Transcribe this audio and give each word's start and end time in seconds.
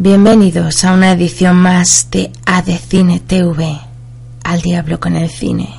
Bienvenidos 0.00 0.84
a 0.84 0.92
una 0.92 1.10
edición 1.10 1.56
más 1.56 2.08
de 2.12 2.30
Cine 2.88 3.18
TV, 3.18 3.80
al 4.44 4.60
diablo 4.60 5.00
con 5.00 5.16
el 5.16 5.28
cine. 5.28 5.74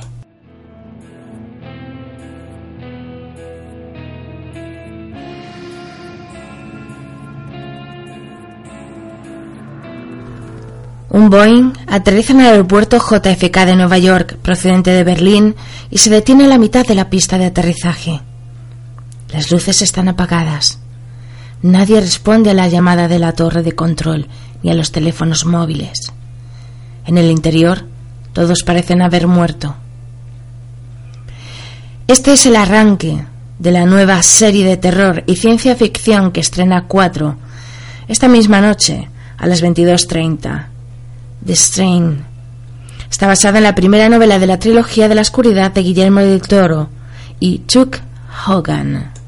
Un 11.08 11.30
Boeing 11.30 11.72
aterriza 11.86 12.34
en 12.34 12.40
el 12.40 12.46
aeropuerto 12.48 12.98
JFK 12.98 13.64
de 13.64 13.76
Nueva 13.76 13.96
York, 13.96 14.36
procedente 14.42 14.90
de 14.90 15.02
Berlín, 15.02 15.56
y 15.90 15.96
se 15.96 16.10
detiene 16.10 16.44
a 16.44 16.48
la 16.48 16.58
mitad 16.58 16.86
de 16.86 16.94
la 16.94 17.08
pista 17.08 17.38
de 17.38 17.46
aterrizaje. 17.46 18.20
Las 19.32 19.50
luces 19.50 19.80
están 19.80 20.08
apagadas. 20.08 20.78
Nadie 21.62 22.00
responde 22.00 22.50
a 22.50 22.54
la 22.54 22.68
llamada 22.68 23.08
de 23.08 23.18
la 23.18 23.32
torre 23.32 23.62
de 23.62 23.72
control 23.72 24.28
ni 24.62 24.70
a 24.70 24.74
los 24.74 24.92
teléfonos 24.92 25.44
móviles. 25.44 26.12
En 27.06 27.18
el 27.18 27.30
interior, 27.30 27.84
todos 28.32 28.62
parecen 28.62 29.02
haber 29.02 29.26
muerto. 29.26 29.74
Este 32.06 32.32
es 32.32 32.46
el 32.46 32.56
arranque 32.56 33.24
de 33.58 33.70
la 33.70 33.84
nueva 33.84 34.22
serie 34.22 34.64
de 34.64 34.76
terror 34.76 35.22
y 35.26 35.36
ciencia 35.36 35.76
ficción 35.76 36.32
que 36.32 36.40
estrena 36.40 36.86
4 36.88 37.36
esta 38.08 38.26
misma 38.26 38.60
noche 38.60 39.08
a 39.38 39.46
las 39.46 39.62
22.30. 39.62 40.66
The 41.44 41.56
Strain. 41.56 42.24
Está 43.08 43.26
basada 43.26 43.58
en 43.58 43.64
la 43.64 43.74
primera 43.74 44.08
novela 44.08 44.38
de 44.38 44.46
la 44.46 44.58
trilogía 44.58 45.08
de 45.08 45.14
la 45.14 45.20
oscuridad 45.20 45.72
de 45.72 45.82
Guillermo 45.82 46.20
del 46.20 46.42
Toro 46.42 46.88
y 47.38 47.62
Chuck 47.66 47.98
Hogan. 48.46 49.19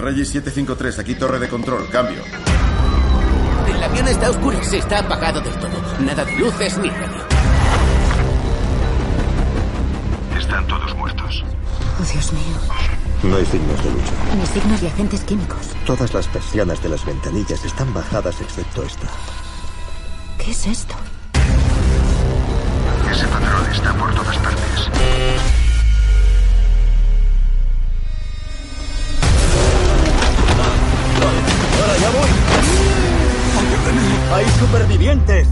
Regis 0.00 0.28
753, 0.30 0.98
aquí 0.98 1.14
torre 1.14 1.38
de 1.38 1.48
control, 1.48 1.88
cambio. 1.90 2.22
El 3.68 3.82
avión 3.82 4.08
está 4.08 4.30
oscuro, 4.30 4.62
se 4.64 4.78
está 4.78 5.00
apagado 5.00 5.40
del 5.40 5.54
todo. 5.54 5.70
Nada 6.00 6.24
de 6.24 6.36
luces 6.38 6.78
ni 6.78 6.88
radio. 6.88 7.22
Están 10.38 10.66
todos 10.66 10.96
muertos. 10.96 11.44
Oh, 12.00 12.12
Dios 12.12 12.32
mío. 12.32 12.56
No 13.22 13.36
hay 13.36 13.44
signos 13.44 13.84
de 13.84 13.90
lucha. 13.90 14.12
Ni 14.38 14.46
signos 14.46 14.80
de 14.80 14.88
agentes 14.88 15.20
químicos. 15.20 15.68
Todas 15.84 16.14
las 16.14 16.26
persianas 16.28 16.82
de 16.82 16.88
las 16.88 17.04
ventanillas 17.04 17.62
están 17.64 17.92
bajadas 17.92 18.40
excepto 18.40 18.82
esta. 18.82 19.06
¿Qué 20.38 20.52
es 20.52 20.66
esto? 20.66 20.94
Ese 23.12 23.26
patrón 23.26 23.70
está 23.70 23.92
por 23.94 24.14
todas 24.14 24.38
partes. 24.38 25.69
¡Hay 34.32 34.46
supervivientes! 34.58 35.48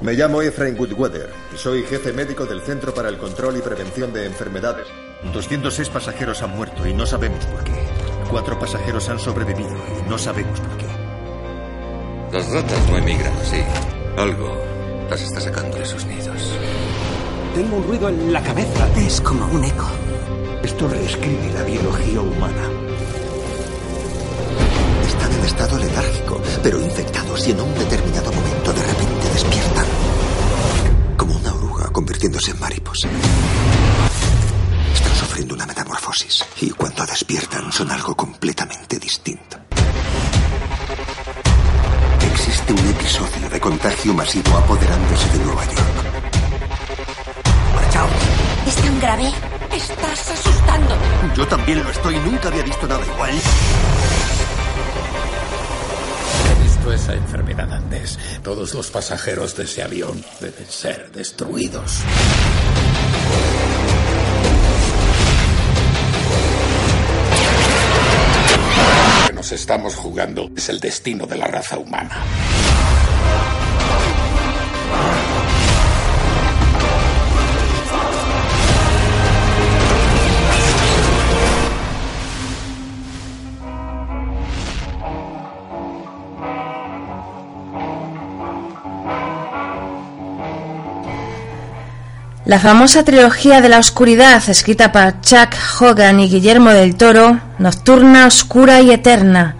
Me 0.00 0.14
llamo 0.14 0.42
Efraín 0.42 0.76
Goodweather 0.76 1.30
y 1.54 1.58
soy 1.58 1.82
jefe 1.84 2.12
médico 2.12 2.46
del 2.46 2.62
Centro 2.62 2.94
para 2.94 3.08
el 3.08 3.18
Control 3.18 3.56
y 3.56 3.60
Prevención 3.60 4.12
de 4.12 4.26
Enfermedades. 4.26 4.86
206 5.32 5.88
pasajeros 5.90 6.42
han 6.42 6.56
muerto 6.56 6.86
y 6.86 6.94
no 6.94 7.06
sabemos 7.06 7.44
por 7.46 7.62
qué. 7.64 7.72
Cuatro 8.30 8.58
pasajeros 8.58 9.08
han 9.08 9.18
sobrevivido 9.18 9.70
y 9.70 10.08
no 10.08 10.18
sabemos 10.18 10.58
por 10.58 10.76
qué. 10.78 10.86
Las 12.32 12.50
ratas 12.50 12.88
no 12.88 12.96
emigran 12.96 13.32
así. 13.36 13.62
Algo 14.16 14.56
las 15.10 15.20
está 15.20 15.40
sacando 15.40 15.76
de 15.76 15.84
sus 15.84 16.06
nidos. 16.06 16.58
Tengo 17.54 17.76
un 17.76 17.86
ruido 17.86 18.08
en 18.08 18.32
la 18.32 18.42
cabeza. 18.42 18.88
Es 18.96 19.20
como 19.20 19.46
un 19.46 19.62
eco. 19.64 19.86
Esto 20.62 20.88
reescribe 20.88 21.52
la 21.52 21.62
biología 21.62 22.20
humana. 22.22 22.81
Están 25.12 25.32
en 25.32 25.44
estado 25.44 25.78
letárgico, 25.78 26.40
pero 26.62 26.80
infectados 26.80 27.46
y 27.46 27.50
en 27.50 27.60
un 27.60 27.74
determinado 27.74 28.32
momento 28.32 28.72
de 28.72 28.82
repente 28.82 29.28
despiertan. 29.32 29.86
Como 31.16 31.36
una 31.36 31.54
oruga 31.54 31.90
convirtiéndose 31.90 32.50
en 32.52 32.60
mariposa. 32.60 33.08
Están 34.94 35.14
sufriendo 35.14 35.54
una 35.54 35.66
metamorfosis 35.66 36.44
y 36.60 36.70
cuando 36.70 37.04
despiertan 37.06 37.70
son 37.72 37.90
algo 37.90 38.16
completamente 38.16 38.98
distinto. 38.98 39.58
Existe 42.32 42.72
un 42.72 42.88
episodio 42.90 43.48
de 43.50 43.60
contagio 43.60 44.14
masivo 44.14 44.56
apoderándose 44.56 45.28
de 45.28 45.44
Nueva 45.44 45.64
York. 45.64 46.02
Chao. 47.90 48.08
¿Es 48.66 48.76
tan 48.76 49.00
grave? 49.00 49.30
Estás 49.72 50.30
asustando. 50.30 50.94
Yo 51.36 51.46
también 51.46 51.82
lo 51.84 51.90
estoy, 51.90 52.16
nunca 52.20 52.48
había 52.48 52.62
visto 52.62 52.86
nada 52.88 53.04
igual. 53.06 53.32
Esa 56.90 57.14
enfermedad 57.14 57.72
antes. 57.72 58.18
Todos 58.42 58.74
los 58.74 58.90
pasajeros 58.90 59.56
de 59.56 59.64
ese 59.64 59.82
avión 59.82 60.22
deben 60.40 60.66
ser 60.66 61.10
destruidos. 61.12 62.00
Lo 69.20 69.26
que 69.28 69.32
nos 69.32 69.52
estamos 69.52 69.94
jugando 69.94 70.50
es 70.54 70.68
el 70.68 70.80
destino 70.80 71.26
de 71.26 71.38
la 71.38 71.46
raza 71.46 71.78
humana. 71.78 72.22
La 92.44 92.58
famosa 92.58 93.04
trilogía 93.04 93.60
de 93.60 93.68
la 93.68 93.78
oscuridad, 93.78 94.42
escrita 94.48 94.90
por 94.90 95.20
Chuck 95.20 95.54
Hogan 95.80 96.18
y 96.18 96.28
Guillermo 96.28 96.70
del 96.70 96.96
Toro, 96.96 97.38
nocturna, 97.60 98.26
oscura 98.26 98.80
y 98.80 98.90
eterna, 98.90 99.54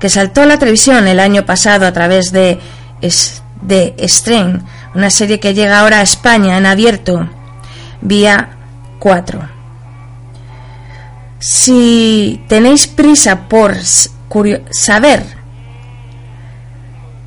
que 0.00 0.08
saltó 0.08 0.42
a 0.42 0.46
la 0.46 0.58
televisión 0.58 1.06
el 1.06 1.20
año 1.20 1.46
pasado 1.46 1.86
a 1.86 1.92
través 1.92 2.32
de, 2.32 2.58
de 3.62 3.94
Strain, 4.00 4.64
una 4.96 5.10
serie 5.10 5.38
que 5.38 5.54
llega 5.54 5.78
ahora 5.78 6.00
a 6.00 6.02
España 6.02 6.58
en 6.58 6.66
abierto, 6.66 7.28
vía 8.00 8.48
4. 8.98 9.40
Si 11.38 12.42
tenéis 12.48 12.88
prisa 12.88 13.48
por 13.48 13.76
saber 14.72 15.22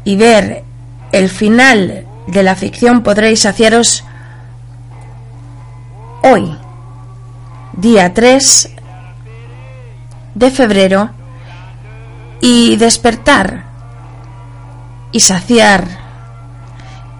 y 0.03 0.17
ver 0.17 0.65
el 1.13 1.29
final 1.29 2.05
de 2.27 2.43
la 2.43 2.55
ficción, 2.55 3.03
podréis 3.03 3.43
saciaros 3.43 4.03
hoy, 6.23 6.55
día 7.73 8.13
3 8.13 8.69
de 10.35 10.51
febrero, 10.51 11.09
y 12.41 12.75
despertar 12.75 13.65
y 15.11 15.19
saciar 15.19 15.87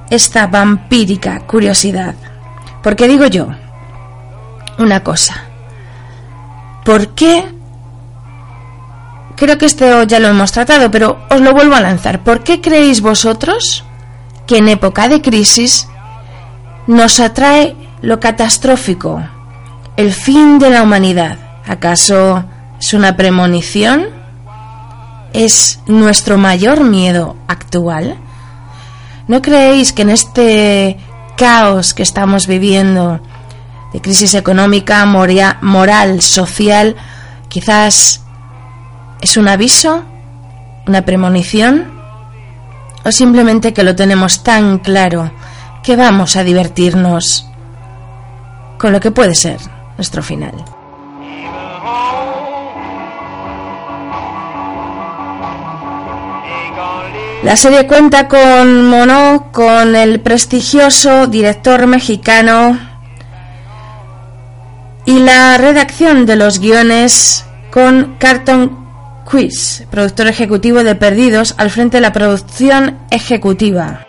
esta 0.10 0.48
vampírica 0.48 1.42
curiosidad. 1.42 2.16
Porque 2.82 3.08
digo 3.08 3.28
yo 3.28 3.48
una 4.80 5.04
cosa. 5.04 5.44
¿Por 6.84 7.10
qué? 7.10 7.46
Creo 9.36 9.58
que 9.58 9.68
esto 9.68 10.04
ya 10.04 10.20
lo 10.20 10.28
hemos 10.28 10.52
tratado, 10.52 10.90
pero 10.90 11.20
os 11.30 11.40
lo 11.40 11.54
vuelvo 11.54 11.76
a 11.76 11.82
lanzar. 11.82 12.24
¿Por 12.24 12.44
qué 12.44 12.60
creéis 12.60 13.02
vosotros 13.02 13.84
que 14.48 14.58
en 14.58 14.70
época 14.70 15.08
de 15.08 15.22
crisis 15.22 15.88
nos 16.88 17.20
atrae 17.20 17.76
lo 18.02 18.20
catastrófico, 18.20 19.22
el 19.98 20.14
fin 20.14 20.60
de 20.60 20.70
la 20.70 20.84
humanidad. 20.84 21.38
¿Acaso 21.66 22.44
es 22.80 22.94
una 22.94 23.16
premonición? 23.16 24.06
¿Es 25.34 25.80
nuestro 25.86 26.38
mayor 26.38 26.84
miedo 26.84 27.36
actual? 27.48 28.18
¿No 29.28 29.42
creéis 29.42 29.94
que 29.94 30.02
en 30.02 30.10
este 30.10 30.98
caos 31.38 31.94
que 31.94 32.04
estamos 32.04 32.48
viviendo, 32.48 33.22
de 33.94 34.02
crisis 34.02 34.34
económica, 34.34 35.06
moral, 35.06 36.22
social, 36.22 36.96
quizás 37.48 38.24
es 39.22 39.38
un 39.38 39.48
aviso, 39.48 40.04
una 40.88 41.04
premonición? 41.04 42.02
¿O 43.06 43.12
simplemente 43.12 43.74
que 43.74 43.84
lo 43.84 43.96
tenemos 43.96 44.44
tan 44.44 44.80
claro 44.80 45.32
que 45.84 45.96
vamos 45.96 46.36
a 46.36 46.44
divertirnos 46.44 47.51
con 48.82 48.92
lo 48.92 49.00
que 49.00 49.12
puede 49.12 49.36
ser 49.36 49.60
nuestro 49.96 50.24
final? 50.24 50.54
La 57.44 57.56
serie 57.56 57.86
cuenta 57.86 58.28
con 58.28 58.88
Mono, 58.88 59.50
con 59.52 59.96
el 59.96 60.20
prestigioso 60.20 61.28
director 61.28 61.86
mexicano 61.86 62.80
y 65.06 65.20
la 65.20 65.58
redacción 65.60 66.26
de 66.26 66.36
los 66.38 66.60
guiones 66.60 67.46
con 67.70 68.16
Carton 68.18 68.84
Quiz, 69.30 69.86
productor 69.92 70.28
ejecutivo 70.28 70.84
de 70.84 70.96
Perdidos, 70.96 71.54
al 71.58 71.70
frente 71.70 71.98
de 71.98 72.02
la 72.02 72.14
producción 72.14 72.98
ejecutiva. 73.12 74.08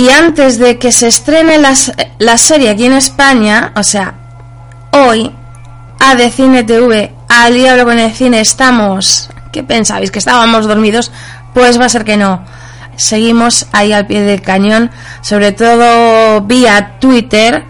Y 0.00 0.08
antes 0.08 0.58
de 0.58 0.78
que 0.78 0.92
se 0.92 1.08
estrene 1.08 1.58
la, 1.58 1.74
la 2.18 2.38
serie 2.38 2.70
aquí 2.70 2.86
en 2.86 2.94
España, 2.94 3.70
o 3.76 3.82
sea, 3.82 4.14
hoy, 4.92 5.30
a 5.98 6.14
de 6.14 6.30
Cine 6.30 6.64
TV, 6.64 7.14
al 7.28 7.52
diablo 7.52 7.84
con 7.84 7.98
el 7.98 8.10
cine, 8.10 8.40
estamos. 8.40 9.28
¿Qué 9.52 9.62
pensáis? 9.62 10.10
¿Que 10.10 10.18
estábamos 10.18 10.66
dormidos? 10.66 11.12
Pues 11.52 11.78
va 11.78 11.84
a 11.84 11.90
ser 11.90 12.06
que 12.06 12.16
no. 12.16 12.42
Seguimos 12.96 13.66
ahí 13.72 13.92
al 13.92 14.06
pie 14.06 14.22
del 14.22 14.40
cañón, 14.40 14.90
sobre 15.20 15.52
todo 15.52 16.40
vía 16.40 16.96
Twitter, 16.98 17.62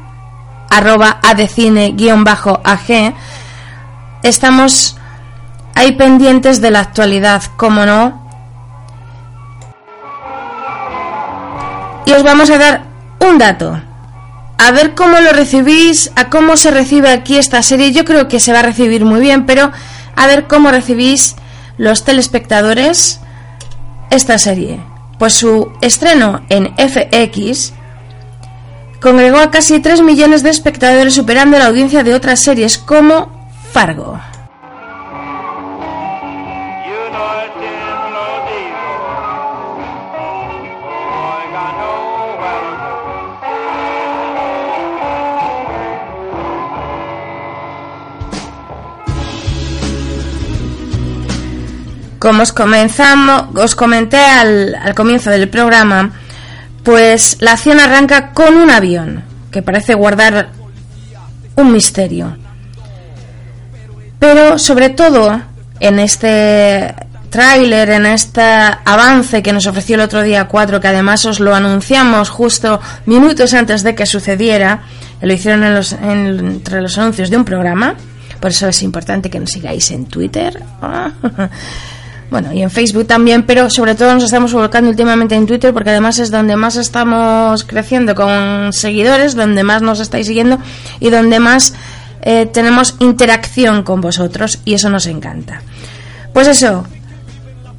arroba 0.70 1.18
adecine-ag. 1.24 3.14
Estamos 4.22 4.96
ahí 5.74 5.96
pendientes 5.96 6.60
de 6.60 6.70
la 6.70 6.78
actualidad, 6.78 7.42
como 7.56 7.84
no. 7.84 8.19
Y 12.06 12.12
os 12.12 12.22
vamos 12.22 12.50
a 12.50 12.58
dar 12.58 12.84
un 13.20 13.38
dato 13.38 13.80
a 14.62 14.72
ver 14.72 14.94
cómo 14.94 15.18
lo 15.20 15.32
recibís, 15.32 16.12
a 16.16 16.28
cómo 16.28 16.54
se 16.54 16.70
recibe 16.70 17.10
aquí 17.10 17.38
esta 17.38 17.62
serie. 17.62 17.92
Yo 17.92 18.04
creo 18.04 18.28
que 18.28 18.40
se 18.40 18.52
va 18.52 18.58
a 18.58 18.62
recibir 18.62 19.06
muy 19.06 19.18
bien, 19.18 19.46
pero 19.46 19.72
a 20.16 20.26
ver 20.26 20.46
cómo 20.48 20.70
recibís 20.70 21.34
los 21.78 22.04
telespectadores 22.04 23.20
esta 24.10 24.36
serie. 24.36 24.78
Pues 25.18 25.32
su 25.32 25.72
estreno 25.80 26.42
en 26.50 26.74
FX 26.76 27.72
congregó 29.00 29.38
a 29.38 29.50
casi 29.50 29.80
3 29.80 30.02
millones 30.02 30.42
de 30.42 30.50
espectadores, 30.50 31.14
superando 31.14 31.58
la 31.58 31.66
audiencia 31.66 32.04
de 32.04 32.14
otras 32.14 32.40
series 32.40 32.76
como 32.76 33.48
Fargo. 33.72 34.20
Como 52.20 52.42
os, 52.42 52.52
comenzamos, 52.52 53.46
os 53.56 53.74
comenté 53.74 54.18
al, 54.18 54.76
al 54.76 54.94
comienzo 54.94 55.30
del 55.30 55.48
programa, 55.48 56.12
pues 56.84 57.38
la 57.40 57.52
acción 57.52 57.80
arranca 57.80 58.30
con 58.30 58.56
un 58.56 58.70
avión 58.70 59.24
que 59.50 59.62
parece 59.62 59.94
guardar 59.94 60.50
un 61.56 61.72
misterio. 61.72 62.36
Pero 64.18 64.58
sobre 64.58 64.90
todo 64.90 65.40
en 65.80 65.98
este 65.98 66.94
tráiler, 67.30 67.90
en 67.90 68.06
este 68.06 68.42
avance 68.42 69.42
que 69.42 69.52
nos 69.52 69.66
ofreció 69.66 69.94
el 69.94 70.02
otro 70.02 70.22
día 70.22 70.46
4, 70.46 70.80
que 70.80 70.88
además 70.88 71.24
os 71.24 71.40
lo 71.40 71.54
anunciamos 71.54 72.28
justo 72.28 72.80
minutos 73.06 73.54
antes 73.54 73.82
de 73.82 73.94
que 73.94 74.04
sucediera, 74.04 74.82
lo 75.20 75.32
hicieron 75.32 75.64
en 75.64 75.74
los, 75.74 75.92
entre 75.92 76.82
los 76.82 76.98
anuncios 76.98 77.30
de 77.30 77.36
un 77.36 77.44
programa, 77.44 77.94
por 78.40 78.50
eso 78.50 78.68
es 78.68 78.82
importante 78.82 79.30
que 79.30 79.40
nos 79.40 79.50
sigáis 79.50 79.90
en 79.90 80.06
Twitter. 80.06 80.62
bueno, 82.30 82.52
y 82.52 82.62
en 82.62 82.70
Facebook 82.70 83.06
también, 83.06 83.42
pero 83.42 83.68
sobre 83.70 83.94
todo 83.94 84.14
nos 84.14 84.24
estamos 84.24 84.52
volcando 84.52 84.88
últimamente 84.88 85.34
en 85.34 85.46
Twitter 85.46 85.72
porque 85.72 85.90
además 85.90 86.18
es 86.20 86.30
donde 86.30 86.54
más 86.56 86.76
estamos 86.76 87.64
creciendo 87.64 88.14
con 88.14 88.72
seguidores, 88.72 89.34
donde 89.34 89.64
más 89.64 89.82
nos 89.82 89.98
estáis 89.98 90.28
siguiendo 90.28 90.58
y 91.00 91.10
donde 91.10 91.40
más 91.40 91.74
eh, 92.22 92.46
tenemos 92.46 92.94
interacción 93.00 93.82
con 93.82 94.00
vosotros 94.00 94.60
y 94.64 94.74
eso 94.74 94.90
nos 94.90 95.06
encanta. 95.06 95.62
Pues 96.32 96.46
eso, 96.46 96.86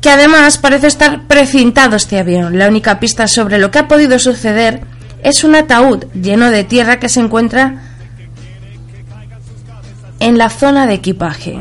que 0.02 0.10
además 0.10 0.58
parece 0.58 0.88
estar 0.88 1.28
precintado 1.28 1.96
este 1.96 2.20
avión. 2.20 2.58
La 2.58 2.68
única 2.68 3.00
pista 3.00 3.28
sobre 3.28 3.58
lo 3.58 3.72
que 3.72 3.80
ha 3.80 3.88
podido 3.88 4.20
suceder 4.20 4.82
es 5.24 5.44
un 5.44 5.56
ataúd 5.56 6.06
lleno 6.14 6.52
de 6.52 6.64
tierra 6.66 7.00
que 7.00 7.08
se 7.08 7.22
encuentra 7.22 7.84
en 10.20 10.38
la 10.38 10.50
zona 10.50 10.88
de 10.88 10.96
equipaje. 10.96 11.58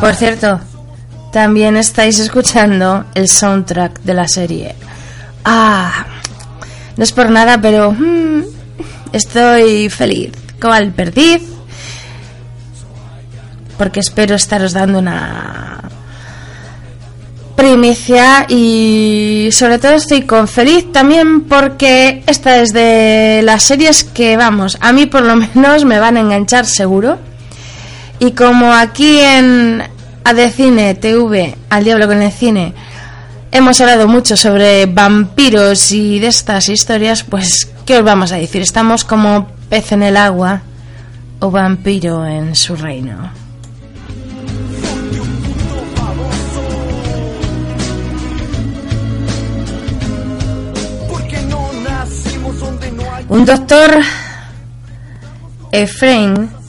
Por 0.00 0.14
cierto, 0.14 0.60
también 1.32 1.76
estáis 1.76 2.18
escuchando 2.18 3.04
el 3.14 3.28
soundtrack 3.28 4.00
de 4.02 4.14
la 4.14 4.28
serie. 4.28 4.74
Ah, 5.44 6.06
no 6.96 7.04
es 7.04 7.12
por 7.12 7.30
nada, 7.30 7.60
pero 7.60 7.92
mm, 7.92 8.42
estoy 9.12 9.88
feliz. 9.88 10.32
Como 10.60 10.74
al 10.74 10.92
perdiz. 10.92 11.42
Porque 13.78 14.00
espero 14.00 14.34
estaros 14.34 14.72
dando 14.72 14.98
una 14.98 15.82
primicia 17.56 18.44
y 18.48 19.48
sobre 19.52 19.78
todo 19.78 19.92
estoy 19.92 20.22
con 20.22 20.48
feliz 20.48 20.90
también 20.90 21.42
porque 21.42 22.22
esta 22.26 22.60
es 22.60 22.72
de 22.72 23.40
las 23.44 23.62
series 23.62 24.02
que 24.02 24.36
vamos, 24.36 24.78
a 24.80 24.92
mí 24.92 25.06
por 25.06 25.22
lo 25.22 25.36
menos 25.36 25.84
me 25.84 26.00
van 26.00 26.16
a 26.16 26.20
enganchar 26.20 26.66
seguro. 26.66 27.18
Y 28.22 28.30
como 28.34 28.72
aquí 28.72 29.18
en 29.18 29.82
Adecine 30.22 30.94
TV, 30.94 31.56
al 31.68 31.82
diablo 31.82 32.06
con 32.06 32.22
el 32.22 32.30
cine, 32.30 32.72
hemos 33.50 33.80
hablado 33.80 34.06
mucho 34.06 34.36
sobre 34.36 34.86
vampiros 34.86 35.90
y 35.90 36.20
de 36.20 36.28
estas 36.28 36.68
historias, 36.68 37.24
pues 37.24 37.68
¿qué 37.84 37.98
os 37.98 38.04
vamos 38.04 38.30
a 38.30 38.36
decir? 38.36 38.62
Estamos 38.62 39.02
como 39.02 39.48
pez 39.68 39.90
en 39.90 40.04
el 40.04 40.16
agua 40.16 40.62
o 41.40 41.50
vampiro 41.50 42.24
en 42.24 42.54
su 42.54 42.76
reino. 42.76 43.28
Un 53.28 53.44
doctor 53.44 54.00
Efraín 55.72 56.61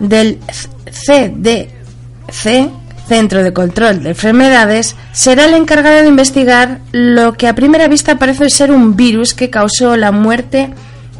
del 0.00 0.38
CDC, 0.86 2.70
Centro 3.06 3.42
de 3.42 3.52
Control 3.52 4.02
de 4.02 4.10
Enfermedades, 4.10 4.96
será 5.12 5.44
el 5.44 5.54
encargado 5.54 6.00
de 6.00 6.08
investigar 6.08 6.80
lo 6.92 7.34
que 7.34 7.48
a 7.48 7.54
primera 7.54 7.88
vista 7.88 8.18
parece 8.18 8.48
ser 8.48 8.70
un 8.70 8.96
virus 8.96 9.34
que 9.34 9.50
causó 9.50 9.96
la 9.96 10.10
muerte 10.10 10.70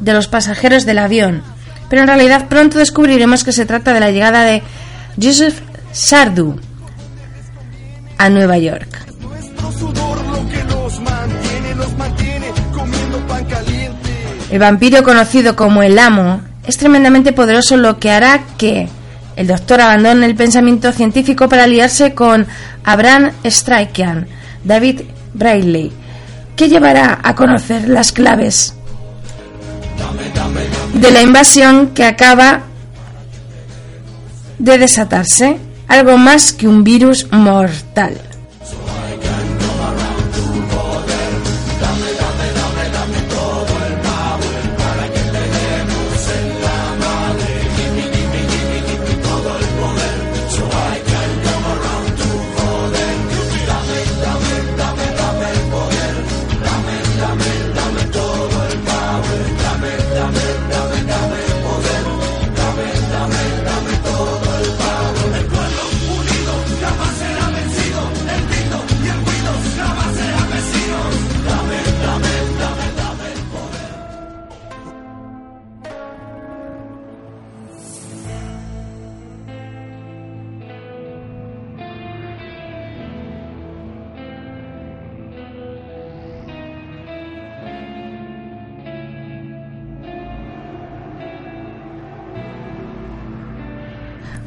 de 0.00 0.12
los 0.12 0.28
pasajeros 0.28 0.86
del 0.86 0.98
avión. 0.98 1.42
Pero 1.90 2.02
en 2.02 2.08
realidad 2.08 2.48
pronto 2.48 2.78
descubriremos 2.78 3.44
que 3.44 3.52
se 3.52 3.66
trata 3.66 3.92
de 3.92 4.00
la 4.00 4.10
llegada 4.10 4.44
de 4.44 4.62
Joseph 5.20 5.60
Sardu 5.92 6.56
a 8.18 8.30
Nueva 8.30 8.58
York. 8.58 8.88
El 14.50 14.58
vampiro 14.58 15.02
conocido 15.02 15.56
como 15.56 15.82
el 15.82 15.98
amo 15.98 16.40
es 16.66 16.76
tremendamente 16.76 17.32
poderoso 17.32 17.76
lo 17.76 17.98
que 17.98 18.10
hará 18.10 18.44
que 18.56 18.88
el 19.36 19.46
doctor 19.46 19.80
abandone 19.80 20.26
el 20.26 20.36
pensamiento 20.36 20.92
científico 20.92 21.48
para 21.48 21.64
aliarse 21.64 22.14
con 22.14 22.46
Abraham 22.84 23.32
Straikian, 23.44 24.26
David 24.62 25.02
Braille, 25.34 25.90
que 26.56 26.68
llevará 26.68 27.18
a 27.22 27.34
conocer 27.34 27.88
las 27.88 28.12
claves 28.12 28.74
de 30.94 31.10
la 31.10 31.22
invasión 31.22 31.88
que 31.88 32.04
acaba 32.04 32.62
de 34.58 34.78
desatarse, 34.78 35.58
algo 35.88 36.16
más 36.16 36.52
que 36.52 36.68
un 36.68 36.84
virus 36.84 37.26
mortal. 37.32 38.20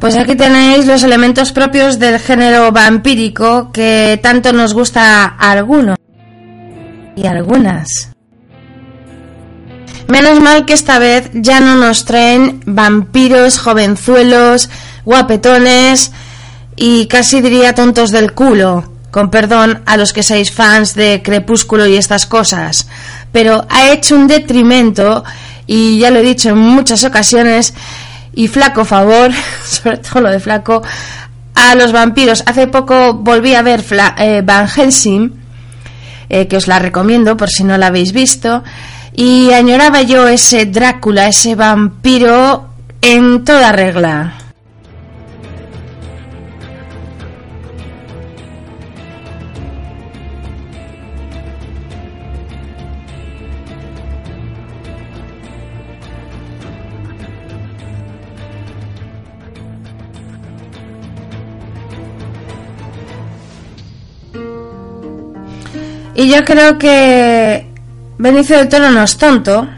Pues 0.08 0.16
aquí 0.16 0.36
tenéis 0.38 0.86
los 0.86 1.04
elementos 1.04 1.52
propios 1.52 2.00
del 2.00 2.18
género 2.18 2.72
vampírico 2.72 3.74
que 3.74 4.18
tanto 4.24 4.54
nos 4.54 4.74
gusta 4.74 5.36
a 5.38 5.52
algunos 5.52 5.98
y 7.18 7.28
algunas. 7.28 8.14
Menos 10.08 10.40
mal 10.40 10.64
que 10.64 10.72
esta 10.72 10.98
vez 10.98 11.30
ya 11.34 11.60
no 11.60 11.76
nos 11.76 12.06
traen 12.06 12.62
vampiros, 12.66 13.60
jovenzuelos, 13.60 14.70
guapetones 15.04 16.14
y 16.78 17.08
casi 17.08 17.42
diría 17.42 17.76
tontos 17.76 18.12
del 18.12 18.32
culo, 18.32 18.90
con 19.12 19.30
perdón 19.30 19.82
a 19.86 19.98
los 19.98 20.14
que 20.14 20.24
seáis 20.24 20.54
fans 20.54 20.96
de 20.96 21.22
Crepúsculo 21.22 21.86
y 21.86 21.98
estas 21.98 22.26
cosas, 22.26 22.88
pero 23.34 23.68
ha 23.70 23.92
hecho 23.92 24.16
un 24.16 24.28
detrimento, 24.28 25.26
y 25.66 26.00
ya 26.00 26.12
lo 26.12 26.20
he 26.20 26.24
dicho 26.24 26.48
en 26.48 26.60
muchas 26.60 27.04
ocasiones, 27.04 27.74
y 28.38 28.48
flaco 28.48 28.86
favor, 28.86 29.32
sobre 29.66 29.98
todo 29.98 30.22
lo 30.22 30.30
de 30.30 30.40
flaco, 30.40 30.84
a 31.56 31.74
los 31.74 31.92
vampiros. 31.92 32.44
Hace 32.46 32.68
poco 32.68 33.16
volví 33.16 33.56
a 33.56 33.64
ver 33.64 33.84
eh, 34.20 34.44
Van 34.46 34.68
Helsing, 34.68 35.34
eh, 36.30 36.48
que 36.48 36.58
os 36.58 36.68
la 36.68 36.78
recomiendo 36.78 37.36
por 37.36 37.50
si 37.50 37.64
no 37.64 37.78
la 37.80 37.88
habéis 37.88 38.14
visto, 38.14 38.64
y 39.16 39.52
añoraba 39.52 40.04
yo 40.04 40.28
ese 40.28 40.68
Drácula, 40.68 41.28
ese 41.28 41.56
vampiro 41.56 42.70
en 43.02 43.44
toda 43.44 43.72
regla. 43.72 44.36
Y 66.18 66.30
yo 66.30 66.44
creo 66.44 66.80
que 66.80 67.68
Benicio 68.18 68.58
del 68.58 68.70
Toro 68.70 68.90
no 68.90 69.04
es 69.04 69.18
tonto. 69.18 69.70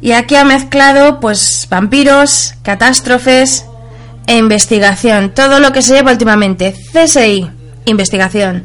Y 0.00 0.12
aquí 0.12 0.36
ha 0.36 0.44
mezclado 0.44 1.18
pues 1.18 1.66
vampiros, 1.68 2.54
catástrofes 2.62 3.64
e 4.28 4.36
investigación. 4.36 5.32
Todo 5.34 5.58
lo 5.58 5.72
que 5.72 5.82
se 5.82 5.94
lleva 5.94 6.12
últimamente. 6.12 6.72
CSI, 6.92 7.50
investigación. 7.86 8.62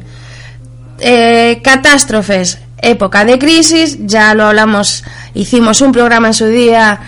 Eh, 1.00 1.60
catástrofes, 1.64 2.60
época 2.80 3.24
de 3.24 3.40
crisis. 3.40 3.98
Ya 4.02 4.32
lo 4.34 4.44
hablamos, 4.44 5.02
hicimos 5.34 5.80
un 5.80 5.90
programa 5.90 6.28
en 6.28 6.34
su 6.34 6.46
día. 6.46 7.00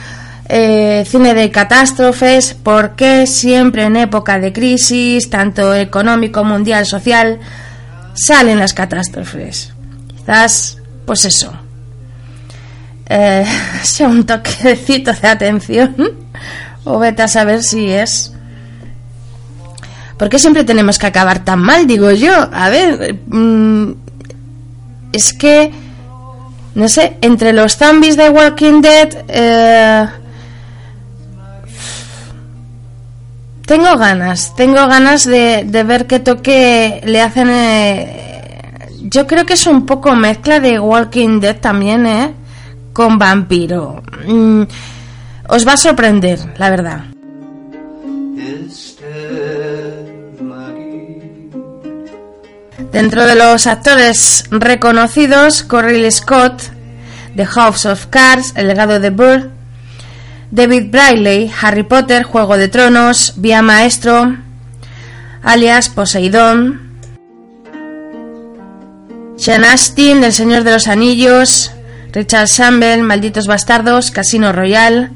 Eh, 0.48 1.04
cine 1.08 1.32
de 1.32 1.52
catástrofes, 1.52 2.54
¿por 2.54 2.96
qué 2.96 3.28
siempre 3.28 3.84
en 3.84 3.94
época 3.94 4.40
de 4.40 4.52
crisis, 4.52 5.30
tanto 5.30 5.72
económico, 5.72 6.42
mundial, 6.42 6.86
social, 6.86 7.38
salen 8.14 8.58
las 8.58 8.74
catástrofes? 8.74 9.72
Quizás, 10.22 10.78
pues 11.04 11.24
eso, 11.24 11.52
eh, 13.06 13.44
sea 13.82 14.08
un 14.08 14.24
toquecito 14.24 15.12
de 15.12 15.28
atención, 15.28 15.96
o 16.84 16.98
vete 16.98 17.22
a 17.22 17.28
saber 17.28 17.62
si 17.62 17.90
es. 17.90 18.32
¿Por 20.16 20.28
qué 20.28 20.38
siempre 20.38 20.62
tenemos 20.62 20.98
que 20.98 21.06
acabar 21.06 21.44
tan 21.44 21.58
mal? 21.58 21.86
Digo 21.88 22.12
yo. 22.12 22.32
A 22.52 22.68
ver, 22.68 23.18
mm, 23.26 23.92
es 25.12 25.32
que, 25.32 25.72
no 26.76 26.88
sé, 26.88 27.16
entre 27.20 27.52
los 27.52 27.76
zombies 27.76 28.16
de 28.16 28.30
Walking 28.30 28.80
Dead, 28.80 29.24
eh, 29.26 30.06
tengo 33.66 33.96
ganas, 33.96 34.54
tengo 34.54 34.86
ganas 34.86 35.24
de, 35.24 35.64
de 35.66 35.82
ver 35.82 36.06
qué 36.06 36.20
toque 36.20 37.00
le 37.04 37.20
hacen. 37.20 37.48
Eh, 37.50 38.31
yo 39.04 39.26
creo 39.26 39.44
que 39.46 39.54
es 39.54 39.66
un 39.66 39.86
poco 39.86 40.14
mezcla 40.14 40.60
de 40.60 40.78
Walking 40.78 41.40
Dead 41.40 41.56
también, 41.56 42.06
¿eh? 42.06 42.34
Con 42.92 43.18
vampiro. 43.18 44.02
Mm, 44.26 44.62
os 45.48 45.66
va 45.66 45.72
a 45.72 45.76
sorprender, 45.76 46.38
la 46.58 46.70
verdad. 46.70 47.04
Dentro 52.92 53.26
de 53.26 53.34
los 53.34 53.66
actores 53.66 54.44
reconocidos, 54.50 55.62
Corey 55.62 56.10
Scott, 56.10 56.62
The 57.34 57.46
House 57.46 57.86
of 57.86 58.06
Cards, 58.06 58.52
El 58.54 58.68
legado 58.68 59.00
de 59.00 59.08
Burr, 59.08 59.50
David 60.50 60.90
Briley, 60.90 61.50
Harry 61.62 61.84
Potter, 61.84 62.24
Juego 62.24 62.58
de 62.58 62.68
Tronos, 62.68 63.34
Vía 63.36 63.62
Maestro, 63.62 64.36
alias 65.42 65.88
Poseidón, 65.88 66.91
sean 69.42 69.64
Astin, 69.64 70.22
El 70.22 70.32
Señor 70.32 70.62
de 70.62 70.70
los 70.70 70.86
Anillos, 70.86 71.72
Richard 72.12 72.46
Sambel, 72.46 73.02
Malditos 73.02 73.48
Bastardos, 73.48 74.12
Casino 74.12 74.52
Royale, 74.52 75.10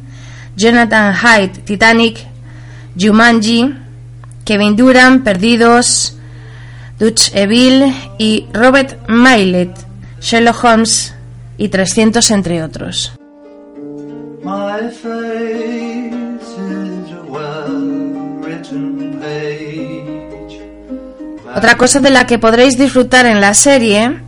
Jonathan 0.57 1.15
Hyde, 1.15 1.61
Titanic, 1.63 2.27
Jumanji, 2.99 3.73
Kevin 4.45 4.75
Durant, 4.75 5.23
Perdidos, 5.23 6.17
Dutch 6.99 7.31
Evil 7.37 7.95
y 8.19 8.49
Robert 8.53 9.09
Milet, 9.09 9.71
Sherlock 10.21 10.65
Holmes 10.65 11.15
y 11.57 11.69
300 11.69 12.29
entre 12.33 12.65
otros. 12.65 13.13
Otra 21.57 21.79
cosa 21.79 22.01
de 22.01 22.11
la 22.11 22.27
que 22.27 22.39
podréis 22.39 22.77
disfrutar 22.77 23.25
en 23.25 23.41
la 23.41 23.55
serie, 23.55 24.19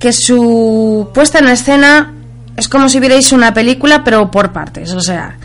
que 0.00 0.12
su 0.12 1.08
puesta 1.14 1.38
en 1.38 1.46
escena 1.46 2.12
es 2.56 2.68
como 2.68 2.88
si 2.88 2.98
vierais 2.98 3.30
una 3.30 3.54
película, 3.54 4.02
pero 4.02 4.28
por 4.28 4.50
partes, 4.50 4.92
o 4.92 5.00
sea, 5.00 5.38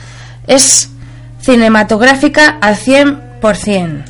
es 0.48 0.90
cinematográfica 1.40 2.58
al 2.60 2.78
100%. 2.78 4.06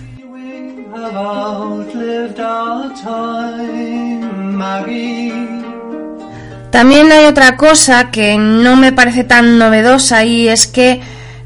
También 6.72 7.12
hay 7.12 7.26
otra 7.26 7.58
cosa 7.58 8.12
que 8.12 8.38
no 8.38 8.78
me 8.78 8.94
parece 8.94 9.26
tan 9.26 9.60
novedosa 9.60 10.24
y 10.24 10.48
es 10.48 10.68
que 10.68 11.02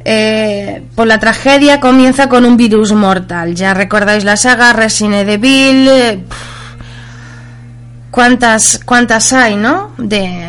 eh, 0.06 0.84
por 0.96 1.08
la 1.08 1.20
tragedia 1.20 1.80
comienza 1.80 2.30
con 2.30 2.46
un 2.46 2.58
virus 2.58 2.94
mortal. 2.94 3.56
Ya 3.56 3.74
recordáis 3.74 4.24
la 4.24 4.38
saga 4.38 4.74
Resident 4.74 5.30
Evil. 5.30 5.88
Eh, 5.88 6.24
¿Cuántas, 8.12 8.80
cuántas 8.84 9.34
hay, 9.34 9.56
no? 9.56 9.92
De 9.98 10.46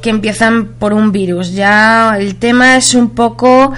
que 0.00 0.10
empiezan 0.10 0.66
por 0.78 0.92
un 0.92 1.12
virus. 1.12 1.52
Ya 1.52 2.16
el 2.18 2.36
tema 2.36 2.76
es 2.76 2.94
un 2.94 3.10
poco 3.10 3.72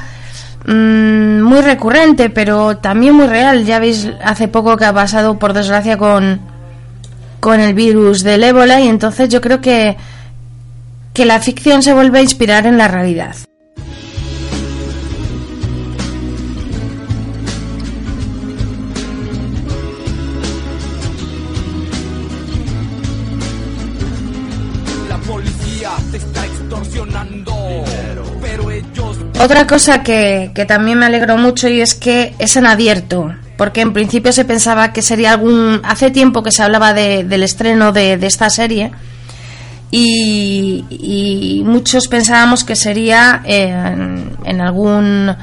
mm, 0.66 1.40
muy 1.40 1.61
recurrente, 1.61 2.30
pero 2.30 2.76
también 2.76 3.14
muy 3.14 3.26
real. 3.26 3.64
Ya 3.64 3.78
veis 3.78 4.09
hace 4.25 4.49
poco 4.49 4.76
que 4.76 4.85
ha 4.85 4.92
pasado, 4.92 5.38
por 5.38 5.52
desgracia, 5.52 5.97
con 5.97 6.52
con 7.42 7.59
el 7.59 7.75
virus 7.75 8.23
del 8.23 8.44
ébola 8.44 8.80
y 8.80 8.87
entonces 8.87 9.28
yo 9.28 9.40
creo 9.40 9.61
que 9.61 9.97
que 11.12 11.25
la 11.25 11.40
ficción 11.40 11.82
se 11.82 11.92
vuelve 11.92 12.21
a 12.21 12.23
inspirar 12.23 12.66
en 12.66 12.78
la 12.78 12.87
realidad. 12.87 13.35
Otra 29.42 29.66
cosa 29.66 30.04
que, 30.04 30.52
también 30.68 31.00
me 31.00 31.06
alegró 31.06 31.37
mucho 31.37 31.68
y 31.68 31.80
es 31.80 31.96
que 31.96 32.32
es 32.38 32.54
en 32.56 32.64
abierto, 32.64 33.34
porque 33.56 33.80
en 33.80 33.92
principio 33.92 34.32
se 34.32 34.44
pensaba 34.44 34.92
que 34.92 35.02
sería 35.02 35.32
algún... 35.32 35.80
Hace 35.82 36.12
tiempo 36.12 36.44
que 36.44 36.52
se 36.52 36.62
hablaba 36.62 36.94
del 36.94 37.42
estreno 37.42 37.90
de, 37.90 38.12
esta 38.22 38.50
serie 38.50 38.92
y, 39.90 41.61
muchos 41.66 42.06
pensábamos 42.06 42.62
que 42.62 42.76
sería 42.76 43.42
en, 43.44 44.61
algún 44.61 45.34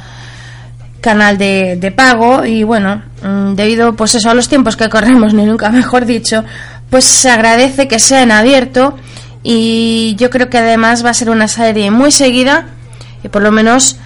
canal 1.02 1.38
de, 1.38 1.76
de, 1.76 1.92
pago 1.92 2.46
y 2.46 2.64
bueno, 2.64 3.02
mm, 3.22 3.56
debido 3.56 3.98
pues 3.98 4.16
eso 4.16 4.30
a 4.30 4.34
los 4.34 4.48
tiempos 4.48 4.78
que 4.78 4.88
corremos, 4.88 5.34
ni 5.34 5.44
nunca 5.44 5.70
mejor 5.72 6.06
dicho, 6.06 6.46
pues 6.90 7.04
se 7.04 7.30
agradece 7.30 7.90
que 7.90 8.00
sea 8.00 8.24
en 8.24 8.32
abierto 8.32 8.96
y 9.44 10.16
yo 10.18 10.30
creo 10.30 10.50
que 10.50 10.58
además 10.58 11.04
va 11.04 11.10
a 11.10 11.14
ser 11.14 11.30
una 11.30 11.50
serie 11.50 11.92
muy 11.92 12.14
seguida 12.14 12.79
y 13.24 13.30
por 13.30 13.42
lo 13.42 13.52
menos 13.52 13.98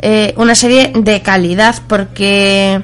eh, 0.00 0.32
una 0.36 0.54
serie 0.54 0.92
de 0.94 1.22
calidad, 1.22 1.76
porque 1.88 2.82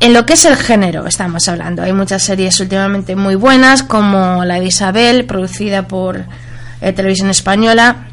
en 0.00 0.14
lo 0.14 0.24
que 0.24 0.34
es 0.34 0.44
el 0.44 0.56
género 0.56 1.06
estamos 1.06 1.48
hablando. 1.48 1.82
Hay 1.82 1.92
muchas 1.92 2.22
series 2.22 2.60
últimamente 2.60 3.16
muy 3.16 3.34
buenas, 3.34 3.82
como 3.82 4.44
la 4.44 4.60
de 4.60 4.66
Isabel, 4.66 5.24
producida 5.24 5.88
por 5.88 6.24
eh, 6.80 6.92
Televisión 6.92 7.30
Española, 7.30 8.08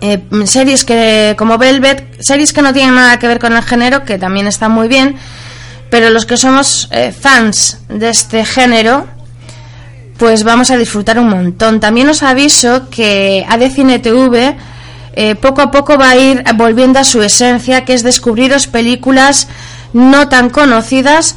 eh, 0.00 0.22
series 0.44 0.84
que 0.84 1.34
como 1.36 1.58
Velvet, 1.58 2.16
series 2.20 2.52
que 2.52 2.62
no 2.62 2.72
tienen 2.72 2.94
nada 2.94 3.18
que 3.18 3.28
ver 3.28 3.38
con 3.38 3.52
el 3.54 3.62
género, 3.62 4.04
que 4.04 4.18
también 4.18 4.46
están 4.46 4.72
muy 4.72 4.88
bien, 4.88 5.16
pero 5.90 6.08
los 6.08 6.24
que 6.26 6.36
somos 6.36 6.88
fans 7.20 7.78
de 7.88 8.08
este 8.08 8.44
género, 8.44 9.06
pues 10.18 10.42
vamos 10.42 10.70
a 10.70 10.76
disfrutar 10.76 11.18
un 11.18 11.28
montón. 11.28 11.78
También 11.78 12.08
os 12.08 12.22
aviso 12.22 12.88
que 12.90 13.46
ADCine 13.48 14.00
TV 14.00 14.56
eh, 15.16 15.34
poco 15.36 15.62
a 15.62 15.70
poco 15.70 15.96
va 15.96 16.10
a 16.10 16.16
ir 16.16 16.44
volviendo 16.56 16.98
a 16.98 17.04
su 17.04 17.22
esencia, 17.22 17.84
que 17.84 17.94
es 17.94 18.02
descubriros 18.02 18.66
películas 18.66 19.48
no 19.92 20.28
tan 20.28 20.50
conocidas 20.50 21.36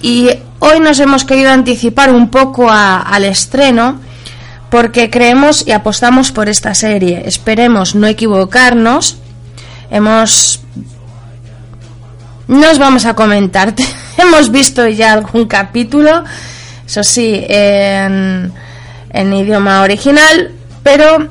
y 0.00 0.30
hoy 0.58 0.80
nos 0.80 0.98
hemos 0.98 1.24
querido 1.24 1.50
anticipar 1.50 2.10
un 2.10 2.30
poco 2.30 2.70
al 2.70 3.24
estreno 3.24 4.00
porque 4.70 5.10
creemos 5.10 5.66
y 5.66 5.72
apostamos 5.72 6.32
por 6.32 6.48
esta 6.48 6.74
serie. 6.74 7.22
Esperemos 7.26 7.94
no 7.94 8.06
equivocarnos. 8.06 9.18
Hemos 9.90 10.62
no 12.48 12.70
os 12.70 12.78
vamos 12.78 13.04
a 13.04 13.14
comentar. 13.14 13.74
Hemos 14.16 14.50
visto 14.50 14.86
ya 14.88 15.12
algún 15.12 15.46
capítulo, 15.46 16.24
eso 16.86 17.02
sí, 17.02 17.44
en, 17.48 18.52
en 19.10 19.32
idioma 19.32 19.82
original, 19.82 20.52
pero 20.82 21.28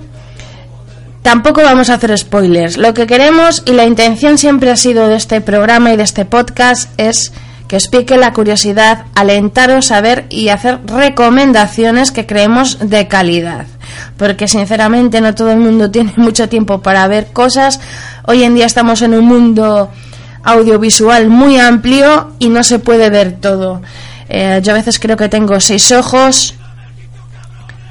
tampoco 1.22 1.62
vamos 1.62 1.90
a 1.90 1.96
hacer 1.96 2.18
spoilers. 2.18 2.78
Lo 2.78 2.94
que 2.94 3.08
queremos 3.08 3.64
y 3.66 3.74
la 3.74 3.86
intención 3.86 4.38
siempre 4.38 4.72
ha 4.72 4.76
sido 4.76 5.08
de 5.08 5.16
este 5.16 5.42
programa 5.42 5.94
y 5.94 5.98
de 5.98 6.04
este 6.04 6.26
podcast 6.26 6.90
es 6.98 7.32
que 7.68 7.78
os 7.78 7.88
pique 7.88 8.18
la 8.18 8.34
curiosidad, 8.34 9.06
alentaros 9.16 9.92
a 9.92 10.02
ver 10.02 10.26
y 10.30 10.50
hacer 10.50 10.80
recomendaciones 10.86 12.12
que 12.12 12.26
creemos 12.26 12.90
de 12.90 13.08
calidad. 13.08 13.66
Porque 14.18 14.50
sinceramente 14.50 15.22
no 15.22 15.34
todo 15.34 15.52
el 15.52 15.60
mundo 15.60 15.90
tiene 15.92 16.14
mucho 16.18 16.50
tiempo 16.50 16.82
para 16.82 17.08
ver 17.08 17.28
cosas. 17.28 17.80
Hoy 18.28 18.44
en 18.44 18.56
día 18.56 18.66
estamos 18.66 19.02
en 19.02 19.14
un 19.14 19.26
mundo 19.26 19.90
audiovisual 20.44 21.30
muy 21.30 21.60
amplio 21.60 22.32
y 22.40 22.50
no 22.50 22.64
se 22.64 22.80
puede 22.80 23.10
ver 23.10 23.34
todo. 23.40 23.82
Eh, 24.28 24.60
yo 24.64 24.72
a 24.74 24.76
veces 24.76 25.00
creo 25.00 25.16
que 25.16 25.30
tengo 25.30 25.60
seis 25.60 25.92
ojos 25.92 26.56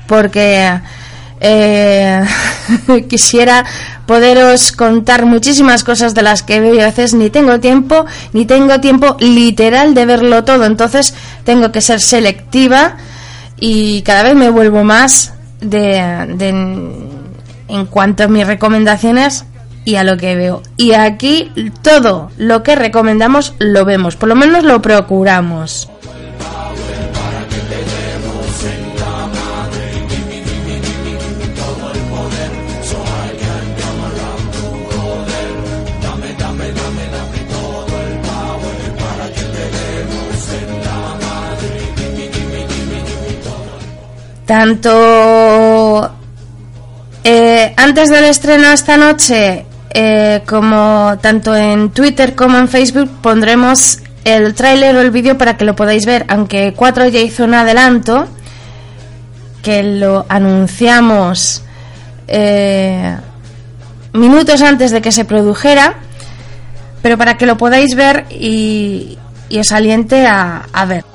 porque 0.07 0.81
eh, 1.41 2.23
quisiera 3.09 3.65
poderos 4.07 4.73
contar 4.73 5.25
muchísimas 5.25 5.85
cosas 5.85 6.15
de 6.15 6.23
las 6.23 6.43
que 6.43 6.61
veo 6.61 6.75
y 6.75 6.81
a 6.81 6.87
veces 6.87 7.15
ni 7.15 7.31
tengo 7.31 7.61
tiempo, 7.61 8.07
ni 8.33 8.45
tengo 8.45 8.81
tiempo 8.81 9.17
literal 9.21 9.95
de 9.95 10.07
verlo 10.07 10.45
todo. 10.45 10.65
Entonces 10.65 11.15
tengo 11.45 11.73
que 11.73 11.81
ser 11.81 12.01
selectiva 12.01 12.97
y 13.59 14.03
cada 14.03 14.23
vez 14.23 14.35
me 14.35 14.51
vuelvo 14.51 14.85
más 14.85 15.35
de, 15.61 15.99
en 17.69 17.87
cuanto 17.87 18.25
a 18.25 18.29
mis 18.29 18.47
recomendaciones 18.47 19.45
y 19.85 19.97
a 19.97 20.05
lo 20.05 20.17
que 20.17 20.35
veo. 20.35 20.63
Y 20.77 20.93
aquí 20.93 21.53
todo 21.83 22.31
lo 22.37 22.63
que 22.63 22.75
recomendamos 22.75 23.55
lo 23.59 23.85
vemos, 23.85 24.17
por 24.17 24.29
lo 24.29 24.35
menos 24.35 24.65
lo 24.65 24.83
procuramos. 24.83 25.89
Tanto 44.51 46.11
eh, 47.23 47.73
antes 47.77 48.11
del 48.11 48.25
estreno 48.25 48.73
esta 48.73 48.97
noche, 48.97 49.65
eh, 49.95 50.43
como 50.45 51.17
tanto 51.21 51.55
en 51.55 51.91
Twitter 51.91 52.35
como 52.35 52.59
en 52.59 52.67
Facebook, 52.67 53.09
pondremos 53.23 54.01
el 54.25 54.53
tráiler 54.57 54.97
o 54.97 55.03
el 55.03 55.13
vídeo 55.13 55.39
para 55.39 55.57
que 55.57 55.65
lo 55.65 55.77
podáis 55.77 56.05
ver, 56.05 56.25
aunque 56.27 56.75
4 56.75 57.07
ya 57.11 57.21
hizo 57.21 57.45
un 57.45 57.55
adelanto, 57.55 58.27
que 59.63 59.85
lo 59.85 60.27
anunciamos 60.29 61.63
eh, 62.27 63.17
minutos 64.15 64.63
antes 64.63 64.91
de 64.91 65.01
que 65.01 65.13
se 65.13 65.25
produjera, 65.25 65.95
pero 67.03 67.17
para 67.17 67.37
que 67.37 67.47
lo 67.47 67.57
podáis 67.57 67.95
ver 67.95 68.27
y, 68.31 69.17
y 69.49 69.61
os 69.61 69.71
aliente 69.71 70.27
a, 70.27 70.67
a 70.73 70.85
ver. 70.87 71.10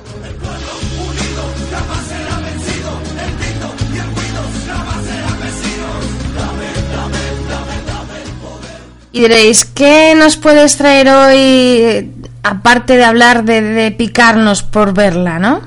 Y 9.16 9.20
diréis, 9.20 9.64
¿qué 9.64 10.14
nos 10.14 10.36
puedes 10.36 10.76
traer 10.76 11.08
hoy, 11.08 12.12
aparte 12.42 12.98
de 12.98 13.04
hablar 13.06 13.44
de, 13.44 13.90
picarnos 13.96 14.62
por 14.62 14.92
verla, 14.92 15.38
no? 15.38 15.62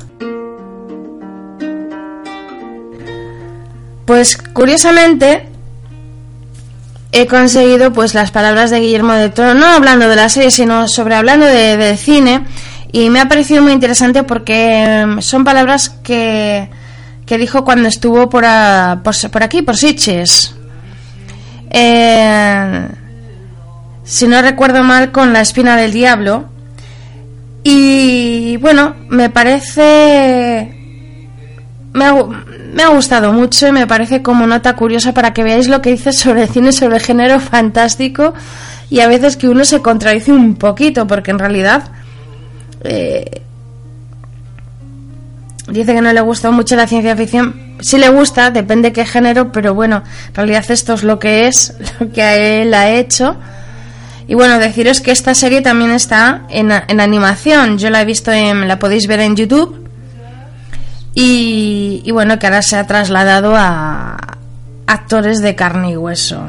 Pues 4.06 4.38
curiosamente 4.38 5.48
he 7.12 7.26
conseguido 7.26 7.92
pues 7.92 8.14
las 8.14 8.30
palabras 8.30 8.70
de 8.70 8.82
Guillermo 8.82 9.14
de 9.14 9.30
Toro, 9.32 9.56
no 9.56 9.66
hablando 9.66 10.08
de 10.08 10.16
la 10.16 10.30
serie, 10.30 10.52
sino 10.52 10.88
sobre 10.88 11.16
hablando 11.16 11.48
de, 11.48 11.98
cine, 11.98 12.46
y 12.92 13.10
me 13.10 13.20
ha 13.20 13.28
parecido 13.28 13.64
muy 13.64 13.72
interesante 13.72 14.22
porque 14.22 14.84
em, 14.84 15.22
son 15.22 15.44
palabras 15.44 15.90
que, 15.90 16.70
que 17.26 17.40
dijo 17.40 17.66
cuando 17.66 17.90
estuvo 17.90 18.30
por, 18.30 18.46
por, 19.02 19.42
aquí, 19.44 19.64
por 19.64 19.76
Sitges. 19.76 20.54
Eh, 21.72 22.88
si 24.10 24.28
no 24.28 24.41
recuerdo 24.41 24.84
mal, 24.84 25.12
con 25.12 25.34
La 25.34 25.41
espina 25.41 25.78
del 25.78 25.93
diablo. 25.93 26.45
Y 27.63 28.58
bueno, 28.58 28.95
me 29.08 29.30
parece... 29.30 30.76
Me 31.93 32.06
ha, 32.84 32.89
gustado 32.89 33.32
mucho 33.34 33.67
y 33.67 33.72
me 33.72 33.86
parece 33.86 34.24
como 34.24 34.48
nota 34.48 34.76
curiosa 34.76 35.13
para 35.13 35.32
que 35.32 35.43
veáis 35.43 35.67
lo 35.67 35.84
que 35.84 35.91
dice 35.91 36.12
sobre 36.12 36.43
el 36.43 36.50
cine, 36.50 36.72
sobre 36.72 36.95
el 36.95 37.02
género 37.02 37.39
fantástico 37.39 38.34
y 38.89 39.02
a 39.02 39.08
veces 39.08 39.38
que 39.38 39.48
uno 39.48 39.63
se 39.63 39.82
contradice 39.82 40.32
un 40.32 40.56
poquito 40.56 41.06
porque 41.06 41.32
en 41.32 41.39
realidad 41.39 41.91
eh, 42.84 43.41
dice 45.67 45.93
que 45.93 46.02
no 46.02 46.13
le 46.13 46.22
gusta 46.22 46.52
mucho 46.52 46.76
la 46.76 46.88
ciencia 46.88 47.15
ficción. 47.15 47.76
Sí 47.80 47.98
le 47.98 48.10
gusta, 48.10 48.50
depende 48.50 48.91
qué 48.91 49.06
género, 49.06 49.52
pero 49.52 49.74
bueno, 49.74 50.04
en 50.30 50.34
realidad 50.34 50.65
esto 50.69 50.93
es 50.93 51.04
lo 51.04 51.19
que 51.19 51.48
es, 51.48 51.76
lo 52.00 52.12
que 52.12 52.63
él 52.63 52.74
ha 52.74 52.89
hecho. 52.89 53.36
Y 54.30 54.36
bueno, 54.36 54.60
deciros 54.60 55.02
que 55.02 55.10
esta 55.10 55.34
serie 55.34 55.63
también 55.63 55.89
está 55.89 56.44
en, 56.50 56.72
animación. 56.72 57.80
Yo 57.80 57.89
la 57.89 58.04
he 58.04 58.06
visto, 58.06 58.32
en, 58.32 58.68
la 58.68 58.78
podéis 58.78 59.08
ver 59.08 59.22
en 59.22 59.36
YouTube. 59.36 59.89
Y, 61.15 62.08
bueno, 62.12 62.38
que 62.38 62.46
ahora 62.46 62.62
se 62.62 62.78
ha 62.78 62.86
trasladado 62.86 63.56
a 63.58 64.38
actores 64.86 65.42
de 65.42 65.56
carne 65.56 65.94
y 65.94 65.98
hueso. 65.98 66.46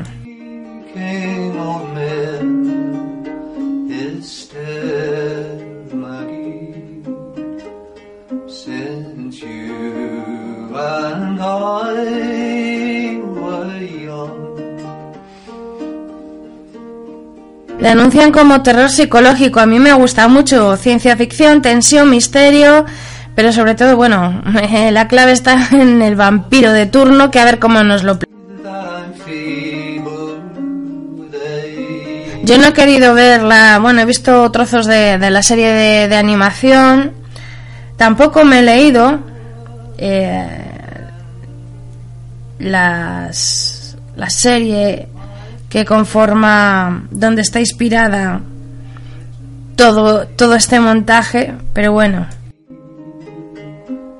Anuncian 17.88 18.32
como 18.32 18.62
terror 18.62 18.90
psicológico. 18.90 19.60
A 19.60 19.66
mí 19.66 19.78
me 19.78 19.92
gusta 19.92 20.28
mucho 20.28 20.76
ciencia 20.76 21.16
ficción, 21.16 21.62
tensión, 21.62 22.10
misterio, 22.10 22.84
pero 23.34 23.52
sobre 23.52 23.74
todo, 23.74 23.96
bueno, 23.96 24.42
la 24.90 25.08
clave 25.08 25.32
está 25.32 25.68
en 25.72 26.02
el 26.02 26.16
vampiro 26.16 26.72
de 26.72 26.86
turno, 26.86 27.30
que 27.30 27.40
a 27.40 27.44
ver 27.44 27.58
cómo 27.58 27.82
nos 27.82 28.02
lo... 28.02 28.18
Yo 32.42 32.58
no 32.58 32.66
he 32.66 32.72
querido 32.72 33.14
verla, 33.14 33.78
bueno, 33.80 34.00
he 34.00 34.04
visto 34.04 34.50
trozos 34.50 34.86
de, 34.86 35.18
la 35.30 35.42
serie 35.42 36.08
de, 36.08 36.16
animación, 36.16 37.12
tampoco 37.96 38.44
me 38.44 38.58
he 38.58 38.62
leído 38.62 39.20
eh, 39.98 40.48
las, 42.58 43.96
la 44.16 44.30
serie 44.30 45.08
que 45.70 45.84
conforma 45.86 47.04
donde 47.10 47.42
está 47.42 47.60
inspirada 47.60 48.40
todo, 49.76 50.26
todo 50.26 50.54
este 50.56 50.80
montaje, 50.80 51.54
pero 51.72 51.92
bueno. 51.92 52.26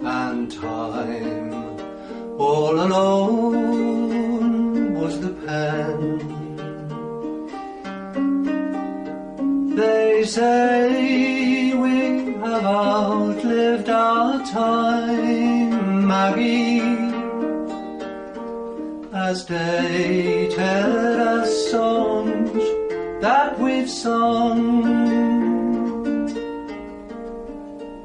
And 0.03 0.51
time, 0.51 1.53
all 2.39 2.81
alone 2.81 4.15
was 4.95 5.21
the 5.21 5.31
pen. 5.45 6.19
They 9.77 10.25
say 10.25 11.75
we 11.75 12.33
have 12.43 12.65
outlived 12.65 13.89
our 13.91 14.43
time, 14.47 16.07
Maggie. 16.07 17.10
Has 19.23 19.45
dated 19.45 20.59
us 20.59 21.71
songs 21.71 22.65
that 23.21 23.59
we've 23.61 23.91
sung. 23.91 24.65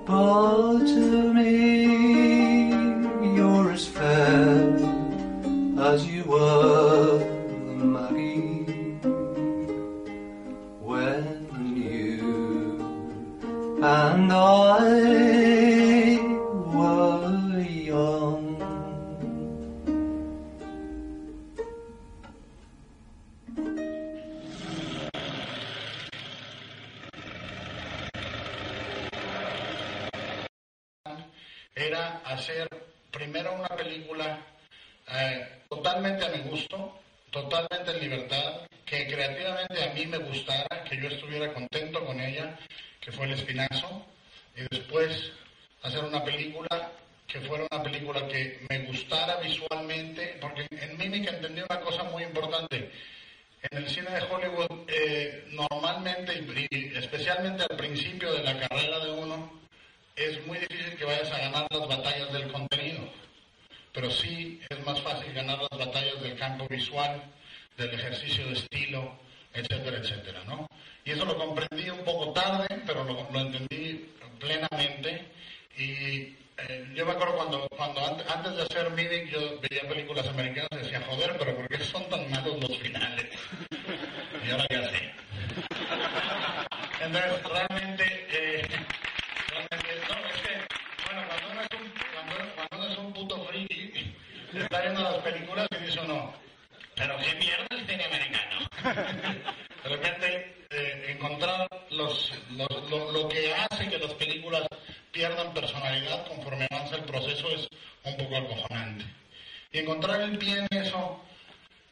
But 0.06 0.80
to 0.80 1.34
me, 1.34 1.56
you're 3.36 3.72
as 3.72 3.86
fair 3.88 4.76
as 5.90 6.06
you 6.06 6.24
were, 6.26 7.20
Maggie, 7.96 8.66
when 10.90 11.48
you 11.78 12.20
and 13.82 14.34
I 14.34 15.35
hacer 32.26 32.68
primero 33.12 33.54
una 33.54 33.70
película 33.70 34.40
eh, 35.12 35.48
totalmente 35.70 36.26
a 36.26 36.30
mi 36.30 36.40
gusto, 36.50 37.00
totalmente 37.32 37.92
en 37.92 38.00
libertad, 38.00 38.62
que 38.86 39.08
creativamente 39.08 39.84
a 39.84 39.94
mí 39.94 40.06
me 40.08 40.18
gustara, 40.18 40.84
que 40.84 40.98
yo 40.98 41.08
estuviera 41.08 41.54
contento 41.54 42.04
con 42.06 42.20
ella, 42.20 42.58
que 43.00 43.12
fue 43.12 43.26
El 43.26 43.34
Espinazo, 43.34 44.06
y 44.56 44.62
después 44.76 45.32
hacer 45.84 46.04
una 46.04 46.24
película 46.24 46.92
que 47.28 47.42
fuera 47.42 47.68
una 47.72 47.84
película 47.84 48.28
que 48.28 48.60
me 48.70 48.80
gustara 48.86 49.38
visualmente, 49.38 50.38
porque 50.42 50.68
en 50.72 50.98
Mimic 50.98 51.28
entendí 51.28 51.62
una 51.62 51.80
cosa 51.82 52.04
muy 52.04 52.24
importante. 52.24 52.92
En 53.72 53.78
el 53.80 53.90
cine 53.90 54.12
de 54.12 54.22
Hollywood, 54.22 54.88
eh, 54.88 55.46
normalmente, 55.52 56.34
y 56.70 56.96
especialmente 56.96 57.66
al 57.70 57.76
principio 57.76 58.32
de 58.34 58.44
la 58.44 58.60
carrera 58.60 59.00
de 59.04 59.12
uno, 59.12 59.65
es 60.16 60.46
muy 60.46 60.58
difícil 60.60 60.96
que 60.98 61.06
vayas 61.06 61.32
a 61.32 61.38
ganar 61.40 61.68
las 61.70 61.88
batallas 61.88 62.32
del 62.34 62.52
contenido, 62.52 63.02
pero 63.94 64.10
sí 64.12 64.62
es 64.70 64.86
más 64.86 65.00
fácil 65.02 65.34
ganar 65.34 65.60
las 65.60 65.80
batallas 65.80 66.22
del 66.22 66.38
campo 66.38 66.68
visual, 66.68 67.22
del 67.78 67.94
ejercicio 67.94 68.46
de 68.48 68.54
estilo, 68.54 69.18
etcétera, 69.54 69.98
etcétera, 69.98 70.44
¿no? 70.46 70.68
Y 71.04 71.12
eso 71.12 71.26
lo 71.26 71.38
comprendí 71.38 71.90
un 71.90 72.04
poco 72.04 72.32
tarde, 72.34 72.68
pero 72.86 73.04
lo, 73.04 73.28
lo 73.32 73.40
entendí 73.40 74.10
plenamente 74.40 75.26
y 75.78 76.36
eh, 76.58 76.92
yo 76.96 77.06
me 77.06 77.12
acuerdo 77.12 77.36
cuando, 77.36 77.68
cuando 77.70 78.06
ante- 78.06 78.24
antes 78.32 78.56
de 78.56 78.62
hacer 78.64 78.90
Mimic 78.92 79.30
yo 79.30 79.60
veía 79.60 79.88
películas 79.90 80.26
americanas 80.28 80.70
y 80.72 80.78
decía, 80.78 81.02
joder, 81.08 81.36
pero 81.38 81.56
¿por 81.56 81.68
qué 81.68 81.80
son 81.84 82.08
tan 82.10 82.30
malos 82.32 82.60
los 82.62 82.78
finales? 82.80 83.26
Y 84.46 84.52
ahora 84.52 84.66
ya 84.70 84.90
sé. 84.90 85.12
Entonces, 87.02 87.44
realmente, 87.44 88.28
eh, 88.30 88.68
realmente, 89.50 89.85
cuando 91.24 92.76
uno 92.78 92.92
es 92.92 92.98
un, 92.98 93.14
puto 93.14 93.46
friki, 93.46 94.14
está 94.54 94.82
viendo 94.82 95.02
las 95.02 95.16
películas 95.18 95.68
y 95.80 95.84
dice 95.86 96.00
uno, 96.02 96.34
pero 96.96 97.18
qué 97.18 97.36
mierda 97.36 97.66
el 97.72 97.88
cine 97.88 98.04
americano. 98.06 98.68
De 99.84 99.90
repente, 99.90 100.56
eh, 100.72 101.06
encontrar 101.16 101.68
los, 101.92 102.32
los- 102.52 102.90
lo, 102.90 103.12
lo 103.12 103.30
que 103.30 103.54
hace 103.54 103.88
que 103.88 103.98
las 104.00 104.14
películas 104.16 104.64
pierdan 105.12 105.54
personalidad 105.54 106.28
conforme 106.28 106.68
avanza 106.72 106.96
el 106.96 107.04
proceso 107.04 107.48
es 107.50 107.68
un 108.04 108.18
poco 108.18 108.36
acojonante. 108.38 109.06
Y 109.72 109.80
encontrar 109.80 110.22
el 110.22 110.38
pie 110.38 110.66
en 110.70 110.84
eso 110.84 111.22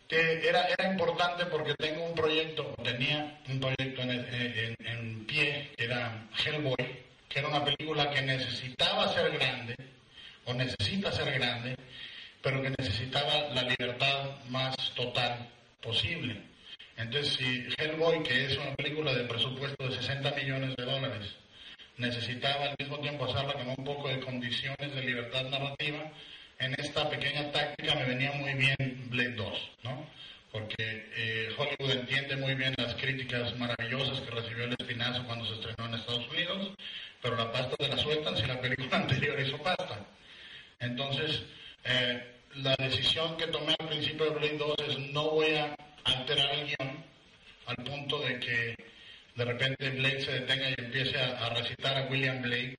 que 0.08 0.48
era, 0.48 0.66
era 0.68 0.92
importante 0.92 1.46
porque 1.46 1.74
tengo 1.76 2.04
un 2.06 2.16
proyecto, 2.16 2.76
tenía 2.84 3.40
un 3.48 3.60
proyecto 3.60 4.02
en, 4.02 4.12
en- 4.12 4.76
en 4.86 5.26
pie, 5.26 5.72
que 5.78 5.86
era 5.86 6.28
Hellboy, 6.44 6.76
que 7.34 7.40
era 7.40 7.48
una 7.48 7.66
película 7.66 8.12
que 8.12 8.22
necesitaba 8.22 9.12
ser 9.12 9.32
grande, 9.32 9.76
o 10.46 10.54
necesita 10.54 11.12
ser 11.12 11.34
grande, 11.34 11.76
pero 12.44 12.62
que 12.62 12.70
necesitaba 12.78 13.50
la 13.56 13.64
libertad 13.64 14.36
más 14.50 14.76
total 14.96 15.50
posible. 15.82 16.40
Entonces, 16.96 17.34
si 17.34 17.68
Hellboy, 17.76 18.22
que 18.22 18.46
es 18.46 18.58
una 18.58 18.76
película 18.76 19.16
de 19.16 19.24
presupuesto 19.24 19.90
de 19.90 19.96
60 19.96 20.32
millones 20.36 20.76
de 20.76 20.86
dólares, 20.86 21.36
necesitaba 21.98 22.66
al 22.66 22.76
mismo 22.78 23.00
tiempo 23.00 23.26
hacerla 23.26 23.54
con 23.54 23.70
un 23.70 23.84
poco 23.84 24.10
de 24.10 24.20
condiciones 24.20 24.94
de 24.94 25.02
libertad 25.02 25.44
narrativa, 25.46 26.12
en 26.60 26.76
esta 26.78 27.10
pequeña 27.10 27.52
táctica 27.52 27.96
me 27.96 28.06
venía 28.06 28.32
muy 28.34 28.54
bien 28.54 29.08
Blade 29.10 29.34
2, 29.34 29.72
¿no? 29.84 30.06
Porque 30.54 31.10
eh, 31.16 31.50
Hollywood 31.58 31.98
entiende 31.98 32.36
muy 32.36 32.54
bien 32.54 32.76
las 32.78 32.94
críticas 32.94 33.58
maravillosas 33.58 34.22
que 34.22 34.30
recibió 34.30 34.66
el 34.66 34.76
espinazo 34.78 35.26
cuando 35.26 35.46
se 35.48 35.56
estrenó 35.56 35.90
en 35.90 35.96
Estados 35.96 36.30
Unidos, 36.30 36.70
pero 37.24 37.36
la 37.36 37.52
pasta 37.52 37.76
te 37.76 37.88
la 37.88 37.98
sueltan 37.98 38.38
si 38.38 38.46
la 38.46 38.62
película 38.62 38.98
anterior 38.98 39.40
hizo 39.40 39.58
pasta. 39.58 40.06
Entonces, 40.80 41.42
eh, 41.86 42.22
la 42.58 42.76
decisión 42.78 43.36
que 43.36 43.48
tomé 43.48 43.76
al 43.80 43.88
principio 43.88 44.26
de 44.26 44.38
Blade 44.38 44.58
2 44.60 44.76
es 44.90 45.00
no 45.12 45.32
voy 45.32 45.56
a 45.56 45.76
alterar 46.04 46.54
el 46.54 46.66
guion 46.68 47.04
al 47.66 47.76
punto 47.78 48.20
de 48.20 48.40
que 48.40 48.76
de 49.36 49.46
repente 49.46 49.90
Blade 49.90 50.22
se 50.22 50.34
detenga 50.34 50.70
y 50.70 50.76
empiece 50.78 51.18
a, 51.18 51.50
recitar 51.50 51.98
a 51.98 52.04
William 52.12 52.44
Blake 52.44 52.78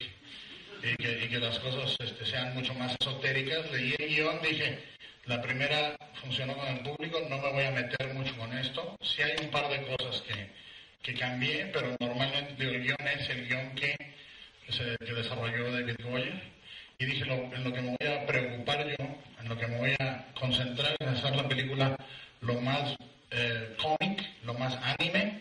y 0.81 0.95
que, 0.97 1.25
y 1.25 1.29
que 1.29 1.41
las 1.41 1.59
cosas 1.59 1.97
este, 1.99 2.25
sean 2.25 2.55
mucho 2.55 2.73
más 2.75 2.95
esotéricas. 3.01 3.69
Leí 3.73 3.97
el 3.99 4.09
guion, 4.09 4.41
dije, 4.43 4.94
la 5.27 5.41
primera 5.41 5.97
funcionó 6.21 6.55
con 6.57 6.69
el 6.69 6.81
público, 6.81 7.19
no 7.29 7.39
me 7.39 7.53
voy 7.53 7.65
a 7.65 7.71
meter 7.71 8.13
mucho 8.15 8.37
con 8.37 8.57
esto. 8.59 8.97
Sí 9.03 9.23
hay 9.23 9.35
un 9.45 9.51
par 9.51 9.69
de 9.71 9.83
cosas 9.87 10.23
que, 10.23 10.51
que 11.03 11.19
cambié, 11.19 11.67
pero 11.73 11.97
normalmente 12.01 12.63
el 12.63 12.83
guion 12.83 13.09
es 13.09 13.29
el 13.31 13.49
guion 13.49 13.75
que, 13.75 13.97
se- 14.71 14.97
que 15.05 15.13
desarrolló 15.13 15.73
David 15.73 15.97
Goyer. 16.03 16.43
Y 16.99 17.07
dije, 17.07 17.25
en 17.25 17.65
lo 17.65 17.73
que 17.73 17.81
me 17.81 17.97
voy 17.99 18.09
a 18.09 18.27
preocupar 18.27 18.87
yo, 18.87 18.97
en 19.41 19.49
lo 19.49 19.57
que 19.59 19.67
me 19.67 19.79
voy 19.79 19.95
a 19.99 20.27
concentrar 20.39 20.95
es 21.01 21.09
hacer 21.09 21.35
la 21.37 21.49
película 21.49 21.97
lo 22.41 22.61
más 22.61 22.95
eh, 23.31 23.75
cómic, 23.81 24.23
lo 24.45 24.55
más 24.55 24.77
anime, 24.99 25.41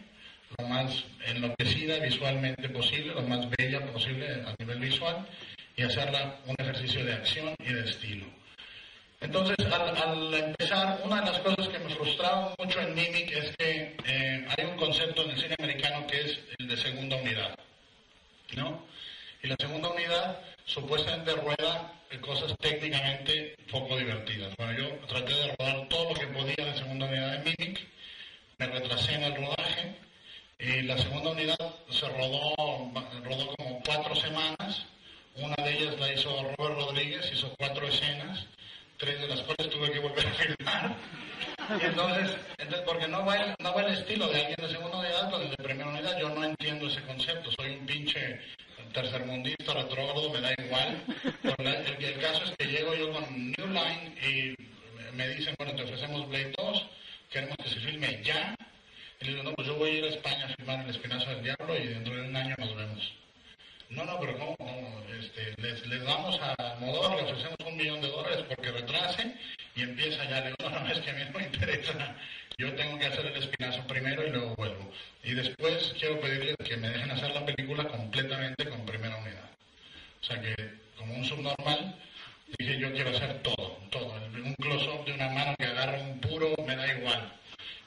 lo 0.58 0.68
más 0.68 1.04
enloquecida 1.28 2.00
visualmente 2.00 2.70
posible, 2.70 3.14
lo 3.14 3.22
más 3.24 3.48
bella 3.58 3.82
posible 3.92 4.28
a 4.32 4.56
nivel 4.60 4.80
visual 4.80 5.28
y 5.76 5.84
hacerla 5.84 6.40
un 6.48 6.56
ejercicio 6.58 7.04
de 7.06 7.14
acción 7.14 7.54
y 7.60 7.74
de 7.74 7.84
estilo. 7.86 8.26
Entonces, 9.24 9.56
al, 9.72 10.34
empezar, 10.34 11.02
una 11.04 11.22
de 11.22 11.32
las 11.32 11.40
cosas 11.40 11.68
que 11.70 11.80
me 11.80 11.96
frustraba 11.96 12.54
mucho 12.60 12.80
en 12.82 12.94
Mimic 12.94 13.32
es 13.32 13.58
que 13.58 13.96
eh, 14.06 14.48
hay 14.56 14.66
un 14.66 14.78
concepto 14.78 15.24
en 15.24 15.32
el 15.32 15.40
cine 15.40 15.56
americano 15.58 16.06
que 16.06 16.22
es 16.22 16.40
el 16.60 16.68
de 16.68 16.78
segunda 16.78 17.16
unidad, 17.16 17.58
¿no? 18.56 18.86
Y 19.42 19.48
la 19.48 19.56
segunda 19.60 19.90
unidad 19.90 20.40
supuestamente 20.66 21.32
rueda 21.34 21.94
cosas 22.22 22.56
técnicamente 22.60 23.56
poco 23.72 23.98
divertidas. 23.98 24.56
Bueno, 24.58 24.74
yo 24.74 25.08
traté 25.08 25.34
de 25.34 25.56
rodar 25.58 25.88
todo 25.90 26.10
lo 26.10 26.16
que 26.16 26.28
podía 26.28 26.66
de 26.66 26.78
segunda 26.78 27.06
unidad 27.06 27.36
en 27.36 27.44
Mimic, 27.44 27.88
me 28.58 28.68
retrasé 28.68 29.16
en 29.16 29.24
el 29.24 29.36
rodaje, 29.36 29.96
y 30.60 30.82
la 30.84 30.98
segunda 30.98 31.32
unidad 31.32 31.76
se 31.90 32.08
rodó, 32.10 32.54
rodó 33.24 33.56
como 33.58 33.82
cuatro 33.86 34.16
semanas. 34.16 34.86
Una 35.36 35.56
de 35.56 35.78
ellas 35.78 36.00
la 36.00 36.14
hizo 36.14 36.30
Robert 36.58 36.76
Rodríguez, 36.76 37.30
hizo 37.34 37.54
cuatro 37.58 37.88
escenas, 37.88 38.46
tres 38.98 39.20
de 39.22 39.28
las 39.28 39.42
cuales 39.42 39.70
tuve 39.70 39.92
que 39.92 40.00
volver 40.00 40.28
a 40.28 40.32
filmar. 40.32 40.96
Y 41.82 41.86
entonces, 41.86 42.38
entonces 42.58 42.84
porque 42.86 43.08
no 43.08 43.26
va, 43.26 43.38
el, 43.38 43.56
no 43.60 43.74
va 43.74 43.82
el 43.84 43.94
estilo 43.94 44.28
de 44.28 44.40
alguien 44.40 44.56
de 44.58 44.70
segunda 44.70 44.98
unidad 44.98 45.32
con 45.32 45.42
el 45.42 45.50
de 45.50 45.56
primera 45.58 45.90
unidad, 45.90 46.20
yo 46.20 46.30
no 46.30 46.44
entiendo 46.44 46.88
ese 46.88 47.02
concepto. 47.04 47.52
Soy 47.58 47.72
un 47.72 47.86
pinche 47.86 48.40
tercermundista 48.94 49.74
retrógrado, 49.74 50.30
me 50.32 50.42
da 50.42 50.54
igual. 50.58 51.04
El 51.44 52.20
caso 52.20 52.44
es 52.44 52.52
que 52.58 52.66
llego 52.66 52.94
yo 52.96 53.12
con 53.12 53.52
New 53.52 53.68
Line 53.68 54.16
y 54.22 54.56
me 55.16 55.28
dicen, 55.30 55.56
bueno, 55.58 55.76
te 55.76 55.84
ofrecemos 55.84 56.28
Blade 56.30 56.54
2, 56.58 56.86
queremos 57.32 57.58
que 57.58 57.70
se 57.70 57.80
filme 57.80 58.22
ya. 58.24 58.56
Y 59.22 59.26
le 59.26 59.32
digo, 59.32 59.44
no, 59.44 59.54
pues 59.54 59.68
yo 59.68 59.76
voy 59.76 59.90
a 59.90 59.94
ir 59.94 60.04
a 60.06 60.10
España 60.10 60.46
a 60.46 60.56
filmar 60.56 60.84
El 60.84 60.90
Espinazo 60.90 61.30
del 61.30 61.44
Diablo 61.44 61.78
y 61.78 61.88
dentro 61.88 62.14
de 62.14 62.22
un 62.22 62.36
año 62.36 62.56
nos 62.58 62.76
vemos. 62.76 63.14
No, 63.96 64.06
no, 64.06 64.20
pero 64.20 64.38
¿cómo? 64.40 64.56
cómo? 64.58 65.04
Este, 65.20 65.54
les, 65.62 65.86
les 65.86 66.04
damos 66.04 66.40
a 66.42 66.76
Modor, 66.80 67.16
le 67.16 67.24
ofrecemos 67.24 67.58
un 67.66 67.78
millón 67.78 68.02
de 68.02 68.08
dólares 68.10 68.44
porque 68.48 68.72
retrase 68.72 69.36
y 69.76 69.84
empieza 69.84 70.24
ya. 70.26 70.42
Le 70.42 70.48
digo, 70.48 70.70
no, 70.70 70.80
no, 70.80 70.92
es 70.92 71.00
que 71.00 71.12
a 71.12 71.14
mí 71.14 71.22
no 71.32 71.40
me 71.40 71.46
interesa. 71.46 72.16
Yo 72.58 72.74
tengo 72.74 72.98
que 72.98 73.06
hacer 73.06 73.26
el 73.26 73.36
espinazo 73.36 73.86
primero 73.88 74.26
y 74.26 74.32
luego 74.32 74.56
vuelvo. 74.56 74.92
Y 75.24 75.34
después 75.34 75.94
quiero 76.00 76.20
pedirles 76.20 76.56
que 76.66 76.78
me 76.78 76.90
dejen 76.90 77.12
hacer 77.12 77.32
la 77.32 77.46
película 77.46 77.88
completamente 77.88 78.68
con 78.68 78.86
primera 78.86 79.16
unidad. 79.18 79.50
O 80.22 80.26
sea 80.26 80.42
que, 80.42 80.56
como 80.98 81.14
un 81.14 81.26
subnormal, 81.26 81.96
dije 82.58 82.80
yo 82.80 82.92
quiero 82.94 83.12
hacer 83.12 83.42
todo, 83.44 83.78
todo. 83.92 84.14
Un 84.34 84.56
close-up 84.56 85.06
de 85.06 85.14
una 85.14 85.30
mano 85.30 85.56
que 85.58 85.66
agarra 85.66 86.00
un 86.00 86.20
puro, 86.20 86.56
me 86.66 86.76
da 86.76 86.94
igual. 86.98 87.32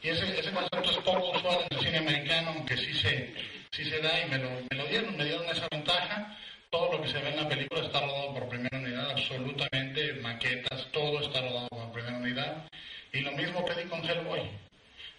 Y 0.03 0.09
ese, 0.09 0.39
ese 0.39 0.53
concepto 0.53 0.91
es 0.91 0.97
poco 0.99 1.31
usual 1.37 1.65
en 1.69 1.79
el 1.79 1.85
cine 1.85 1.99
americano, 1.99 2.51
aunque 2.51 2.77
sí 2.77 2.95
se, 2.95 3.35
sí 3.77 3.85
se 3.85 4.01
da 4.01 4.25
y 4.25 4.31
me 4.31 4.39
lo, 4.39 4.89
dieron, 4.89 5.17
me 5.19 5.25
dieron 5.25 5.47
esa 5.51 5.69
ventaja. 5.71 6.35
Todo 6.71 6.93
lo 6.93 7.03
que 7.03 7.09
se 7.09 7.19
ve 7.19 7.29
en 7.29 7.37
la 7.37 7.49
película 7.49 7.83
está 7.83 8.01
rodado 8.01 8.33
por 8.33 8.49
primera 8.49 8.79
unidad, 8.79 9.11
absolutamente, 9.11 10.15
maquetas, 10.15 10.87
todo 10.93 11.21
está 11.21 11.43
rodado 11.43 11.69
por 11.69 11.93
primera 11.93 12.17
unidad. 12.17 12.69
Y 13.13 13.21
lo 13.21 13.33
mismo 13.33 13.65
pedí 13.67 13.85
con 13.85 14.03
Hellboy. 14.03 14.41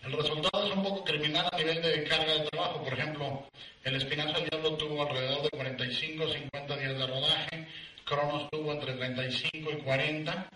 El 0.04 0.12
resultado 0.12 0.68
es 0.68 0.74
un 0.74 0.84
poco 0.84 1.04
criminal 1.04 1.48
a 1.52 1.58
nivel 1.58 1.82
de 1.82 2.04
carga 2.06 2.34
de 2.34 2.50
trabajo. 2.50 2.84
Por 2.84 2.94
ejemplo, 2.94 3.48
El 3.84 3.96
Espinazo 3.96 4.40
del 4.40 4.50
Diablo 4.50 4.74
tuvo 4.76 5.08
alrededor 5.08 5.44
de 5.44 5.50
45, 5.50 6.28
50 6.28 6.78
días 6.78 6.98
de 6.98 7.08
rodaje. 7.08 7.68
Cronos 8.06 8.50
tuvo 8.52 8.72
entre 8.72 8.94
35 8.94 9.72
y 9.72 9.76
40. 9.84 10.50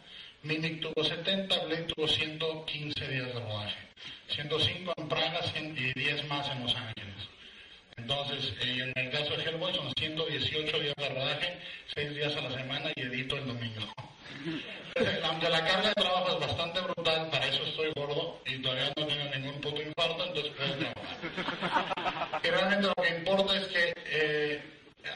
Mimic 0.43 0.81
tuvo 0.81 1.03
70, 1.03 1.65
Blade 1.65 1.83
tuvo 1.83 2.07
115 2.07 3.07
días 3.07 3.27
de 3.27 3.33
rodaje. 3.33 3.77
105 4.29 4.93
en 4.97 5.07
Praga 5.07 5.43
100 5.43 5.77
y 5.77 5.93
10 5.93 6.27
más 6.27 6.49
en 6.49 6.63
Los 6.63 6.75
Ángeles. 6.75 7.30
Entonces, 8.01 8.53
eh, 8.61 8.91
en 8.95 9.05
el 9.05 9.11
caso 9.11 9.37
de 9.37 9.43
Hellboy 9.43 9.73
son 9.75 9.93
118 9.95 10.79
días 10.79 10.95
de 10.97 11.09
rodaje, 11.09 11.57
6 11.93 12.15
días 12.15 12.35
a 12.35 12.41
la 12.41 12.51
semana 12.51 12.91
y 12.95 13.01
edito 13.01 13.37
el 13.37 13.45
domingo. 13.45 13.81
Aunque 15.23 15.49
la 15.49 15.63
carga 15.63 15.89
de 15.89 15.93
trabajo 15.93 16.31
es 16.33 16.47
bastante 16.47 16.79
brutal, 16.81 17.29
para 17.29 17.45
eso 17.45 17.63
estoy 17.63 17.91
gordo 17.95 18.41
y 18.45 18.57
todavía 18.59 18.91
no 18.97 19.05
tengo 19.05 19.35
ningún 19.35 19.61
puto 19.61 19.81
infarto, 19.81 20.25
entonces 20.25 20.51
puedo 20.57 20.73
trabajar. 20.77 22.41
Y 22.43 22.47
realmente 22.49 22.87
lo 22.87 22.93
que 22.95 23.17
importa 23.17 23.57
es 23.57 23.67
que 23.67 23.93
eh, 24.07 24.61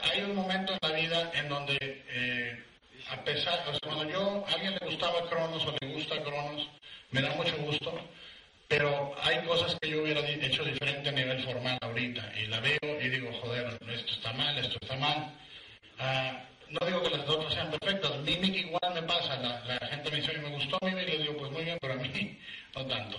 hay 0.04 0.22
un 0.22 0.36
momento 0.36 0.72
en 0.72 0.78
la 0.88 0.96
vida 0.96 1.30
en 1.34 1.48
donde, 1.48 1.76
eh, 1.80 2.64
a 3.10 3.16
pesar, 3.24 3.64
o 3.68 3.72
sea, 3.72 3.80
cuando 3.84 4.08
yo, 4.08 4.44
a 4.46 4.52
alguien 4.52 4.76
le 4.80 4.86
gustaba 4.86 5.28
Cronos 5.28 5.66
o 5.66 5.74
le 5.80 5.92
gusta 5.92 6.22
Cronos, 6.22 6.68
me 7.10 7.20
da 7.20 7.30
mucho 7.30 7.56
gusto, 7.58 7.98
pero 8.68 9.14
hay 9.22 9.44
cosas 9.44 9.76
que 9.80 9.90
yo 9.90 10.02
hubiera 10.02 10.20
hecho 10.20 10.64
diferente 10.64 11.08
a 11.08 11.12
nivel 11.12 11.42
formal 11.44 11.78
ahorita, 11.80 12.32
y 12.38 12.46
la 12.46 12.60
veo 12.60 13.00
y 13.00 13.08
digo, 13.08 13.32
joder, 13.40 13.78
esto 13.88 14.12
está 14.12 14.32
mal, 14.32 14.58
esto 14.58 14.78
está 14.80 14.96
mal. 14.96 15.32
Ah, 15.98 16.44
no 16.68 16.86
digo 16.86 17.02
que 17.02 17.10
las 17.16 17.28
otras 17.28 17.54
sean 17.54 17.70
perfectas, 17.70 18.18
Mimic 18.18 18.56
igual 18.56 18.94
me 18.94 19.02
pasa, 19.02 19.36
la, 19.36 19.64
la 19.64 19.86
gente 19.86 20.10
me 20.10 20.16
dice, 20.16 20.32
"Oye, 20.32 20.40
me 20.40 20.50
gustó 20.50 20.78
Mimic, 20.82 21.08
le 21.08 21.18
digo, 21.18 21.36
pues 21.36 21.52
muy 21.52 21.64
bien, 21.64 21.78
pero 21.80 21.94
a 21.94 21.96
mí 21.96 22.38
no 22.74 22.86
tanto. 22.86 23.18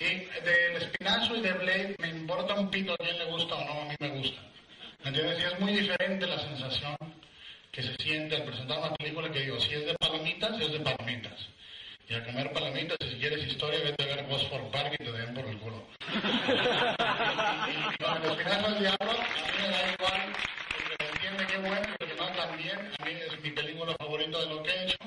Y 0.00 0.04
del 0.44 0.82
espinazo 0.82 1.36
y 1.36 1.40
de 1.40 1.52
Blade 1.52 1.96
me 1.98 2.08
importa 2.08 2.54
un 2.54 2.68
pito 2.70 2.92
a 2.92 2.96
quién 2.98 3.16
le 3.18 3.24
gusta 3.26 3.54
o 3.54 3.64
no, 3.64 3.80
a 3.82 3.84
mí 3.86 3.94
me 3.98 4.08
gusta. 4.10 4.40
¿Me 5.02 5.08
entiendes? 5.08 5.40
Y 5.40 5.44
es 5.44 5.60
muy 5.60 5.72
diferente 5.72 6.26
la 6.26 6.38
sensación 6.38 6.96
que 7.70 7.82
se 7.82 7.94
siente 7.96 8.36
al 8.36 8.44
presentar 8.44 8.78
una 8.78 8.94
película 8.94 9.30
que 9.30 9.40
digo, 9.40 9.58
si 9.60 9.74
es 9.74 9.86
de 9.86 9.94
palomitas, 9.94 10.60
es 10.60 10.72
de 10.72 10.80
palomitas. 10.80 11.48
Y 12.06 12.14
a 12.14 12.24
comer 12.24 12.52
palomitas, 12.52 12.98
si 13.00 13.16
quieres 13.16 13.46
historia, 13.46 13.80
vete 13.82 14.04
a 14.04 14.16
ver 14.16 14.26
Ghost 14.26 14.50
for 14.50 14.70
Park 14.70 14.94
y 15.00 15.04
te 15.04 15.10
den 15.10 15.34
por 15.34 15.46
el 15.46 15.58
culo. 15.58 15.82
el 18.24 18.30
espinazo 18.30 18.70
del 18.70 18.78
diablo, 18.78 19.10
a 19.10 19.14
mí 19.14 19.62
me 19.62 19.68
da 19.68 19.92
igual, 19.94 20.32
porque 20.68 20.96
lo 21.00 21.10
entiende 21.10 21.46
qué 21.46 21.58
bueno, 21.58 21.88
porque 21.98 22.14
no 22.14 22.26
también, 22.32 22.78
a 22.98 23.04
mí 23.06 23.12
es 23.12 23.42
mi 23.42 23.50
película 23.50 23.94
favorita 23.98 24.38
de 24.38 24.46
lo 24.46 24.62
que 24.62 24.70
he 24.70 24.84
hecho, 24.84 24.98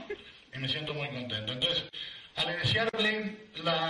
y 0.55 0.57
me 0.57 0.67
siento 0.67 0.93
muy 0.95 1.07
contento. 1.09 1.53
Entonces, 1.53 1.83
al 2.35 2.55
iniciar 2.55 2.89
Blade, 2.91 3.47
la, 3.63 3.89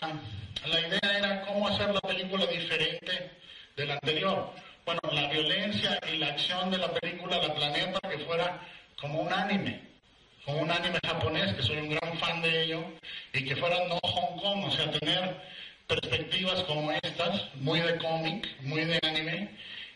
la 0.66 0.80
idea 0.82 1.18
era 1.18 1.42
cómo 1.42 1.70
hacer 1.70 1.94
la 1.94 2.02
película 2.02 2.46
diferente 2.46 3.32
de 3.78 3.86
la 3.86 3.94
anterior. 3.94 4.54
Bueno, 4.86 5.00
la 5.14 5.28
violencia 5.30 5.98
y 6.12 6.18
la 6.18 6.28
acción 6.28 6.72
de 6.72 6.78
la 6.78 6.92
película 6.92 7.38
la 7.38 7.54
planeé 7.54 7.88
para 7.88 8.14
que 8.14 8.26
fuera 8.26 8.60
como 9.00 9.22
un 9.22 9.32
anime, 9.32 9.82
como 10.48 10.62
un 10.62 10.72
anime 10.72 10.98
japonés, 11.06 11.54
que 11.56 11.62
soy 11.62 11.78
un 11.78 11.90
gran 11.90 12.18
fan 12.20 12.42
de 12.42 12.64
ello, 12.64 12.82
y 13.34 13.44
que 13.44 13.56
fuera 13.58 13.86
no 13.90 14.00
Hong 14.02 14.40
Kong, 14.40 14.64
o 14.64 14.72
sea, 14.72 14.90
tener 14.92 15.36
perspectivas 15.88 16.64
como 16.64 16.90
estas, 17.04 17.54
muy 17.56 17.82
de 17.82 17.98
cómic, 17.98 18.48
muy 18.62 18.86
de 18.86 18.98
anime, 19.04 19.50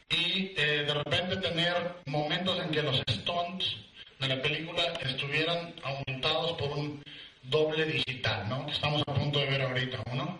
y 0.10 0.52
eh, 0.58 0.84
de 0.86 0.94
repente 0.94 1.38
tener 1.38 1.74
momentos 2.06 2.60
en 2.60 2.70
que 2.70 2.84
los 2.84 3.02
stunts 3.10 3.78
de 4.20 4.28
la 4.28 4.42
película 4.42 4.84
estuvieran 5.06 5.74
aumentados 5.84 6.52
por 6.58 6.70
un 6.72 7.02
doble 7.44 7.86
digital, 7.86 8.50
¿no? 8.50 8.66
Que 8.66 8.74
estamos 8.74 9.02
a 9.08 9.14
punto 9.14 9.40
de 9.40 9.46
ver 9.46 9.62
ahorita, 9.62 10.04
¿no? 10.14 10.38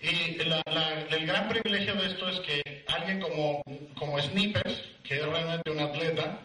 Y 0.00 0.36
la- 0.44 0.62
el 1.10 1.26
gran 1.26 1.48
privilegio 1.48 1.94
de 1.96 2.06
esto 2.06 2.28
es 2.28 2.40
que 2.40 2.84
alguien 2.86 3.20
como, 3.20 3.60
como 3.98 4.20
Snippers, 4.22 4.82
que 5.02 5.16
es 5.16 5.26
realmente 5.26 5.68
un 5.68 5.80
atleta, 5.80 6.38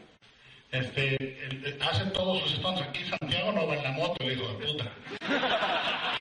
este, 0.75 1.15
el- 1.15 1.65
el- 1.65 1.81
hace 1.81 2.05
todos 2.11 2.41
sus 2.43 2.53
stunts. 2.57 2.81
Aquí 2.81 3.03
Santiago 3.05 3.51
no 3.51 3.67
va 3.67 3.75
en 3.75 3.83
la 3.83 3.91
moto, 3.91 4.15
el 4.23 4.33
hijo 4.33 4.47
de 4.53 4.65
puta. 4.65 4.91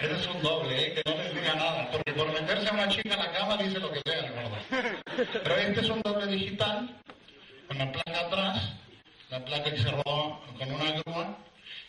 Ese 0.00 0.12
es 0.14 0.26
un 0.28 0.42
doble, 0.42 0.80
¿eh? 0.82 0.94
que 0.94 1.02
no 1.10 1.16
les 1.22 1.34
diga 1.34 1.54
nada, 1.56 1.90
porque 1.90 2.12
por 2.12 2.32
meterse 2.32 2.68
a 2.68 2.72
una 2.72 2.88
chica 2.88 3.12
en 3.14 3.20
la 3.20 3.32
cama 3.32 3.56
dice 3.58 3.78
lo 3.80 3.92
que 3.92 4.00
sea, 4.04 4.30
gordo. 4.30 4.56
Pero 5.42 5.56
este 5.56 5.80
es 5.82 5.88
un 5.90 6.00
doble 6.00 6.26
digital, 6.28 6.88
con 7.68 7.76
la 7.78 7.92
placa 7.92 8.20
atrás, 8.20 8.72
la 9.28 9.44
placa 9.44 9.70
que 9.70 9.76
se 9.78 9.90
rodó 9.90 10.40
con 10.58 10.72
una 10.72 10.90
grúa. 10.92 11.36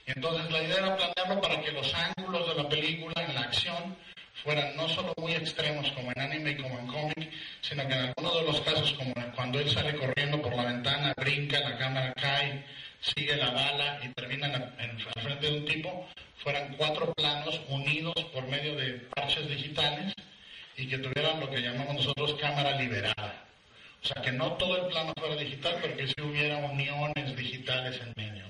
Entonces 0.08 0.52
la 0.52 0.62
idea 0.62 0.76
era 0.78 0.98
planearlo 0.98 1.42
para 1.42 1.62
que 1.62 1.72
los 1.72 1.94
ángulos 1.94 2.48
de 2.50 2.64
la 2.64 2.68
película 2.70 3.14
en 3.24 3.34
la 3.36 3.42
acción 3.42 3.96
fueran 4.44 4.76
no 4.76 4.88
solo 4.90 5.14
muy 5.18 5.34
extremos 5.34 5.90
como 5.92 6.12
en 6.12 6.22
anime 6.22 6.52
y 6.52 6.58
como 6.58 6.80
en 6.80 6.88
cómic, 6.88 7.32
sino 7.62 7.88
que 7.88 7.94
en 7.94 8.00
algunos 8.00 8.36
de 8.36 8.44
los 8.44 8.62
casos, 8.62 8.94
como 8.94 9.14
cuando 9.36 9.60
él 9.60 9.70
sale 9.70 9.96
corriendo 9.96 10.42
por 10.42 10.56
la 10.56 10.66
ventana, 10.66 11.14
brinca, 11.18 11.60
la 11.60 11.78
cámara 11.78 12.14
cae, 12.14 12.64
sigue 13.02 13.36
la 13.36 13.52
bala 13.52 14.00
y 14.04 14.10
termina 14.10 14.48
al 14.48 15.22
frente 15.22 15.48
de 15.48 15.58
un 15.58 15.66
tipo, 15.66 16.08
fueran 16.38 16.76
cuatro 16.78 17.14
planos 17.14 17.62
unidos 17.70 18.16
por 18.34 18.48
medio 18.48 18.76
de 18.76 18.94
parches 19.16 19.48
digitales 19.48 20.14
y 20.78 20.88
que 20.88 20.98
tuvieran 20.98 21.40
lo 21.40 21.50
que 21.50 21.62
llamamos 21.62 21.96
nosotros 21.96 22.36
cámara 22.40 22.78
liberada. 22.78 23.46
O 24.04 24.08
sea, 24.08 24.22
que 24.24 24.32
no 24.32 24.54
todo 24.54 24.78
el 24.78 24.88
plano 24.88 25.14
fuera 25.20 25.36
digital, 25.36 25.78
pero 25.82 25.96
que 25.96 26.08
sí 26.08 26.16
hubiera 26.22 26.58
uniones 26.58 27.36
digitales 27.36 28.02
en 28.02 28.14
medio. 28.16 28.42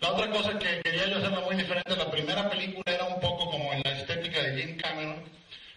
La 0.00 0.12
otra 0.12 0.30
cosa 0.30 0.58
que 0.58 0.80
quería 0.80 1.08
yo 1.08 1.18
hacerlo 1.18 1.42
muy 1.42 1.56
diferente, 1.56 1.94
la 1.94 2.10
primera 2.10 2.48
película 2.48 2.84
era 2.86 3.04
un 3.04 3.20
poco 3.20 3.50
como 3.50 3.70
en 3.74 3.82
la 3.84 3.89
Jim 4.60 4.76
Cameron, 4.76 5.22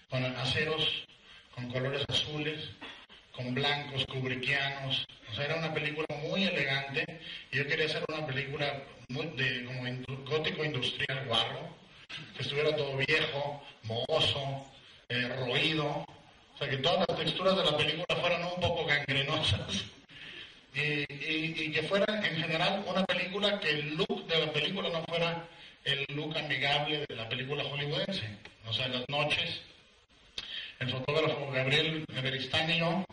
con 0.09 0.23
aceros, 0.25 1.05
con 1.55 1.69
colores 1.71 2.03
azules, 2.09 2.69
con 3.31 3.53
blancos, 3.53 4.05
kubrickianos. 4.07 5.05
O 5.31 5.35
sea, 5.35 5.45
era 5.45 5.55
una 5.55 5.73
película 5.73 6.05
muy 6.21 6.43
elegante 6.43 7.05
yo 7.51 7.67
quería 7.67 7.85
hacer 7.85 8.03
una 8.09 8.25
película 8.25 8.81
muy 9.09 9.27
de 9.27 9.65
como 9.65 9.83
gótico 10.25 10.65
industrial 10.65 11.25
guarro, 11.27 11.75
que 12.35 12.41
estuviera 12.41 12.75
todo 12.75 12.97
viejo, 12.97 13.63
mohoso, 13.83 14.65
eh, 15.09 15.27
roído. 15.39 15.85
O 15.85 16.57
sea, 16.57 16.67
que 16.69 16.77
todas 16.77 17.05
las 17.07 17.17
texturas 17.19 17.55
de 17.57 17.63
la 17.65 17.77
película 17.77 18.19
fueran 18.19 18.43
un 18.43 18.59
poco 18.61 18.85
gangrenosas 18.85 19.85
y- 20.75 21.63
y 21.65 21.71
que 21.71 21.83
fuera 21.83 22.05
en 22.27 22.35
general 22.37 22.83
una 22.87 23.05
película 23.05 23.59
que 23.59 23.69
el 23.69 23.95
look 23.97 24.25
de 24.27 24.45
la 24.45 24.51
película 24.51 24.89
no 24.89 25.03
fuera 25.03 25.47
el 25.85 26.05
look 26.15 26.37
amigable 26.37 27.05
de 27.07 27.15
la 27.15 27.27
película 27.29 27.63
hollywoodense. 27.63 28.23
O 28.67 28.73
sea, 28.73 28.87
las 28.87 29.07
noches, 29.09 29.61
el 30.79 30.89
fotógrafo 30.89 31.51
Gabriel 31.51 32.05
Everistán 32.15 32.69
y 32.69 32.79
yo 32.79 33.05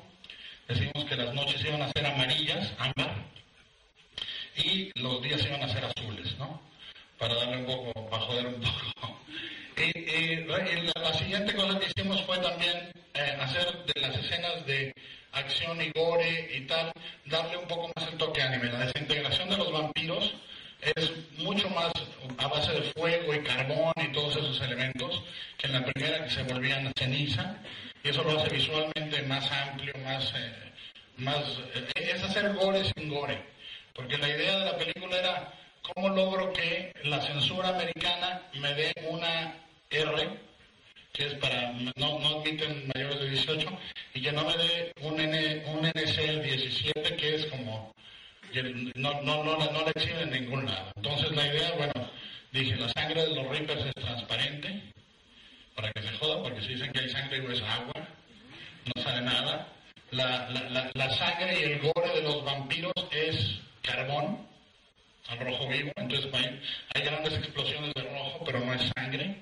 decimos 0.69 1.05
que 1.09 1.17
las 1.17 1.35
noches 1.35 1.65
iban 1.65 1.83
a 1.83 1.91
ser 1.91 2.07
amarillas, 2.07 2.73
ámbar, 2.79 3.25
y 4.57 4.91
los 5.01 5.23
días 5.23 5.45
iban 5.45 5.63
a 5.63 5.69
ser 5.69 5.85
azules, 5.85 6.37
¿no? 6.39 6.61
Para 7.19 7.35
darle 7.35 7.59
un 7.59 7.67
poco, 7.67 8.11
para 8.11 8.23
joder 8.23 8.47
un 8.47 8.61
poco. 8.61 9.19
Y 9.77 10.37
la, 10.45 10.59
la 11.01 11.15
siguiente 11.15 11.55
cosa 11.55 11.79
que 11.79 11.87
hicimos 11.87 12.23
fue 12.23 12.39
también 12.39 12.93
eh, 13.15 13.37
hacer 13.41 13.85
de 13.87 14.01
las 14.01 14.17
escenas 14.17 14.67
de 14.67 14.95
acción 15.33 15.81
y 15.81 15.91
gore 15.91 16.51
y 16.55 16.61
tal, 16.67 16.93
darle 17.27 17.57
un 17.57 17.67
poco 17.67 17.91
más 17.97 18.09
el 18.09 18.19
toque 18.19 18.43
anime. 18.43 18.71
La 18.71 18.87
desintegración 18.87 19.49
de 19.49 19.57
los 19.57 19.73
vampiros 19.73 20.35
es 20.83 21.13
mucho 21.39 21.69
más 21.71 21.93
a 22.39 22.49
base 22.49 22.73
de 22.73 22.83
fuego 22.93 23.35
y 23.35 23.43
carbón 23.43 23.93
y 23.97 24.13
todos 24.13 24.37
esos 24.37 24.61
elementos 24.63 25.23
que 25.59 25.67
en 25.67 25.75
la 25.75 25.85
primera 25.85 26.25
que 26.25 26.31
se 26.31 26.43
volvían 26.45 26.93
ceniza 26.99 27.57
y 28.03 28.09
eso 28.09 28.23
lo 28.23 28.39
hace 28.39 28.55
visualmente 28.55 29.23
más 29.23 29.51
amplio, 29.51 29.93
más, 30.05 30.33
eh, 30.35 30.53
más 31.19 31.45
eh, 31.75 32.13
es 32.15 32.23
hacer 32.23 32.55
gore 32.55 32.83
sin 32.95 33.11
gore, 33.11 33.43
porque 33.95 34.17
la 34.17 34.29
idea 34.29 34.59
de 34.59 34.65
la 34.65 34.79
película 34.79 35.19
era 35.19 35.55
cómo 35.83 36.09
logro 36.09 36.53
que 36.53 36.93
la 37.05 37.21
censura 37.21 37.69
americana 37.69 38.43
me 38.55 38.73
dé 38.75 38.93
una 39.09 39.55
R 39.91 40.51
que 41.13 41.27
es 41.27 41.35
para, 41.35 41.73
no, 41.97 42.19
no 42.19 42.41
admiten 42.41 42.91
mayores 42.95 43.21
de 43.21 43.31
18, 43.31 43.69
y 44.15 44.23
que 44.23 44.33
no 44.33 44.45
me 44.45 44.57
dé 44.57 44.93
un, 45.03 45.19
N, 45.19 45.63
un 45.67 45.85
NCL 45.85 46.43
17, 46.43 47.17
que 47.17 47.35
es 47.35 47.47
como, 47.47 47.93
no, 48.97 49.23
no, 49.23 49.45
no, 49.45 49.57
no 49.57 49.85
le 49.85 49.91
exhiben 49.95 50.33
en 50.33 50.45
ningún 50.45 50.67
lado. 50.67 50.93
Entonces 50.97 51.31
la 51.33 51.47
idea, 51.47 51.73
bueno, 51.77 52.11
dije, 52.53 52.77
la 52.77 52.89
sangre 52.91 53.23
de 53.23 53.35
los 53.35 53.49
Reapers 53.49 53.87
es 53.87 53.95
transparente, 53.95 54.83
para 55.75 55.93
que 55.93 56.03
se 56.03 56.13
joda, 56.19 56.43
porque 56.43 56.61
si 56.63 56.75
dicen 56.75 56.93
que 56.93 57.01
hay 57.01 57.09
sangre 57.09 57.39
y 57.39 57.53
es 57.53 57.63
agua, 57.63 58.09
no 58.95 59.03
sale 59.03 59.23
nada. 59.23 59.69
La, 60.11 60.51
la, 60.95 61.11
sangre 61.11 61.61
y 61.61 61.63
el 61.65 61.79
gore 61.79 62.15
de 62.15 62.23
los 62.23 62.45
vampiros 62.45 62.93
es 63.13 63.61
carbón, 63.83 64.47
al 65.29 65.39
rojo 65.39 65.69
vivo, 65.69 65.93
entonces 65.97 66.29
hay, 66.35 66.61
hay 66.95 67.03
grandes 67.03 67.35
explosiones 67.35 67.95
de 67.95 68.03
rojo, 68.03 68.43
pero 68.45 68.59
no 68.59 68.75
es 68.75 68.91
sangre 68.97 69.37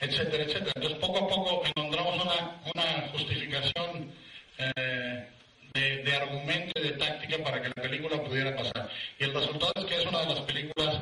etcétera, 0.00 0.44
etcétera. 0.44 0.72
Entonces, 0.76 0.98
poco 0.98 1.18
a 1.18 1.28
poco 1.28 1.62
encontramos 1.66 2.24
una, 2.24 2.60
una 2.74 3.08
justificación 3.12 4.12
eh, 4.58 5.28
de, 5.74 6.02
de 6.02 6.16
argumento 6.16 6.80
y 6.80 6.82
de 6.82 6.92
táctica 6.92 7.38
para 7.42 7.62
que 7.62 7.68
la 7.68 7.82
película 7.82 8.22
pudiera 8.22 8.56
pasar. 8.56 8.90
Y 9.18 9.24
el 9.24 9.34
resultado 9.34 9.72
es 9.76 9.84
que 9.84 9.96
es 9.96 10.06
una 10.06 10.20
de 10.20 10.34
las 10.34 10.40
películas 10.40 11.00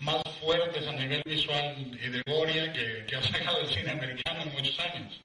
más 0.00 0.22
fuertes 0.40 0.86
a 0.88 0.92
nivel 0.92 1.22
visual 1.24 1.76
y 1.78 2.08
de 2.08 2.22
gloria 2.22 2.72
que, 2.72 3.14
ha 3.14 3.22
sacado 3.22 3.60
el 3.60 3.68
cine 3.68 3.90
americano 3.90 4.42
en 4.42 4.52
muchos 4.52 4.78
años. 4.80 5.20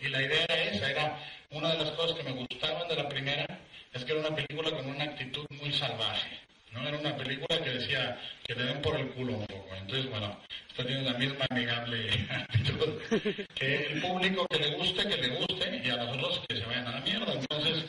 Y 0.00 0.08
la 0.08 0.22
idea 0.22 0.44
esa, 0.44 0.90
era 0.90 1.18
una 1.50 1.72
de 1.72 1.78
las 1.78 1.90
cosas 1.92 2.16
que 2.16 2.24
me 2.24 2.32
gustaban 2.32 2.88
de 2.88 2.96
la 2.96 3.08
primera, 3.08 3.46
es 3.92 4.04
que 4.04 4.12
era 4.12 4.26
una 4.26 4.34
película 4.34 4.70
con 4.70 4.86
una 4.86 5.04
actitud 5.04 5.46
muy 5.50 5.72
salvaje. 5.72 6.40
¿no? 6.72 6.88
Era 6.88 6.98
una 6.98 7.16
película 7.16 7.62
que 7.62 7.70
decía 7.70 8.18
que 8.44 8.54
le 8.54 8.64
den 8.64 8.82
por 8.82 8.98
el 8.98 9.08
culo 9.10 9.34
un 9.34 9.46
poco. 9.46 9.68
Entonces, 9.76 10.10
bueno, 10.10 10.36
esto 10.70 10.84
tiene 10.86 11.02
la 11.02 11.18
misma 11.18 11.46
amigable 11.50 12.08
actitud. 12.30 13.44
Que 13.54 13.86
el 13.86 14.00
público 14.00 14.46
que 14.48 14.58
le 14.58 14.70
guste, 14.76 15.08
que 15.08 15.16
le 15.16 15.28
guste, 15.36 15.82
y 15.84 15.90
a 15.90 15.96
los 15.96 16.16
otros 16.16 16.40
que 16.48 16.56
se 16.56 16.64
vayan 16.64 16.86
a 16.86 16.92
la 16.92 17.00
mierda. 17.00 17.32
Entonces, 17.34 17.83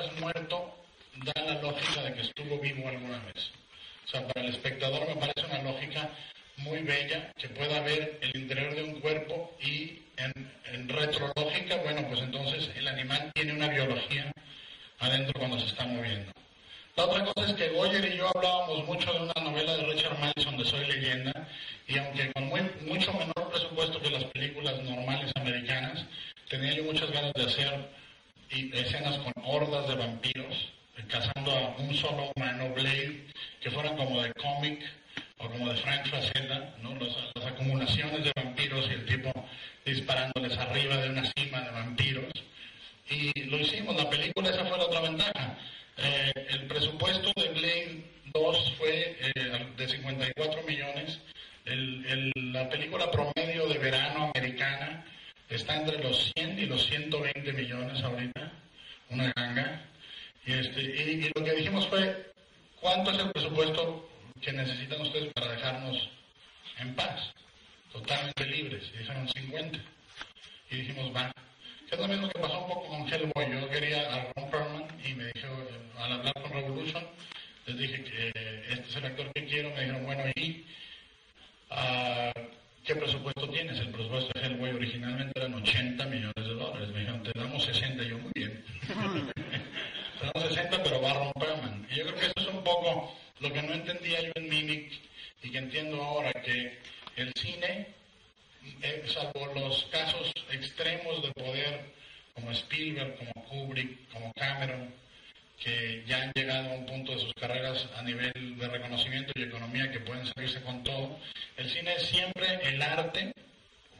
encuentras 0.00 0.20
muerto 0.20 0.74
da 1.24 1.42
la 1.42 1.60
lógica 1.60 2.02
de 2.02 2.14
que 2.14 2.22
estuvo 2.22 2.58
vivo 2.58 2.88
alguna 2.88 3.18
vez. 3.24 3.50
O 4.06 4.08
sea, 4.08 4.26
para 4.26 4.46
el 4.46 4.54
espectador 4.54 5.06
me 5.08 5.16
parece 5.16 5.46
una 5.46 5.62
lógica 5.62 6.10
muy 6.58 6.80
bella 6.80 7.32
que 7.36 7.48
pueda 7.48 7.80
ver 7.80 8.18
el 8.22 8.36
interior 8.36 8.74
de 8.74 8.82
un 8.82 9.00
cuerpo 9.00 9.56
y 9.60 10.02
en, 10.16 10.32
en 10.72 10.88
retrológica, 10.88 11.76
bueno, 11.76 12.06
pues 12.08 12.20
entonces 12.20 12.70
el 12.76 12.88
animal 12.88 13.30
tiene 13.34 13.52
una 13.54 13.68
biología 13.68 14.32
adentro 14.98 15.38
cuando 15.38 15.58
se 15.58 15.66
está 15.66 15.86
moviendo. 15.86 16.32
La 16.96 17.04
otra 17.04 17.24
cosa 17.24 17.50
es 17.50 17.56
que 17.56 17.68
Goyer 17.68 18.12
y 18.12 18.18
yo 18.18 18.30
hablábamos 18.34 18.84
mucho 18.84 19.12
de 19.12 19.20
una 19.20 19.50
novela 19.50 19.76
de 19.76 19.84
Richard 19.84 20.18
Madison 20.18 20.56
de 20.58 20.64
Soy 20.64 20.84
Leyenda 20.86 21.48
y 21.88 21.96
aunque 21.98 22.32
con 22.32 22.46
muy- 22.48 22.70
mucho 22.82 23.12
menor 23.12 23.50
presupuesto 23.50 24.00
que 24.00 24.10
las 24.10 24.24
películas 24.24 24.78
normales 24.82 25.32
americanas, 25.36 26.04
tenía 26.48 26.74
yo 26.74 26.84
muchas 26.84 27.10
ganas 27.10 27.32
de 27.32 27.44
hacer 27.44 27.88
y- 28.50 28.76
escenas 28.76 29.18
con 29.18 29.32
hordas 29.44 29.88
de 29.88 29.94
vampiros 29.96 30.72
eh, 30.96 31.04
cazando 31.08 31.50
a 31.52 31.76
un 31.78 31.94
solo 31.94 32.30
humano 32.36 32.70
Blade 32.74 33.26
que 33.60 33.70
fueran 33.70 33.96
como 33.96 34.22
de 34.22 34.32
cómic 34.34 34.80
o 35.38 35.48
como 35.48 35.68
de 35.72 35.76
Frank 35.76 36.06
Frazetta, 36.06 36.74
¿no? 36.82 36.94
Los- 36.96 37.16
las 37.34 37.46
acumulaciones 37.46 38.24
de 38.24 38.32
vampiros 38.36 38.88
y 38.90 38.92
el 38.94 39.06
tipo 39.06 39.32
disparándoles 39.84 40.56
arriba 40.58 40.96
de 40.98 41.10
una 41.10 41.24
cima 41.36 41.60
de 41.62 41.70
vampiros. 41.70 42.32
Y 43.08 43.32
lo 43.44 43.58
hicimos, 43.58 43.96
la 43.96 44.08
película 44.08 44.50
esa 44.50 44.64
fue 44.66 44.78
la 44.78 44.84
otra 44.84 45.00
ventaja. 45.00 45.56
Eh, 45.96 46.32
el 46.50 46.66
presupuesto 46.66 47.32
de 47.36 47.48
Blade 47.48 48.04
2 48.32 48.74
fue 48.78 49.16
eh, 49.34 49.66
de 49.76 49.88
54 49.88 50.62
millones. 50.62 51.18
El- 51.64 52.04
el- 52.06 52.52
la 52.52 52.68
película 52.68 53.10
promedio 53.10 53.66
de 53.68 53.78
verano 53.78 54.30
americana 54.34 55.04
está 55.50 55.76
entre 55.76 56.02
los 56.02 56.32
100 56.36 56.58
y 56.58 56.66
los 56.66 56.86
120 56.86 57.52
millones 57.52 58.02
ahorita, 58.02 58.52
una 59.10 59.32
ganga. 59.34 59.84
Y, 60.46 60.52
este, 60.52 60.80
y, 60.80 61.30
lo 61.34 61.44
que 61.44 61.52
dijimos 61.52 61.86
fue, 61.88 62.32
¿cuánto 62.80 63.10
es 63.10 63.18
el 63.18 63.30
presupuesto 63.32 64.08
que 64.40 64.52
necesitan 64.52 65.00
ustedes 65.02 65.32
para 65.34 65.52
dejarnos 65.52 66.08
en 66.78 66.94
paz? 66.94 67.32
Totalmente 67.92 68.46
libres. 68.46 68.90
Y 68.94 68.98
dijeron 68.98 69.28
50. 69.28 69.78
Y 70.70 70.76
dijimos, 70.76 71.14
va. 71.14 71.32
Que 71.88 71.96
es 71.96 72.00
lo 72.00 72.06
mismo 72.06 72.28
que 72.28 72.38
pasó 72.38 72.60
un 72.60 72.68
poco 72.68 72.88
con 72.88 73.12
Hellboy. 73.12 73.60
Yo 73.60 73.68
quería 73.68 74.14
a 74.14 74.32
Ron 74.36 74.50
Perlman 74.50 74.86
y 75.04 75.14
me 75.14 75.24
dijo, 75.32 75.48
al 75.98 76.12
hablar 76.12 76.34
con 76.34 76.52
Revolution, 76.52 77.04
les 77.66 77.78
dije 77.78 78.04
que 78.04 78.28
eh, 78.28 78.64
este 78.70 78.88
es 78.88 78.96
el 78.96 79.04
actor 79.06 79.32
que 79.32 79.44
quiero. 79.46 79.70
Me 79.70 79.80
dijeron, 79.80 80.06
bueno, 80.06 80.22
¿y 80.36 80.64
ah, 81.70 82.32
qué 82.90 82.96
presupuesto 82.96 83.48
tienes? 83.48 83.78
El 83.78 83.90
presupuesto 83.90 84.32
de 84.34 84.46
Hellboy 84.46 84.70
originalmente 84.70 85.32
eran 85.36 85.54
80 85.54 86.06
millones 86.06 86.34
de 86.34 86.54
dólares. 86.54 86.88
Me 86.88 86.98
dijeron, 86.98 87.22
te 87.22 87.38
damos 87.38 87.64
60. 87.64 88.02
Y 88.02 88.08
yo, 88.08 88.18
muy 88.18 88.32
bien. 88.34 88.64
te 90.18 90.26
damos 90.26 90.48
60, 90.48 90.82
pero 90.82 91.00
va 91.00 91.10
a 91.12 91.14
Ron 91.14 91.32
Perlman. 91.38 91.86
Y 91.88 91.94
yo 91.94 92.06
creo 92.06 92.16
que 92.16 92.26
eso 92.26 92.34
es 92.36 92.48
un 92.48 92.64
poco 92.64 93.16
lo 93.38 93.52
que 93.52 93.62
no 93.62 93.74
entendía 93.74 94.20
yo 94.22 94.32
en 94.34 94.48
Mimic 94.48 94.92
y 95.40 95.50
que 95.52 95.58
entiendo 95.58 96.02
ahora, 96.02 96.32
que 96.32 96.78
el 97.14 97.32
cine 97.34 97.86
eh, 98.82 99.04
salvo 99.06 99.52
los 99.54 99.84
casos 99.84 100.32
extremos 100.50 101.22
de 101.22 101.30
poder 101.32 101.94
como 102.34 102.50
Spielberg, 102.50 103.16
como 103.18 103.46
Kubrick, 103.46 104.08
como 104.12 104.32
Cameron, 104.32 104.92
que 105.60 106.02
ya 106.06 106.22
han 106.22 106.32
llegado 106.34 106.70
a 106.70 106.74
un 106.74 106.86
punto 106.86 107.12
de 107.12 107.20
sus 107.20 107.34
carreras 107.34 107.86
a 107.96 108.02
nivel 108.02 108.32
de 108.58 108.68
reconocimiento 108.68 109.32
y 109.36 109.42
economía 109.42 109.92
que 109.92 110.00
pueden 110.00 110.26
salirse 110.26 110.62
con 110.62 110.82
todo. 110.82 111.18
El 111.56 111.68
cine 111.68 111.92
es 111.96 112.02
siempre 112.06 112.58
el 112.62 112.80
arte, 112.80 113.32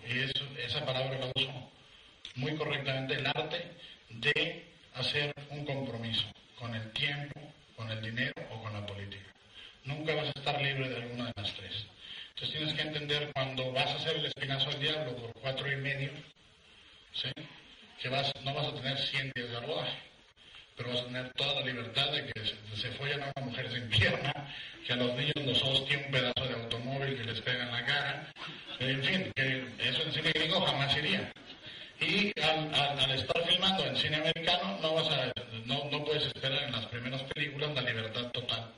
y 0.09 0.19
eso- 0.21 0.49
esa 0.59 0.85
palabra 0.87 1.19
la 1.19 1.31
uso 1.37 1.71
muy 2.37 2.57
correctamente, 2.57 3.15
el 3.15 3.27
arte 3.27 3.63
de 4.09 4.65
hacer 4.95 5.35
un 5.51 5.65
compromiso 5.67 6.27
con 6.59 6.75
el 6.75 6.91
tiempo, 6.93 7.41
con 7.77 7.91
el 7.91 8.01
dinero 8.01 8.33
o 8.51 8.63
con 8.63 8.73
la 8.73 8.87
política. 8.87 9.31
Nunca 9.85 10.15
vas 10.15 10.27
a 10.35 10.39
estar 10.39 10.61
libre 10.63 10.89
de 10.89 10.97
alguna 10.97 11.27
de 11.27 11.33
las 11.37 11.53
tres. 11.55 11.87
Entonces 12.31 12.57
tienes 12.57 12.75
que 12.75 12.83
entender 12.83 13.31
cuando 13.35 13.71
vas 13.73 13.87
a 13.87 13.97
hacer 13.97 14.17
el 14.17 14.27
espinazo 14.27 14.71
al 14.71 14.81
diablo 14.81 15.17
por 15.17 15.33
cuatro 15.35 15.71
y 15.71 15.77
medio, 15.77 16.11
que 18.01 18.09
vas, 18.09 18.33
no 18.43 18.55
vas 18.55 18.67
a 18.69 18.75
tener 18.75 18.97
100 18.99 19.31
días 19.35 19.51
de 19.51 19.61
rodaje, 19.61 19.99
pero 20.81 20.95
vas 20.95 21.03
a 21.03 21.07
tener 21.07 21.33
toda 21.35 21.55
la 21.61 21.67
libertad 21.67 22.11
de 22.11 22.25
que 22.33 22.41
se, 22.75 22.89
follen 22.93 23.23
a 23.23 23.33
una 23.37 23.47
mujer 23.47 23.71
sin 23.71 23.87
pierna, 23.91 24.33
que 24.87 24.93
a 24.95 24.97
los 24.97 25.15
niños 25.15 25.35
los 25.45 25.63
hostia 25.63 25.99
un 25.99 26.11
pedazo 26.11 26.49
de 26.49 26.55
automóvil 26.55 27.17
que 27.19 27.25
les 27.25 27.41
pega 27.43 27.65
en 27.65 27.71
la 27.71 27.85
cara, 27.85 28.33
en 28.79 29.05
fin, 29.05 29.33
que 29.37 29.67
eso 29.79 30.03
en 30.03 30.13
cine 30.13 30.33
gringo 30.33 30.61
jamás 30.63 30.97
iría. 30.97 31.31
Y 32.01 32.33
al, 32.41 33.11
estar 33.11 33.47
filmando 33.47 33.85
en 33.85 33.97
cine 33.97 34.17
americano 34.17 34.79
no 34.81 34.95
vas 34.95 35.09
a, 35.11 35.33
no, 35.67 35.85
no 35.91 36.03
puedes 36.03 36.25
esperar 36.25 36.63
en 36.63 36.73
las 36.73 36.87
primeras 36.87 37.23
películas 37.25 37.75
la 37.75 37.83
libertad 37.83 38.31
total 38.31 38.73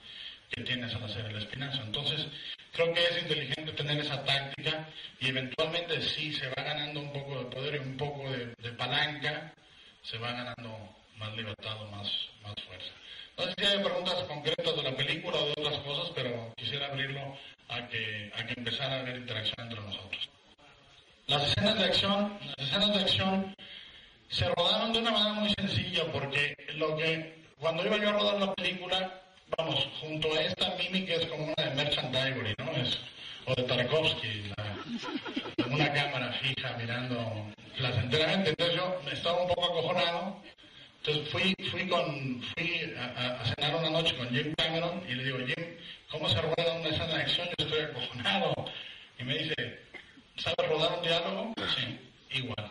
que 0.51 0.63
tienes 0.63 0.93
al 0.97 1.05
hacer 1.05 1.25
el 1.27 1.37
espinazo. 1.37 1.83
Entonces, 1.83 2.27
creo 2.73 2.93
que 2.93 3.01
es 3.01 3.23
inteligente 3.23 3.73
tener 3.75 4.01
esa 4.01 4.25
táctica 4.25 4.89
y 5.21 5.29
eventualmente 5.29 6.03
sí 6.03 6.33
se 6.33 6.49
va 6.49 6.65
ganando 6.65 6.99
un 6.99 7.13
poco 7.13 7.39
de 7.39 7.45
poder 7.45 7.77
y 7.77 7.79
un 7.79 7.97
poco 7.97 8.29
de 8.29 8.73
palanca, 8.73 9.55
se 10.03 10.19
va 10.19 10.33
ganando 10.33 11.02
más 11.17 11.35
libertad 11.37 11.77
más, 11.91 12.09
más 12.43 12.55
fuerza. 12.67 12.93
No 13.39 13.45
sé 13.45 13.55
si 13.59 13.65
hay 13.67 13.79
preguntas 13.83 14.15
concretas 14.25 14.77
de 14.77 14.83
la 14.83 14.97
película 14.97 15.39
o 15.39 15.47
de 15.47 15.53
otras 15.53 15.79
cosas, 15.81 16.11
pero 16.15 16.53
quisiera 16.57 16.87
abrirlo 16.87 17.37
a 17.69 17.89
que, 17.89 18.31
a 18.37 18.47
que 18.47 18.55
empezara 18.57 18.97
a 18.97 19.01
haber 19.01 19.17
interacción 19.17 19.67
entre 19.67 19.81
nosotros. 19.81 20.29
Las 21.27 21.45
escenas 21.49 21.79
de 21.79 21.85
acción, 21.85 22.39
las 22.57 22.69
escenas 22.69 22.95
de 22.95 23.01
acción 23.01 23.55
se 24.29 24.49
rodaron 24.51 24.93
de 24.93 24.99
una 24.99 25.11
manera 25.13 25.33
muy 25.35 25.51
sencilla 25.59 26.05
porque 26.13 26.55
lo 26.75 26.97
que 26.97 27.43
cuando 27.59 27.85
iba 27.87 27.97
yo 27.99 28.09
a 28.11 28.13
rodar 28.13 28.41
la 28.41 28.55
película, 28.55 29.21
vamos, 29.57 29.89
junto 30.01 30.35
a 30.35 30.41
esta 30.43 30.75
Mimi 30.77 31.05
que 31.07 31.15
es 31.15 31.27
como 31.27 31.45
una 31.45 31.55
de 31.65 31.75
Merchant 31.77 32.15
Ivory, 32.15 32.55
¿no? 32.59 32.73
Es, 32.73 32.99
o 33.47 33.55
de 33.55 33.63
Tarkovsky, 33.65 34.53
la- 34.57 35.67
una 35.67 35.93
cámara 35.93 36.33
fija 36.35 36.77
mirando 36.77 37.47
placenteramente. 37.77 38.51
Entonces 38.51 38.77
yo 38.77 39.01
estaba 39.13 39.43
un 39.43 39.49
poco 39.49 39.65
acojonado. 39.67 40.43
Entonces 41.05 41.29
fui, 41.33 41.53
fui 41.69 41.89
con, 41.89 42.41
fui 42.55 42.95
a, 42.97 43.45
cenar 43.45 43.75
una 43.75 43.91
noche 43.91 44.17
con 44.17 44.29
Jim 44.29 44.55
Cameron 44.57 45.03
y 45.09 45.15
le 45.17 45.25
digo, 45.25 45.39
Jim, 45.39 45.67
¿cómo 46.09 46.29
se 46.29 46.41
rueda 46.41 46.75
una 46.75 46.91
escena 46.91 47.07
de 47.09 47.23
acción? 47.23 47.49
Yo 47.59 47.65
estoy 47.65 47.81
acojonado. 47.81 48.55
Y 49.19 49.25
me 49.25 49.37
dice, 49.37 49.55
¿sabes 50.37 50.69
rodar 50.69 50.99
un 50.99 51.03
diálogo? 51.03 51.55
Sí, 51.75 52.39
igual. 52.39 52.71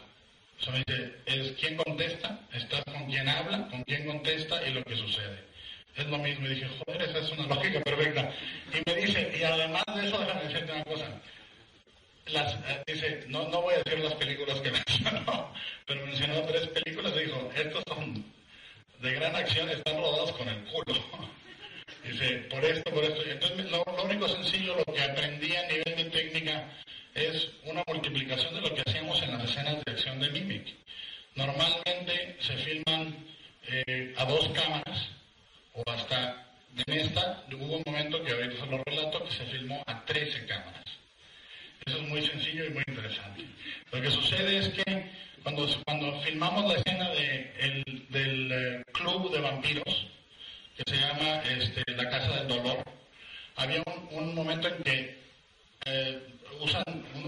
O 0.58 0.64
sea, 0.64 0.72
me 0.72 0.84
dice, 0.88 1.14
es 1.26 1.52
quién 1.60 1.76
contesta, 1.76 2.40
estás 2.54 2.82
con 2.86 3.06
quién 3.08 3.28
habla, 3.28 3.68
con 3.68 3.84
quién 3.84 4.06
contesta 4.06 4.66
y 4.66 4.76
lo 4.76 4.84
que 4.86 4.96
sucede. 4.96 5.44
Es 5.98 6.08
lo 6.08 6.18
mismo. 6.18 6.46
Y 6.48 6.56
dije, 6.56 6.70
joder, 6.86 7.02
esa 7.02 7.20
es 7.20 7.32
una 7.34 7.48
lógica 7.48 7.82
perfecta. 7.82 8.32
Y 8.72 8.90
me 8.90 8.96
dice, 8.96 9.38
y 9.38 9.44
además 9.44 9.84
de 9.94 10.08
eso, 10.08 10.18
déjame 10.18 10.44
decirte 10.44 10.72
una 10.72 10.84
cosa. 10.86 11.22
Eh, 12.28 12.84
dice, 12.88 13.26
no, 13.28 13.48
no 13.50 13.62
voy 13.62 13.74
a 13.74 13.84
decir 13.84 14.00
las 14.00 14.16
películas 14.16 14.60
que 14.62 14.72
mencionó, 15.04 15.54
pero 15.86 16.06
mencionó 16.06 16.42
tres 16.44 16.68
películas 16.68 17.14
y 17.16 17.26
dijo, 17.26 17.52
estos 17.56 17.84
son 17.88 18.24
de 19.00 19.14
gran 19.14 19.36
acción, 19.36 19.70
están 19.70 19.98
rodados 19.98 20.32
con 20.34 20.48
el 20.48 20.64
culo. 20.66 20.96
Dice, 22.04 22.48
por 22.50 22.66
esto, 22.66 22.90
por 22.92 23.04
esto. 23.04 23.22
Entonces, 23.24 23.70
lo, 23.70 23.84
lo 23.86 24.04
único 24.04 24.28
sencillo, 24.28 24.76
lo 24.76 24.94
que 24.94 25.02
aprendí 25.04 25.56
a 25.56 25.68
nivel 25.68 25.96
de 25.98 26.06
técnica 26.06 26.68
es 27.14 27.50
una 27.64 27.84
multiplicación 27.88 28.56
de 28.56 28.62
lo 28.62 28.74
que 28.74 28.82
hacíamos 28.88 29.22
en 29.22 29.34
las 29.34 29.44
escenas 29.44 29.84
de 29.86 29.92
acción 29.92 30.20
de 30.20 30.30
Mimic. 30.30 30.68
Normalmente 31.36 32.38
se 32.40 32.58
filman 32.58 33.16
eh, 33.68 34.16
a 34.18 34.26
dos 34.26 34.50
cámaras, 34.50 35.10
o 35.74 35.84
hasta 35.92 36.48
en 36.88 36.94
esta, 36.94 37.44
hubo 37.54 37.78
un 37.78 37.84
momento 37.86 38.24
que 38.24 38.32
ahorita 38.32 38.66
se 38.66 38.72
lo 38.72 38.84
relato, 38.84 39.24
que 39.26 39.32
se 39.32 39.46
filmó 39.46 39.84
a 39.86 40.06
13 40.06 40.46
cámaras. 40.46 41.01
Eso 41.86 41.98
es 41.98 42.08
muy 42.10 42.22
sencillo 42.26 42.66
y 42.66 42.70
muy 42.72 42.84
interesante. 42.88 43.46
Lo 43.92 44.02
que 44.02 44.12
sucede 44.12 44.58
es 44.58 44.70
que 44.70 45.12
cuando, 45.44 45.68
cuando 45.86 46.22
filmamos 46.22 46.72
la 46.72 46.80
escena 46.80 47.10
de, 47.10 47.54
el- 47.60 48.06
del 48.10 48.52
eh, 48.52 48.84
club 48.94 49.32
de 49.32 49.42
vampiros, 49.42 50.08
que 50.78 50.84
se 50.88 50.98
llama 51.02 51.42
este, 51.50 51.84
La 51.96 52.10
Casa 52.10 52.38
del 52.38 52.48
Dolor, 52.48 52.84
había 53.56 53.82
un, 54.12 54.36
momento 54.36 54.68
en 54.68 54.84
que 54.84 55.18
eh, 55.86 56.20
usan, 56.62 56.84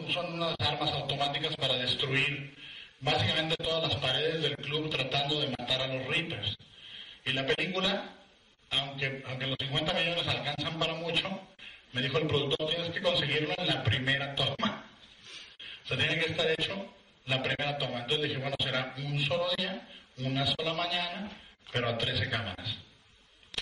usan 0.07 0.33
unas 0.33 0.55
armas 0.59 0.91
automáticas 0.91 1.55
para 1.57 1.73
destruir 1.75 2.55
básicamente 3.01 3.55
todas 3.57 3.89
las 3.91 3.95
paredes 3.99 4.41
del 4.41 4.55
club 4.57 4.89
tratando 4.89 5.39
de 5.41 5.47
matar 5.57 5.81
a 5.81 5.87
los 5.87 6.05
Reapers. 6.07 6.55
Y 7.25 7.33
la 7.33 7.45
película, 7.45 8.09
aunque, 8.69 9.23
aunque 9.27 9.47
los 9.47 9.57
50 9.59 9.93
millones 9.93 10.27
alcanzan 10.27 10.79
para 10.79 10.93
mucho, 10.93 11.41
me 11.93 12.01
dijo 12.01 12.17
el 12.17 12.27
productor, 12.27 12.69
tienes 12.69 12.89
que 12.89 13.01
conseguirlo 13.01 13.53
en 13.57 13.67
la 13.67 13.83
primera 13.83 14.35
toma. 14.35 14.83
O 15.83 15.87
sea, 15.87 15.97
tiene 15.97 16.19
que 16.19 16.31
estar 16.31 16.49
hecho 16.49 16.93
la 17.27 17.41
primera 17.41 17.77
toma. 17.77 17.99
Entonces 17.99 18.29
dije, 18.29 18.41
bueno, 18.41 18.55
será 18.59 18.93
un 18.97 19.19
solo 19.19 19.47
día, 19.57 19.87
una 20.17 20.45
sola 20.45 20.73
mañana, 20.73 21.31
pero 21.71 21.89
a 21.89 21.97
13 21.97 22.29
cámaras. 22.29 22.77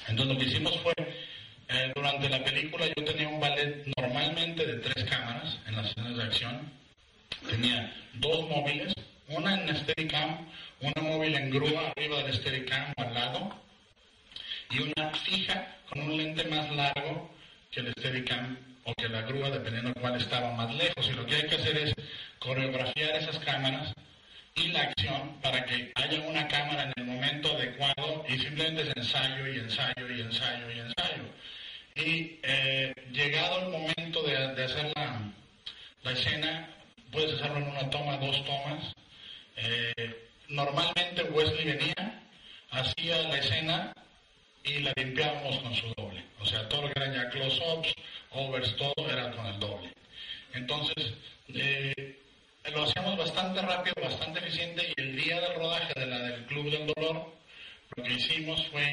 Entonces 0.07 0.33
lo 0.33 0.39
que 0.39 0.49
hicimos 0.49 0.79
fue, 0.79 0.93
eh, 0.97 1.91
durante 1.93 2.29
la 2.29 2.43
película 2.43 2.85
yo 2.87 3.03
tenía 3.03 3.27
un 3.27 3.39
ballet 3.39 3.85
normalmente 3.97 4.65
de 4.65 4.79
tres 4.79 5.05
cámaras 5.09 5.57
en 5.67 5.75
las 5.75 5.89
escenas 5.89 6.17
de 6.17 6.23
acción. 6.23 6.71
Tenía 7.49 7.93
dos 8.13 8.49
móviles, 8.49 8.93
una 9.27 9.55
en 9.55 9.75
Steadicam, 9.75 10.47
una 10.79 11.01
móvil 11.01 11.35
en 11.35 11.49
grúa 11.49 11.93
arriba 11.95 12.23
del 12.23 12.33
Steadicam 12.33 12.93
al 12.97 13.13
lado, 13.13 13.61
y 14.69 14.79
una 14.79 15.11
fija 15.11 15.77
con 15.89 16.01
un 16.01 16.17
lente 16.17 16.43
más 16.45 16.69
largo 16.75 17.29
que 17.71 17.79
el 17.79 17.93
Steadicam 17.93 18.57
o 18.83 18.93
que 18.93 19.07
la 19.07 19.21
grúa, 19.21 19.49
dependiendo 19.49 19.93
de 19.93 20.01
cuál 20.01 20.15
estaba 20.17 20.51
más 20.53 20.73
lejos. 20.75 21.07
Y 21.07 21.13
lo 21.13 21.25
que 21.25 21.35
hay 21.35 21.47
que 21.47 21.55
hacer 21.55 21.77
es 21.77 21.93
coreografiar 22.39 23.15
esas 23.15 23.39
cámaras 23.39 23.93
y 24.55 24.67
la 24.67 24.81
acción 24.81 25.39
para 25.41 25.63
que 25.65 25.91
haya 25.95 26.19
una 26.21 26.47
cámara 26.49 26.83
en 26.83 26.93
el 26.97 27.05
momento 27.05 27.55
adecuado 27.55 28.25
y 28.27 28.37
simplemente 28.39 28.81
es 28.81 28.97
ensayo 28.97 29.47
y 29.47 29.59
ensayo 29.59 30.09
y 30.09 30.21
ensayo 30.21 30.71
y 30.71 30.79
ensayo. 30.79 31.23
Y 31.95 32.39
eh, 32.43 32.93
llegado 33.11 33.61
el 33.61 33.69
momento 33.69 34.21
de, 34.23 34.53
de 34.55 34.63
hacer 34.65 34.91
la, 34.95 35.21
la 36.03 36.11
escena, 36.11 36.69
puedes 37.11 37.33
hacerlo 37.35 37.57
en 37.57 37.67
una 37.69 37.89
toma, 37.89 38.17
dos 38.17 38.43
tomas. 38.45 38.93
Eh, 39.55 40.29
normalmente 40.49 41.23
Wesley 41.23 41.65
venía, 41.65 42.21
hacía 42.71 43.21
la 43.29 43.37
escena 43.37 43.93
y 44.63 44.79
la 44.79 44.91
limpiábamos 44.97 45.57
con 45.59 45.75
su 45.75 45.87
doble. 45.95 46.10
O 46.41 46.45
sea, 46.45 46.67
todo 46.69 46.83
lo 46.83 46.89
que 46.89 46.99
eran 46.99 47.13
ya 47.13 47.29
close-ups, 47.29 47.93
overs, 48.31 48.75
todo 48.75 49.09
era 49.09 49.31
con 49.31 49.45
el 49.45 49.59
doble. 49.59 49.93
Entonces, 50.53 51.13
eh, 51.49 52.17
lo 52.73 52.83
hacíamos 52.83 53.17
bastante 53.17 53.61
rápido, 53.61 53.95
bastante 54.01 54.39
eficiente 54.39 54.93
y 54.95 55.01
el 55.01 55.15
día 55.15 55.39
del 55.39 55.55
rodaje 55.55 55.99
de 55.99 56.05
la 56.07 56.19
del 56.19 56.45
Club 56.45 56.71
del 56.71 56.87
Dolor, 56.95 57.33
lo 57.95 58.03
que 58.03 58.13
hicimos 58.13 58.65
fue 58.67 58.91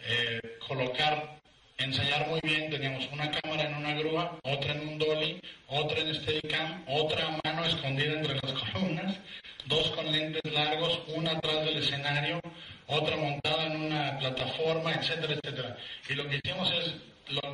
eh, 0.00 0.40
colocar, 0.66 1.40
ensayar 1.76 2.28
muy 2.28 2.40
bien, 2.42 2.70
teníamos 2.70 3.06
una 3.12 3.30
cámara 3.30 3.64
en 3.64 3.74
una 3.74 3.94
grúa, 3.94 4.38
otra 4.42 4.72
en 4.72 4.88
un 4.88 4.98
dolly, 4.98 5.40
otra 5.68 5.98
en 5.98 6.14
Steadicam, 6.14 6.84
otra 6.88 7.26
a 7.26 7.40
mano 7.44 7.66
escondida 7.66 8.14
entre 8.14 8.34
las 8.34 8.52
columnas, 8.72 9.18
dos 9.66 9.90
con 9.90 10.10
lentes 10.10 10.52
largos, 10.52 11.00
una 11.08 11.32
atrás 11.32 11.64
del 11.64 11.78
escenario, 11.78 12.40
otra 12.88 13.16
montada 13.16 13.66
en 13.66 13.76
una 13.76 14.18
plataforma, 14.18 14.92
etcétera, 14.94 15.34
etcétera. 15.34 15.76
Y 16.08 16.14
lo 16.14 16.28
que 16.28 16.40
hicimos 16.42 16.72
es, 16.72 16.94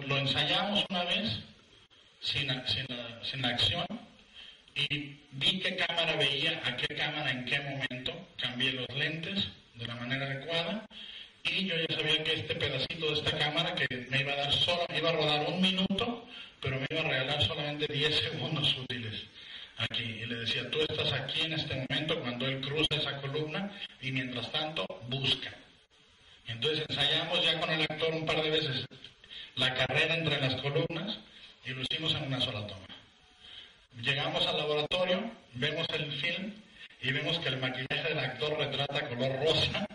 lo, 0.08 0.16
ensayamos 0.16 0.84
una 0.88 1.04
vez, 1.04 1.40
sin, 2.20 2.48
sin, 2.66 2.86
sin 3.22 3.44
acción, 3.44 3.86
y 4.74 5.18
vi 5.32 5.60
qué 5.60 5.76
cámara 5.76 6.16
veía, 6.16 6.60
a 6.64 6.76
qué 6.76 6.94
cámara, 6.94 7.30
en 7.30 7.44
qué 7.44 7.60
momento, 7.60 8.28
cambié 8.38 8.72
los 8.72 8.88
lentes 8.96 9.48
de 9.74 9.86
la 9.86 9.94
manera 9.96 10.26
adecuada 10.26 10.86
y 11.44 11.66
yo 11.66 11.74
ya 11.76 11.96
sabía 11.96 12.24
que 12.24 12.32
este 12.32 12.54
pedacito 12.54 13.06
de 13.06 13.12
esta 13.12 13.38
cámara 13.38 13.74
que 13.74 13.86
me 14.08 14.20
iba 14.20 14.32
a 14.32 14.36
dar 14.36 14.52
solo, 14.52 14.86
iba 14.96 15.10
a 15.10 15.12
rodar 15.12 15.46
un 15.50 15.60
minuto, 15.60 16.26
pero 16.60 16.78
me 16.80 16.86
iba 16.90 17.00
a 17.00 17.04
regalar 17.04 17.42
solamente 17.42 17.92
10 17.92 18.14
segundos 18.30 18.78
útiles 18.78 19.26
aquí. 19.78 20.02
Y 20.02 20.26
le 20.26 20.36
decía, 20.36 20.70
tú 20.70 20.80
estás 20.80 21.12
aquí 21.12 21.42
en 21.42 21.54
este 21.54 21.74
momento 21.88 22.20
cuando 22.20 22.46
él 22.46 22.60
cruza 22.60 22.94
esa 22.96 23.20
columna 23.20 23.70
y 24.00 24.12
mientras 24.12 24.50
tanto 24.52 24.84
busca. 25.08 25.52
Entonces 26.46 26.84
ensayamos 26.88 27.42
ya 27.44 27.58
con 27.60 27.70
el 27.70 27.82
actor 27.82 28.14
un 28.14 28.26
par 28.26 28.42
de 28.42 28.50
veces 28.50 28.86
la 29.56 29.74
carrera 29.74 30.14
entre 30.14 30.40
las 30.40 30.54
columnas 30.60 31.18
y 31.64 31.70
lo 31.70 31.82
hicimos 31.82 32.14
en 32.14 32.24
una 32.24 32.40
sola 32.40 32.66
toma. 32.66 32.86
Llegamos 34.02 34.46
al 34.46 34.58
laboratorio, 34.58 35.30
vemos 35.54 35.86
el 35.94 36.12
film 36.12 36.52
y 37.00 37.12
vemos 37.12 37.38
que 37.38 37.48
el 37.48 37.58
maquillaje 37.58 38.08
del 38.08 38.18
actor 38.18 38.58
retrata 38.58 39.08
color 39.08 39.44
rosa 39.44 39.86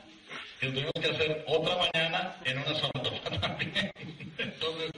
y 0.62 0.66
lo 0.66 0.72
tuvimos 0.72 0.94
que 1.02 1.10
hacer 1.10 1.44
otra 1.48 1.76
mañana 1.78 2.36
en 2.46 2.58
una 2.58 2.74
sola 2.76 3.04
toma 3.04 3.40
también. 3.42 3.92
Entonces, 4.38 4.92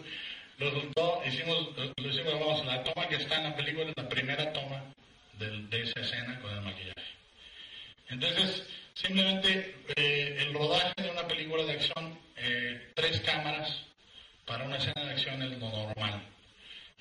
resultó, 0.62 1.22
hicimos, 1.26 1.70
lo 1.76 2.08
hicimos, 2.08 2.40
vamos, 2.40 2.66
la 2.66 2.84
toma 2.84 3.08
que 3.08 3.16
está 3.16 3.38
en 3.38 3.44
la 3.44 3.56
película 3.56 3.90
es 3.90 3.94
la 3.98 4.08
primera 4.08 4.54
toma 4.54 4.84
de, 5.40 5.82
esa 5.82 6.00
escena 6.00 6.40
con 6.40 6.52
el 6.52 6.62
maquillaje. 6.62 7.12
Entonces, 8.10 8.68
simplemente 8.94 9.76
eh, 9.96 10.38
el 10.40 10.54
rodaje 10.54 10.94
de 11.02 11.10
una 11.10 11.28
película 11.28 11.64
de 11.64 11.74
acción, 11.74 12.20
eh, 12.38 12.92
tres 12.96 13.22
cámaras 13.22 13.84
para 14.46 14.66
una 14.66 14.78
escena 14.78 15.04
de 15.06 15.12
acción 15.12 15.42
es 15.42 15.52
lo 15.58 15.70
normal. 15.70 16.22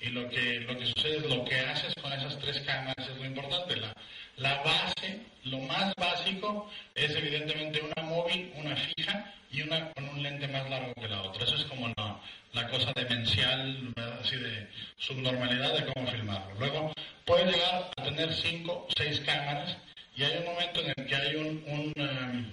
Y 0.01 0.09
lo 0.09 0.27
que, 0.29 0.61
lo 0.61 0.77
que 0.77 0.85
sucede 0.87 1.17
es 1.17 1.25
lo 1.29 1.45
que 1.45 1.59
haces 1.59 1.93
con 2.01 2.11
esas 2.11 2.37
tres 2.39 2.59
cámaras 2.61 3.07
es 3.07 3.17
lo 3.17 3.25
importante. 3.25 3.75
La, 3.75 3.93
la 4.37 4.63
base, 4.63 5.21
lo 5.43 5.59
más 5.59 5.93
básico, 5.95 6.69
es 6.95 7.15
evidentemente 7.15 7.81
una 7.81 8.03
móvil, 8.07 8.51
una 8.55 8.75
fija 8.75 9.31
y 9.51 9.61
una 9.61 9.91
con 9.91 10.09
un 10.09 10.23
lente 10.23 10.47
más 10.47 10.67
largo 10.69 10.93
que 10.95 11.07
la 11.07 11.21
otra. 11.21 11.43
Eso 11.43 11.55
es 11.55 11.63
como 11.65 11.87
la, 11.89 12.19
la 12.53 12.67
cosa 12.69 12.91
demencial, 12.93 13.93
así 14.21 14.37
de 14.37 14.67
subnormalidad 14.97 15.77
de 15.77 15.93
cómo 15.93 16.07
filmarlo. 16.07 16.55
Luego, 16.59 16.93
puedes 17.25 17.53
llegar 17.53 17.91
a 17.95 18.03
tener 18.03 18.33
cinco, 18.33 18.87
seis 18.97 19.19
cámaras 19.21 19.77
y 20.15 20.23
hay 20.23 20.37
un 20.37 20.45
momento 20.45 20.81
en 20.81 20.93
el 20.97 21.05
que 21.05 21.15
hay 21.15 21.35
un, 21.35 21.93
em, 21.95 22.51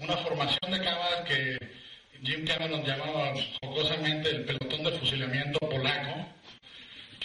una 0.00 0.16
formación 0.18 0.70
de 0.70 0.78
cámaras 0.84 1.24
que 1.26 1.58
Jim 2.22 2.44
Cameron 2.44 2.84
llamaba 2.84 3.34
jocosamente 3.62 4.30
el 4.30 4.44
pelotón 4.44 4.84
de 4.84 4.92
fusilamiento 4.92 5.58
polaco, 5.60 6.26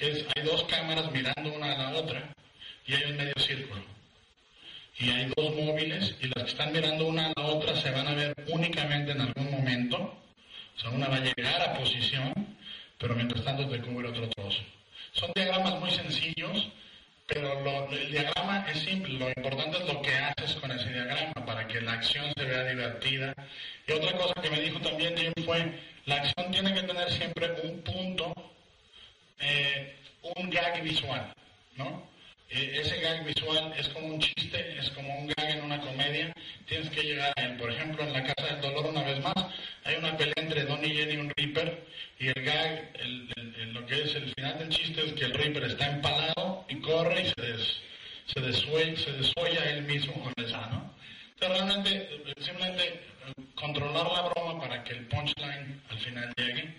es, 0.01 0.25
hay 0.35 0.43
dos 0.43 0.63
cámaras 0.63 1.11
mirando 1.11 1.53
una 1.53 1.73
a 1.73 1.77
la 1.77 1.99
otra 1.99 2.33
y 2.87 2.93
hay 2.93 3.03
un 3.11 3.17
medio 3.17 3.33
círculo. 3.37 3.83
Y 4.99 5.09
hay 5.09 5.31
dos 5.35 5.55
móviles 5.55 6.15
y 6.21 6.27
las 6.27 6.43
que 6.43 6.51
están 6.51 6.73
mirando 6.73 7.07
una 7.07 7.27
a 7.27 7.33
la 7.35 7.45
otra 7.45 7.75
se 7.75 7.91
van 7.91 8.07
a 8.07 8.13
ver 8.13 8.33
únicamente 8.47 9.11
en 9.11 9.21
algún 9.21 9.51
momento. 9.51 9.97
O 9.97 10.79
sea, 10.79 10.89
una 10.89 11.07
va 11.07 11.17
a 11.17 11.19
llegar 11.19 11.61
a 11.61 11.73
posición, 11.77 12.33
pero 12.97 13.15
mientras 13.15 13.43
tanto 13.43 13.67
te 13.67 13.81
cubre 13.81 14.09
otro 14.09 14.27
trozo. 14.29 14.61
Son 15.13 15.31
diagramas 15.35 15.79
muy 15.79 15.91
sencillos, 15.91 16.69
pero 17.27 17.89
el 17.91 18.11
diagrama 18.11 18.65
es 18.71 18.79
simple. 18.79 19.19
Lo 19.19 19.29
importante 19.29 19.77
es 19.77 19.93
lo 19.93 20.01
que 20.01 20.15
haces 20.15 20.55
con 20.55 20.71
ese 20.71 20.89
diagrama 20.89 21.45
para 21.45 21.67
que 21.67 21.81
la 21.81 21.93
acción 21.93 22.25
se 22.35 22.43
vea 22.43 22.63
divertida. 22.63 23.33
Y 23.87 23.91
otra 23.91 24.17
cosa 24.17 24.33
que 24.41 24.49
me 24.49 24.61
dijo 24.61 24.79
también 24.79 25.15
Jim 25.17 25.33
fue, 25.45 25.79
la 26.05 26.15
acción 26.15 26.51
tiene 26.51 26.73
que 26.73 26.83
tener 26.83 27.11
siempre 27.11 27.51
un 27.63 27.81
punto 27.81 28.50
eh, 29.41 29.95
un 30.35 30.49
gag 30.49 30.81
visual, 30.83 31.33
¿no? 31.77 32.09
Eh, 32.49 32.79
ese 32.81 32.99
gag 32.99 33.23
visual 33.25 33.73
es 33.77 33.87
como 33.89 34.07
un 34.07 34.19
chiste, 34.19 34.77
es 34.77 34.89
como 34.91 35.17
un 35.19 35.27
gag 35.27 35.49
en 35.51 35.63
una 35.63 35.79
comedia, 35.79 36.33
tienes 36.67 36.89
que 36.89 37.01
llegar 37.03 37.33
a 37.37 37.41
él. 37.43 37.55
Por 37.57 37.71
ejemplo, 37.71 38.03
en 38.03 38.13
La 38.13 38.23
Casa 38.23 38.53
del 38.53 38.61
Dolor, 38.61 38.85
una 38.87 39.03
vez 39.03 39.19
más, 39.23 39.33
hay 39.85 39.95
una 39.95 40.17
pelea 40.17 40.33
entre 40.37 40.65
Don 40.65 40.83
y 40.83 40.89
Jenny 40.93 41.13
y 41.13 41.17
un 41.17 41.31
Reaper, 41.37 41.85
y 42.19 42.27
el 42.27 42.43
gag, 42.43 42.91
el- 42.99 43.29
el- 43.37 43.55
el- 43.55 43.73
lo 43.73 43.85
que 43.85 44.03
es 44.03 44.15
el 44.15 44.33
final 44.35 44.59
del 44.59 44.69
chiste 44.69 45.01
es 45.05 45.13
que 45.13 45.25
el 45.25 45.33
Reaper 45.33 45.63
está 45.63 45.87
empalado 45.87 46.65
y 46.69 46.75
corre 46.81 47.21
y 47.21 47.25
se, 47.29 47.41
des, 47.41 47.77
se, 48.27 48.39
desue- 48.41 48.95
se 48.97 49.11
desolla 49.13 49.63
él 49.71 49.83
mismo 49.83 50.13
con 50.21 50.33
esa, 50.45 50.67
¿no? 50.67 50.93
Entonces, 51.39 51.57
realmente, 51.57 51.89
eh, 51.95 52.33
simplemente 52.41 52.83
eh, 52.85 53.43
controlar 53.55 54.11
la 54.11 54.21
broma 54.29 54.59
para 54.61 54.83
que 54.83 54.93
el 54.93 55.07
punchline 55.07 55.81
al 55.89 55.97
final 55.99 56.33
llegue 56.37 56.75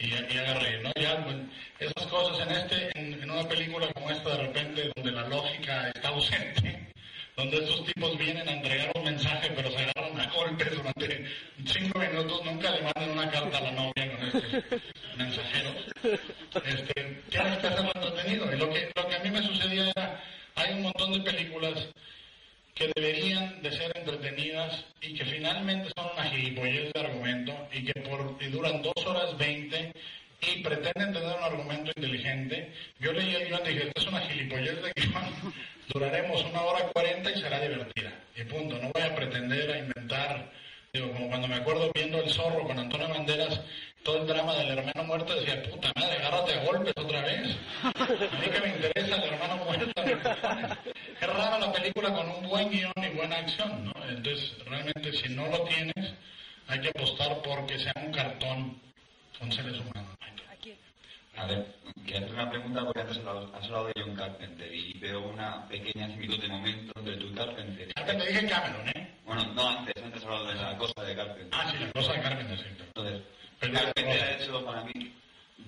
y, 0.00 0.08
y 0.08 0.38
haga 0.38 0.54
reír, 0.54 0.82
¿no? 0.82 0.92
Ya, 1.00 1.22
pues, 1.24 1.36
esas 1.78 2.06
cosas 2.06 2.46
en 2.46 2.56
este, 2.56 2.98
en, 2.98 3.22
en 3.22 3.30
una 3.30 3.46
película 3.46 3.86
como 3.92 4.10
esta, 4.10 4.30
de 4.30 4.46
repente, 4.46 4.90
donde 4.96 5.12
la 5.12 5.28
lógica 5.28 5.90
está 5.94 6.08
ausente, 6.08 6.88
donde 7.36 7.58
estos 7.58 7.84
tipos 7.84 8.18
vienen 8.18 8.48
a 8.48 8.52
entregar 8.52 8.90
un 8.94 9.04
mensaje, 9.04 9.50
pero 9.54 9.70
se 9.70 9.78
agarran 9.78 10.20
a 10.20 10.30
golpes 10.32 10.74
durante 10.74 11.26
cinco 11.66 11.98
minutos, 11.98 12.44
nunca 12.44 12.70
le 12.70 12.82
mandan 12.82 13.10
una 13.10 13.30
carta 13.30 13.58
a 13.58 13.60
la 13.60 13.72
novia 13.72 14.16
con 14.16 14.26
estos 14.26 14.80
mensajeros. 15.18 15.76
Este, 16.64 17.22
tienes 17.28 17.58
que 17.58 17.66
hacerlo 17.66 17.92
entretenido. 17.94 18.54
Y 18.54 18.58
lo 18.58 18.70
que, 18.70 18.90
lo 18.96 19.08
que 19.08 19.14
a 19.14 19.18
mí 19.20 19.30
me 19.30 19.42
sucedía 19.42 19.90
era, 19.94 20.20
hay 20.54 20.72
un 20.72 20.82
montón 20.82 21.12
de 21.12 21.20
películas 21.20 21.88
que 22.74 22.90
deberían 22.94 23.62
de 23.62 23.72
ser 23.72 23.92
entretenidas 23.96 24.84
y 25.00 25.14
que 25.14 25.24
finalmente 25.24 25.90
son 25.96 26.10
una 26.12 26.24
gilipollez 26.24 26.92
de 26.92 27.00
argumento 27.00 27.52
y 27.72 27.84
que 27.84 28.00
por, 28.00 28.36
y 28.40 28.46
duran 28.46 28.82
dos 28.82 29.06
horas 29.06 29.36
veinte 29.36 29.92
y 30.40 30.62
pretenden 30.62 31.12
tener 31.12 31.36
un 31.36 31.44
argumento 31.44 31.92
inteligente. 31.96 32.72
Yo 32.98 33.12
leí 33.12 33.34
el 33.34 33.48
guion 33.48 33.60
y 33.64 33.68
dije, 33.68 33.88
esto 33.88 34.00
es 34.00 34.06
una 34.06 34.20
gilipollez 34.20 34.82
de 34.82 34.92
guion, 34.96 35.54
duraremos 35.88 36.44
una 36.44 36.62
hora 36.62 36.86
cuarenta 36.88 37.30
y 37.30 37.40
será 37.40 37.60
divertida. 37.60 38.12
Y 38.36 38.44
punto, 38.44 38.78
no 38.80 38.90
voy 38.92 39.02
a 39.02 39.14
pretender 39.14 39.70
a 39.70 39.78
inventar, 39.78 40.50
digo, 40.92 41.12
como 41.12 41.28
cuando 41.28 41.48
me 41.48 41.56
acuerdo 41.56 41.90
viendo 41.94 42.22
El 42.22 42.30
Zorro 42.30 42.66
con 42.66 42.78
Antonio 42.78 43.08
Banderas, 43.08 43.60
todo 44.02 44.18
el 44.18 44.26
drama 44.26 44.54
del 44.54 44.78
hermano 44.78 45.04
muerto, 45.04 45.34
decía, 45.34 45.62
puta 45.62 45.92
madre, 45.94 46.16
agárrate 46.18 46.54
a 46.54 46.64
golpes 46.64 46.94
otra 46.96 47.20
vez. 47.22 47.56
A 47.84 48.38
mí 48.40 48.46
que 48.52 48.60
me 48.60 48.68
interesa 48.68 49.16
el 49.16 49.32
hermano 49.32 49.56
muerto. 49.64 50.02
Es 50.02 51.28
rara 51.28 51.58
la 51.58 51.72
película 51.72 52.12
con 52.12 52.28
un 52.28 52.48
buen 52.48 52.70
guion 52.70 52.92
y 52.96 53.16
buena 53.16 53.36
acción, 53.36 53.84
¿no? 53.84 53.92
Entonces, 54.08 54.54
realmente, 54.64 55.12
si 55.12 55.28
no 55.30 55.46
lo 55.48 55.64
tienes, 55.64 56.14
hay 56.68 56.80
que 56.80 56.88
apostar 56.88 57.42
porque 57.42 57.78
sea 57.78 57.92
un 57.96 58.12
cartón 58.12 58.80
con 59.38 59.52
seres 59.52 59.78
humanos. 59.78 60.16
A 61.36 61.46
ver, 61.46 61.74
quería 62.04 62.18
hacer 62.18 62.34
una 62.34 62.50
pregunta 62.50 62.84
porque 62.84 63.00
antes 63.00 63.16
has 63.16 63.26
hablado, 63.26 63.50
has 63.56 63.64
hablado 63.64 63.86
de 63.86 63.92
John 63.96 64.14
Carpenter 64.14 64.74
y 64.74 64.98
veo 64.98 65.20
una 65.28 65.66
pequeña 65.68 66.06
similitud 66.08 66.42
de 66.42 66.48
momento 66.48 66.92
entre 66.98 67.16
tú 67.16 67.26
y 67.28 67.34
Carpenter. 67.34 67.94
Carpenter 67.94 68.28
dije 68.28 68.46
Cameron, 68.46 68.88
¿eh? 68.88 69.14
Bueno, 69.24 69.46
no 69.54 69.68
antes, 69.68 69.94
antes 70.02 70.20
has 70.20 70.24
hablado 70.26 70.48
de 70.48 70.54
la 70.56 70.76
cosa 70.76 71.02
de 71.02 71.16
Carpenter. 71.16 71.48
Ah, 71.52 71.70
sí, 71.70 71.78
la 71.78 71.92
cosa 71.92 72.12
de 72.12 72.20
Carpenter, 72.20 72.58
sí. 72.58 72.64
Entonces, 72.78 73.22
Carpenter 73.60 74.22
ha 74.22 74.36
hecho 74.42 74.64
para 74.64 74.84
mí, 74.84 75.12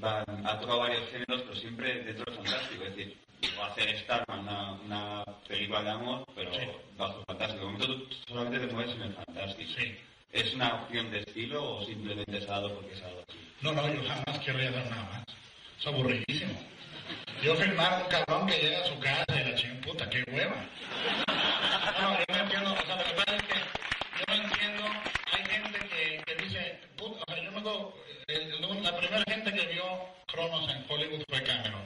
va- 0.03 0.24
ha 0.45 0.59
tocado 0.61 0.78
varios 0.80 1.09
géneros, 1.11 1.43
pero 1.43 1.55
siempre 1.57 2.03
dentro 2.05 2.24
del 2.24 2.34
fantástico. 2.34 2.84
Es 2.84 2.97
decir, 2.97 3.16
va 3.59 3.66
a 3.66 3.70
hacer 3.72 3.99
Starman, 4.01 4.40
una, 4.40 4.72
una 4.72 5.24
película 5.47 5.82
de 5.82 5.90
amor, 5.90 6.24
pero 6.34 6.51
bajo 6.97 7.18
el 7.20 7.24
fantástico. 7.26 7.61
De 7.61 7.72
momento 7.72 7.86
tú 7.86 8.07
solamente 8.28 8.59
te 8.66 8.72
mueves 8.72 8.95
en 8.97 9.03
el 9.03 9.12
fantástico. 9.14 9.70
¿Es 10.32 10.55
una 10.55 10.74
opción 10.82 11.11
de 11.11 11.18
estilo 11.20 11.76
o 11.76 11.84
simplemente 11.84 12.38
es 12.38 12.47
dado 12.47 12.74
porque 12.74 12.95
es 12.95 13.03
algo 13.03 13.22
así? 13.28 13.38
No, 13.61 13.72
no, 13.72 13.93
yo 13.93 14.03
jamás 14.09 14.38
querría 14.43 14.70
hacer 14.70 14.90
nada 14.90 15.03
más. 15.11 15.24
Es 15.78 15.86
aburridísimo. 15.86 16.55
Yo 17.43 17.55
filmar 17.57 17.93
a 17.93 17.99
un 17.99 18.09
cabrón 18.09 18.47
que 18.47 18.59
llega 18.59 18.80
a 18.80 18.86
su 18.86 18.99
casa 19.01 19.24
y 19.28 19.51
la 19.51 19.55
ching 19.57 19.80
puta, 19.82 20.09
qué 20.09 20.24
hueva. 20.32 20.64
No, 22.01 22.31
la 27.64 28.96
primera 28.96 29.24
gente 29.28 29.52
que 29.52 29.66
vio 29.72 29.84
Cronos 30.26 30.68
en 30.68 30.84
Hollywood 30.88 31.22
fue 31.28 31.42
Cameron. 31.42 31.82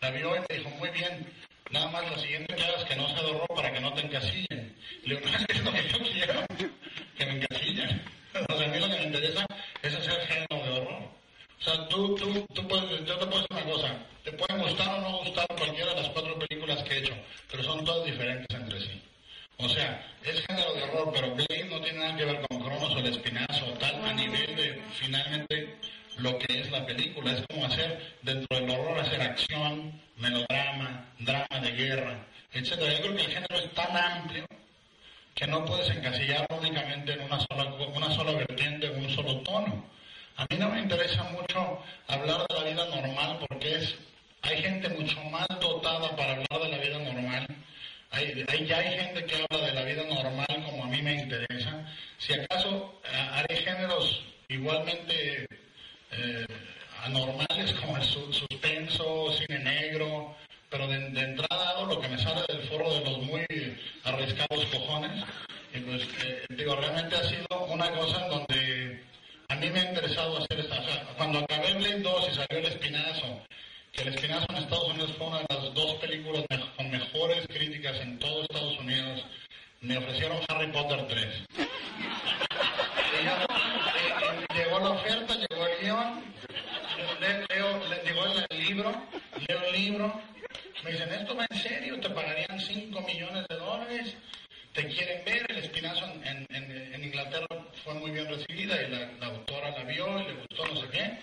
La 0.00 0.10
vio 0.10 0.36
y 0.36 0.54
dijo, 0.54 0.68
muy 0.70 0.90
bien, 0.90 1.26
nada 1.70 1.88
más 1.88 2.10
lo 2.10 2.18
siguiente 2.18 2.54
que 2.54 2.62
hagas 2.62 2.84
que 2.84 2.96
no 2.96 3.08
sea 3.08 3.22
de 3.22 3.30
horror 3.30 3.48
para 3.54 3.72
que 3.72 3.80
no 3.80 3.94
te 3.94 4.02
encasillen. 4.02 4.76
Le 5.04 5.14
es 5.14 5.64
lo 5.64 5.72
que 5.72 5.88
yo 5.88 5.98
quiero, 6.02 6.44
que 7.16 7.26
me 7.26 7.32
encasillen. 7.36 8.02
O 8.48 8.56
sea, 8.56 8.66
a 8.66 8.70
mí 8.70 8.78
lo 8.78 8.88
que 8.88 8.98
me 8.98 9.04
interesa 9.04 9.46
es 9.82 9.94
hacer 9.94 10.20
género 10.26 10.64
de 10.64 10.80
horror. 10.80 11.02
O 11.60 11.62
sea, 11.62 11.88
tú, 11.88 12.14
tú, 12.16 12.46
tú 12.52 12.68
puedes, 12.68 13.06
yo 13.06 13.16
te 13.18 13.26
puedo 13.26 13.40
decir 13.40 13.48
una 13.50 13.64
cosa, 13.64 13.98
te 14.22 14.32
pueden 14.32 14.62
gustar 14.62 14.88
o 14.88 15.00
no 15.00 15.18
gustar 15.18 15.46
cualquiera 15.46 15.94
de 15.94 16.02
las 16.02 16.10
cuatro 16.10 16.38
películas 16.38 16.82
que 16.82 16.94
he 16.94 16.98
hecho, 16.98 17.14
pero 17.50 17.62
son 17.62 17.84
todas 17.84 18.04
diferentes 18.04 18.54
entre 18.54 18.80
sí. 18.80 19.02
O 19.58 19.68
sea, 19.68 20.04
es 20.24 20.44
género 20.46 20.74
de 20.74 20.82
horror, 20.82 21.12
pero 21.12 21.34
Blade 21.34 21.64
no 21.70 21.80
tiene 21.80 22.00
nada 22.00 22.16
que 22.16 22.24
ver 22.24 22.40
con 22.48 22.60
Cronos 22.60 22.94
o 22.94 22.98
el 22.98 23.06
espinazo 23.06 23.66
tal, 23.78 24.04
a 24.04 24.12
nivel 24.12 24.56
de 24.56 24.82
finalmente 24.98 25.76
lo 26.18 26.38
que 26.38 26.60
es 26.60 26.70
la 26.70 26.84
película. 26.84 27.32
Es 27.32 27.44
como 27.48 27.66
hacer, 27.66 28.16
dentro 28.22 28.58
del 28.58 28.70
horror, 28.70 28.98
hacer 28.98 29.20
acción, 29.22 30.00
melodrama, 30.16 31.06
drama 31.20 31.60
de 31.62 31.70
guerra, 31.72 32.26
etc. 32.52 32.70
Yo 32.70 32.76
creo 32.78 33.16
que 33.16 33.22
el 33.22 33.32
género 33.32 33.56
es 33.56 33.72
tan 33.74 33.96
amplio 33.96 34.44
que 35.34 35.46
no 35.46 35.64
puedes 35.64 35.90
encasillar 35.90 36.46
únicamente 36.50 37.12
en 37.12 37.22
una 37.22 37.40
sola, 37.40 37.64
una 37.94 38.10
sola 38.10 38.32
vertiente, 38.32 38.86
en 38.86 39.04
un 39.04 39.10
solo 39.10 39.40
tono. 39.40 39.84
A 40.36 40.46
mí 40.50 40.56
no 40.58 40.68
me 40.68 40.80
interesa 40.80 41.22
mucho 41.24 41.80
hablar 42.08 42.44
de 42.48 42.54
la 42.54 42.64
vida 42.64 42.86
normal 42.86 43.38
porque 43.48 43.76
es, 43.76 43.94
hay 44.42 44.62
gente 44.62 44.88
mucho 44.90 45.20
más 45.24 45.46
dotada 45.60 46.14
para 46.16 46.32
hablar 46.32 46.60
de 46.62 46.68
la 46.68 46.78
vida 46.78 46.98
normal. 46.98 47.46
Hay, 48.14 48.44
hay- 48.48 48.66
ya 48.66 48.78
hay 48.78 48.96
gente 48.98 49.24
que 49.24 49.34
habla 49.50 49.66
de 49.66 49.74
la 49.74 49.82
vida 49.84 50.02
normal 50.04 50.46
como 50.64 50.84
a 50.84 50.88
mí 50.88 51.02
me 51.02 51.14
interesa. 51.14 51.84
Si 52.18 52.32
acaso 52.32 53.00
eh, 53.04 53.28
haré 53.32 53.56
géneros 53.56 54.22
igualmente 54.48 55.46
eh, 56.12 56.46
anormales 57.02 57.72
como 57.80 57.96
el 57.96 58.04
su- 58.04 58.32
suspenso, 58.32 59.32
cine 59.32 59.58
negro, 59.58 60.34
pero 60.70 60.86
de, 60.86 60.96
entrada 60.96 61.70
hago 61.70 61.86
lo 61.86 62.00
que 62.00 62.08
me 62.08 62.18
sale 62.18 62.42
del 62.48 62.62
foro 62.68 62.92
de 62.94 63.00
los 63.00 63.18
muy 63.22 63.44
arriesgados 64.04 64.64
cojones. 64.66 65.24
Y 65.74 65.78
pues, 65.80 66.02
eh, 66.24 66.44
digo, 66.50 66.76
realmente 66.76 67.16
ha 67.16 67.24
sido 67.28 67.64
una 67.68 67.90
cosa 67.90 68.24
en 68.24 68.30
donde 68.30 69.02
a 69.48 69.56
mí 69.56 69.70
me 69.70 69.80
ha 69.80 69.88
interesado 69.88 70.38
hacer 70.38 70.60
esta. 70.60 70.80
Cuando 71.16 71.40
acabé 71.40 71.74
Blade 71.74 72.00
2 72.00 72.28
y 72.30 72.34
salió 72.34 72.58
El 72.58 72.66
Espinazo, 72.66 73.42
que 73.94 74.02
El 74.02 74.08
Espinazo 74.14 74.46
en 74.50 74.56
Estados 74.56 74.88
Unidos 74.90 75.12
fue 75.16 75.26
una 75.28 75.38
de 75.38 75.46
las 75.48 75.74
dos 75.74 75.94
películas 75.96 76.44
con 76.76 76.90
mejores 76.90 77.46
críticas 77.46 78.00
en 78.00 78.18
todo 78.18 78.42
Estados 78.42 78.78
Unidos, 78.78 79.24
me 79.80 79.96
ofrecieron 79.98 80.38
Harry 80.48 80.66
Potter 80.72 81.06
3. 81.08 81.26
Y 83.20 83.24
ya, 83.24 83.44
eh, 83.44 84.46
llegó 84.54 84.80
la 84.80 84.90
oferta, 84.90 85.34
llegó 85.34 85.66
el 85.66 85.80
guion, 85.80 86.24
le- 87.20 87.46
leo- 87.54 87.88
le- 87.88 88.02
llegó 88.04 88.24
el, 88.26 88.58
libro, 88.64 89.06
leo 89.48 89.62
el 89.66 89.72
libro, 89.72 90.20
me 90.82 90.90
dicen, 90.90 91.12
¿esto 91.12 91.36
va 91.36 91.46
en 91.50 91.58
serio? 91.58 92.00
¿Te 92.00 92.10
pagarían 92.10 92.58
5 92.60 93.00
millones 93.02 93.46
de 93.48 93.56
dólares? 93.56 94.16
¿Te 94.72 94.88
quieren 94.88 95.24
ver? 95.24 95.46
El 95.50 95.58
espinazo 95.58 96.04
en, 96.24 96.46
en- 96.50 97.04
Inglaterra 97.04 97.46
fue 97.84 97.94
muy 97.94 98.10
bien 98.10 98.26
recibida 98.26 98.74
y 98.82 98.90
la 98.90 99.26
autora 99.26 99.70
la 99.70 99.84
vio 99.84 100.18
y 100.20 100.24
le 100.24 100.32
gustó 100.32 100.66
no 100.66 100.80
sé 100.80 100.88
qué. 100.90 101.18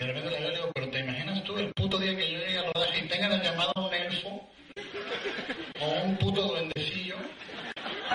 Y 0.00 0.04
la 0.04 0.12
y 0.18 0.60
pero 0.74 0.90
¿te 0.90 1.00
imaginas 1.00 1.44
tú 1.44 1.58
el 1.58 1.72
puto 1.74 1.98
día 1.98 2.16
que 2.16 2.32
yo 2.32 2.38
llegue 2.38 2.58
al 2.58 2.72
rodaje 2.72 3.04
y 3.04 3.08
tengan 3.08 3.32
el 3.32 3.42
llamado 3.42 3.72
a 3.76 3.80
un 3.82 3.92
elfo? 3.94 4.48
O 5.80 5.86
un 6.04 6.16
puto 6.16 6.40
duendecillo, 6.42 7.16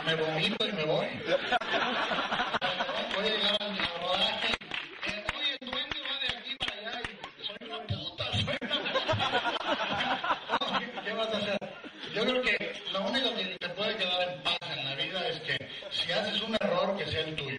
me 0.05 0.15
vomito 0.15 0.67
y 0.67 0.71
me 0.71 0.83
voy. 0.85 1.07
Voy 3.15 3.27
a 3.27 3.29
llegar 3.29 3.57
al 3.61 3.77
rodaje. 4.01 4.53
eh, 5.07 5.25
Oye, 5.37 5.57
el 5.61 5.69
duende 5.69 5.97
va 6.09 6.19
de 6.19 6.37
aquí 6.37 6.55
para 6.57 6.71
allá 6.73 7.01
y 7.01 7.43
soy 7.45 7.57
una 7.69 7.79
puta, 7.85 8.25
soy 8.31 8.57
una 8.61 8.77
puta. 8.81 10.79
¿Qué- 10.79 11.01
¿Qué 11.05 11.13
vas 11.13 11.27
a 11.27 11.37
hacer? 11.37 11.57
Yo 12.15 12.21
creo 12.23 12.41
que 12.41 12.73
lo 12.93 13.01
único 13.01 13.35
que 13.35 13.43
te 13.59 13.69
puede 13.69 13.95
quedar 13.97 14.29
en 14.29 14.43
paz 14.43 14.57
en 14.75 14.85
la 14.85 14.95
vida 14.95 15.27
es 15.29 15.39
que 15.41 15.69
si 15.91 16.11
haces 16.11 16.41
un 16.41 16.55
error, 16.61 16.97
que 16.97 17.05
sea 17.05 17.21
el 17.21 17.35
tuyo. 17.35 17.57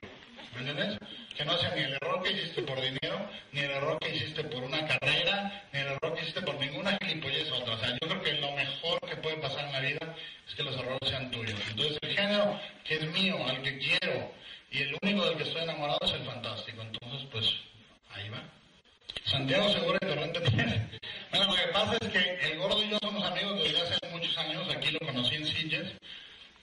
¿Me 0.54 0.58
entiendes? 0.68 0.98
Que 1.36 1.44
no 1.44 1.56
sea 1.58 1.74
ni 1.74 1.82
el 1.82 1.92
error 1.92 2.22
que 2.22 2.32
hiciste 2.32 2.62
por 2.62 2.80
dinero, 2.80 3.28
ni 3.52 3.60
el 3.60 3.70
error 3.70 3.98
que 3.98 4.14
hiciste 4.14 4.42
por 4.44 4.62
una 4.62 4.86
carrera, 4.86 5.68
ni 5.72 5.80
el 5.80 5.86
error 5.88 6.14
que 6.14 6.22
hiciste 6.22 6.40
por 6.42 6.54
ninguna 6.58 6.96
gilipollez 7.02 7.50
otra. 7.52 7.74
O 7.74 7.78
sea, 7.78 7.90
yo 7.90 8.08
creo 8.08 8.22
que 8.22 8.32
lo 8.34 8.52
mejor 8.52 9.00
que 9.00 9.16
puede 9.16 9.36
pasar 9.36 9.66
en 9.66 9.72
la 9.72 9.80
vida 9.80 10.16
es 10.48 10.54
que 10.54 10.62
los 10.62 10.74
errores 10.76 11.08
sean 11.08 11.30
tuyos. 11.30 11.60
Entonces, 11.68 11.98
el 12.00 12.16
género 12.16 12.58
que 12.84 12.94
es 12.94 13.12
mío, 13.12 13.36
al 13.46 13.62
que 13.62 13.78
quiero, 13.78 14.32
y 14.70 14.82
el 14.82 14.96
único 15.02 15.26
del 15.26 15.36
que 15.36 15.42
estoy 15.42 15.62
enamorado 15.62 15.98
es 16.02 16.12
el 16.12 16.24
fantástico. 16.24 16.82
Entonces, 16.82 17.28
pues, 17.30 17.54
ahí 18.14 18.28
va. 18.30 18.42
Santiago 19.24 19.68
Segura 19.72 19.98
y 20.02 20.06
Torrente 20.06 20.40
Pérez. 20.40 20.82
Bueno, 21.30 21.46
lo 21.46 21.56
que 21.56 21.72
pasa 21.72 21.96
es 22.00 22.08
que 22.08 22.50
el 22.50 22.58
gordo 22.58 22.82
y 22.82 22.90
yo 22.90 22.98
somos 23.02 23.24
amigos 23.24 23.62
desde 23.62 23.80
hace 23.82 24.08
muchos 24.10 24.38
años. 24.38 24.68
Aquí 24.74 24.90
lo 24.90 24.98
conocí 25.00 25.34
en 25.34 25.46
Sitges. 25.46 25.92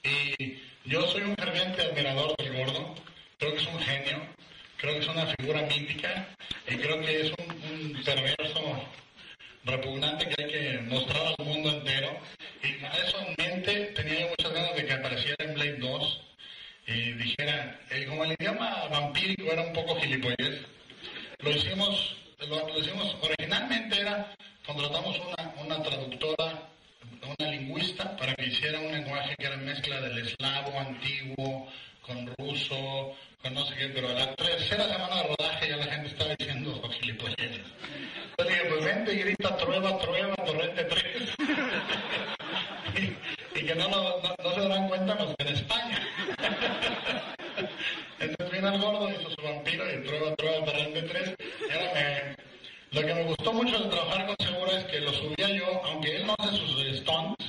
Y 0.03 0.59
yo 0.86 1.05
soy 1.07 1.21
un 1.21 1.36
ferviente 1.36 1.82
admirador 1.82 2.36
del 2.38 2.53
gordo. 2.57 2.95
Creo 3.38 3.53
que 3.53 3.61
es 3.61 3.67
un 3.67 3.80
genio. 3.80 4.42
Creo 4.84 4.95
que 4.95 4.99
es 4.99 5.07
una 5.07 5.25
figura 5.38 5.61
mítica. 5.61 6.27
Y 6.67 6.75
creo 6.75 6.99
que 6.99 7.21
es 7.21 7.31
un, 7.39 7.93
un 7.95 8.03
perverso 8.03 8.86
repugnante 9.63 10.27
que 10.27 10.43
hay 10.43 10.51
que 10.51 10.79
mostrar 10.89 11.25
al 11.25 11.45
mundo 11.45 11.69
entero. 11.69 12.19
Y 12.61 12.73
con 12.81 12.91
eso 12.91 13.17
en 13.25 13.36
mente 13.38 13.73
tenía 13.95 14.27
muchas 14.27 14.51
ganas 14.51 14.75
de 14.75 14.86
que 14.86 14.91
apareciera 14.91 15.38
en 15.39 15.53
Blade 15.53 15.77
2 15.77 16.21
y 16.88 17.13
dijera, 17.13 17.79
eh, 17.91 18.05
como 18.09 18.25
el 18.25 18.36
idioma 18.38 18.89
vampírico 18.89 19.53
era 19.53 19.61
un 19.61 19.71
poco 19.71 19.95
gilipollez, 20.01 20.65
lo 21.39 21.51
hicimos, 21.51 22.17
lo, 22.49 22.67
lo 22.67 22.77
hicimos, 22.77 23.15
originalmente 23.21 24.01
era, 24.01 24.36
contratamos 24.65 25.17
una, 25.17 25.53
una 25.63 25.81
traductora, 25.81 26.69
una 27.39 27.51
lingüista, 27.51 28.17
para 28.17 28.36
que 28.36 28.47
hiciera 28.47 28.81
un 28.81 28.91
lenguaje 28.91 29.34
que 29.38 29.45
era 29.45 29.55
mezcla 29.55 30.01
del 30.01 30.27
eslavo 30.27 30.77
antiguo 30.77 31.71
con 32.01 32.27
ruso, 32.38 33.15
con 33.43 33.53
no 33.53 33.65
sé 33.65 33.75
qué, 33.75 33.89
pero 33.89 34.07
a 34.07 34.13
la 34.13 34.33
tercera 34.35 34.87
semana 34.87 35.15
de 35.17 35.23
rodaje 35.23 35.67
ya 35.69 35.75
la 35.77 35.85
gente 35.85 36.07
estaba 36.07 36.33
diciendo 36.37 36.79
oh, 36.81 36.89
gilipollas. 36.89 37.37
Yo 38.37 38.45
dije, 38.45 38.61
pues 38.69 38.85
vente 38.85 39.13
y 39.13 39.17
grita 39.19 39.57
trueba, 39.57 39.99
trueba, 39.99 40.35
torrente 40.35 40.83
3. 40.85 41.05
y, 43.55 43.65
que 43.65 43.75
no, 43.75 43.89
lo- 43.89 44.21
no, 44.21 44.35
no 44.43 44.53
se 44.55 44.61
darán 44.61 44.87
cuenta 44.87 45.17
que 45.17 45.43
en 45.45 45.55
España. 45.55 46.07
Entonces 48.19 48.51
vino 48.51 48.73
el 48.73 48.81
gordo, 48.81 49.09
hizo 49.11 49.29
su 49.29 49.41
vampiro 49.41 49.93
y 49.93 50.03
trueba, 50.05 50.35
trueba, 50.35 50.65
torrente 50.65 51.01
3. 51.01 51.35
Y 51.69 51.73
ahora 51.73 51.93
me- 51.93 52.35
Lo 52.91 53.05
que 53.07 53.13
me 53.13 53.23
gustó 53.23 53.51
mucho 53.53 53.77
de 53.77 53.89
trabajar 53.89 54.25
con 54.25 54.35
Segura 54.47 54.71
es 54.77 54.85
que 54.85 55.01
lo 55.01 55.11
subía 55.11 55.49
yo, 55.49 55.83
aunque 55.83 56.15
él 56.15 56.25
no 56.27 56.35
hace 56.39 56.55
sus 56.57 56.97
stunts, 56.99 57.45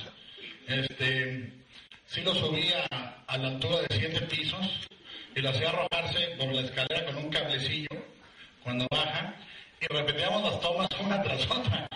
este, 0.67 1.53
sí 2.07 2.21
lo 2.21 2.35
subía 2.35 2.85
a 3.27 3.37
la 3.37 3.47
altura 3.47 3.77
de 3.87 3.97
siete 3.97 4.21
pisos 4.23 4.87
y 5.35 5.41
lo 5.41 5.49
hacía 5.49 5.69
arrojarse 5.69 6.27
por 6.39 6.53
la 6.53 6.61
escalera 6.61 7.05
con 7.05 7.17
un 7.17 7.29
cablecillo 7.29 7.89
cuando 8.63 8.87
baja 8.89 9.33
y 9.81 9.93
repetíamos 9.93 10.43
las 10.43 10.61
tomas 10.61 10.87
una 10.99 11.21
tras 11.21 11.45
otra. 11.51 11.87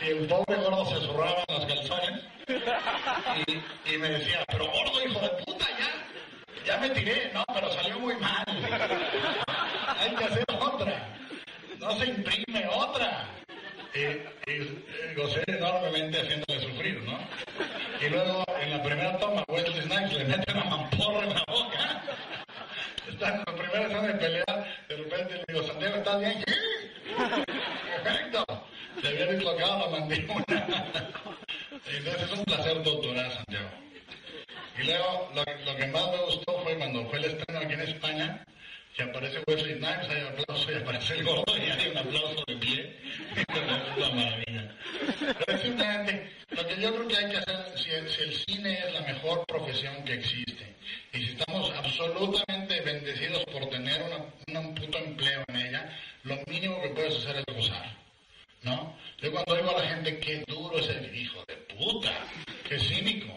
Y 0.00 0.06
el 0.06 0.26
pobre 0.26 0.56
gordo 0.56 0.86
se 0.86 1.06
zurraba 1.06 1.44
en 1.46 1.54
los 1.54 1.66
calzones 1.66 2.22
y, 3.86 3.98
me 3.98 4.08
decía, 4.08 4.42
pero 4.48 4.66
gordo 4.66 5.06
hijo 5.06 5.20
de 5.20 5.28
puta, 5.44 5.66
ya, 5.78 6.64
ya 6.66 6.78
me 6.78 6.90
tiré, 6.90 7.30
no, 7.34 7.44
pero 7.52 7.70
salió 7.72 8.00
muy 8.00 8.16
mal. 8.16 8.44
Hay 9.98 10.14
que 10.16 10.24
hacer 10.24 10.44
otra. 10.58 11.08
No 11.78 11.96
se 11.98 12.06
imprime 12.06 12.66
otra. 12.68 13.28
Y, 13.94 14.50
y, 14.50 14.54
y 14.54 15.14
gocé 15.14 15.44
enormemente 15.46 16.20
haciéndole 16.20 16.60
sufrir, 16.60 17.02
¿no? 17.02 17.18
Y 18.00 18.08
luego 18.08 18.44
en 18.60 18.70
la 18.70 18.82
primera 18.82 19.18
toma 19.18 19.44
Wesley 19.48 19.82
Snipes 19.82 20.12
le 20.12 20.24
mete 20.24 20.52
una 20.52 20.64
mamporra 20.64 21.24
en 21.24 21.34
la 21.34 21.44
boca. 21.46 22.02
Está 23.08 23.28
en 23.28 23.38
la 23.38 23.44
primera 23.44 23.82
escena 23.82 24.02
de 24.02 24.14
pelea, 24.14 24.66
de 24.88 24.96
repente 24.96 25.34
le 25.34 25.44
digo, 25.48 25.66
Santiago, 25.66 25.96
¿estás 25.96 26.20
bien? 26.20 26.44
Sí. 26.46 26.54
Perfecto. 28.02 28.44
Le 29.02 29.08
había 29.08 29.26
dislocado 29.26 29.78
la 29.78 29.98
mandíbula. 29.98 30.44
Entonces 31.86 32.22
es 32.22 32.38
un 32.38 32.44
placer 32.44 32.82
doctorar, 32.82 33.32
Santiago. 33.32 33.68
Y 34.78 34.82
luego 34.84 35.30
lo 35.34 35.76
que 35.76 35.86
más 35.88 36.10
me 36.10 36.18
gustó 36.24 36.58
fue 36.62 36.76
cuando 36.78 37.04
fue 37.06 37.18
el 37.18 37.24
estreno 37.26 37.60
aquí 37.60 37.74
en 37.74 37.80
España, 37.80 38.44
que 38.94 39.02
aparece 39.02 39.42
Wesley 39.46 39.78
Snipes, 39.78 40.08
hay 40.10 40.20
aplauso 40.22 40.70
y 40.70 40.74
aparece 40.74 41.14
el 41.14 41.24
gordo 41.24 41.56
y 41.56 41.70
hay 41.70 41.88
un 41.88 41.96
aplauso 41.96 42.44
de 42.46 42.56
pie. 42.56 42.96
es 43.36 43.96
una 43.96 44.08
maravilla. 44.10 44.76
Pero 45.46 46.62
lo 46.62 46.68
que 46.68 46.80
yo 46.80 46.94
creo 46.94 47.08
que 47.08 47.16
hay 47.16 47.30
que 47.30 47.36
hacer, 47.38 47.78
si 47.78 47.90
el, 47.90 48.08
si 48.10 48.44
cine 48.46 48.78
es 48.78 48.92
la 48.92 49.00
mejor 49.00 49.46
profesión 49.46 50.04
que 50.04 50.14
existe, 50.14 50.76
y 51.12 51.18
si 51.18 51.32
estamos 51.32 51.70
absolutamente 51.70 52.80
bendecidos 52.82 53.44
por 53.46 53.68
tener 53.70 54.02
una, 54.02 54.60
un 54.60 54.74
puto 54.74 54.98
empleo 54.98 55.42
en 55.48 55.56
ella, 55.56 55.98
lo 56.24 56.36
mínimo 56.46 56.82
que 56.82 56.90
puedes 56.90 57.16
hacer 57.16 57.42
es 57.46 57.54
gozar. 57.54 57.96
¿No? 58.62 58.96
Yo 59.18 59.32
cuando 59.32 59.54
oigo 59.54 59.76
a 59.76 59.82
la 59.82 59.88
gente, 59.88 60.18
qué 60.20 60.44
duro 60.46 60.78
es 60.78 60.88
el 60.88 61.16
hijo 61.16 61.42
de 61.48 61.56
puta, 61.74 62.12
qué 62.68 62.78
cínico. 62.78 63.32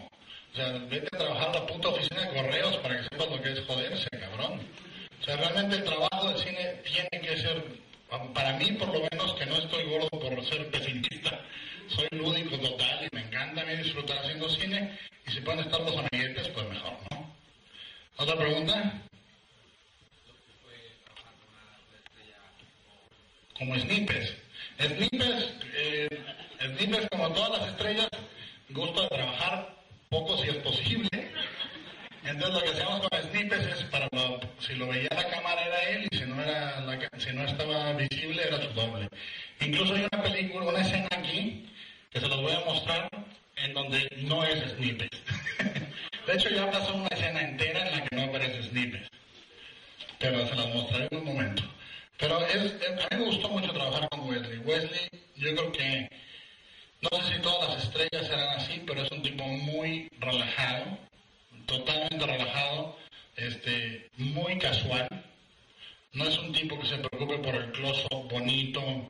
O 0.52 0.56
sea, 0.56 0.72
vete 0.88 1.08
a 1.12 1.18
trabajar 1.18 1.54
la 1.54 1.66
puta 1.66 1.88
oficina 1.88 2.22
de 2.22 2.36
correos 2.36 2.76
para 2.76 2.96
que 2.96 3.02
sepas 3.04 3.30
lo 3.30 3.42
que 3.42 3.52
es 3.52 3.60
joderse, 3.66 4.08
cabrón. 4.10 4.60
Sea, 5.26 5.36
realmente 5.38 5.74
el 5.74 5.82
trabajo 5.82 6.28
del 6.28 6.38
cine 6.38 6.80
tiene 6.84 7.26
que 7.26 7.36
ser, 7.36 7.64
para 8.32 8.52
mí 8.58 8.70
por 8.78 8.86
lo 8.94 9.00
menos, 9.10 9.34
que 9.34 9.44
no 9.46 9.56
estoy 9.56 9.82
gordo 9.90 10.08
por 10.08 10.44
ser 10.44 10.70
pesimista, 10.70 11.40
soy 11.88 12.06
lúdico 12.12 12.56
total 12.60 13.08
y 13.10 13.16
me 13.16 13.22
encanta 13.22 13.62
a 13.62 13.64
mí 13.64 13.74
disfrutar 13.74 14.18
haciendo 14.18 14.48
cine 14.48 14.96
y 15.26 15.30
si 15.32 15.40
pueden 15.40 15.60
estar 15.66 15.80
los 15.80 15.96
amiguetes, 15.96 16.46
pues 16.50 16.68
mejor, 16.68 16.92
¿no? 17.10 17.34
¿Otra 18.18 18.36
pregunta? 18.36 19.02
Como 23.58 23.76
Snippers. 23.80 24.32
Snippers, 24.78 25.54
eh, 25.74 26.08
Snippers, 26.60 27.08
como 27.10 27.32
todas 27.32 27.60
las 27.60 27.70
estrellas, 27.70 28.08
gusta 28.68 29.02
de 29.02 29.08
trabajar 29.08 29.74
poco 30.08 30.38
si 30.38 30.50
es 30.50 30.56
posible. 30.58 31.08
Entonces 32.26 32.54
lo 32.54 32.60
que 32.60 32.70
hacíamos 32.70 33.08
con 33.08 33.22
Snippers 33.22 33.66
es 33.66 33.84
para 33.84 34.08
si 34.58 34.74
lo 34.74 34.88
veía 34.88 35.08
la 35.14 35.28
cámara 35.28 35.62
era 35.64 35.82
él 35.90 36.08
y 36.10 36.16
si 36.16 36.24
no 36.24 36.42
era 36.42 36.80
la 36.80 36.98
si 37.18 37.32
no 37.32 37.44
estaba 37.44 37.92
visible 37.92 38.42
era 38.42 38.60
su 38.60 38.68
doble. 38.70 39.08
Incluso 39.60 39.94
hay 39.94 40.06
una 40.12 40.22
película, 40.22 40.66
una 40.66 40.80
escena 40.80 41.06
aquí 41.12 41.68
que 42.10 42.20
se 42.20 42.28
los 42.28 42.42
voy 42.42 42.52
a 42.52 42.64
mostrar 42.64 43.08
en 43.56 43.74
donde 43.74 44.08
no 44.22 44.44
es 44.44 44.72
Snippers. 44.72 45.22
De 46.26 46.32
hecho 46.32 46.48
ya 46.50 46.68
pasó 46.68 46.94
una 46.94 47.08
escena 47.08 47.42
entera 47.42 47.86
en 47.86 47.92
la 47.92 48.04
que 48.04 48.16
no 48.16 48.22
aparece 48.24 48.62
Snippers. 48.64 49.08
Pero 50.18 50.46
se 50.48 50.54
las 50.56 50.74
mostraré 50.74 51.08
en 51.10 51.18
un 51.18 51.24
momento. 51.26 51.62
Pero 52.18 52.44
es, 52.46 52.72
a 52.82 53.14
mí 53.14 53.24
me 53.24 53.24
gustó 53.26 53.48
mucho 53.50 53.72
trabajar 53.72 54.08
con 54.08 54.28
Wesley. 54.28 54.58
Wesley, 54.58 55.08
yo 55.36 55.54
creo 55.54 55.72
que, 55.72 56.10
no 57.02 57.22
sé 57.22 57.34
si 57.34 57.42
todas 57.42 57.68
las 57.68 57.84
estrellas 57.84 58.26
serán 58.26 58.48
así, 58.58 58.82
pero 58.84 59.02
es 59.02 59.12
un 59.12 59.22
tipo 59.22 59.44
muy 59.44 60.08
relajado, 60.18 60.98
totalmente 61.66 62.26
relajado, 62.26 62.96
este, 63.36 64.10
muy 64.16 64.58
casual. 64.58 65.08
No 66.12 66.24
es 66.24 66.38
un 66.38 66.52
tipo 66.52 66.78
que 66.80 66.86
se 66.86 66.98
preocupe 66.98 67.38
por 67.38 67.54
el 67.54 67.72
close 67.72 68.06
bonito, 68.30 69.08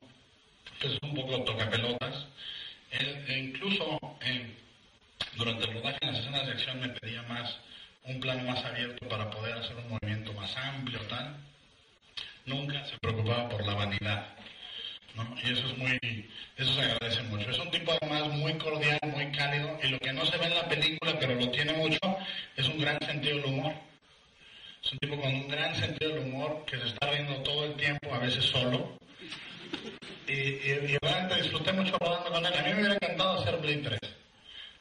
que 0.81 0.89
es 0.89 0.99
un 1.03 1.15
poco 1.15 1.43
tocapelotas. 1.45 2.27
Él, 2.91 3.25
e 3.29 3.39
incluso 3.39 3.99
durante 5.37 5.65
el 5.67 5.75
rodaje 5.75 5.99
en 6.01 6.13
las 6.13 6.21
escenas 6.21 6.47
de 6.47 6.53
acción 6.53 6.81
me 6.81 6.89
pedía 6.89 7.23
más 7.23 7.59
un 8.05 8.21
plano 8.21 8.45
más 8.45 8.65
abierto 8.65 9.09
para 9.09 9.31
poder 9.31 9.55
hacer 9.59 9.77
un 9.77 9.89
movimiento 9.89 10.33
más 10.33 10.57
amplio, 10.57 11.01
tal. 11.09 11.37
Nunca 12.47 12.85
se 12.87 12.97
preocupaba 12.99 13.49
por 13.49 13.67
la 13.67 13.75
vanidad. 13.75 14.27
¿No? 15.17 15.35
Y 15.43 15.53
eso 15.53 15.67
es 15.67 15.79
muy, 15.79 15.99
eso 16.57 16.73
se 16.75 16.81
agradece 16.81 17.23
mucho. 17.25 17.51
Es 17.51 17.59
un 17.59 17.71
tipo 17.71 17.93
además 18.01 18.29
muy 18.35 18.53
cordial, 18.55 18.99
muy 19.03 19.33
cálido, 19.33 19.79
y 19.83 19.89
lo 19.89 19.99
que 19.99 20.13
no 20.13 20.25
se 20.27 20.37
ve 20.39 20.47
en 20.47 20.55
la 20.55 20.69
película, 20.69 21.19
pero 21.19 21.35
lo 21.35 21.51
tiene 21.51 21.73
mucho, 21.73 21.99
es 22.57 22.69
un 22.69 22.79
gran 22.79 22.99
sentido 23.01 23.37
del 23.37 23.47
humor. 23.47 23.73
Es 24.85 24.93
un 24.93 24.99
tipo 24.99 25.21
con 25.21 25.35
un 25.35 25.49
gran 25.49 25.75
sentido 25.75 26.15
del 26.15 26.25
humor 26.25 26.65
que 26.67 26.79
se 26.79 26.87
está 26.87 27.11
riendo 27.11 27.35
todo 27.43 27.65
el 27.65 27.75
tiempo, 27.75 28.15
a 28.15 28.19
veces 28.19 28.45
solo. 28.45 28.97
Y, 30.29 30.33
y, 30.33 30.95
y 30.95 30.99
realmente 31.03 31.43
disfruté 31.43 31.73
mucho 31.73 31.97
rodando 31.99 32.31
con 32.31 32.47
él. 32.47 32.55
A 32.55 32.63
mí 32.63 32.69
me 32.69 32.81
hubiera 32.81 32.95
encantado 32.95 33.41
hacer 33.41 33.57
Blade 33.57 33.99
3. 34.01 34.01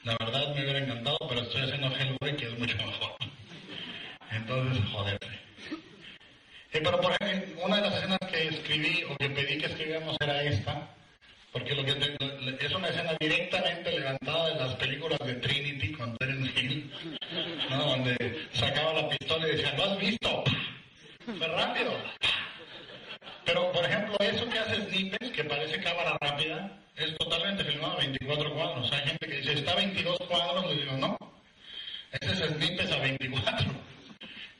La 0.03 0.15
verdad 0.19 0.53
me 0.53 0.61
hubiera 0.61 0.79
encantado, 0.79 1.17
pero 1.27 1.41
estoy 1.41 1.61
haciendo 1.61 1.87
Hellboy 1.87 2.37
que 2.37 2.45
es 2.45 2.59
mucho 2.59 2.77
mejor. 2.77 3.15
Entonces, 4.31 4.83
joder. 4.91 5.19
Eh, 6.75 6.81
pero 6.83 6.99
por 6.99 7.15
ejemplo, 7.19 7.65
una 7.65 7.77
de 7.77 7.81
las 7.83 7.95
escenas 7.95 8.14
escribí 8.65 9.03
o 9.03 9.15
que 9.17 9.29
pedí 9.29 9.57
que 9.59 9.67
escribiéramos 9.67 10.17
era 10.19 10.41
esta, 10.41 10.89
porque 11.51 11.75
lo 11.75 11.85
que 11.85 11.91
es 12.65 12.73
una 12.73 12.89
escena 12.89 13.15
directamente 13.19 13.91
levantada 13.91 14.49
de 14.49 14.55
las 14.55 14.73
películas 14.75 15.19
de 15.19 15.35
Trinity 15.35 15.91
con 15.93 16.17
Terence 16.17 16.59
Hill, 16.59 16.91
¿no? 17.69 17.85
donde 17.85 18.47
sacaba 18.53 18.93
la 18.93 19.09
pistola 19.09 19.47
y 19.47 19.51
decía, 19.51 19.73
¿lo 19.77 19.83
has 19.83 19.99
visto? 19.99 20.43
Fue 21.37 21.47
rápido. 21.47 21.93
Pero, 23.45 23.71
por 23.71 23.85
ejemplo, 23.85 24.15
eso 24.19 24.49
que 24.49 24.57
hace 24.57 24.81
Snippets, 24.87 25.31
que 25.31 25.43
parece 25.43 25.79
cámara 25.81 26.17
rápida, 26.19 26.79
es 26.97 27.15
totalmente 27.17 27.63
filmado 27.63 27.93
a 27.93 27.97
24 27.97 28.53
cuadros. 28.55 28.91
Hay 28.91 29.09
gente 29.09 29.27
que 29.27 29.37
dice, 29.37 29.53
está 29.53 29.73
a 29.73 29.75
22 29.75 30.17
cuadros, 30.27 30.65
le 30.71 30.81
digo, 30.81 30.97
no. 30.97 31.17
Ese 32.19 32.31
es 32.31 32.39
Snippets 32.39 32.91
a 32.91 32.97
24. 32.97 33.67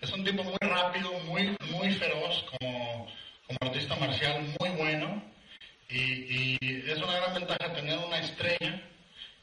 Es 0.02 0.12
un 0.12 0.24
tipo 0.24 0.44
muy 0.44 0.58
rápido, 0.62 1.12
muy, 1.26 1.58
muy 1.72 1.92
feroz 1.94 2.46
como, 2.60 3.08
como 3.48 3.58
artista 3.62 3.96
marcial, 3.96 4.44
muy 4.60 4.70
bueno. 4.72 5.24
Y, 5.90 6.58
es 6.90 6.98
una 6.98 7.14
gran 7.14 7.34
ventaja 7.36 7.74
tener 7.74 7.98
una 7.98 8.20
estrella 8.20 8.82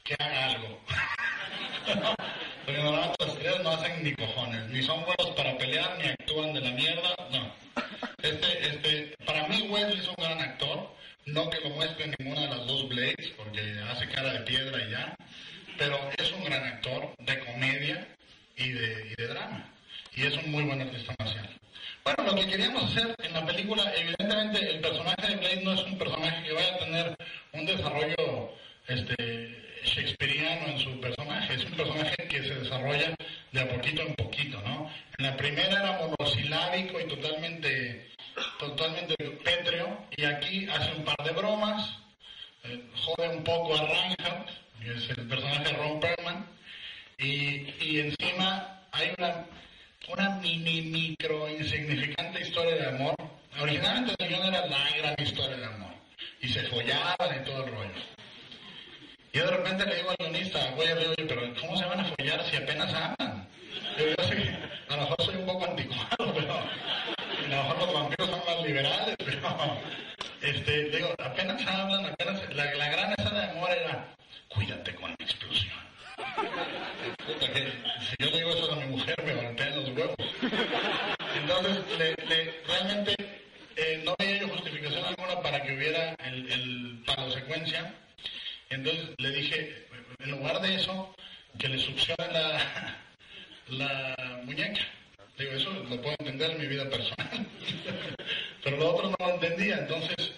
que 0.03 0.15
haga 0.19 0.45
algo. 0.45 0.79
Porque 2.65 2.81
normalmente 2.81 3.25
las 3.25 3.33
estrellas 3.33 3.63
no 3.63 3.69
hacen 3.71 4.03
ni 4.03 4.13
cojones, 4.13 4.69
ni 4.69 4.83
son 4.83 5.03
buenos 5.05 5.35
para 5.35 5.57
pelear, 5.57 5.97
ni 5.99 6.09
actúan 6.09 6.53
de 6.53 6.61
la 6.61 6.71
mierda, 6.71 7.15
no. 7.31 7.53
Este, 8.21 8.67
este, 8.67 9.15
para 9.25 9.47
mí 9.47 9.67
Wesley 9.69 9.99
es 9.99 10.07
un 10.07 10.15
gran 10.15 10.39
actor, 10.39 10.95
no 11.25 11.49
que 11.49 11.59
lo 11.61 11.69
muestre 11.71 12.13
ninguna 12.17 12.41
de 12.41 12.47
las 12.47 12.67
dos 12.67 12.87
Blades, 12.87 13.33
porque 13.35 13.61
hace 13.89 14.07
cara 14.09 14.33
de 14.33 14.39
piedra 14.39 14.81
y 14.81 14.91
ya, 14.91 15.15
pero 15.77 15.99
es 16.17 16.31
un 16.31 16.43
gran 16.45 16.63
actor 16.63 17.13
de 17.19 17.39
comedia 17.39 18.07
y 18.55 18.69
de, 18.69 19.07
y 19.11 19.21
de 19.21 19.27
drama, 19.27 19.69
y 20.15 20.25
es 20.25 20.37
un 20.37 20.51
muy 20.51 20.63
buen 20.63 20.81
artista 20.81 21.13
marcial. 21.19 21.49
Bueno, 22.03 22.23
lo 22.23 22.35
que 22.35 22.47
queríamos 22.47 22.83
hacer 22.83 23.15
en 23.23 23.33
la 23.33 23.45
película, 23.45 23.91
evidentemente 23.95 24.69
el 24.69 24.81
personaje 24.81 25.27
de 25.27 25.35
Blade 25.37 25.61
no 25.63 25.73
es 25.73 25.83
un 25.83 25.97
personaje 25.97 26.43
que 26.43 26.53
vaya 26.53 26.75
a 26.75 26.79
tener 26.79 27.17
un 27.53 27.65
desarrollo 27.65 28.53
este, 28.87 29.63
shakespeariano 29.83 30.67
en 30.67 30.79
su 30.79 30.99
personaje, 30.99 31.53
es 31.53 31.65
un 31.65 31.71
personaje 31.71 32.15
que 32.29 32.43
se 32.43 32.55
desarrolla 32.55 33.15
de 33.51 33.61
a 33.61 33.69
poquito 33.69 34.01
en 34.01 34.15
poquito, 34.15 34.61
¿no? 34.61 34.89
En 35.17 35.25
la 35.25 35.37
primera 35.37 35.71
era 35.71 35.99
monosilábico 35.99 36.99
y 36.99 37.07
totalmente, 37.07 38.11
totalmente 38.59 39.15
pétreo, 39.43 40.05
y 40.17 40.25
aquí 40.25 40.67
hace 40.69 40.91
un 40.93 41.05
par 41.05 41.17
de 41.25 41.31
bromas, 41.31 41.97
eh, 42.63 42.81
jode 42.95 43.29
un 43.29 43.43
poco 43.43 43.75
a 43.75 43.81
Reinhardt, 43.81 44.49
que 44.81 44.91
es 44.91 45.09
el 45.09 45.27
personaje 45.27 45.63
de 45.63 45.73
Ron 45.73 45.99
Perlman, 45.99 46.45
y, 47.17 47.73
y 47.81 47.99
encima 47.99 48.81
hay 48.91 49.13
una, 49.17 49.45
una 50.09 50.29
mini, 50.41 50.81
micro, 50.81 51.49
insignificante 51.49 52.41
historia 52.41 52.75
de 52.75 52.87
amor. 52.87 53.15
Originalmente 53.59 54.15
el 54.19 54.29
guion 54.29 54.45
era 54.47 54.65
la 54.67 54.89
gran 54.97 55.15
historia 55.19 55.57
de 55.57 55.65
amor, 55.65 55.93
y 56.41 56.47
se 56.49 56.63
follaban 56.63 57.41
y 57.41 57.45
todo 57.45 57.65
el 57.65 57.71
rollo. 57.71 58.01
Y 59.31 59.39
de 59.39 59.47
repente 59.47 59.85
le 59.85 59.95
digo 59.95 60.09
al 60.09 60.15
guionista, 60.19 60.71
güey, 60.71 60.89
pero 61.27 61.53
¿cómo 61.59 61.77
se 61.77 61.85
van 61.85 61.99
a 61.99 62.05
follar 62.05 62.43
si 62.49 62.57
apenas 62.57 62.93
hablan? 62.93 63.47
Yo, 63.97 64.05
yo 64.09 64.15
que 64.15 64.93
a 64.93 64.95
lo 64.97 65.01
mejor 65.03 65.21
soy 65.23 65.35
un 65.35 65.45
poco 65.45 65.65
anticuado, 65.65 66.17
pero 66.33 66.53
a 66.53 67.49
lo 67.49 67.63
mejor 67.63 67.77
los 67.77 67.93
vampiros 67.93 68.29
son 68.29 68.39
más 68.45 68.65
liberales, 68.65 69.15
pero 69.25 69.77
este, 70.41 70.83
digo, 70.89 71.13
apenas 71.19 71.65
hablan, 71.65 72.05
apenas, 72.05 72.55
la, 72.55 72.73
la 72.73 72.89
gran 72.89 73.11
escena 73.17 73.39
de 73.39 73.51
amor 73.51 73.69
era, 73.71 74.07
cuídate 74.49 74.93
con 74.95 75.09
la 75.09 75.15
explosión. 75.19 75.82
Si 78.09 78.15
yo 78.19 78.37
digo 78.37 78.49
eso 78.51 78.71
a 78.71 78.75
mi 78.77 78.85
mujer, 78.87 79.15
me 79.25 79.33
golpean 79.35 79.75
los 79.75 79.89
huevos. 79.89 80.15
Entonces, 81.35 81.77
le, 81.97 82.15
le- 82.27 82.53
realmente 82.67 83.15
eh, 83.75 84.01
no 84.05 84.15
veía 84.17 84.39
yo 84.39 84.47
justificación 84.49 85.05
alguna 85.05 85.41
para 85.41 85.61
que 85.63 85.75
hubiera 85.75 86.13
el, 86.25 86.51
el 86.51 87.03
palo 87.05 87.31
secuencia. 87.31 87.93
Entonces 88.69 89.09
le 89.17 89.29
dije, 89.31 89.87
en 90.19 90.31
lugar 90.31 90.61
de 90.61 90.75
eso, 90.75 91.13
que 91.59 91.69
le 91.69 91.77
succione 91.79 92.31
la, 92.31 92.95
la 93.69 94.15
muñeca. 94.43 94.81
Digo, 95.37 95.51
eso 95.53 95.71
lo 95.71 96.01
puedo 96.01 96.15
entender 96.19 96.51
en 96.51 96.61
mi 96.61 96.67
vida 96.67 96.89
personal. 96.89 97.29
Pero 98.63 98.77
lo 98.77 98.93
otro 98.95 99.09
no 99.09 99.15
lo 99.27 99.33
entendía. 99.35 99.77
Entonces 99.79 100.31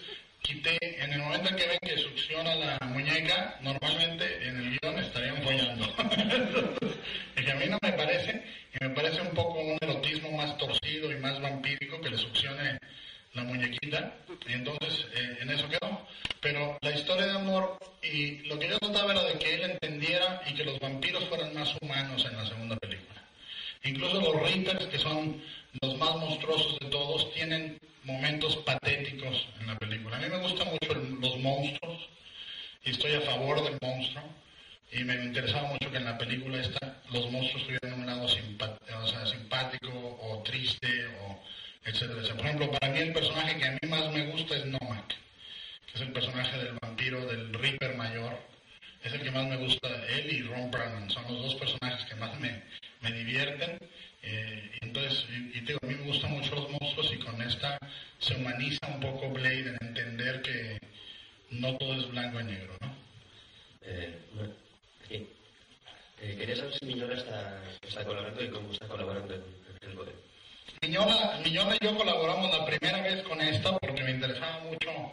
en 0.48 1.12
el 1.12 1.18
momento 1.18 1.48
en 1.48 1.56
que 1.56 1.66
ven 1.66 1.78
que 1.82 1.98
succiona 1.98 2.54
la 2.54 2.78
muñeca, 2.86 3.58
normalmente 3.62 4.24
en 4.46 4.56
el 4.56 4.78
guion 4.78 4.98
estarían 4.98 5.42
follando. 5.42 5.86
que 7.34 7.52
a 7.52 7.54
mí 7.56 7.66
no 7.68 7.78
me 7.82 7.92
parece, 7.92 8.42
y 8.74 8.84
me 8.84 8.90
parece 8.90 9.20
un 9.22 9.30
poco 9.30 9.60
un 9.60 9.78
erotismo 9.80 10.30
más 10.32 10.56
torcido 10.56 11.10
y 11.10 11.16
más 11.16 11.40
vampírico 11.40 12.00
que 12.00 12.10
le 12.10 12.18
succione 12.18 12.78
la 13.34 13.42
muñequita, 13.42 14.14
y 14.48 14.52
entonces 14.52 15.06
eh, 15.16 15.38
en 15.40 15.50
eso 15.50 15.68
quedó. 15.68 16.06
Pero 16.40 16.78
la 16.80 16.90
historia 16.92 17.26
de 17.26 17.32
amor, 17.32 17.78
y 18.02 18.38
lo 18.46 18.58
que 18.58 18.68
yo 18.68 18.78
trataba 18.78 19.12
era 19.12 19.24
de 19.24 19.38
que 19.38 19.54
él 19.54 19.62
entendiera 19.70 20.42
y 20.46 20.54
que 20.54 20.64
los 20.64 20.78
vampiros 20.78 21.24
fueran 21.24 21.54
más 21.54 21.74
humanos 21.80 22.24
en 22.24 22.36
la 22.36 22.46
segunda 22.46 22.76
película. 22.76 23.22
Incluso 23.82 24.20
los 24.20 24.42
Reapers, 24.42 24.86
que 24.86 24.98
son 24.98 25.42
los 25.80 25.98
más 25.98 26.16
monstruosos 26.16 26.78
de 26.78 26.86
todos, 26.86 27.32
tienen 27.34 27.78
momentos 28.06 28.56
patéticos 28.58 29.48
en 29.60 29.66
la 29.66 29.78
película. 29.78 30.16
A 30.16 30.20
mí 30.20 30.28
me 30.28 30.38
gustan 30.38 30.68
mucho 30.68 30.94
los 30.94 31.38
monstruos, 31.38 32.08
y 32.84 32.90
estoy 32.90 33.14
a 33.14 33.20
favor 33.22 33.62
del 33.64 33.76
monstruo, 33.82 34.22
y 34.92 35.02
me 35.02 35.14
interesaba 35.14 35.68
mucho 35.68 35.90
que 35.90 35.96
en 35.96 36.04
la 36.04 36.16
película 36.16 36.60
esta, 36.60 37.02
los 37.10 37.30
monstruos 37.30 37.64
tuvieran 37.66 38.00
un 38.00 38.06
lado 38.06 38.24
o 38.24 39.06
sea, 39.08 39.26
simpático 39.26 39.90
o 40.22 40.42
triste 40.44 41.06
o 41.20 41.42
etcétera, 41.84 42.20
etcétera. 42.20 42.36
Por 42.36 42.46
ejemplo, 42.46 42.70
para 42.70 42.92
mí 42.92 42.98
el 43.00 43.12
personaje 43.12 43.58
que 43.58 43.66
a 43.66 43.72
mí 43.72 43.88
más 43.88 44.12
me 44.12 44.26
gusta 44.26 44.56
es 44.56 44.66
Nomak, 44.66 45.08
que 45.08 45.94
es 45.96 46.00
el 46.00 46.12
personaje 46.12 46.58
del 46.58 46.78
vampiro, 46.80 47.26
del 47.26 47.52
Reaper 47.52 47.96
mayor. 47.96 48.38
Es 49.06 49.12
el 49.12 49.22
que 49.22 49.30
más 49.30 49.46
me 49.46 49.56
gusta, 49.56 49.88
él 50.08 50.32
y 50.32 50.42
Ron 50.42 50.68
Perlman. 50.68 51.08
Son 51.08 51.22
los 51.32 51.40
dos 51.40 51.54
personajes 51.54 52.04
que 52.06 52.16
más 52.16 52.36
me, 52.40 52.60
me 53.02 53.12
divierten. 53.12 53.78
Eh, 54.22 54.70
y 54.80 54.84
entonces, 54.84 55.26
y, 55.30 55.58
y 55.58 55.60
te 55.60 55.74
digo, 55.74 55.78
a 55.84 55.86
mí 55.86 55.94
me 55.94 56.06
gustan 56.08 56.32
mucho 56.32 56.56
los 56.56 56.68
monstruos 56.72 57.12
y 57.12 57.18
con 57.18 57.40
esta 57.40 57.78
se 58.18 58.34
humaniza 58.34 58.84
un 58.88 58.98
poco 58.98 59.30
Blade 59.30 59.60
en 59.60 59.78
entender 59.80 60.42
que 60.42 60.78
no 61.50 61.76
todo 61.76 61.94
es 61.94 62.10
blanco 62.10 62.40
y 62.40 62.44
negro, 62.44 62.76
¿no? 62.80 62.96
Eh, 63.82 64.18
bueno, 64.34 64.54
sí. 65.08 65.28
Eh, 66.20 66.36
quería 66.36 66.56
saber 66.56 66.74
si 66.74 66.86
Miñola 66.86 67.14
está, 67.14 67.62
está 67.82 68.04
colaborando 68.04 68.42
y 68.42 68.48
cómo 68.48 68.72
está 68.72 68.88
colaborando 68.88 69.34
en, 69.34 69.42
en 69.70 69.88
Hellboy. 69.88 70.08
Miñola, 70.82 71.40
Miñola 71.44 71.76
y 71.80 71.84
yo 71.84 71.96
colaboramos 71.96 72.50
la 72.50 72.66
primera 72.66 73.00
vez 73.02 73.22
con 73.22 73.40
esta 73.40 73.78
porque 73.78 74.02
me 74.02 74.10
interesaba 74.10 74.64
mucho 74.64 75.10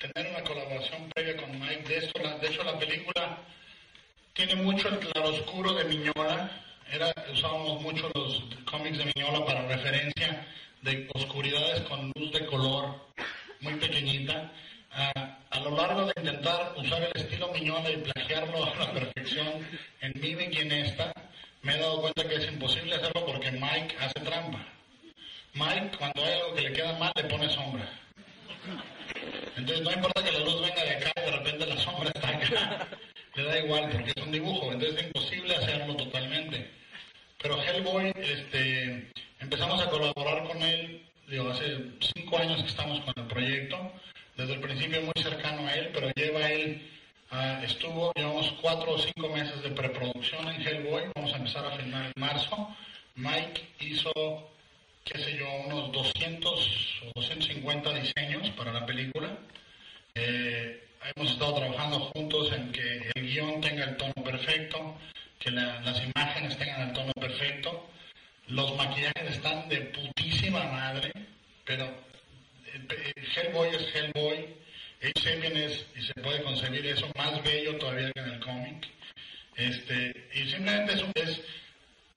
tener 0.00 0.30
una 0.30 0.42
colaboración 0.42 1.10
previa 1.10 1.36
con 1.36 1.60
Mike. 1.60 1.82
De, 1.82 2.00
de 2.40 2.48
hecho, 2.48 2.64
la 2.64 2.78
película 2.78 3.38
tiene 4.32 4.54
mucho 4.56 4.88
el 4.88 4.98
claroscuro 4.98 5.74
de 5.74 5.84
Miñola. 5.84 6.50
Era, 6.90 7.14
usábamos 7.30 7.82
mucho 7.82 8.10
los 8.14 8.42
cómics 8.64 8.98
de 8.98 9.12
Miñola 9.14 9.44
para 9.44 9.66
referencia 9.68 10.46
de 10.82 11.06
oscuridades 11.14 11.82
con 11.82 12.10
luz 12.16 12.32
de 12.32 12.46
color 12.46 12.96
muy 13.60 13.74
pequeñita. 13.74 14.50
A 14.90 15.60
lo 15.60 15.76
largo 15.76 16.06
de 16.06 16.14
intentar 16.16 16.72
usar 16.76 17.02
el 17.02 17.22
estilo 17.22 17.52
Miñola 17.52 17.90
y 17.90 17.98
plagiarlo 17.98 18.64
a 18.64 18.74
la 18.74 18.92
perfección 18.92 19.68
en 20.00 20.12
Mimic 20.20 20.54
y 20.54 20.58
en 20.60 20.72
esta, 20.72 21.12
me 21.62 21.74
he 21.74 21.78
dado 21.78 22.00
cuenta 22.00 22.26
que 22.26 22.36
es 22.36 22.48
imposible 22.48 22.94
hacerlo 22.94 23.26
porque 23.26 23.52
Mike 23.52 23.96
hace 24.00 24.20
trampa. 24.24 24.66
Mike, 25.52 25.90
cuando 25.98 26.24
hay 26.24 26.32
algo 26.32 26.54
que 26.54 26.62
le 26.62 26.72
queda 26.72 26.98
mal, 26.98 27.12
le 27.14 27.24
pone 27.24 27.48
sombra. 27.50 27.86
Entonces 29.56 29.84
no 29.84 29.92
importa 29.92 30.24
que 30.24 30.32
la 30.32 30.40
luz 30.40 30.60
venga 30.60 30.84
de 30.84 30.90
acá 30.90 31.12
y 31.16 31.20
de 31.20 31.36
repente 31.36 31.66
la 31.66 31.76
sombra 31.76 32.10
está 32.14 32.28
acá. 32.28 32.88
Le 33.34 33.44
da 33.44 33.58
igual 33.58 33.90
porque 33.90 34.12
es 34.16 34.22
un 34.22 34.32
dibujo, 34.32 34.72
entonces 34.72 34.98
es 34.98 35.06
imposible 35.06 35.56
hacerlo 35.56 35.96
totalmente. 35.96 36.70
Pero 37.42 37.62
Hellboy, 37.62 38.12
este, 38.16 39.10
empezamos 39.38 39.80
a 39.80 39.88
colaborar 39.88 40.44
con 40.44 40.60
él, 40.62 41.06
digo, 41.28 41.50
hace 41.50 41.78
cinco 42.14 42.38
años 42.38 42.60
que 42.62 42.68
estamos 42.68 43.00
con 43.00 43.14
el 43.16 43.26
proyecto, 43.28 43.92
desde 44.36 44.54
el 44.54 44.60
principio 44.60 45.02
muy 45.02 45.22
cercano 45.22 45.66
a 45.66 45.74
él, 45.74 45.90
pero 45.94 46.10
lleva 46.16 46.50
él, 46.50 46.90
ah, 47.30 47.60
estuvo, 47.64 48.12
llevamos 48.14 48.52
cuatro 48.60 48.92
o 48.92 48.98
cinco 48.98 49.28
meses 49.28 49.62
de 49.62 49.70
preproducción 49.70 50.48
en 50.48 50.60
Hellboy, 50.60 51.04
vamos 51.14 51.32
a 51.32 51.36
empezar 51.36 51.64
a 51.64 51.76
filmar 51.76 52.06
en 52.06 52.12
marzo. 52.16 52.76
Mike 53.14 53.68
hizo 53.80 54.12
qué 55.10 55.18
sé 55.18 55.36
yo, 55.36 55.46
unos 55.66 55.92
200 55.92 57.02
o 57.06 57.20
250 57.20 57.92
diseños 57.94 58.48
para 58.50 58.72
la 58.72 58.86
película. 58.86 59.36
Eh, 60.14 60.84
hemos 61.16 61.32
estado 61.32 61.54
trabajando 61.56 61.98
juntos 62.14 62.52
en 62.52 62.70
que 62.72 63.10
el 63.14 63.22
guion 63.26 63.60
tenga 63.60 63.84
el 63.84 63.96
tono 63.96 64.12
perfecto, 64.24 64.96
que 65.38 65.50
la- 65.50 65.80
las 65.80 66.00
imágenes 66.04 66.56
tengan 66.58 66.88
el 66.88 66.92
tono 66.92 67.12
perfecto. 67.14 67.88
Los 68.48 68.74
maquillajes 68.76 69.30
están 69.36 69.68
de 69.68 69.80
putísima 69.82 70.64
madre, 70.64 71.12
pero 71.64 71.84
eh, 72.66 73.12
Hellboy 73.36 73.68
es 73.74 73.94
Hellboy, 73.94 74.46
H. 75.02 75.64
es, 75.64 75.86
y 75.96 76.02
se 76.02 76.14
puede 76.22 76.42
concebir 76.42 76.86
eso, 76.86 77.08
más 77.16 77.42
bello 77.42 77.76
todavía 77.78 78.12
que 78.12 78.20
en 78.20 78.28
el 78.30 78.40
cómic. 78.40 78.86
Este, 79.56 80.28
y 80.34 80.48
simplemente 80.50 80.92
es- 81.14 81.40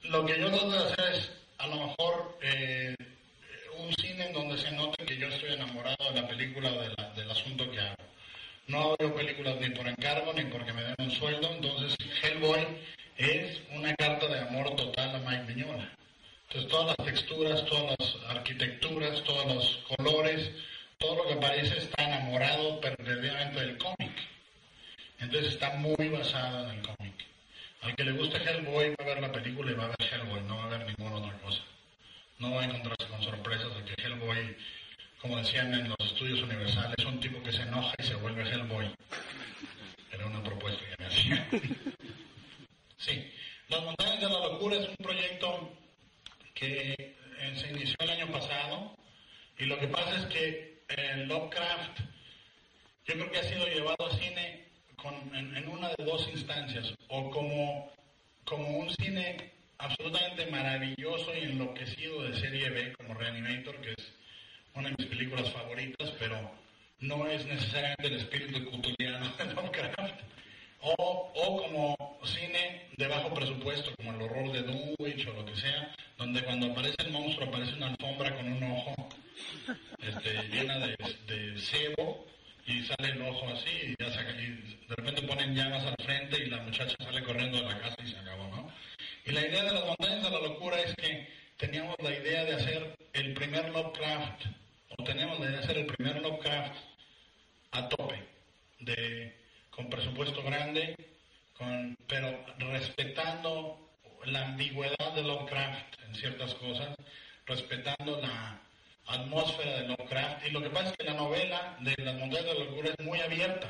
lo 0.04 0.26
que 0.26 0.40
yo 0.40 0.50
trato 0.50 0.70
de 0.72 0.78
hacer 0.92 1.14
es, 1.16 1.32
a 1.64 1.68
lo 1.68 1.76
mejor, 1.88 2.38
eh, 2.42 2.94
un 3.78 3.94
cine 3.96 4.26
en 4.26 4.34
donde 4.34 4.58
se 4.58 4.70
note 4.72 5.06
que 5.06 5.18
yo 5.18 5.28
estoy 5.30 5.54
enamorado 5.54 6.12
de 6.12 6.22
la 6.22 6.28
película 6.28 6.70
del 6.72 7.32
asunto 7.32 7.72
que 7.72 7.80
hago. 7.80 8.04
No 8.68 8.82
hago 8.82 9.16
películas 9.16 9.56
ni 9.62 9.70
por 9.70 9.88
encargo 9.88 10.34
ni 10.34 10.44
porque 10.46 10.74
me 10.74 10.84
den 10.84 10.96
un 11.00 11.12
sueldo, 11.12 11.50
entonces 11.54 11.96
Hellboy 12.22 12.68
es 13.18 13.62
una 13.72 13.96
carta 13.96 14.28
de 14.28 14.40
amor 14.40 14.76
total 14.76 15.16
a 15.16 15.20
Mike 15.20 15.54
Miñola. 15.54 15.90
Entonces 16.50 16.70
todas 16.70 16.96
las 16.98 17.08
texturas, 17.08 17.66
todas 17.66 17.96
las 17.98 18.16
arquitecturas, 18.36 19.24
todos 19.24 19.46
los 19.46 19.96
colores, 19.96 20.52
todo 20.98 21.16
lo 21.16 21.28
que 21.28 21.34
aparece 21.34 21.78
está 21.78 22.04
enamorado 22.04 22.82
perdidamente 22.82 23.60
del 23.62 23.78
cómic. 23.78 24.12
Entonces 25.20 25.54
está 25.54 25.70
muy 25.76 26.10
basado 26.10 26.70
en 26.70 26.78
el 26.78 26.86
cómic. 26.86 27.14
Al 27.84 27.96
que 27.98 28.06
le 28.06 28.14
guste 28.14 28.38
Hellboy 28.38 28.96
va 28.98 29.04
a 29.04 29.08
ver 29.08 29.22
la 29.22 29.32
película 29.32 29.72
y 29.72 29.74
va 29.74 29.84
a 29.84 29.88
ver 29.88 29.98
Hellboy, 30.10 30.42
no 30.44 30.58
va 30.58 30.64
a 30.66 30.70
ver 30.70 30.88
ninguna 30.88 31.18
otra 31.18 31.38
cosa. 31.40 31.62
No 32.44 32.52
va 32.56 32.62
a 32.62 32.66
encontrarse 32.66 33.08
con 33.08 33.24
sorpresas 33.24 33.74
de 33.76 33.84
que 33.86 34.02
Hellboy, 34.04 34.58
como 35.22 35.38
decían 35.38 35.74
en 35.74 35.88
los 35.88 35.98
estudios 36.02 36.42
universales, 36.42 36.94
es 36.98 37.06
un 37.06 37.20
tipo 37.22 37.42
que 37.42 37.54
se 37.54 37.62
enoja 37.62 37.94
y 37.98 38.04
se 38.04 38.16
vuelve 38.16 38.44
Hellboy. 38.44 38.94
Era 40.12 40.26
una 40.26 40.44
propuesta 40.44 40.82
que 40.90 40.96
me 41.02 41.06
hacían. 41.08 41.48
Sí, 42.98 43.32
Las 43.70 43.82
Montañas 43.84 44.20
de 44.20 44.30
la 44.30 44.40
Locura 44.40 44.76
es 44.76 44.90
un 44.90 44.96
proyecto 44.98 45.74
que 46.54 46.92
eh, 47.00 47.54
se 47.56 47.70
inició 47.72 47.96
el 48.00 48.10
año 48.10 48.28
pasado 48.32 48.94
y 49.58 49.66
lo 49.66 49.80
que 49.80 49.88
pasa 49.88 50.16
es 50.18 50.26
que 50.26 50.84
eh, 50.90 51.24
Lovecraft 51.26 52.00
yo 53.06 53.14
creo 53.16 53.32
que 53.32 53.40
ha 53.40 53.44
sido 53.44 53.66
llevado 53.68 54.06
a 54.06 54.12
cine 54.18 54.68
con- 54.98 55.34
en, 55.36 55.56
en 55.56 55.68
una 55.70 55.90
de 55.90 56.04
dos 56.04 56.28
instancias, 56.32 56.94
o 57.08 57.30
como, 57.32 57.92
como 58.46 58.80
un 58.80 58.90
cine 58.96 59.53
absolutamente 59.84 60.46
maravilloso 60.48 61.34
y 61.36 61.44
enloquecido 61.44 62.24
de 62.24 62.36
serie 62.40 62.70
B, 62.70 62.94
como 62.94 63.14
Reanimator, 63.14 63.76
que 63.82 63.92
es 63.92 64.14
una 64.76 64.90
de 64.90 64.96
mis 64.98 65.08
películas 65.08 65.50
favoritas, 65.52 66.12
pero 66.20 66.52
no 67.00 67.28
es 67.28 67.46
necesariamente 67.46 68.08
el 68.08 68.14
espíritu 68.16 68.64
cutuliano 68.72 69.30
de 69.38 69.46
Lovecraft, 69.54 70.22
o, 70.82 71.32
o 71.36 71.58
como 71.64 72.20
cine 72.26 72.88
de 72.98 73.08
bajo 73.08 73.34
presupuesto, 73.34 73.94
como 73.98 74.14
el 74.14 74.22
horror 74.22 74.52
de 74.52 74.64
Dunwich 74.64 75.28
o 75.28 75.34
lo 75.34 75.46
que 75.46 75.56
sea, 75.56 75.94
donde 76.18 76.42
cuando 76.44 76.72
aparece 76.72 76.96
el 77.00 77.12
monstruo 77.12 77.48
aparece 77.48 77.74
una 77.76 77.88
alfombra 77.88 78.36
con 78.36 78.52
un 78.52 78.64
ojo 78.64 79.10
este, 80.02 80.34
llena 80.50 80.78
de, 80.80 80.96
de 81.28 81.60
cebo 81.60 82.26
y 82.66 82.82
sale 82.84 83.10
el 83.12 83.22
ojo 83.22 83.48
así 83.50 83.70
y, 83.70 83.96
ya 84.04 84.10
saca- 84.12 84.32
y 84.42 84.48
de 84.88 84.96
repente 84.96 85.22
ponen 85.24 85.56
llamas 85.56 85.84
al 85.86 85.96
frente 86.06 86.44
y 86.44 86.50
la 86.50 86.58
muchacha 86.62 86.96
sale 87.04 87.24
corriendo 87.24 87.58
de 87.58 87.64
la 87.66 87.80
casa 87.80 87.96
y 88.04 88.08
se 88.10 88.18
acabó, 88.18 88.48
¿no? 88.48 88.70
Y 89.26 89.32
la 89.32 89.48
idea 89.48 89.64
de 89.64 89.72
las 89.72 89.86
montañas 89.86 90.22
de 90.22 90.30
la 90.32 90.42
locura 90.42 90.82
es 90.82 90.94
que 90.96 91.30
teníamos 91.58 91.96
la 92.00 92.12
idea 92.12 92.44
de 92.44 92.56
hacer 92.56 92.98
el 93.14 93.34
primer 93.34 93.70
Lovecraft, 93.70 94.48
o 94.98 95.04
teníamos 95.06 95.40
la 95.40 95.46
idea 95.46 95.58
de 95.60 95.64
hacer 95.64 95.78
el 95.78 95.86
primer 95.86 96.22
Lovecraft 96.22 96.76
a 97.72 97.88
tope, 97.88 98.22
de, 98.80 99.34
con 99.70 99.90
presupuesto 99.90 100.44
grande, 100.44 100.98
con, 101.58 101.98
pero 102.06 102.38
respetando 102.58 103.90
la 104.26 104.46
ambigüedad 104.48 105.14
de 105.16 105.24
Lovecraft 105.24 106.02
en 106.06 106.16
ciertas 106.16 106.54
cosas, 106.56 106.90
respetando 107.46 108.20
la 108.20 108.60
atmósfera 109.08 109.80
de 109.80 109.88
Lovecraft. 109.88 110.48
Y 110.48 110.52
lo 110.52 110.62
que 110.62 110.70
pasa 110.70 110.90
es 110.90 110.98
que 110.98 111.06
la 111.06 111.14
novela 111.14 111.78
de 111.80 111.96
Las 112.04 112.16
Montañas 112.16 112.46
de 112.46 112.54
la 112.56 112.66
Locura 112.66 112.90
es 112.98 113.06
muy 113.06 113.22
abierta. 113.22 113.70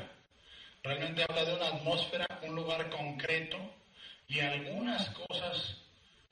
Realmente 0.82 1.24
habla 1.28 1.44
de 1.44 1.54
una 1.54 1.68
atmósfera, 1.68 2.26
un 2.42 2.56
lugar 2.56 2.90
concreto 2.90 3.58
y 4.28 4.40
algunas 4.40 5.08
cosas, 5.10 5.76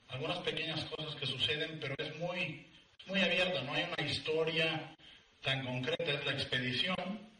algunas 0.09 0.39
pequeñas 0.39 0.83
cosas 0.85 1.15
que 1.15 1.25
suceden, 1.25 1.79
pero 1.79 1.95
es 1.97 2.15
muy, 2.17 2.65
muy 3.07 3.19
abierta. 3.21 3.61
No 3.61 3.73
hay 3.73 3.85
una 3.97 4.07
historia 4.07 4.95
tan 5.41 5.63
concreta. 5.65 6.11
Es 6.11 6.25
la 6.25 6.31
expedición 6.33 7.33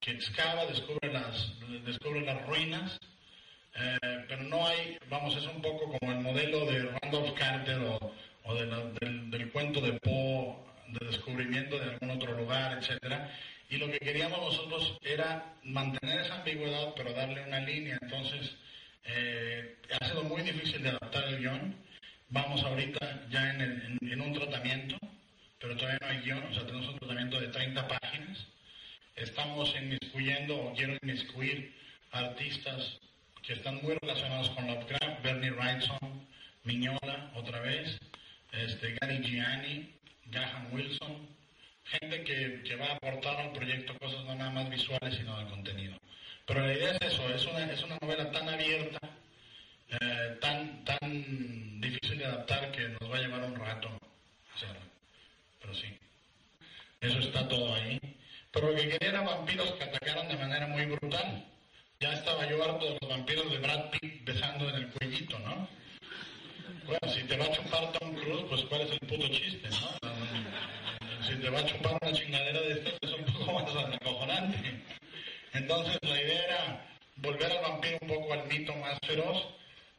que 0.00 0.12
excava, 0.12 0.66
descubre 0.66 1.12
las, 1.12 1.52
descubre 1.84 2.20
las 2.20 2.46
ruinas, 2.46 2.98
eh, 3.74 3.98
pero 4.28 4.42
no 4.44 4.66
hay, 4.66 4.98
vamos, 5.08 5.36
es 5.36 5.46
un 5.46 5.60
poco 5.62 5.98
como 5.98 6.12
el 6.12 6.20
modelo 6.20 6.66
de 6.66 6.90
Randolph 7.00 7.34
Carter 7.34 7.78
o, 7.78 8.54
del 8.54 9.50
cuento 9.52 9.80
de 9.80 9.92
Poe, 9.94 10.56
de 10.88 11.06
descubrimiento 11.06 11.78
de 11.78 11.90
algún 11.90 12.10
otro 12.10 12.32
lugar, 12.36 12.78
etcétera. 12.78 13.32
Y 13.68 13.78
lo 13.78 13.90
que 13.90 13.98
queríamos 13.98 14.38
nosotros 14.38 14.96
era 15.02 15.56
mantener 15.64 16.20
esa 16.20 16.36
ambigüedad, 16.36 16.94
pero 16.96 17.12
darle 17.12 17.42
una 17.42 17.60
línea. 17.60 17.98
Entonces, 18.00 18.54
eh, 19.08 19.76
ha 20.00 20.08
sido 20.08 20.24
muy 20.24 20.42
difícil 20.42 20.82
de 20.82 20.90
adaptar 20.90 21.24
el 21.24 21.38
guion. 21.38 21.76
Vamos 22.28 22.62
ahorita 22.62 23.26
ya 23.30 23.50
en, 23.50 24.20
un 24.20 24.32
tratamiento, 24.32 24.96
pero 25.60 25.76
todavía 25.76 25.98
no 26.00 26.06
hay 26.08 26.18
guion, 26.22 26.42
o 26.42 26.54
sea, 26.54 26.66
tenemos 26.66 26.88
un 26.88 26.98
tratamiento 26.98 27.40
de 27.40 27.48
30 27.48 27.88
páginas 27.88 28.46
estamos 29.16 29.74
inmiscuyendo 29.80 30.56
o 30.56 30.74
quiero 30.74 30.96
inmiscuir 31.02 31.74
artistas 32.12 32.98
que 33.42 33.54
están 33.54 33.82
muy 33.82 33.96
relacionados 34.02 34.50
con 34.50 34.66
Lovecraft, 34.66 35.22
Bernie 35.22 35.50
Wrightson, 35.52 36.26
Miñola, 36.64 37.30
otra 37.34 37.60
vez, 37.60 37.98
este, 38.52 38.96
Gary 39.00 39.22
Gianni, 39.22 39.94
Graham 40.26 40.72
Wilson, 40.72 41.28
gente 41.84 42.24
que, 42.24 42.62
que 42.64 42.76
va 42.76 42.86
a 42.86 42.94
aportar 42.94 43.36
al 43.40 43.52
proyecto 43.52 43.96
cosas 43.98 44.24
no 44.24 44.34
nada 44.34 44.50
más 44.50 44.68
visuales 44.68 45.14
sino 45.14 45.38
de 45.38 45.50
contenido. 45.50 45.96
Pero 46.46 46.64
la 46.64 46.72
idea 46.72 46.92
es 46.92 47.12
eso, 47.12 47.28
es 47.28 47.44
una, 47.46 47.72
es 47.72 47.82
una 47.82 47.98
novela 48.00 48.30
tan 48.30 48.48
abierta, 48.48 49.00
eh, 49.90 50.38
tan, 50.40 50.84
tan 50.84 51.80
difícil 51.80 52.18
de 52.18 52.24
adaptar 52.24 52.70
que 52.70 52.88
nos 52.88 53.10
va 53.10 53.16
a 53.16 53.20
llevar 53.20 53.42
un 53.42 53.56
rato 53.56 53.88
hacerla. 54.54 54.80
Pero 55.60 55.74
sí, 55.74 55.98
eso 57.00 57.18
está 57.18 57.48
todo 57.48 57.74
ahí. 57.74 58.00
Pero 58.52 58.70
lo 58.70 58.76
que 58.76 58.88
quería 58.88 59.08
era 59.08 59.22
vampiros 59.22 59.72
que 59.72 59.84
atacaran 59.84 60.28
de 60.28 60.36
manera 60.36 60.66
muy 60.68 60.86
brutal. 60.86 61.44
Ya 61.98 62.12
estaba 62.12 62.48
yo 62.48 62.62
harto 62.62 62.86
de 62.86 62.98
los 63.00 63.10
vampiros 63.10 63.50
de 63.50 63.58
Brad 63.58 63.90
Pitt 63.90 64.24
besando 64.24 64.68
en 64.68 64.76
el 64.76 64.88
cuellito, 64.90 65.38
¿no? 65.40 65.68
Bueno, 66.86 67.12
si 67.12 67.24
te 67.24 67.36
va 67.36 67.46
a 67.46 67.52
chupar 67.52 67.92
Tom 67.92 68.14
Cruise, 68.14 68.44
pues 68.48 68.62
cuál 68.66 68.82
es 68.82 68.92
el 68.92 69.00
puto 69.00 69.26
chiste, 69.28 69.68
¿no? 69.68 71.26
Si 71.26 71.34
te 71.34 71.50
va 71.50 71.58
a 71.58 71.66
chupar 71.66 71.98
una 72.00 72.12
chingadera 72.12 72.60
de 72.60 72.72
estas, 72.72 72.94
es 73.02 73.12
un 73.12 73.24
poco 73.24 73.52
más 73.52 73.94
acojonante. 73.94 74.95
Entonces 75.56 75.98
la 76.02 76.20
idea 76.20 76.44
era 76.44 76.86
volver 77.16 77.50
al 77.52 77.62
vampiro 77.62 77.98
un 78.02 78.08
poco 78.08 78.32
al 78.32 78.46
mito 78.46 78.74
más 78.76 78.98
feroz. 79.06 79.46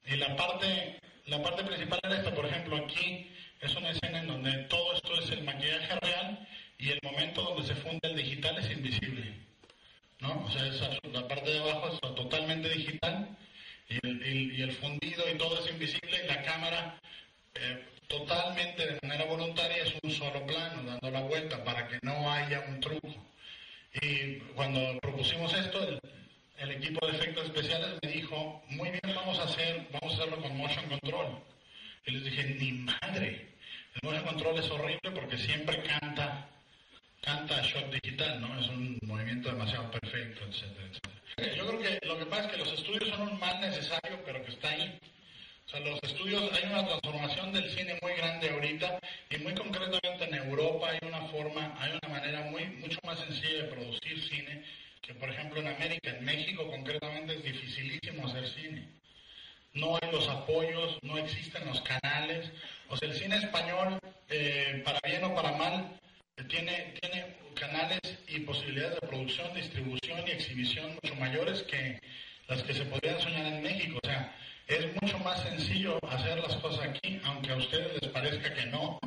Y 0.05 0.15
la 0.15 0.35
parte, 0.35 0.99
la 1.25 1.41
parte 1.41 1.63
principal 1.63 1.99
era 2.03 2.17
esta, 2.17 2.33
por 2.33 2.45
ejemplo, 2.45 2.77
aquí 2.77 3.29
es 3.61 3.75
una 3.75 3.89
escena 3.89 4.19
en 4.19 4.27
donde 4.27 4.51
todo 4.69 4.93
esto 4.93 5.19
es 5.19 5.29
el 5.31 5.43
maquillaje 5.43 5.99
real 6.01 6.47
y 6.79 6.91
el 6.91 6.99
momento 7.03 7.41
donde 7.41 7.67
se 7.67 7.75
funde 7.75 7.99
el 8.03 8.15
digital 8.15 8.57
es 8.59 8.69
invisible. 8.71 9.33
¿No? 10.19 10.45
O 10.45 10.49
sea, 10.49 10.63
la 11.11 11.27
parte 11.27 11.51
de 11.51 11.59
abajo 11.59 11.89
es 11.93 11.99
totalmente 12.15 12.69
digital 12.69 13.37
y 13.89 13.95
el, 14.07 14.25
y- 14.25 14.55
y 14.57 14.61
el 14.61 14.71
fundido 14.71 15.23
y 15.31 15.37
todo 15.37 15.59
es 15.63 15.69
invisible 15.71 16.21
y 16.23 16.27
la 16.27 16.41
cámara 16.41 16.99
eh, 17.55 17.85
totalmente 18.07 18.85
de 18.85 18.99
manera 19.03 19.25
voluntaria 19.25 19.83
es 19.83 19.93
un 20.01 20.11
solo 20.11 20.45
plano 20.45 20.83
dando 20.83 21.11
la 21.11 21.21
vuelta 21.21 21.63
para 21.63 21.87
que 21.87 21.99
no 22.01 22.31
haya 22.31 22.61
un 22.67 22.79
truco. 22.79 23.07
Y 24.01 24.35
cuando 24.55 24.99
propusimos 25.01 25.53
esto, 25.53 25.79
el, 26.57 26.71
equipo 26.71 27.05
de 27.07 27.17
efectos 27.17 27.45
especiales 27.45 27.97
me 28.03 28.11
dijo, 28.11 28.63
muy 28.69 28.89
bien, 28.89 29.15
vamos 29.15 29.39
a 29.39 29.43
hacer, 29.43 29.87
vamos 29.91 30.13
a 30.13 30.21
hacerlo 30.21 30.41
con 30.41 30.57
motion 30.57 30.85
control. 30.89 31.39
Y 32.05 32.11
les 32.11 32.23
dije, 32.25 32.43
ni 32.59 32.71
madre. 32.71 33.47
El 33.95 34.01
motion 34.03 34.25
control 34.25 34.59
es 34.59 34.69
horrible 34.69 35.11
porque 35.13 35.37
siempre 35.37 35.81
canta, 35.83 36.47
canta 37.21 37.61
shot 37.63 37.91
digital, 37.91 38.41
¿no? 38.41 38.59
Es 38.59 38.67
un 38.69 38.99
movimiento 39.03 39.49
demasiado 39.49 39.89
perfecto, 39.91 40.45
etcétera, 40.45 40.87
etcétera. 40.87 41.55
Yo 41.55 41.67
creo 41.67 41.79
que 41.79 42.07
lo 42.07 42.19
que 42.19 42.25
pasa 42.25 42.45
es 42.45 42.51
que 42.51 42.57
los 42.57 42.73
estudios 42.73 43.09
son 43.09 43.29
un 43.29 43.39
mal 43.39 43.59
necesario, 43.61 44.19
pero 44.25 44.43
que 44.43 44.51
está 44.51 44.69
ahí. 44.69 44.99
O 45.67 45.69
sea, 45.69 45.81
los 45.81 45.99
estudios, 46.01 46.49
hay 46.53 46.63
una 46.69 46.87
transformación 46.87 47.51
del 47.51 47.69
cine 47.69 47.99
muy 48.01 48.13
grande 48.13 48.49
ahorita 48.49 48.99
y 49.29 49.37
muy 49.39 49.53
concretamente 49.53 50.23
en 50.23 50.33
Europa 50.35 50.89
hay 50.89 50.99
una 51.05 51.21
forma, 51.27 51.75
hay 51.77 51.91
una 51.91 52.09
manera 52.09 52.41
muy, 52.49 52.65
mucho 52.79 52.97
más 53.03 53.19
sencilla 53.19 53.63
de 53.63 53.63
producir 53.65 54.21
cine 54.29 54.63
que 55.01 55.13
por 55.15 55.29
ejemplo 55.29 55.59
en 55.59 55.67
América, 55.67 56.11
en 56.11 56.23
México 56.23 56.65
concretamente 56.67 57.35
es 57.35 57.43
dificilísimo 57.43 58.27
hacer 58.27 58.47
cine. 58.47 58.87
No 59.73 59.97
hay 60.01 60.11
los 60.11 60.27
apoyos, 60.29 60.97
no 61.01 61.17
existen 61.17 61.65
los 61.65 61.81
canales. 61.81 62.49
O 62.89 62.97
sea, 62.97 63.09
el 63.09 63.15
cine 63.15 63.35
español, 63.35 63.99
eh, 64.29 64.81
para 64.85 64.99
bien 65.05 65.23
o 65.25 65.35
para 65.35 65.51
mal, 65.51 65.99
eh, 66.37 66.43
tiene, 66.45 66.93
tiene 67.01 67.35
canales 67.55 67.99
y 68.27 68.39
posibilidades 68.39 68.99
de 69.01 69.07
producción, 69.07 69.53
distribución 69.53 70.27
y 70.27 70.31
exhibición 70.31 70.97
mucho 71.01 71.15
mayores 71.15 71.63
que 71.63 71.99
las 72.47 72.63
que 72.63 72.73
se 72.73 72.85
podrían 72.85 73.19
soñar 73.19 73.45
en 73.45 73.63
México. 73.63 73.99
O 74.03 74.07
sea, 74.07 74.35
es 74.67 75.01
mucho 75.01 75.17
más 75.19 75.41
sencillo 75.43 75.97
hacer 76.09 76.37
las 76.39 76.55
cosas 76.57 76.89
aquí, 76.89 77.21
aunque 77.23 77.51
a 77.51 77.55
ustedes 77.55 78.01
les 78.01 78.11
parezca 78.11 78.53
que 78.53 78.65
no. 78.67 78.99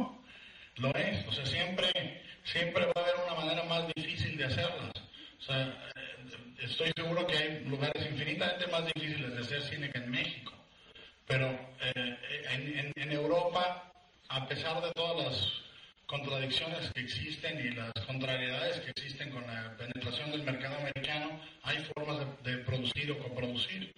Lo 0.77 0.95
es, 0.95 1.27
o 1.27 1.33
sea, 1.33 1.45
siempre, 1.45 2.23
siempre 2.45 2.87
va 2.87 2.93
a 2.97 3.01
haber 3.01 3.15
una 3.27 3.35
manera 3.35 3.65
más 3.65 3.85
difícil 3.95 4.37
de 4.39 4.45
hacerlas. 4.45 4.93
O 5.39 5.43
sea, 5.43 5.63
eh, 5.67 6.55
estoy 6.63 6.91
seguro 6.97 7.27
que 7.27 7.37
hay 7.37 7.65
lugares 7.67 8.07
infinitamente 8.11 8.67
más 8.69 8.87
difíciles 8.87 9.35
de 9.35 9.41
hacer 9.41 9.63
cine 9.65 9.91
que 9.91 9.99
en 9.99 10.11
México. 10.11 10.53
Pero 11.27 11.51
eh, 11.51 12.93
en, 12.97 13.13
Europa, 13.13 13.93
a 14.29 14.47
pesar 14.47 14.81
de 14.81 14.93
todas 14.93 15.27
las 15.27 15.53
contradicciones 16.07 16.91
que 16.93 17.01
existen 17.01 17.59
y 17.59 17.75
las 17.75 17.93
contrariedades 18.07 18.81
que 18.81 18.91
existen 18.91 19.31
con 19.31 19.47
la 19.47 19.77
penetración 19.77 20.31
del 20.31 20.45
mercado 20.45 20.77
americano, 20.77 21.41
hay 21.65 21.79
formas 21.95 22.19
de, 22.43 22.53
de 22.53 22.65
producir 22.65 23.11
o 23.13 23.19
coproducir. 23.19 23.93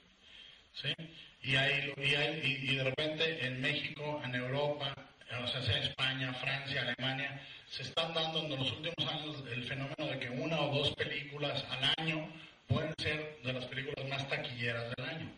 ¿sí? 0.72 0.94
Y, 1.42 1.56
hay, 1.56 1.92
y, 1.96 2.14
hay, 2.14 2.40
y, 2.62 2.76
de 2.76 2.84
repente 2.84 3.46
en 3.46 3.60
México, 3.60 4.20
en 4.24 4.34
Europa, 4.34 4.94
o 5.42 5.46
sea, 5.46 5.62
sea 5.62 5.78
España, 5.78 6.32
Francia, 6.34 6.82
Alemania, 6.82 7.40
se 7.68 7.82
están 7.82 8.14
dando 8.14 8.44
en 8.44 8.50
los 8.50 8.70
últimos 8.70 9.12
años 9.12 9.42
el 9.50 9.64
fenómeno 9.64 10.06
de 10.06 10.18
que 10.18 10.30
una 10.30 10.60
o 10.60 10.74
dos 10.74 10.94
películas 10.94 11.64
al 11.70 11.92
año 11.98 12.28
pueden 12.68 12.94
ser 12.98 13.38
de 13.42 13.52
las 13.52 13.64
películas 13.66 14.08
más 14.08 14.28
taquilleras 14.28 14.92
del 14.94 15.06
año. 15.06 15.32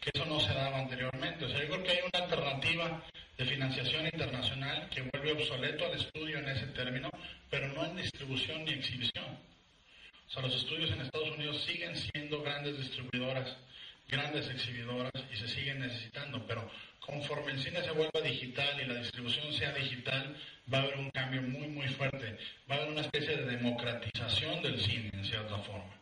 Que 0.00 0.10
eso 0.14 0.24
no 0.26 0.38
se 0.38 0.54
daba 0.54 0.78
anteriormente. 0.78 1.44
O 1.44 1.48
sea, 1.48 1.60
yo 1.60 1.68
creo 1.68 1.82
que 1.82 1.90
hay 1.90 1.98
una 2.12 2.24
alternativa 2.24 3.02
de 3.36 3.44
financiación 3.44 4.04
internacional 4.06 4.88
que 4.90 5.02
vuelve 5.02 5.32
obsoleto 5.32 5.86
al 5.86 5.98
estudio 5.98 6.38
en 6.38 6.48
ese 6.48 6.66
término, 6.68 7.10
pero 7.50 7.68
no 7.68 7.84
en 7.84 7.96
distribución 7.96 8.64
ni 8.64 8.72
exhibición. 8.72 9.38
O 10.28 10.30
sea, 10.30 10.42
los 10.42 10.54
estudios 10.54 10.90
en 10.90 11.00
Estados 11.00 11.30
Unidos 11.30 11.64
siguen 11.64 11.96
siendo 11.96 12.42
grandes 12.42 12.78
distribuidoras, 12.78 13.56
grandes 14.08 14.48
exhibidoras 14.48 15.12
y 15.32 15.36
se 15.36 15.48
siguen 15.48 15.80
necesitando, 15.80 16.44
pero 16.46 16.68
conforme 17.00 17.52
el 17.52 17.62
cine 17.62 17.82
se 17.82 17.90
vuelva 17.90 18.20
digital 18.20 18.80
y 18.80 18.86
la 18.86 18.94
distribución 18.94 19.52
sea 19.52 19.72
digital, 19.72 20.36
va 20.72 20.78
a 20.78 20.82
haber 20.82 20.98
un 20.98 21.10
cambio 21.10 21.42
muy, 21.42 21.68
muy 21.68 21.88
fuerte. 21.88 22.38
Va 22.70 22.74
a 22.74 22.78
haber 22.78 22.90
una 22.90 23.00
especie 23.02 23.36
de 23.36 23.56
democratización 23.56 24.62
del 24.62 24.80
cine, 24.80 25.10
en 25.12 25.24
cierta 25.24 25.58
forma. 25.58 25.94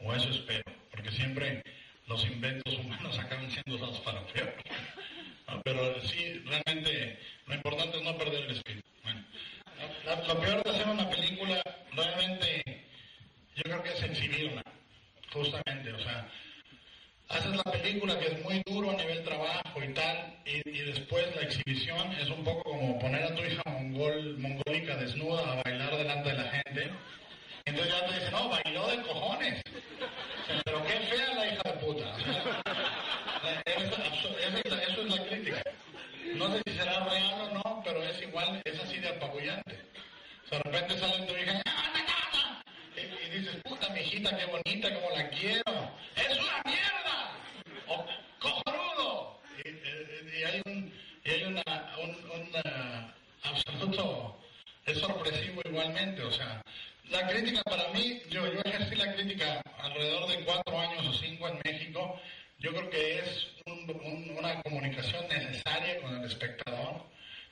O 0.00 0.12
eso 0.14 0.30
espero, 0.30 0.64
porque 0.90 1.10
siempre 1.12 1.62
los 2.06 2.24
inventos 2.24 2.74
humanos 2.74 3.18
acaban 3.20 3.50
siendo 3.50 3.76
usados 3.76 4.00
para 4.00 4.26
peor. 4.26 4.54
Pero 5.64 6.00
sí, 6.02 6.42
realmente 6.46 7.18
lo 7.46 7.54
importante 7.54 7.98
es 7.98 8.04
no 8.04 8.16
perder 8.16 8.44
el 8.44 8.50
espíritu. 8.56 8.88
Bueno, 9.02 9.24
lo 10.28 10.40
peor 10.40 10.62
de 10.62 10.70
hacer 10.70 10.88
una 10.88 11.08
película, 11.10 11.62
realmente, 11.92 12.62
yo 13.56 13.62
creo 13.62 13.82
que 13.82 13.92
es 13.92 14.02
exhibirla, 14.02 14.62
justamente. 15.32 15.92
O 15.92 16.00
sea, 16.00 16.28
haces 17.30 17.56
la 17.56 17.62
película 17.72 18.18
que 18.18 18.26
es 18.26 18.42
muy 18.44 18.62
duro 18.66 18.90
a 18.90 18.94
nivel 18.94 19.22
trabajo 19.24 19.82
y 19.82 19.94
tal, 19.94 20.34
y, 20.44 20.60
después 20.90 21.24
la 21.36 21.42
exhibición 21.42 22.12
es 22.20 22.28
un 22.28 22.42
poco 22.44 22.62
como 22.70 22.98
poner 22.98 23.22
a 23.24 23.34
tu 23.34 23.42
hija 23.44 23.62
mongol, 23.66 24.36
mongólica 24.38 24.96
desnuda 24.96 25.52
a 25.52 25.62
bailar 25.62 25.96
delante 25.96 26.28
de 26.30 26.36
la 26.36 26.44
gente. 26.50 26.90
Entonces 27.64 27.92
ya 27.94 28.06
te 28.06 28.14
dicen, 28.14 28.32
no, 28.32 28.48
bailó 28.48 28.86
de 28.88 29.02
cojones. 29.02 29.62
Pero 30.64 30.84
qué 30.86 30.92
fea 30.92 31.34
la 31.34 31.46
hija 31.46 31.62
de 31.64 31.72
puta. 31.74 32.16
Eso 33.64 35.02
es 35.02 35.10
la 35.10 35.26
crítica. 35.26 35.62
No 36.34 36.52
sé 36.52 36.62
si 36.66 36.72
será 36.76 37.04
real 37.04 37.40
o 37.40 37.54
no, 37.54 37.82
pero 37.84 38.02
es 38.02 38.20
igual, 38.22 38.60
es 38.64 38.80
así 38.80 38.98
de 38.98 39.08
apabullante. 39.08 39.78
De 40.50 40.58
repente 40.58 40.98
sale 40.98 41.26
tu 41.26 41.34
hija 41.36 41.62
"Ah, 41.66 41.90
na, 41.94 42.00
na, 42.02 42.18
na", 42.32 42.62
y, 42.96 43.26
y 43.26 43.38
dices, 43.38 43.56
puta, 43.64 43.88
mi 43.90 44.00
hijita, 44.00 44.36
qué 44.36 44.46
bonita, 44.46 44.92
como 44.94 45.10
la 45.16 45.28
quiero. 45.30 45.90
¡Es 46.16 46.38
una 46.38 46.62
mierda! 46.64 47.32
¡O 47.88 48.06
cojonudo! 48.40 49.40
Y, 49.64 49.68
y- 49.68 50.40
y 50.40 50.44
hay 50.44 50.62
un, 50.66 50.92
y 51.24 51.30
hay 51.30 51.42
una, 51.44 51.62
un, 52.02 52.10
un, 52.10 52.50
ah, 52.64 53.12
absoluto, 53.66 54.36
es 54.86 54.98
sorpresivo 54.98 55.60
igualmente, 55.64 56.22
o 56.22 56.32
sea, 56.32 56.62
la 57.10 57.26
crítica 57.26 57.62
para 57.64 57.88
mí, 57.88 58.20
yo, 58.30 58.46
yo 58.52 58.60
ejercí 58.64 58.94
la 58.96 59.12
crítica 59.14 59.60
alrededor 59.78 60.28
de 60.28 60.44
cuatro 60.44 60.78
años 60.78 61.06
o 61.06 61.12
cinco 61.14 61.48
en 61.48 61.60
México, 61.64 62.20
yo 62.58 62.70
creo 62.72 62.90
que 62.90 63.18
es 63.18 63.48
un- 63.66 63.90
un- 64.04 64.36
una 64.38 64.60
comunicación 64.62 65.26
necesaria 65.28 66.00
con 66.00 66.14
el 66.18 66.24
espectador. 66.24 67.02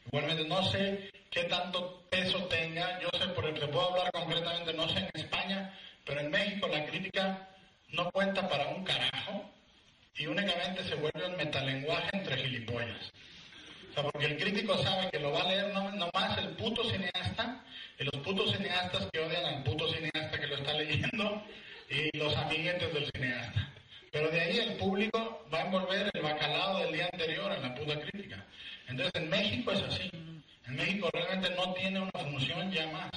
Igualmente, 0.07 0.45
no 0.45 0.63
sé 0.71 1.11
qué 1.31 1.45
tanto 1.45 2.03
peso 2.11 2.45
tenga, 2.45 2.99
yo 3.01 3.09
sé, 3.19 3.27
por 3.29 3.45
el 3.47 3.55
que 3.55 3.67
puedo 3.67 3.91
hablar 3.91 4.11
concretamente, 4.13 4.73
no 4.75 4.89
sé 4.89 4.99
en 5.01 5.11
España, 5.21 5.75
pero 6.05 6.21
en 6.21 6.31
México 6.31 6.69
la 6.69 6.85
crítica 6.87 7.49
no 7.91 8.11
cuenta 8.11 8.49
para 8.49 8.69
un 8.69 8.85
carajo 8.85 9.51
y 10.17 10.27
únicamente 10.27 10.83
se 10.85 10.95
vuelve 10.95 11.27
un 11.27 11.37
metalenguaje 11.37 12.11
entre 12.13 12.37
gilipollas. 12.39 13.13
O 13.91 13.95
sea, 13.95 14.03
porque 14.05 14.27
el 14.27 14.39
crítico 14.39 14.77
sabe 14.83 15.11
que 15.11 15.19
lo 15.19 15.33
va 15.33 15.43
a 15.43 15.49
leer 15.49 15.73
no, 15.73 15.91
nomás 15.93 16.39
el 16.39 16.49
puto 16.51 16.85
cineasta 16.85 17.65
y 17.99 18.05
los 18.05 18.23
putos 18.23 18.53
cineastas 18.53 19.09
que 19.13 19.21
odian 19.21 19.45
al 19.45 19.63
puto 19.65 19.89
cineasta 19.89 20.41
que 20.41 20.47
lo 20.47 20.57
está 20.57 20.73
leyendo 20.75 21.43
y 21.91 22.17
los 22.17 22.37
amiguetes 22.37 22.93
del 22.95 23.11
cineasta. 23.13 23.73
Pero 24.13 24.31
de 24.31 24.41
ahí 24.41 24.59
el 24.59 24.77
público 24.77 25.47
va 25.53 25.59
a 25.59 25.67
envolver 25.67 26.11
el 26.13 26.23
bacalao 26.23 26.79
del 26.79 26.93
día 26.93 27.09
anterior 27.13 27.53
en 27.53 27.63
la 27.63 27.75
puta 27.75 28.01
crítica. 28.01 28.47
Entonces 28.89 29.23
en 29.23 29.29
México 29.29 29.73
es 29.73 29.83
así. 29.83 30.11
En 30.67 30.77
México 30.77 31.11
realmente 31.13 31.51
no 31.57 31.73
tiene 31.75 32.01
una 32.01 32.11
función 32.11 32.71
ya 32.71 32.87
más. 32.89 33.11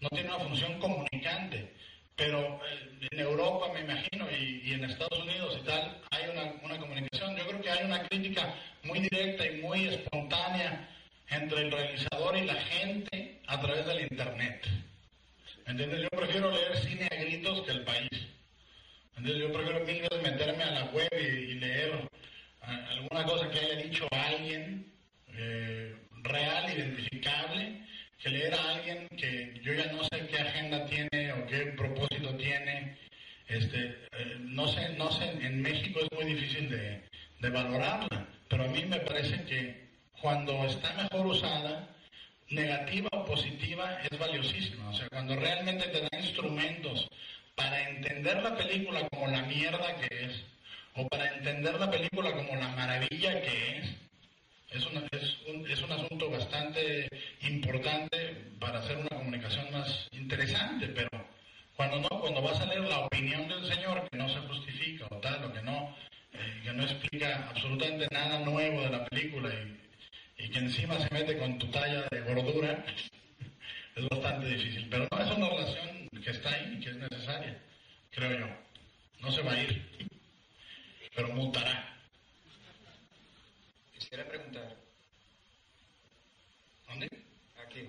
No 0.00 0.08
tiene 0.10 0.28
una 0.28 0.44
función 0.44 0.78
comunicante. 0.78 1.74
Pero 2.16 2.60
eh, 2.66 3.08
en 3.10 3.20
Europa, 3.20 3.72
me 3.74 3.80
imagino, 3.80 4.26
y, 4.30 4.72
en 4.72 4.84
Estados 4.84 5.18
Unidos 5.18 5.58
y 5.60 5.66
tal, 5.66 6.02
hay 6.10 6.30
una, 6.30 6.52
una 6.62 6.78
comunicación. 6.78 7.36
Yo 7.36 7.46
creo 7.46 7.60
que 7.60 7.70
hay 7.70 7.84
una 7.84 8.02
crítica 8.08 8.54
muy 8.82 9.00
directa 9.00 9.46
y 9.46 9.60
muy 9.60 9.88
espontánea 9.88 10.88
entre 11.28 11.62
el 11.62 11.70
realizador 11.70 12.36
y 12.36 12.44
la 12.44 12.54
gente 12.54 13.40
a 13.46 13.60
través 13.60 13.86
del 13.86 14.02
Internet. 14.02 14.66
¿Entiendes? 15.66 16.02
Yo 16.02 16.08
prefiero 16.10 16.50
leer 16.50 16.76
cine 16.78 17.08
a 17.10 17.14
gritos 17.16 17.62
que 17.62 17.72
el 17.72 17.84
país. 17.84 18.10
¿Entiendes? 19.16 19.48
Yo 19.48 19.52
prefiero 19.52 19.84
mil 19.84 20.22
meterme 20.22 20.64
a 20.64 20.70
la 20.70 20.84
web 20.86 21.08
y, 21.12 21.54
leer 21.54 22.08
ah, 22.62 22.86
alguna 22.92 23.24
cosa 23.24 23.50
que 23.50 23.58
haya 23.58 23.76
dicho 23.82 24.06
alguien 24.10 24.92
eh, 25.34 25.94
real, 26.22 26.72
identificable, 26.72 27.82
que 28.18 28.28
leer 28.30 28.54
a 28.54 28.74
alguien 28.74 29.08
que 29.16 29.60
yo 29.62 29.72
ya 29.74 29.92
no 29.92 30.02
sé 30.04 30.26
qué 30.28 30.38
agenda 30.38 30.86
tiene 30.86 31.32
o 31.32 31.46
qué 31.46 31.66
propósito 31.76 32.34
tiene. 32.36 32.96
Este, 33.48 34.06
eh, 34.12 34.36
no 34.40 34.66
sé, 34.68 34.88
no 34.96 35.10
sé, 35.12 35.30
en 35.40 35.62
México 35.62 36.00
es 36.00 36.08
muy 36.12 36.34
difícil 36.34 36.68
de, 36.68 37.02
de 37.40 37.50
valorarla, 37.50 38.26
pero 38.48 38.64
a 38.64 38.68
mí 38.68 38.84
me 38.86 38.98
parece 39.00 39.44
que 39.44 39.86
cuando 40.20 40.64
está 40.66 40.92
mejor 40.94 41.26
usada, 41.26 41.88
negativa 42.50 43.08
o 43.12 43.24
positiva, 43.24 43.98
es 44.10 44.18
valiosísima. 44.18 44.90
O 44.90 44.94
sea, 44.94 45.08
cuando 45.08 45.36
realmente 45.36 45.88
te 45.88 46.00
da 46.00 46.08
instrumentos 46.20 47.08
para 47.54 47.88
entender 47.90 48.42
la 48.42 48.56
película 48.56 49.08
como 49.08 49.28
la 49.28 49.42
mierda 49.42 49.96
que 49.96 50.24
es, 50.24 50.44
o 50.94 51.06
para 51.08 51.26
entender 51.34 51.78
la 51.78 51.90
película 51.90 52.32
como 52.32 52.56
la 52.56 52.68
maravilla 52.68 53.42
que 53.42 53.78
es, 53.78 53.88
es, 54.70 54.86
una- 54.86 55.06
es 55.12 55.36
un, 55.48 55.66
es 55.70 55.80
un 55.82 55.92
asunto 55.92 56.30
bastante 56.30 57.08
importante 57.42 58.18
para 58.58 58.78
hacer 58.80 58.96
una 58.98 59.08
comunicación 59.08 59.70
más 59.72 60.08
interesante, 60.12 60.88
pero 60.88 61.08
cuando 61.76 62.00
no, 62.00 62.08
cuando 62.20 62.42
vas 62.42 62.60
a 62.60 62.66
leer 62.66 62.80
la 62.82 63.00
opinión 63.00 63.48
del 63.48 63.64
señor 63.72 64.08
que 64.10 64.16
no 64.16 64.28
se 64.28 64.40
justifica 64.40 65.06
o 65.10 65.16
tal, 65.18 65.44
o 65.44 65.52
que 65.52 65.62
no, 65.62 65.94
eh, 66.32 66.60
que 66.64 66.72
no 66.72 66.82
explica 66.84 67.48
absolutamente 67.50 68.08
nada 68.10 68.40
nuevo 68.40 68.80
de 68.82 68.90
la 68.90 69.04
película 69.06 69.50
y, 69.52 70.44
y 70.44 70.48
que 70.50 70.58
encima 70.58 70.98
se 70.98 71.12
mete 71.14 71.38
con 71.38 71.58
tu 71.58 71.66
talla 71.70 72.02
de 72.10 72.20
gordura, 72.22 72.84
es 73.96 74.08
bastante 74.08 74.46
difícil. 74.48 74.88
Pero 74.90 75.06
no, 75.10 75.18
es 75.20 75.30
una 75.36 75.48
relación 75.48 76.08
que 76.22 76.30
está 76.30 76.50
ahí 76.50 76.76
y 76.78 76.80
que 76.84 76.90
es 76.90 76.96
necesaria, 76.96 77.62
creo 78.10 78.38
yo. 78.40 78.46
No 79.20 79.30
se 79.30 79.42
va 79.42 79.52
a 79.52 79.62
ir, 79.62 79.82
pero 81.14 81.28
mutará. 81.28 81.92
Quisiera 83.94 84.26
preguntar, 84.28 84.76
¿Dónde? 86.96 87.12
aquí, 87.62 87.84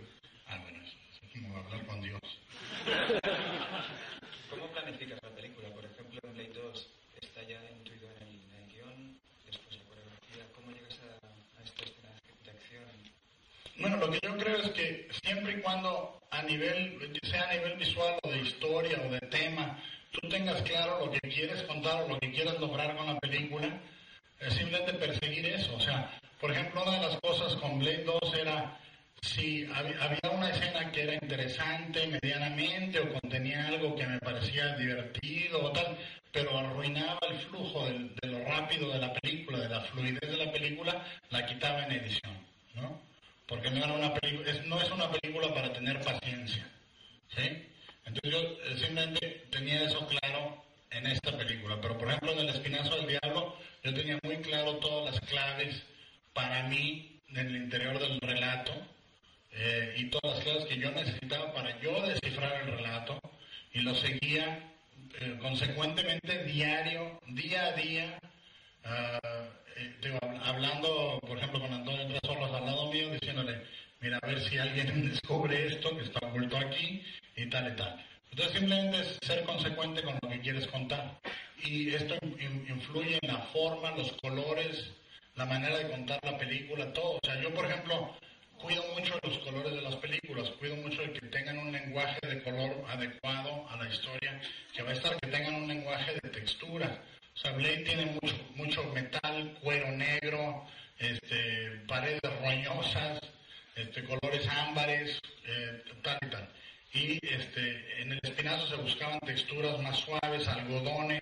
Ah, 0.47 0.57
bueno, 0.63 0.79
es 0.83 0.91
como 1.31 1.57
hablar 1.57 1.85
con 1.85 2.01
Dios. 2.01 2.19
¿cómo 4.49 4.67
planificas 4.67 5.17
la 5.23 5.29
película? 5.29 5.69
Por 5.69 5.85
ejemplo, 5.85 6.19
en 6.23 6.33
Blade 6.33 6.51
2 6.53 6.87
está 7.21 7.41
ya 7.43 7.61
intuido 7.71 8.09
en 8.11 8.17
el, 8.27 8.35
en 8.35 8.53
el 8.59 8.67
guion, 8.73 9.17
después 9.45 9.77
la 9.79 9.85
coreografía, 9.85 10.43
¿cómo 10.53 10.71
llegas 10.71 10.99
a, 10.99 11.05
a 11.23 11.63
esta 11.63 11.83
escena 11.83 12.09
de 12.43 12.51
acción? 12.51 12.83
Bueno, 13.79 13.95
lo 13.95 14.11
que 14.11 14.19
yo 14.21 14.35
creo 14.37 14.57
es 14.57 14.71
que 14.71 15.07
siempre 15.23 15.53
y 15.53 15.61
cuando 15.61 16.21
a 16.29 16.41
nivel, 16.43 17.17
sea 17.23 17.49
a 17.49 17.53
nivel 17.53 17.77
visual 17.77 18.19
o 18.23 18.29
de 18.29 18.41
historia 18.41 19.01
o 19.07 19.09
de 19.09 19.21
tema, 19.21 19.81
tú 20.11 20.19
tengas 20.27 20.61
claro 20.63 21.05
lo 21.05 21.11
que 21.11 21.19
quieres 21.19 21.63
contar 21.63 22.03
o 22.03 22.09
lo 22.09 22.19
que 22.19 22.29
quieres 22.33 22.59
lograr 22.59 22.97
con 22.97 23.07
la 23.07 23.17
película, 23.19 23.79
es 24.41 24.53
simplemente 24.53 24.95
perseguir 24.95 25.45
eso. 25.45 25.73
O 25.77 25.79
sea, 25.79 26.19
por 26.41 26.51
ejemplo, 26.51 26.83
una 26.83 26.99
de 26.99 27.07
las 27.07 27.17
cosas 27.21 27.55
con 27.55 27.79
Blade 27.79 28.03
2 28.03 28.33
era 28.35 28.77
si 29.21 29.67
había, 29.73 30.19
una 30.31 30.49
escena 30.49 30.91
que 30.91 31.03
era 31.03 31.13
interesante 31.15 32.07
medianamente 32.07 32.99
o 32.99 33.13
contenía 33.13 33.67
algo 33.67 33.95
que 33.95 34.05
me 34.05 34.19
parecía 34.19 34.75
divertido 34.75 35.63
o 35.63 35.71
tal, 35.71 35.97
pero 36.31 36.57
arruinaba 36.57 37.19
el 37.29 37.37
flujo 37.39 37.87
de, 37.87 38.27
lo 38.27 38.43
rápido 38.45 38.91
de 38.91 38.99
la 38.99 39.13
película, 39.13 39.59
de 39.59 39.69
la 39.69 39.81
fluidez 39.81 40.21
de 40.21 40.37
la 40.37 40.51
película, 40.51 41.05
la 41.29 41.45
quitaba 41.45 41.85
en 41.85 41.93
edición, 41.93 42.37
¿no? 42.75 43.01
Porque 43.47 43.71
no, 43.71 43.77
era 43.77 43.93
una 43.93 44.13
es, 44.45 44.65
no 44.67 44.79
es 44.81 44.91
una 44.91 45.09
película 45.11 45.53
para 45.53 45.73
tener 45.73 45.99
paciencia, 46.01 46.67
¿sí? 47.29 47.67
Entonces 48.05 48.31
yo 48.31 48.39
eh, 48.39 48.77
simplemente 48.77 49.47
tenía 49.51 49.83
eso 49.83 50.05
claro 50.07 50.63
en 50.91 51.07
esta 51.07 51.35
película, 51.37 51.77
pero 51.81 51.97
por 51.97 52.07
ejemplo 52.07 52.31
en 52.33 52.39
El 52.39 52.49
Espinazo 52.49 52.95
del 52.97 53.07
Diablo 53.07 53.57
yo 53.83 53.93
tenía 53.93 54.19
muy 54.23 54.37
claro 54.37 54.75
todas 54.77 55.13
las 55.13 55.29
claves 55.29 55.83
para 56.33 56.63
mí 56.67 57.19
en 57.29 57.37
el 57.37 57.55
interior 57.55 57.99
del 57.99 58.19
relato 58.21 58.73
eh, 59.57 59.95
y 59.97 60.05
todas 60.09 60.35
las 60.35 60.43
claves 60.43 60.65
que 60.65 60.77
yo 60.77 60.91
necesitaba 60.91 61.53
para 61.53 61.79
yo 61.81 62.01
descifrar 62.07 62.61
el 62.61 62.77
relato 62.77 63.19
y 63.73 63.79
lo 63.81 63.93
seguía 63.95 64.71
eh, 65.19 65.37
consecuentemente 65.41 66.43
diario, 66.45 67.19
día 67.27 67.65
a 67.67 67.71
día, 67.73 68.19
eh, 68.85 69.95
digo, 70.01 70.17
hab- 70.21 70.41
hablando, 70.43 71.19
por 71.21 71.37
ejemplo, 71.37 71.59
con 71.59 71.73
Antonio 71.73 72.19
Trasolos 72.19 72.53
al 72.53 72.65
lado 72.65 72.91
mío, 72.91 73.09
diciéndole, 73.11 73.61
mira, 74.01 74.19
a 74.21 74.27
ver 74.27 74.39
si 74.41 74.57
alguien 74.57 75.09
descubre 75.11 75.67
esto 75.67 75.95
que 75.97 76.03
está 76.03 76.25
oculto 76.27 76.57
aquí 76.57 77.03
y 77.35 77.49
tal 77.49 77.73
y 77.73 77.75
tal. 77.75 78.05
Entonces 78.31 78.57
simplemente 78.57 78.99
es 79.01 79.17
ser 79.25 79.43
consecuente 79.43 80.01
con 80.03 80.17
lo 80.21 80.29
que 80.29 80.39
quieres 80.41 80.67
contar. 80.67 81.19
Y 81.63 81.93
esto 81.93 82.15
in- 82.23 82.65
influye 82.69 83.17
en 83.21 83.33
la 83.33 83.39
forma, 83.53 83.91
los 83.91 84.11
colores, 84.21 84.91
la 85.35 85.45
manera 85.45 85.77
de 85.77 85.89
contar 85.89 86.19
la 86.23 86.37
película, 86.37 86.91
todo. 86.93 87.17
O 87.17 87.19
sea, 87.23 87.41
yo, 87.41 87.53
por 87.53 87.65
ejemplo, 87.65 88.15
cuido 88.61 88.83
mucho 88.93 89.17
los 89.23 89.37
colores 89.39 89.73
de 89.73 89.81
las 89.81 89.95
películas, 89.97 90.49
cuido 90.59 90.75
mucho 90.77 91.01
de 91.01 91.13
que 91.13 91.27
tengan 91.27 91.57
un 91.57 91.71
lenguaje 91.71 92.19
de 92.27 92.41
color 92.43 92.85
adecuado 92.89 93.67
a 93.69 93.77
la 93.77 93.89
historia, 93.89 94.41
que 94.73 94.83
va 94.83 94.89
a 94.89 94.93
estar 94.93 95.15
que 95.19 95.27
tengan 95.27 95.55
un 95.55 95.67
lenguaje 95.67 96.13
de 96.21 96.29
textura. 96.29 97.01
O 97.35 97.37
sea, 97.37 97.51
Blade 97.51 97.83
tiene 97.83 98.05
mucho, 98.05 98.35
mucho 98.55 98.83
metal, 98.93 99.57
cuero 99.61 99.91
negro, 99.91 100.65
este, 100.97 101.81
paredes 101.87 102.21
roñosas, 102.41 103.19
este, 103.75 104.03
colores 104.03 104.47
ámbares, 104.47 105.19
eh, 105.45 105.83
tal 106.01 106.17
y 106.21 106.29
tal. 106.29 106.49
Y 106.93 107.25
este, 107.27 108.01
en 108.01 108.13
el 108.13 108.19
espinazo 108.23 108.67
se 108.67 108.75
buscaban 108.77 109.19
texturas 109.19 109.79
más 109.79 109.97
suaves, 109.97 110.47
algodones, 110.47 111.21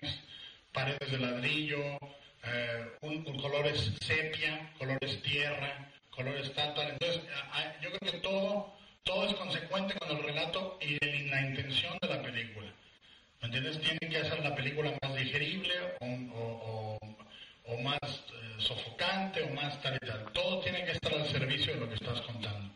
paredes 0.72 1.10
de 1.10 1.18
ladrillo, 1.18 1.98
eh, 2.44 2.86
un, 3.02 3.24
colores 3.40 3.92
sepia, 4.00 4.72
colores 4.78 5.20
tierra, 5.22 5.92
colores 6.16 6.52
tal. 6.54 6.74
Entonces, 6.90 7.20
yo 7.82 7.90
creo 7.92 8.12
que 8.12 8.18
todo, 8.18 8.72
todo 9.04 9.24
es 9.26 9.34
consecuente 9.34 9.94
con 9.98 10.10
el 10.10 10.22
relato 10.22 10.78
y 10.80 10.98
la 11.28 11.40
intención 11.42 11.96
de 12.00 12.08
la 12.08 12.22
película. 12.22 12.72
¿Me 13.40 13.46
entiendes? 13.46 13.80
Tienen 13.80 14.10
que 14.10 14.16
hacer 14.18 14.42
la 14.42 14.54
película 14.54 14.92
más 15.02 15.14
digerible 15.14 15.72
o, 16.00 16.06
o- 16.06 16.98
o- 17.02 17.16
o 17.68 17.78
más 17.82 17.98
eh, 18.02 18.54
sofocante 18.58 19.42
o 19.42 19.50
más 19.50 19.80
tal 19.82 19.96
y 20.00 20.06
tal. 20.06 20.24
Todo 20.32 20.60
tiene 20.60 20.84
que 20.84 20.92
estar 20.92 21.12
al 21.12 21.26
servicio 21.28 21.74
de 21.74 21.80
lo 21.80 21.88
que 21.88 21.94
estás 21.96 22.20
contando. 22.22 22.72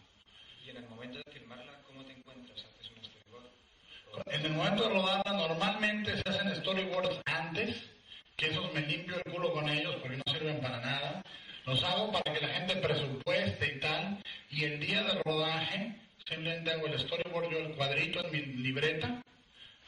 Y 0.65 0.71
en 0.71 0.77
el 0.77 0.89
momento 0.89 1.19
de 1.25 1.33
filmarla, 1.33 1.73
¿cómo 1.87 2.05
te 2.05 2.13
encuentras? 2.13 2.59
¿Haces 2.65 2.91
un 2.97 3.05
storyboard? 3.05 4.33
En 4.35 4.45
el 4.47 4.53
momento 4.53 4.83
de 4.85 4.89
rodarla, 4.95 5.33
normalmente 5.33 6.17
se 6.17 6.29
hacen 6.29 6.55
storyboards 6.57 7.21
antes, 7.25 7.77
que 8.37 8.47
esos 8.49 8.73
me 8.75 8.81
limpio 8.83 9.17
el 9.17 9.33
culo 9.33 9.53
con 9.53 9.69
ellos 9.69 9.97
porque 10.03 10.19
no 10.19 10.33
sirven 10.33 10.61
para 10.61 10.81
nada. 10.81 11.23
Los 11.67 11.83
hago 11.85 12.13
para 12.13 12.33
que 12.33 12.47
la 12.47 12.55
gente 12.55 12.77
presupueste 12.77 13.75
y 13.77 13.81
tal. 13.81 14.23
Y 14.51 14.65
el 14.65 14.81
día 14.81 15.03
del 15.03 15.23
rodaje, 15.25 15.95
simplemente 16.27 16.73
hago 16.73 16.87
el 16.87 16.99
storyboard, 16.99 17.51
yo 17.51 17.59
el 17.59 17.75
cuadrito 17.75 18.25
en 18.25 18.33
mi 18.33 18.41
libreta. 18.63 19.23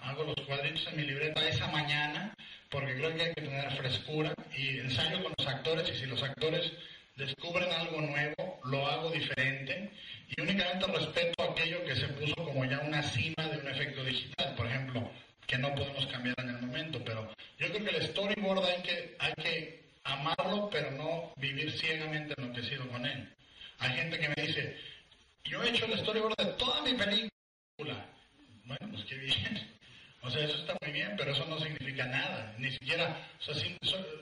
Hago 0.00 0.24
los 0.24 0.36
cuadritos 0.46 0.86
en 0.88 0.96
mi 0.96 1.04
libreta 1.04 1.48
esa 1.48 1.68
mañana 1.68 2.34
porque 2.72 2.94
creo 2.94 3.14
que 3.14 3.22
hay 3.22 3.34
que 3.34 3.42
tener 3.42 3.70
frescura 3.72 4.34
y 4.56 4.78
ensayo 4.78 5.22
con 5.22 5.34
los 5.36 5.46
actores 5.46 5.88
y 5.90 5.98
si 5.98 6.06
los 6.06 6.22
actores 6.22 6.72
descubren 7.16 7.70
algo 7.70 8.00
nuevo, 8.00 8.60
lo 8.64 8.86
hago 8.86 9.10
diferente 9.10 9.90
y 10.34 10.40
únicamente 10.40 10.86
respeto 10.86 11.42
aquello 11.42 11.84
que 11.84 11.94
se 11.94 12.08
puso 12.08 12.34
como 12.34 12.64
ya 12.64 12.80
una 12.80 13.02
cima 13.02 13.46
de 13.46 13.58
un 13.58 13.68
efecto 13.68 14.02
digital, 14.02 14.54
por 14.56 14.66
ejemplo, 14.66 15.10
que 15.46 15.58
no 15.58 15.74
podemos 15.74 16.06
cambiar 16.06 16.34
en 16.38 16.48
el 16.48 16.62
momento, 16.62 17.04
pero 17.04 17.30
yo 17.58 17.68
creo 17.68 17.84
que 17.84 17.96
el 17.96 18.02
storyboard 18.04 18.64
hay 18.64 18.82
que, 18.82 19.16
hay 19.18 19.32
que 19.34 19.81
amarlo, 20.04 20.68
pero 20.70 20.90
no 20.92 21.32
vivir 21.36 21.72
ciegamente 21.72 22.34
enloquecido 22.36 22.88
con 22.88 23.04
él. 23.06 23.28
Hay 23.78 23.90
gente 23.90 24.18
que 24.18 24.28
me 24.28 24.46
dice, 24.46 24.76
yo 25.44 25.62
he 25.62 25.70
hecho 25.70 25.86
el 25.86 25.98
storyboard 25.98 26.36
de 26.36 26.52
toda 26.52 26.82
mi 26.82 26.94
película. 26.94 28.06
Bueno, 28.64 28.88
pues 28.92 29.04
qué 29.04 29.16
bien. 29.16 29.72
O 30.24 30.30
sea, 30.30 30.44
eso 30.44 30.56
está 30.56 30.76
muy 30.80 30.92
bien, 30.92 31.14
pero 31.16 31.32
eso 31.32 31.44
no 31.46 31.58
significa 31.58 32.06
nada. 32.06 32.54
Ni 32.56 32.70
siquiera, 32.70 33.28
o 33.40 33.42
sea, 33.42 33.54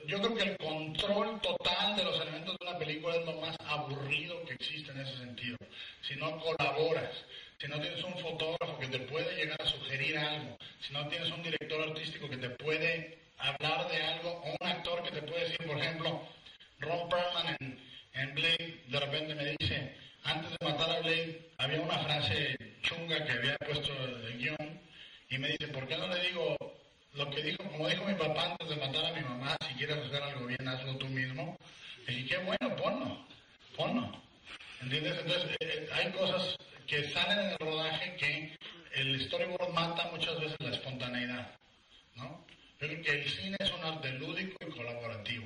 yo 0.07 0.17
creo 0.19 0.35
que 0.35 0.43
el 0.43 0.57
control 0.57 1.39
total 1.41 1.95
de 1.95 2.03
los 2.03 2.19
elementos 2.19 2.57
de 2.57 2.67
una 2.67 2.79
película 2.79 3.15
es 3.15 3.25
lo 3.25 3.33
más 3.39 3.55
aburrido 3.67 4.43
que 4.45 4.53
existe 4.53 4.91
en 4.91 5.01
ese 5.01 5.15
sentido. 5.17 5.57
Si 6.01 6.15
no 6.15 6.39
colaboras, 6.39 7.11
si 7.59 7.67
no 7.67 7.79
tienes 7.79 8.03
un 8.03 8.17
fotógrafo 8.17 8.79
que 8.79 8.87
te 8.87 8.99
puede 9.01 9.35
llegar 9.35 9.61
a 9.61 9.65
sugerir 9.67 10.17
algo, 10.17 10.57
si 10.79 10.91
no 10.91 11.07
tienes 11.07 11.29
un 11.29 11.43
director 11.43 11.87
artístico 11.87 12.27
que 12.27 12.37
te 12.37 12.49
puede 12.49 13.19
hablar 13.41 13.89
de 13.89 14.01
algo, 14.03 14.29
o 14.29 14.57
un 14.59 14.67
actor 14.67 15.03
que 15.03 15.11
te 15.11 15.21
puede 15.21 15.43
decir, 15.43 15.65
por 15.65 15.77
ejemplo, 15.77 16.21
Ron 16.79 17.09
Perlman 17.09 17.57
en, 18.13 18.35
Blade 18.35 18.83
de 18.87 18.99
repente 18.99 19.35
me 19.35 19.55
dice, 19.57 19.95
antes 20.23 20.51
de 20.51 20.65
matar 20.65 20.89
a 20.89 20.99
Blade 20.99 21.49
había 21.57 21.81
una 21.81 21.97
frase 21.99 22.57
chunga 22.81 23.23
que 23.25 23.31
había 23.31 23.57
puesto 23.57 23.91
el 23.93 24.37
guion 24.37 24.81
y 25.29 25.37
me 25.37 25.49
dice, 25.49 25.67
¿por 25.69 25.87
qué 25.87 25.97
no 25.97 26.07
le 26.07 26.21
digo 26.27 26.57
lo 27.13 27.29
que 27.29 27.43
dijo, 27.43 27.63
como 27.63 27.87
dijo 27.89 28.05
mi 28.05 28.15
papá 28.15 28.51
antes 28.51 28.69
de 28.69 28.75
matar 28.75 29.05
a 29.05 29.13
mi 29.13 29.21
mamá, 29.21 29.57
si 29.67 29.75
quieres 29.75 29.97
hacer 29.97 30.21
algo 30.23 30.45
bien, 30.45 30.67
hazlo 30.67 30.97
tú 30.97 31.07
mismo? 31.07 31.57
Y 32.07 32.13
dije, 32.15 32.29
qué 32.29 32.37
bueno, 32.37 32.75
ponlo, 32.75 33.25
ponlo. 33.75 34.21
¿Entiendes? 34.81 35.19
Entonces, 35.19 35.51
eh, 35.51 35.57
eh, 35.61 35.89
hay 35.93 36.11
cosas 36.11 36.55
que 36.87 37.09
salen 37.09 37.39
en 37.39 37.51
el 37.51 37.57
rodaje 37.59 38.15
que 38.17 38.57
el 38.95 39.21
storyboard 39.21 39.73
mata 39.73 40.09
muchas 40.11 40.39
veces 40.39 40.57
la 40.59 40.71
espontaneidad, 40.71 41.51
¿no? 42.15 42.45
El 42.81 43.29
cine 43.29 43.55
es 43.59 43.71
un 43.73 43.83
arte 43.83 44.11
lúdico 44.13 44.57
y 44.67 44.71
colaborativo. 44.71 45.45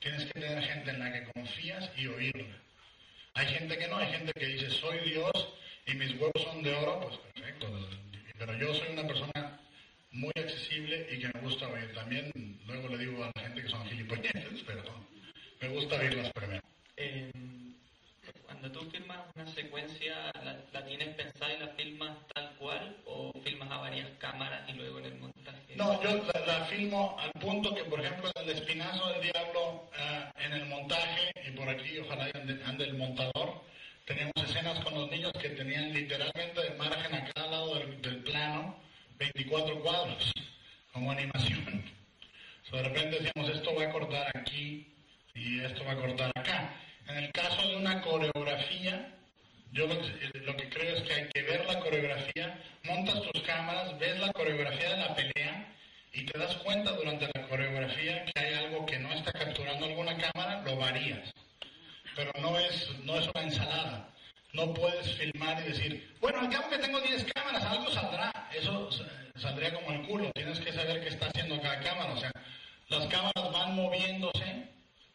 Tienes 0.00 0.24
que 0.24 0.40
tener 0.40 0.62
gente 0.62 0.90
en 0.90 1.00
la 1.00 1.12
que 1.12 1.30
confías 1.34 1.90
y 1.98 2.06
oírla. 2.06 2.56
Hay 3.34 3.46
gente 3.48 3.76
que 3.76 3.86
no, 3.88 3.98
hay 3.98 4.10
gente 4.10 4.32
que 4.32 4.46
dice, 4.46 4.70
soy 4.70 5.00
Dios 5.00 5.32
y 5.86 5.92
mis 5.92 6.12
huevos 6.12 6.42
son 6.42 6.62
de 6.62 6.74
oro, 6.74 7.00
pues 7.00 7.18
perfecto. 7.34 7.68
Pero 8.38 8.56
yo 8.56 8.72
soy 8.72 8.88
una 8.94 9.06
persona 9.06 9.60
muy 10.12 10.32
accesible 10.34 11.06
y 11.12 11.18
que 11.18 11.30
me 11.34 11.40
gusta 11.40 11.68
oír. 11.68 11.92
También 11.92 12.32
luego 12.66 12.88
le 12.88 12.98
digo 13.04 13.22
a 13.22 13.30
la 13.34 13.42
gente 13.42 13.60
que 13.60 13.68
son 13.68 13.86
gilipolleces, 13.86 14.62
pero 14.66 14.82
me 15.60 15.68
gusta 15.68 15.96
oírlas 15.96 16.32
primero. 16.32 16.62
Eh, 16.96 17.30
cuando 18.46 18.72
tú 18.72 18.90
filmas 18.90 19.18
una 19.34 19.46
secuencia, 19.52 20.32
la, 20.42 20.64
la 20.72 20.86
tienes 20.86 21.14
pensada 21.16 21.52
y 21.52 21.58
la 21.58 21.68
filmas 21.74 22.16
tal 22.34 22.50
cual 22.54 22.96
o 23.04 23.30
filmas 23.44 23.70
a 23.70 23.76
varias 23.76 24.08
cámaras 24.18 24.66
y 24.70 24.72
luego 24.72 25.00
en 25.00 25.04
el 25.04 25.14
montaje? 25.16 25.35
No, 25.76 26.02
yo 26.02 26.22
la, 26.32 26.46
la 26.46 26.64
filmo 26.66 27.16
al 27.20 27.30
punto 27.32 27.74
que, 27.74 27.84
por 27.84 28.00
ejemplo, 28.00 28.30
el 28.40 28.50
espinazo 28.50 29.08
del 29.10 29.22
diablo, 29.22 29.90
eh, 29.98 30.24
en 30.44 30.52
el 30.52 30.66
montaje, 30.66 31.30
y 31.46 31.50
por 31.50 31.68
aquí 31.68 31.98
ojalá 31.98 32.30
ande, 32.34 32.62
ande 32.64 32.84
el 32.84 32.94
montador, 32.94 33.62
teníamos 34.06 34.34
escenas 34.36 34.78
con 34.84 34.94
los 34.94 35.10
niños 35.10 35.32
que 35.40 35.50
tenían 35.50 35.92
literalmente 35.92 36.62
de 36.62 36.70
margen 36.76 37.14
a 37.14 37.24
cada 37.32 37.50
lado 37.50 37.74
del, 37.74 38.22
plano 38.22 38.76
24 39.18 39.80
cuadros, 39.80 40.32
como 40.92 41.10
animación. 41.10 41.84
O 42.64 42.70
sea, 42.70 42.82
de 42.82 42.88
repente 42.88 43.18
decíamos, 43.20 43.50
esto 43.50 43.74
va 43.74 43.84
a 43.84 43.92
cortar 43.92 44.26
aquí 44.34 44.86
y 45.34 45.60
esto 45.60 45.84
va 45.84 45.92
a 45.92 45.96
cortar 45.96 46.32
acá. 46.34 46.72
En 47.08 47.16
el 47.18 47.32
caso 47.32 47.68
de 47.68 47.76
una 47.76 48.00
coreografía, 48.00 49.12
yo 49.72 49.86
lo 49.86 50.00
que, 50.00 50.38
lo 50.40 50.56
que 50.56 50.68
creo 50.68 50.96
es 50.96 51.02
que 51.02 51.14
hay 51.14 51.28
que 51.28 51.42
ver 51.42 51.66
la 51.66 51.80
coreografía, 51.80 52.62
montas 52.84 53.20
tus 53.22 53.42
cámaras, 53.42 53.98
ves 53.98 54.18
la 54.18 54.32
coreografía 54.32 54.90
de 54.90 54.96
la 54.96 55.14
pelea 55.14 55.74
y 56.12 56.24
te 56.24 56.38
das 56.38 56.56
cuenta 56.56 56.92
durante 56.92 57.28
la 57.34 57.46
coreografía 57.46 58.24
que 58.24 58.40
hay 58.40 58.54
algo 58.54 58.86
que 58.86 58.98
no 58.98 59.12
está 59.12 59.32
capturando 59.32 59.86
alguna 59.86 60.16
cámara, 60.16 60.62
lo 60.62 60.76
varías. 60.76 61.30
Pero 62.14 62.32
no 62.40 62.58
es, 62.58 62.90
no 63.04 63.18
es 63.18 63.28
una 63.28 63.42
ensalada. 63.42 64.08
No 64.54 64.72
puedes 64.72 65.12
filmar 65.16 65.60
y 65.60 65.68
decir, 65.68 66.16
bueno, 66.18 66.40
al 66.40 66.48
que 66.48 66.78
tengo 66.78 66.98
10 66.98 67.26
cámaras, 67.34 67.62
algo 67.64 67.90
saldrá. 67.90 68.32
Eso 68.54 68.88
saldría 69.34 69.74
como 69.74 69.92
el 69.92 70.06
culo. 70.06 70.32
Tienes 70.32 70.58
que 70.60 70.72
saber 70.72 71.02
qué 71.02 71.08
está 71.08 71.26
haciendo 71.26 71.60
cada 71.60 71.80
cámara. 71.80 72.14
O 72.14 72.16
sea, 72.16 72.30
las 72.88 73.06
cámaras 73.08 73.52
van 73.52 73.74
moviéndose 73.76 74.70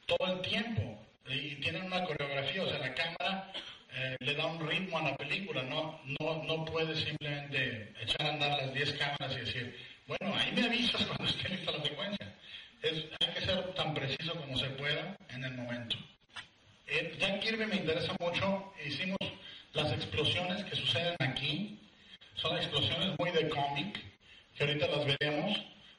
todo 0.06 0.34
el 0.34 0.42
tiempo 0.42 1.04
y 1.26 1.56
tienen 1.56 1.86
una 1.86 2.04
coreografía. 2.04 2.62
O 2.62 2.70
sea, 2.70 2.78
la 2.78 2.94
cámara 2.94 3.52
eh, 3.94 4.16
le 4.20 4.36
da 4.36 4.46
un 4.46 4.66
ritmo 4.68 4.98
a 5.00 5.04
la 5.04 5.18
película, 5.18 5.64
no, 5.64 6.00
no, 6.20 6.44
no 6.44 6.66
puede 6.66 6.96
simplemente 6.96 7.94
echar 8.02 8.26
a 8.26 8.30
andar 8.30 8.62
las 8.62 8.74
10 8.74 8.94
cámaras 8.94 9.36
y 9.36 9.40
decir, 9.42 9.78
bueno, 10.08 10.34
ahí 10.36 10.52
me 10.54 10.64
avisas 10.66 11.06
cuando 11.08 11.26
esté 11.26 11.50
lista 11.50 11.72
la 11.72 11.84
secuencia. 11.84 12.36
Es, 12.82 13.06
hay 13.20 13.34
que 13.34 13.42
ser 13.42 13.74
tan 13.74 13.94
preciso 13.94 14.34
como 14.36 14.58
se 14.58 14.70
pueda 14.72 15.16
en 15.30 15.44
el 15.44 15.54
momento. 15.56 15.98
Eh, 16.88 17.16
Jack 17.20 17.42
Kirby 17.42 17.66
me 17.66 17.76
interesa 17.76 18.16
mucho, 18.20 18.74
hicimos 18.86 19.20
las 19.74 19.92
explosiones 19.92 20.64
que 20.66 20.76
suceden 20.76 21.16
aquí, 21.20 21.80
son 22.36 22.58
explosiones 22.58 23.18
muy 23.20 23.32
de 23.32 23.50
cómic, 23.50 24.02
que 24.56 24.64
ahorita 24.64 24.88
las 24.88 25.06
veremos, 25.06 25.58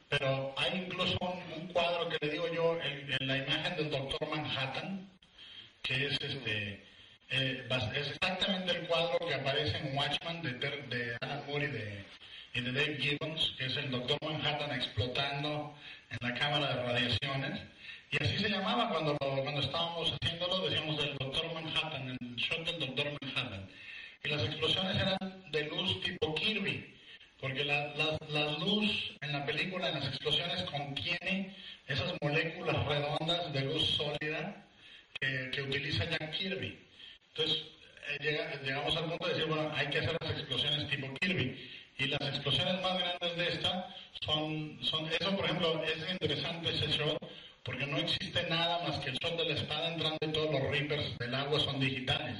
pero 0.08 0.54
hay 0.56 0.80
incluso 0.86 1.16
un, 1.20 1.62
un 1.62 1.68
cuadro 1.68 2.08
que 2.08 2.18
le 2.22 2.32
digo 2.32 2.52
yo, 2.52 2.78
en, 2.82 3.16
en 3.20 3.26
la 3.26 3.38
imagen 3.38 3.76
del 3.76 3.90
Doctor 3.90 4.28
Manhattan, 4.28 5.08
que 5.82 6.06
es 6.06 6.18
este 6.20 6.91
eh, 7.34 7.66
es 7.96 8.08
exactamente 8.08 8.72
el 8.72 8.86
cuadro 8.86 9.18
que 9.26 9.34
aparece 9.34 9.78
en 9.78 9.96
Watchman 9.96 10.42
de, 10.42 10.52
Ter 10.52 10.86
de 10.90 11.16
Alan 11.22 11.42
Moore 11.46 11.64
y 11.64 11.68
de, 11.68 12.04
y 12.52 12.60
Dave 12.60 12.98
Gibbons, 13.00 13.54
que 13.56 13.64
es 13.64 13.76
el 13.78 13.90
doctor 13.90 14.18
Manhattan 14.22 14.70
explotando 14.72 15.74
en 16.10 16.28
la 16.28 16.34
cámara 16.34 16.74
de 16.74 16.82
radiaciones. 16.82 17.60
Y 18.10 18.22
así 18.22 18.36
se 18.36 18.50
llamaba 18.50 18.90
cuando, 18.90 19.16
cuando 19.16 19.62
estábamos 19.62 20.12
haciéndolo, 20.12 20.68
decíamos 20.68 21.02
el 21.02 21.16
doctor 21.16 21.54
Manhattan, 21.54 22.18
el 22.20 22.36
shot 22.36 22.66
del 22.66 22.80
doctor 22.80 23.06
Manhattan. 23.22 23.66
Y 24.24 24.28
las 24.28 24.42
explosiones 24.44 24.96
eran 24.96 25.50
de 25.50 25.62
luz 25.70 26.02
tipo 26.02 26.34
Kirby, 26.34 26.94
porque 27.40 27.64
la, 27.64 27.94
la, 27.94 28.18
la 28.28 28.58
luz 28.58 29.16
en 29.22 29.32
la 29.32 29.46
película, 29.46 29.88
en 29.88 29.94
las 29.94 30.08
explosiones, 30.08 30.64
contiene 30.64 31.56
esas 31.88 32.12
moléculas 32.20 32.84
redondas 32.84 33.50
de 33.54 33.60
luz 33.62 33.86
sólida 33.96 34.66
que, 35.18 35.50
que 35.50 35.62
utiliza 35.62 36.04
Jack 36.04 36.30
Kirby. 36.32 36.91
Entonces, 37.34 37.64
eh, 38.10 38.18
llega- 38.20 38.60
llegamos 38.62 38.96
al 38.96 39.04
punto 39.06 39.26
de 39.26 39.34
decir, 39.34 39.46
bueno, 39.48 39.72
hay 39.74 39.86
que 39.88 39.98
hacer 39.98 40.16
las 40.20 40.30
explosiones 40.32 40.88
tipo 40.88 41.12
Kirby. 41.20 41.70
Y 41.98 42.06
las 42.06 42.20
explosiones 42.22 42.80
más 42.82 42.98
grandes 42.98 43.36
de 43.36 43.48
esta 43.48 43.94
son, 44.24 44.78
son 44.82 45.06
eso, 45.20 45.34
por 45.36 45.44
ejemplo, 45.44 45.82
es 45.84 46.10
interesante 46.10 46.70
ese 46.70 46.88
shot, 46.88 47.16
porque 47.62 47.86
no 47.86 47.96
existe 47.98 48.42
nada 48.48 48.86
más 48.86 48.98
que 49.00 49.10
el 49.10 49.18
shot 49.18 49.36
de 49.36 49.44
la 49.46 49.54
espada 49.54 49.88
entrando 49.92 50.18
y 50.20 50.32
todos 50.32 50.50
los 50.50 50.62
Reapers 50.70 51.16
del 51.18 51.34
agua 51.34 51.60
son 51.60 51.80
digitales. 51.80 52.38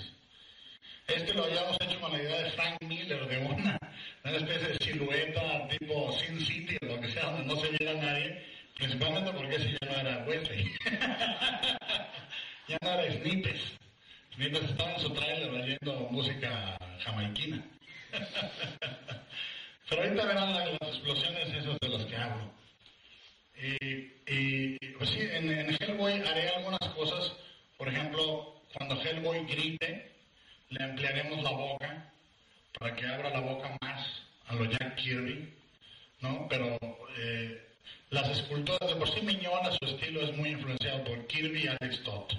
Este 1.06 1.34
lo 1.34 1.44
habíamos 1.44 1.76
hecho 1.80 2.00
con 2.00 2.12
la 2.12 2.22
idea 2.22 2.42
de 2.42 2.50
Frank 2.52 2.76
Miller, 2.82 3.26
de 3.26 3.38
una, 3.38 3.78
una 4.24 4.36
especie 4.36 4.68
de 4.68 4.78
silueta 4.84 5.68
tipo 5.68 6.12
Sin 6.12 6.40
City 6.40 6.76
o 6.82 6.86
lo 6.86 7.00
que 7.00 7.08
sea, 7.08 7.24
donde 7.30 7.44
no 7.54 7.60
se 7.60 7.68
viera 7.70 7.94
nadie, 7.94 8.42
principalmente 8.74 9.32
porque 9.32 9.56
ese 9.56 9.72
ya 9.80 9.88
no 9.90 9.98
era 10.00 10.24
Wesley. 10.26 10.72
ya 12.68 12.78
no 12.82 12.90
era 13.00 13.12
Snippets. 13.12 13.72
Estaba 14.38 14.94
en 14.94 15.00
su 15.00 15.10
trailer 15.10 15.50
oyendo 15.50 16.08
música 16.10 16.76
jamaiquina. 17.04 17.62
Pero 19.88 20.02
ahorita 20.02 20.24
verán 20.24 20.52
la- 20.54 20.66
las 20.66 20.88
explosiones 20.88 21.48
esas 21.54 21.78
de 21.80 21.88
las 21.88 22.04
que 22.06 22.16
hablo. 22.16 22.50
Y, 23.56 24.12
y, 24.26 24.78
pues 24.98 25.10
sí, 25.10 25.18
en, 25.20 25.50
en 25.50 25.76
Hellboy 25.78 26.14
haré 26.26 26.48
algunas 26.48 26.80
cosas. 26.94 27.32
Por 27.76 27.88
ejemplo, 27.88 28.62
cuando 28.74 29.00
Hellboy 29.00 29.44
grite, 29.44 30.12
le 30.70 30.82
ampliaremos 30.84 31.42
la 31.42 31.50
boca 31.50 32.10
para 32.78 32.96
que 32.96 33.06
abra 33.06 33.30
la 33.30 33.40
boca 33.40 33.76
más 33.82 34.22
a 34.46 34.54
lo 34.54 34.64
Jack 34.64 34.96
Kirby, 34.96 35.52
¿no? 36.20 36.46
Pero 36.48 36.78
eh, 37.18 37.68
las 38.10 38.28
esculturas 38.30 38.88
de 38.88 38.96
por 38.96 39.08
sí 39.12 39.20
Miñola, 39.20 39.70
su 39.72 39.84
estilo 39.86 40.22
es 40.22 40.36
muy 40.36 40.50
influenciado 40.50 41.04
por 41.04 41.26
Kirby 41.26 41.64
y 41.64 41.68
Alex 41.68 42.02
Todd, 42.02 42.32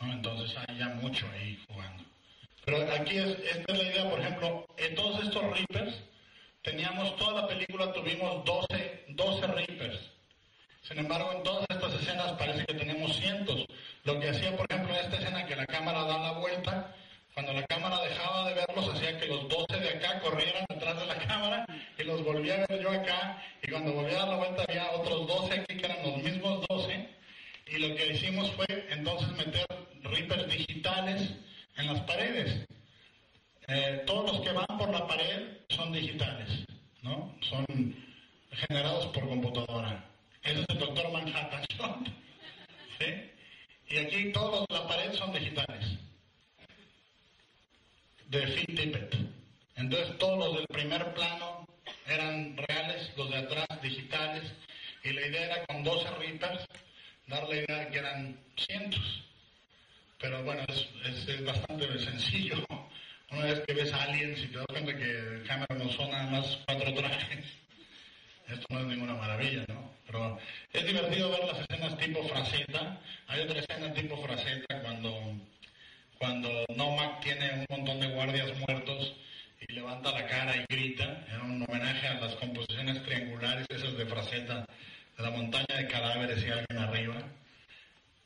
Entonces 0.00 0.56
hay 0.56 0.78
ya 0.78 0.88
mucho 0.88 1.26
ahí 1.32 1.58
jugando. 1.68 2.04
Pero 2.64 2.78
aquí 2.92 3.18
es, 3.18 3.38
esta 3.38 3.72
es 3.72 3.78
la 3.78 3.84
idea, 3.84 4.10
por 4.10 4.20
ejemplo, 4.20 4.66
en 4.76 4.94
todos 4.94 5.24
estos 5.24 5.42
Reapers, 5.42 6.02
teníamos 6.62 7.16
toda 7.16 7.42
la 7.42 7.48
película, 7.48 7.92
tuvimos 7.92 8.44
12, 8.44 9.04
12 9.08 9.46
Reapers. 9.46 10.10
Sin 10.82 10.98
embargo, 10.98 11.32
en 11.32 11.42
todas 11.42 11.66
estas 11.68 11.94
escenas 11.94 12.32
parece 12.32 12.64
que 12.64 12.74
tenemos 12.74 13.14
cientos. 13.16 13.66
Lo 14.04 14.18
que 14.18 14.30
hacía, 14.30 14.56
por 14.56 14.66
ejemplo, 14.70 14.94
en 14.94 15.04
esta 15.04 15.16
escena 15.16 15.46
que 15.46 15.56
la 15.56 15.66
cámara 15.66 16.02
da 16.04 16.18
la 16.18 16.32
vuelta, 16.32 16.94
cuando 17.34 17.52
la 17.52 17.66
cámara 17.66 18.00
dejaba 18.02 18.48
de 18.48 18.54
verlos, 18.54 18.88
hacía 18.94 19.18
que 19.18 19.26
los 19.26 19.48
12 19.48 19.78
de 19.78 19.88
acá 19.90 20.20
corrieran 20.20 20.64
detrás 20.68 20.98
de 20.98 21.06
la 21.06 21.18
cámara 21.18 21.66
y 21.98 22.02
los 22.04 22.24
volvía 22.24 22.54
a 22.54 22.66
ver 22.66 22.82
yo 22.82 22.90
acá. 22.90 23.42
Y 23.62 23.70
cuando 23.70 23.92
volvía 23.92 24.16
a 24.16 24.20
dar 24.20 24.28
la 24.28 24.36
vuelta 24.36 24.64
había 24.68 24.90
otros 24.92 25.26
12 25.26 25.60
aquí 25.60 25.76
que 25.76 25.86
eran 25.86 26.02
los 26.02 26.16
mismos 26.22 26.64
12. 26.68 27.19
Y 27.70 27.78
lo 27.78 27.94
que 27.94 28.12
hicimos 28.12 28.50
fue 28.52 28.66
entonces 28.90 29.28
meter 29.36 29.64
Reapers 30.02 30.48
digitales 30.48 31.30
en 31.76 31.86
las 31.86 32.00
paredes. 32.00 32.66
Eh, 33.68 34.02
todos 34.06 34.32
los 34.32 34.40
que 34.40 34.52
van 34.52 34.66
por 34.76 34.90
la 34.90 35.06
pared 35.06 35.58
son 35.68 35.92
digitales, 35.92 36.64
¿no? 37.02 37.32
Son 37.42 37.64
generados 38.50 39.06
por 39.08 39.28
computadora. 39.28 40.04
Ese 40.42 40.62
es 40.62 40.66
el 40.68 40.78
Doctor 40.78 41.12
Manhattan. 41.12 41.64
Y 43.88 43.96
aquí 43.98 44.30
todos 44.30 44.64
la 44.70 44.86
pared 44.86 45.12
son 45.14 45.32
digitales. 45.32 45.98
De 48.28 48.46
Phil 48.46 48.76
Tippett. 48.76 49.16
Entonces 49.74 50.16
todos 50.18 50.38
los 50.38 50.56
del 50.58 50.66
primer 50.68 51.12
plano 51.12 51.66
eran 52.06 52.56
reales, 52.56 53.10
los 53.16 53.30
de 53.30 53.38
atrás 53.38 53.66
digitales. 53.82 54.44
Y 55.02 55.12
la 55.12 55.26
idea 55.26 55.44
era 55.46 55.66
con 55.66 55.82
12 55.82 56.08
Reapers 56.18 56.66
dar 57.30 57.48
la 57.48 57.56
idea 57.56 57.78
de 57.84 57.88
que 57.90 57.98
eran 57.98 58.38
cientos. 58.56 59.22
Pero 60.20 60.42
bueno, 60.42 60.62
es, 60.68 60.88
es- 61.28 61.44
bastante 61.44 61.98
sencillo. 62.00 62.56
Una 63.30 63.44
vez 63.44 63.60
que 63.66 63.72
ves 63.74 63.92
a 63.92 64.02
Aliens 64.02 64.38
y 64.40 64.48
te 64.48 64.56
das 64.58 64.66
cuenta 64.68 64.94
que 64.96 65.42
Cameron 65.46 65.78
no 65.78 65.88
son 65.92 66.10
nada 66.10 66.24
más 66.30 66.58
cuatro 66.66 66.92
trajes, 66.94 67.44
esto 68.48 68.66
no 68.70 68.80
es 68.80 68.86
ninguna 68.86 69.14
maravilla, 69.14 69.64
¿no? 69.68 69.90
Pero 70.06 70.38
es 70.72 70.84
divertido 70.86 71.30
ver 71.30 71.44
las 71.44 71.60
escenas 71.60 71.96
tipo 71.98 72.22
fraseta. 72.28 73.00
Hay 73.28 73.40
otra 73.42 73.60
escena 73.60 73.94
tipo 73.94 74.20
fraseta 74.22 74.80
cuando, 74.82 75.36
cuando 76.18 76.64
Nomak 76.74 77.20
tiene 77.22 77.52
un 77.52 77.66
montón 77.70 78.00
de 78.00 78.08
guardias 78.08 78.50
muertos 78.66 79.14
y 79.66 79.72
levanta 79.72 80.10
la 80.10 80.26
cara 80.26 80.56
y 80.56 80.64
grita. 80.68 81.24
Era 81.28 81.42
un 81.44 81.62
homenaje 81.62 82.08
a 82.08 82.14
las 82.14 82.34
composiciones 82.34 83.02
triangulares, 83.04 83.66
esas 83.70 83.96
de 83.96 84.06
fraseta, 84.06 84.66
la 85.20 85.30
montaña 85.30 85.76
de 85.76 85.86
cadáveres 85.88 86.44
y 86.44 86.50
alguien 86.50 86.78
arriba. 86.78 87.16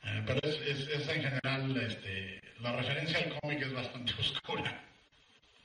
Eh, 0.04 0.22
pero 0.26 0.40
es, 0.42 0.56
es, 0.66 0.88
es 0.88 1.08
en 1.08 1.22
general, 1.22 1.76
este, 1.76 2.40
la 2.60 2.72
referencia 2.72 3.18
al 3.18 3.38
cómic 3.40 3.62
es 3.62 3.72
bastante 3.72 4.12
oscura. 4.20 4.84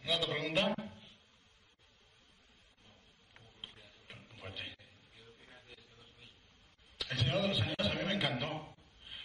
¿Una 0.03 0.15
otra 0.15 0.33
pregunta? 0.33 0.75
El 7.09 7.17
Señor 7.17 7.41
de 7.41 7.47
los 7.47 7.61
Anillos 7.61 7.87
a 7.89 7.93
mí 7.95 8.01
me 8.05 8.13
encantó. 8.13 8.75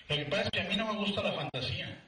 Lo 0.09 0.17
que 0.17 0.25
pasa 0.25 0.43
es 0.45 0.51
que 0.51 0.61
a 0.61 0.65
mí 0.65 0.77
no 0.77 0.93
me 0.93 0.99
gusta 1.01 1.23
la 1.23 1.33
fantasía. 1.33 2.03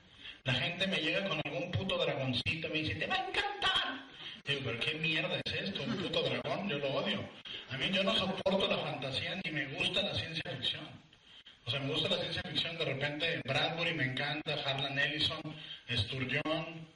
La 0.45 0.55
gente 0.55 0.87
me 0.87 0.97
llega 0.99 1.29
con 1.29 1.41
algún 1.45 1.71
puto 1.71 1.99
dragoncito 1.99 2.69
y 2.69 2.71
me 2.71 2.79
dice, 2.79 2.95
te 2.95 3.07
va 3.07 3.17
a 3.17 3.29
encantar. 3.29 4.07
Digo, 4.47 4.61
pero 4.65 4.81
qué 4.81 4.95
mierda 4.95 5.39
es 5.45 5.53
esto, 5.53 5.83
un 5.83 5.97
puto 5.97 6.23
dragón, 6.23 6.69
yo 6.69 6.79
lo 6.79 6.89
odio. 6.95 7.29
A 7.71 7.77
mí 7.79 7.91
yo 7.93 8.03
no 8.05 8.15
soporto 8.15 8.69
la 8.69 8.79
fantasía 8.79 9.39
ni 9.45 9.51
me 9.51 9.67
gusta 9.67 10.03
la 10.03 10.15
ciencia 10.15 10.43
ficción. 10.51 10.89
O 11.65 11.71
sea, 11.71 11.81
me 11.81 11.93
gusta 11.93 12.09
la 12.09 12.19
ciencia 12.19 12.43
ficción, 12.43 12.79
de 12.79 12.85
repente 12.85 13.41
Bradbury 13.45 13.95
me 13.95 14.05
encanta, 14.05 14.55
Harlan 14.65 14.99
Ellison, 14.99 15.41
Sturgeon, 15.91 16.87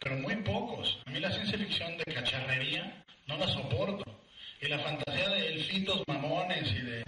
pero 0.00 0.16
muy 0.16 0.36
pocos. 0.36 0.98
A 1.06 1.10
mí 1.10 1.20
la 1.20 1.30
ciencia 1.30 1.58
ficción 1.58 1.96
de 1.96 2.04
cacharrería 2.04 3.04
no 3.26 3.38
la 3.38 3.48
soporto. 3.48 4.04
Y 4.60 4.66
la 4.66 4.78
fantasía 4.80 5.28
de 5.28 5.54
elfitos 5.54 6.02
mamones 6.08 6.72
y 6.72 6.80
de, 6.80 7.04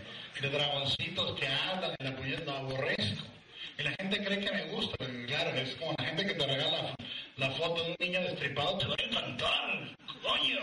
dragoncitos 0.51 1.39
que 1.39 1.47
hablan 1.49 1.95
y 1.99 2.05
la 2.05 2.17
puñeta 2.17 2.59
aborrezco. 2.59 3.27
Y 3.79 3.83
la 3.83 3.91
gente 3.99 4.25
cree 4.25 4.41
que 4.41 4.53
me 4.53 4.65
gusta, 4.67 4.97
porque 4.97 5.27
claro, 5.27 5.51
es 5.51 5.75
como 5.75 5.95
la 5.99 6.05
gente 6.05 6.27
que 6.27 6.35
te 6.35 6.47
regala 6.47 6.95
la 7.37 7.51
foto 7.51 7.83
de 7.83 7.91
un 7.91 7.97
niño 7.99 8.21
destripado, 8.23 8.79
te 8.79 8.87
va 8.87 8.95
a 8.99 9.05
encantar, 9.05 9.97
coño. 10.23 10.61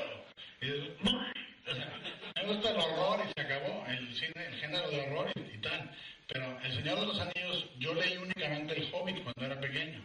Me 2.35 2.53
gusta 2.53 2.69
el 2.71 2.77
horror 2.77 3.19
y 3.25 3.33
se 3.33 3.41
acabó, 3.41 3.85
el 3.87 4.15
cine, 4.15 4.45
el 4.45 4.55
género 4.55 4.89
de 4.89 5.01
horror 5.01 5.31
y, 5.35 5.57
tal. 5.57 5.91
Pero 6.27 6.59
El 6.63 6.73
Señor 6.73 6.99
de 6.99 7.05
los 7.05 7.19
Anillos, 7.19 7.65
yo 7.79 7.93
leí 7.93 8.17
únicamente 8.17 8.75
El 8.75 8.93
Hobbit 8.93 9.23
cuando 9.23 9.45
era 9.45 9.59
pequeño. 9.59 10.01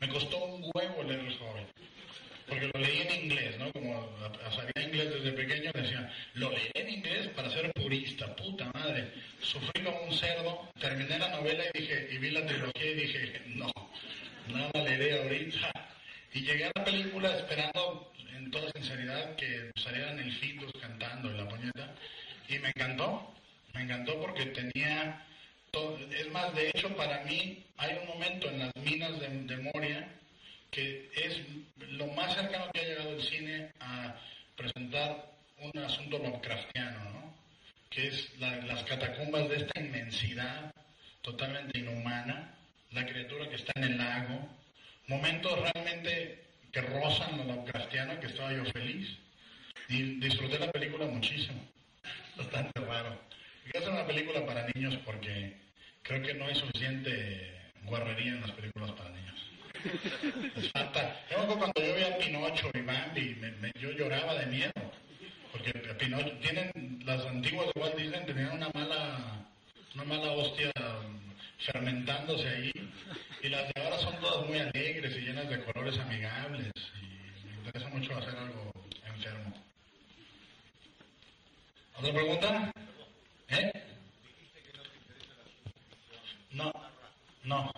Me 0.00 0.08
costó 0.08 0.38
un 0.38 0.70
huevo 0.74 1.02
leer 1.02 1.20
El 1.20 1.38
Hobbit. 1.40 1.68
Porque 2.48 2.70
lo 2.72 2.80
leí 2.80 3.00
en 3.00 3.24
inglés, 3.24 3.58
¿no? 3.58 3.72
Como 3.72 4.08
sabía 4.50 4.86
inglés 4.86 5.12
desde 5.14 5.32
pequeño, 5.32 5.72
decía, 5.74 6.12
lo 6.34 6.50
leí 6.50 6.70
en 6.74 6.88
inglés 6.88 7.28
para 7.34 7.50
ser 7.50 7.72
purista, 7.72 8.34
puta 8.36 8.70
madre. 8.72 9.12
Sufrí 9.40 9.82
como 9.82 10.00
un 10.02 10.12
cerdo, 10.12 10.68
terminé 10.80 11.18
la 11.18 11.28
novela 11.30 11.64
y 11.74 11.80
dije, 11.80 12.08
y 12.12 12.18
vi 12.18 12.30
la 12.30 12.46
trilogía 12.46 12.90
y 12.90 12.94
dije, 12.94 13.42
no, 13.46 13.72
la 14.48 14.82
leeré 14.82 15.22
ahorita. 15.22 15.70
Y 16.32 16.40
llegué 16.42 16.66
a 16.66 16.72
la 16.76 16.84
película 16.84 17.36
esperando, 17.36 18.12
en 18.36 18.50
toda 18.50 18.70
sinceridad, 18.74 19.34
que 19.36 19.70
salieran 19.76 20.18
elfitos 20.18 20.70
cantando 20.80 21.30
y 21.32 21.36
la 21.36 21.48
puñeta. 21.48 21.94
Y 22.48 22.58
me 22.58 22.68
encantó, 22.68 23.34
me 23.74 23.82
encantó 23.82 24.20
porque 24.20 24.46
tenía... 24.46 25.22
es 26.10 26.30
más, 26.32 26.54
de 26.54 26.68
hecho, 26.70 26.94
para 26.96 27.22
mí 27.24 27.64
hay 27.76 27.96
un 28.00 28.06
momento 28.08 28.48
en 28.48 28.58
las 28.60 28.72
minas 28.76 29.18
de, 29.20 29.28
de 29.28 29.56
Moria 29.58 30.08
que 30.70 31.08
es 31.14 31.40
lo 31.92 32.06
más 32.08 32.34
cercano 32.34 32.70
que 32.72 32.80
ha 32.80 32.84
llegado 32.84 33.10
el 33.10 33.22
cine 33.22 33.70
a 33.80 34.14
presentar 34.56 35.32
un 35.58 35.78
asunto 35.78 36.18
Lovecraftiano, 36.18 36.98
¿no? 37.10 37.34
Que 37.88 38.08
es 38.08 38.38
la- 38.38 38.56
las 38.62 38.82
catacumbas 38.84 39.48
de 39.48 39.56
esta 39.56 39.80
inmensidad 39.80 40.74
totalmente 41.22 41.78
inhumana, 41.78 42.54
la 42.92 43.06
criatura 43.06 43.48
que 43.48 43.56
está 43.56 43.72
en 43.76 43.84
el 43.84 43.96
lago, 43.98 44.48
momentos 45.06 45.58
realmente 45.60 46.44
que 46.76 46.82
rozan 46.82 47.38
lo 47.38 47.44
Lovecraftiano, 47.44 48.20
que 48.20 48.26
estaba 48.26 48.52
yo 48.52 48.62
feliz. 48.66 49.16
Y 49.88 50.20
disfruté 50.20 50.58
la 50.58 50.70
película 50.70 51.06
muchísimo. 51.06 51.58
Bastante 52.36 52.80
raro. 52.80 53.18
Hacer 53.74 53.88
una 53.90 54.06
película 54.06 54.44
para 54.44 54.66
niños 54.74 54.94
porque 55.04 55.56
creo 56.02 56.20
que 56.22 56.34
no 56.34 56.46
hay 56.46 56.54
suficiente 56.54 57.60
guarrería 57.84 58.32
en 58.32 58.40
las 58.42 58.50
películas 58.52 58.90
para 58.92 59.10
niños. 59.10 59.50
Les 60.54 60.70
falta. 60.70 61.20
Yo 61.30 61.46
cuando 61.46 61.80
yo 61.82 61.94
veía 61.94 62.18
Pinocho 62.18 62.70
y 62.74 62.80
Bambi, 62.82 63.36
me- 63.36 63.72
yo 63.80 63.90
lloraba 63.92 64.34
de 64.34 64.46
miedo. 64.46 64.72
Porque 65.52 65.72
Pinocho, 65.72 66.32
tienen, 66.42 66.70
las 67.06 67.24
antiguas 67.24 67.68
de 67.74 67.80
Walt 67.80 67.96
Disney 67.96 68.26
tenían 68.26 68.52
una 68.52 68.68
mala, 68.74 69.46
una 69.94 70.04
mala 70.04 70.32
hostia 70.32 70.70
fermentándose 71.58 72.48
ahí. 72.48 72.72
Y 73.42 73.48
las 73.48 73.72
de 73.72 73.82
ahora 73.82 73.98
son 73.98 74.16
todas 74.20 74.46
muy 74.46 74.58
alegres 74.58 75.16
y 75.16 75.20
llenas 75.20 75.48
de 75.48 75.64
colores 75.64 75.98
amigables. 75.98 76.72
Y 77.00 77.46
me 77.46 77.54
interesa 77.58 77.88
mucho 77.88 78.16
hacer 78.16 78.36
algo 78.36 78.72
enfermo. 79.04 79.54
¿Otra 81.98 82.12
pregunta? 82.12 82.72
¿Eh? 83.48 83.72
No, 86.50 86.72
no. 87.44 87.70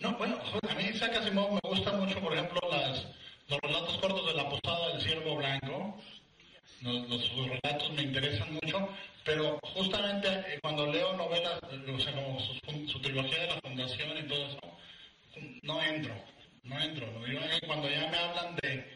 No, 0.00 0.18
bueno, 0.18 0.38
a 0.68 0.74
mí 0.74 0.84
Isaac 0.84 1.16
Asimov 1.16 1.52
me 1.54 1.60
gusta 1.62 1.92
mucho, 1.92 2.20
por 2.20 2.34
ejemplo, 2.34 2.60
las, 2.70 3.06
los 3.48 3.58
relatos 3.60 3.96
cortos 3.98 4.26
de 4.26 4.34
la 4.34 4.50
posada 4.50 4.88
del 4.88 5.00
ciervo 5.00 5.36
blanco. 5.36 5.98
Los, 6.84 7.08
los- 7.08 7.24
sus 7.24 7.48
relatos 7.48 7.90
me 7.94 8.02
interesan 8.02 8.52
mucho, 8.52 8.88
pero 9.24 9.58
justamente 9.62 10.28
eh, 10.28 10.58
cuando 10.62 10.86
leo 10.92 11.14
novelas, 11.16 11.58
eh, 11.72 11.90
o 11.90 11.98
sea, 11.98 12.12
como 12.12 12.38
su, 12.40 12.88
su 12.88 13.00
trilogía 13.00 13.40
de 13.40 13.46
la 13.48 13.60
fundación 13.62 14.18
y 14.18 14.22
todo 14.28 14.46
eso, 14.46 14.58
no 15.62 15.82
entro, 15.82 16.14
no 16.64 16.78
entro. 16.80 17.06
¿no? 17.12 17.26
Yo, 17.26 17.40
cuando 17.66 17.88
ya 17.88 18.06
me 18.10 18.16
hablan 18.18 18.56
de, 18.62 18.86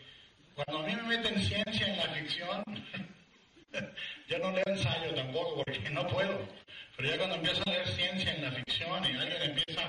cuando 0.55 0.79
a 0.85 0.87
mí 0.87 0.95
me 0.97 1.17
meten 1.17 1.41
ciencia 1.41 1.87
en 1.87 1.97
la 1.97 2.05
ficción, 2.15 2.63
yo 4.29 4.39
no 4.39 4.53
leo 4.53 4.65
ensayo 4.67 5.15
tampoco 5.15 5.63
porque 5.65 5.91
no 5.91 6.07
puedo. 6.09 6.39
Pero 6.97 7.09
ya 7.11 7.17
cuando 7.17 7.37
empiezo 7.37 7.63
a 7.67 7.71
leer 7.71 7.89
ciencia 7.89 8.35
en 8.35 8.43
la 8.43 8.51
ficción 8.53 9.05
y 9.05 9.17
alguien 9.17 9.43
empieza 9.43 9.83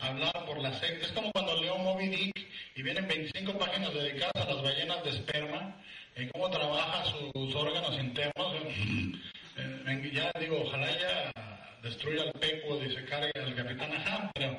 a 0.00 0.08
hablar 0.08 0.44
por 0.44 0.60
la 0.60 0.72
serie, 0.74 1.00
es 1.00 1.12
como 1.12 1.30
cuando 1.32 1.56
leo 1.62 1.78
Moby 1.78 2.08
Dick 2.08 2.48
y 2.74 2.82
vienen 2.82 3.06
25 3.08 3.56
páginas 3.58 3.94
dedicadas 3.94 4.34
a 4.46 4.52
las 4.52 4.62
ballenas 4.62 5.02
de 5.04 5.10
esperma, 5.10 5.76
en 6.16 6.28
cómo 6.30 6.50
trabaja 6.50 7.04
sus 7.04 7.54
órganos 7.54 7.98
internos. 7.98 8.54
Ya 10.12 10.32
digo, 10.40 10.62
ojalá 10.62 10.90
ya 10.98 11.32
destruya 11.82 12.24
el 12.24 12.32
peco 12.32 12.82
y 12.82 12.90
se 12.90 13.04
cargue 13.04 13.30
al 13.34 13.54
capitán 13.54 13.92
Ahab, 13.92 14.30
pero 14.34 14.58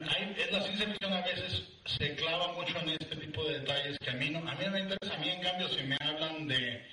hay, 0.00 0.34
la 0.50 0.62
ciencia 0.62 0.86
ficción 0.88 1.12
a 1.12 1.20
veces 1.20 1.62
se 1.86 2.14
clava 2.16 2.52
mucho 2.54 2.76
en 2.80 2.90
este 2.90 3.16
tipo 3.16 3.44
de 3.44 3.60
detalles 3.60 3.96
que 4.00 4.10
a 4.10 4.14
mí 4.14 4.30
no, 4.30 4.38
a 4.40 4.54
mí 4.54 4.64
no 4.64 4.72
me 4.72 4.80
interesa. 4.80 5.14
A 5.14 5.18
mí, 5.18 5.28
en 5.28 5.40
cambio, 5.40 5.68
si 5.68 5.82
me 5.84 5.96
hablan 6.00 6.48
de, 6.48 6.84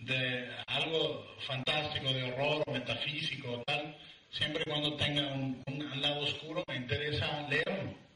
de 0.00 0.50
algo 0.66 1.26
fantástico, 1.46 2.12
de 2.12 2.32
horror 2.32 2.70
metafísico 2.70 3.52
o 3.52 3.62
tal, 3.64 3.96
siempre 4.30 4.64
cuando 4.64 4.94
tenga 4.96 5.26
un, 5.28 5.62
un 5.66 6.02
lado 6.02 6.20
oscuro, 6.20 6.64
me 6.68 6.76
interesa 6.76 7.46
leerlo. 7.48 8.07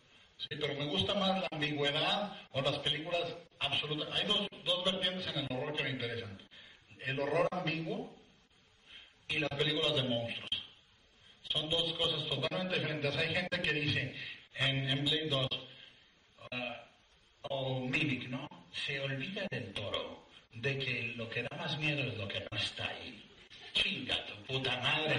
Sí, 0.48 0.56
pero 0.60 0.74
me 0.74 0.86
gusta 0.86 1.14
más 1.14 1.40
la 1.40 1.48
ambigüedad 1.52 2.36
o 2.52 2.60
las 2.60 2.78
películas 2.80 3.34
absolutas. 3.60 4.08
Hay 4.12 4.26
dos, 4.26 4.48
dos 4.64 4.84
vertientes 4.84 5.26
en 5.28 5.38
el 5.38 5.46
horror 5.50 5.76
que 5.76 5.84
me 5.84 5.90
interesan. 5.90 6.38
El 7.06 7.20
horror 7.20 7.48
ambiguo 7.52 8.12
y 9.28 9.38
las 9.38 9.50
películas 9.50 9.94
de 9.94 10.02
monstruos. 10.02 10.50
Son 11.52 11.70
dos 11.70 11.92
cosas 11.94 12.26
totalmente 12.28 12.74
diferentes. 12.74 13.16
Hay 13.16 13.34
gente 13.34 13.62
que 13.62 13.72
dice 13.72 14.14
en, 14.56 14.88
en 14.88 15.04
Blade 15.04 15.28
2 15.28 15.48
ah, 16.50 16.84
o 17.42 17.80
Mimic, 17.80 18.28
¿no? 18.28 18.48
Se 18.72 18.98
olvida 19.00 19.46
del 19.50 19.72
toro 19.72 20.26
de 20.54 20.78
que 20.78 21.14
lo 21.16 21.28
que 21.28 21.42
da 21.42 21.56
más 21.56 21.78
miedo 21.78 22.00
es 22.02 22.16
lo 22.16 22.26
que 22.26 22.40
no 22.40 22.58
está 22.58 22.88
ahí. 22.88 23.31
Chinga 23.74 24.16
tu 24.26 24.34
puta 24.44 24.76
madre. 24.80 25.16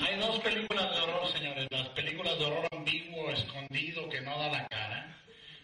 Hay 0.00 0.18
dos 0.18 0.38
películas 0.40 0.90
de 0.92 1.00
horror, 1.00 1.32
señores. 1.32 1.66
Las 1.70 1.88
películas 1.90 2.38
de 2.38 2.44
horror 2.46 2.68
ambiguo, 2.72 3.30
escondido, 3.30 4.08
que 4.08 4.20
no 4.22 4.38
da 4.38 4.48
la 4.48 4.66
cara. 4.68 5.16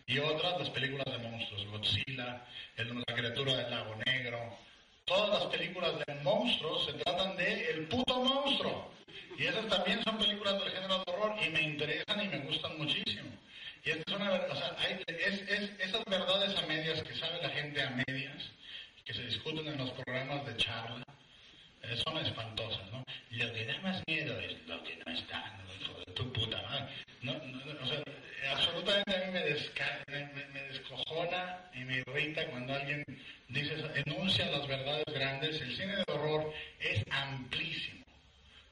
Y 0.06 0.18
otras, 0.18 0.58
las 0.58 0.70
películas 0.70 1.06
de 1.06 1.18
monstruos. 1.28 1.66
Godzilla, 1.66 2.44
la 2.76 3.14
criatura 3.14 3.54
del 3.56 3.70
lago 3.70 3.94
negro. 4.06 4.58
Todas 5.04 5.40
las 5.42 5.52
películas 5.52 5.92
de 6.06 6.14
monstruos 6.22 6.84
se 6.86 6.92
tratan 6.94 7.36
de 7.36 7.70
el 7.70 7.88
puto 7.88 8.22
monstruo. 8.22 8.92
Y 9.38 9.46
esas 9.46 9.66
también 9.68 10.02
son 10.04 10.18
películas 10.18 10.58
del 10.60 10.70
género 10.72 10.98
de 11.04 11.12
horror 11.12 11.34
y 11.44 11.48
me 11.50 11.62
interesan 11.62 12.24
y 12.24 12.28
me 12.28 12.38
gustan 12.40 12.76
muchísimo. 12.78 13.30
Y 13.84 13.90
es 13.90 13.98
una 14.14 14.34
es, 14.36 15.40
es- 15.48 15.80
esas 15.80 16.04
verdades 16.04 16.56
a 16.58 16.66
medias 16.66 17.02
que 17.02 17.14
sabe 17.14 17.40
la 17.40 17.48
gente 17.50 17.80
a 17.82 17.90
medias, 18.06 18.50
que 19.04 19.14
se 19.14 19.22
discuten 19.22 19.66
en 19.68 19.78
los 19.78 19.90
programas 19.92 20.44
de 20.44 20.56
charla, 20.56 21.04
son 21.96 22.18
espantosas, 22.18 22.90
¿no? 22.92 23.02
Lo 23.30 23.52
que 23.52 23.64
da 23.66 23.78
más 23.82 24.02
miedo 24.06 24.38
es 24.40 24.56
lo 24.66 24.82
que 24.84 24.96
no 25.04 25.12
está, 25.12 25.58
hijo 25.80 25.98
de 26.06 26.12
tu 26.12 26.32
puta 26.32 26.60
madre. 26.62 26.92
No, 27.22 27.32
no, 27.34 27.82
o 27.82 27.86
sea, 27.86 27.98
eh, 27.98 28.48
absolutamente 28.50 29.14
a 29.16 29.26
mí 29.26 29.32
me, 29.32 29.44
desca- 29.50 30.02
me, 30.08 30.26
me- 30.52 30.62
descojona 30.68 31.58
y 31.74 31.78
me 31.80 31.96
irrita 31.98 32.46
cuando 32.50 32.74
alguien 32.74 33.02
dice, 33.48 33.74
enuncia 34.06 34.46
las 34.50 34.66
verdades 34.66 35.04
grandes. 35.12 35.60
El 35.60 35.74
cine 35.76 35.96
de 35.96 36.04
horror 36.08 36.52
es 36.78 37.02
amplísimo, 37.10 38.04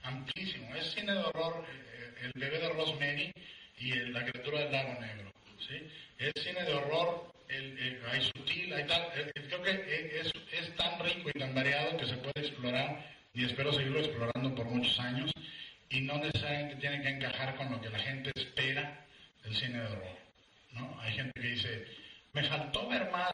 amplísimo. 0.02 0.74
Es 0.76 0.92
cine 0.92 1.12
de 1.12 1.18
horror, 1.18 1.64
eh, 1.68 2.14
el 2.24 2.32
bebé 2.40 2.58
de 2.58 2.68
Rosemary 2.70 3.32
y 3.78 3.90
la 4.10 4.24
criatura 4.24 4.60
del 4.60 4.72
lago 4.72 5.00
negro, 5.00 5.32
¿sí? 5.60 5.88
Es 6.18 6.32
cine 6.42 6.62
de 6.64 6.74
horror, 6.74 7.32
hay 8.10 8.22
sutil, 8.22 8.72
hay 8.72 8.84
tal. 8.86 9.12
creo 9.34 9.62
que 9.62 10.20
es, 10.20 10.32
es 10.52 10.76
tan 10.76 10.98
rico 11.00 11.30
y 11.34 11.38
tan 11.38 11.54
variado 11.54 11.96
que 11.96 12.06
se 12.06 12.16
puede 12.16 12.40
explorar 12.40 13.04
y 13.34 13.44
espero 13.44 13.72
seguirlo 13.72 14.00
explorando 14.00 14.54
por 14.54 14.66
muchos 14.66 14.98
años 14.98 15.30
y 15.90 16.00
no 16.00 16.18
necesariamente 16.18 16.76
tiene 16.76 17.02
que 17.02 17.08
encajar 17.08 17.54
con 17.56 17.70
lo 17.70 17.80
que 17.80 17.90
la 17.90 17.98
gente 17.98 18.32
espera 18.34 19.04
del 19.44 19.54
cine 19.54 19.78
de 19.78 19.86
horror, 19.86 20.18
¿no? 20.72 21.00
Hay 21.00 21.12
gente 21.12 21.40
que 21.40 21.48
dice, 21.48 21.86
me 22.32 22.42
faltó 22.44 22.88
ver 22.88 23.10
más 23.10 23.32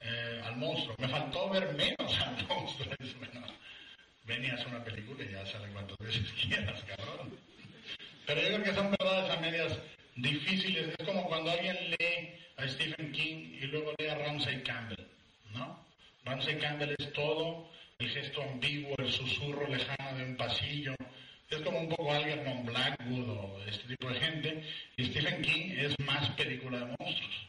eh, 0.00 0.42
al 0.44 0.56
monstruo, 0.56 0.94
me 0.98 1.08
faltó 1.08 1.50
ver 1.50 1.74
menos 1.74 2.20
al 2.20 2.46
monstruo. 2.46 2.94
Es, 3.00 3.18
bueno, 3.18 3.46
ven 4.24 4.44
y 4.44 4.48
haz 4.48 4.64
una 4.66 4.84
película 4.84 5.24
y 5.24 5.32
ya 5.32 5.44
sale 5.46 5.68
cuantas 5.72 5.96
veces 5.98 6.32
quieras, 6.40 6.82
cabrón. 6.84 7.38
Pero 8.26 8.40
yo 8.42 8.48
creo 8.48 8.62
que 8.62 8.74
son 8.74 8.90
verdades 8.90 9.30
a 9.30 9.40
medias 9.40 9.78
difíciles. 10.16 10.94
Es 10.98 11.06
como 11.06 11.26
cuando 11.28 11.50
alguien 11.50 11.76
lee 11.90 12.34
a 12.56 12.68
Stephen 12.68 13.12
King 13.12 13.56
y 13.60 13.66
luego 13.66 13.92
lee 13.98 14.06
a 14.08 14.16
Ramsey 14.16 14.62
Campbell, 14.62 15.06
¿no? 15.54 15.84
Ramsey 16.24 16.56
Campbell 16.58 16.94
es 16.98 17.12
todo, 17.12 17.70
el 17.98 18.08
gesto 18.10 18.42
ambiguo, 18.42 18.94
el 18.98 19.12
susurro 19.12 19.66
lejano 19.68 20.18
de 20.18 20.24
un 20.24 20.36
pasillo. 20.36 20.94
Es 21.48 21.60
como 21.62 21.80
un 21.80 21.88
poco 21.88 22.12
Algernon 22.12 22.64
Blackwood 22.64 23.28
o 23.28 23.62
este 23.66 23.88
tipo 23.88 24.08
de 24.08 24.20
gente. 24.20 24.62
Y 24.96 25.06
Stephen 25.06 25.42
King 25.42 25.72
es 25.78 25.98
más 26.00 26.28
película 26.30 26.78
de 26.78 26.84
monstruos, 26.98 27.46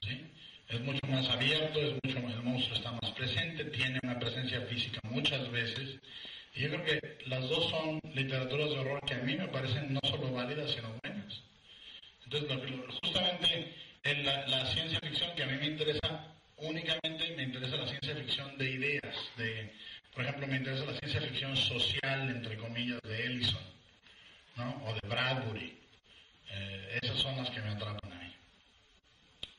¿sí? 0.00 0.20
Es 0.68 0.80
mucho 0.80 1.06
más 1.06 1.28
abierto, 1.28 1.80
es 1.80 1.92
mucho 2.02 2.20
más, 2.20 2.34
el 2.34 2.42
monstruo 2.42 2.76
está 2.76 2.90
más 2.92 3.10
presente, 3.12 3.64
tiene 3.66 4.00
una 4.02 4.18
presencia 4.18 4.60
física 4.62 5.00
muchas 5.04 5.48
veces. 5.52 6.00
Y 6.56 6.62
yo 6.62 6.68
creo 6.70 6.84
que 6.84 7.18
las 7.26 7.48
dos 7.48 7.70
son 7.70 8.00
literaturas 8.14 8.70
de 8.70 8.78
horror 8.78 9.00
que 9.06 9.14
a 9.14 9.18
mí 9.18 9.36
me 9.36 9.48
parecen 9.48 9.92
no 9.92 10.00
solo 10.04 10.32
válidas, 10.32 10.70
sino 10.72 10.88
buenas. 11.02 11.14
Entonces, 11.14 11.22
lo 11.22 11.32
que- 11.32 11.42
lo- 11.42 12.22
justamente 13.02 13.74
en 14.02 14.24
la, 14.24 14.66
ciencia 14.66 14.98
ficción 15.00 15.34
que 15.36 15.42
a 15.44 15.46
mí 15.46 15.56
me 15.56 15.66
interesa 15.66 16.34
únicamente, 16.56 17.34
me 17.36 17.44
interesa 17.44 17.76
la 17.76 17.86
ciencia 17.86 18.14
ficción 18.16 18.58
de 18.58 18.70
ideas. 18.70 19.16
De, 19.36 19.72
por 20.14 20.24
ejemplo, 20.24 20.46
me 20.46 20.56
interesa 20.56 20.84
la 20.84 20.98
ciencia 20.98 21.20
ficción 21.20 21.56
social, 21.56 22.30
entre 22.30 22.56
comillas, 22.56 23.00
de 23.02 23.26
Ellison, 23.26 23.62
¿no? 24.56 24.82
O 24.86 24.94
de 24.94 25.08
Bradbury. 25.08 25.78
Eh, 26.50 26.98
esas 27.02 27.18
son 27.18 27.36
las 27.36 27.50
que 27.50 27.60
me 27.60 27.70
atrapan 27.70 28.12
a 28.12 28.16
mí. 28.16 28.32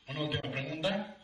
Una 0.07 0.19
última 0.21 0.51
pregunta. 0.51 1.17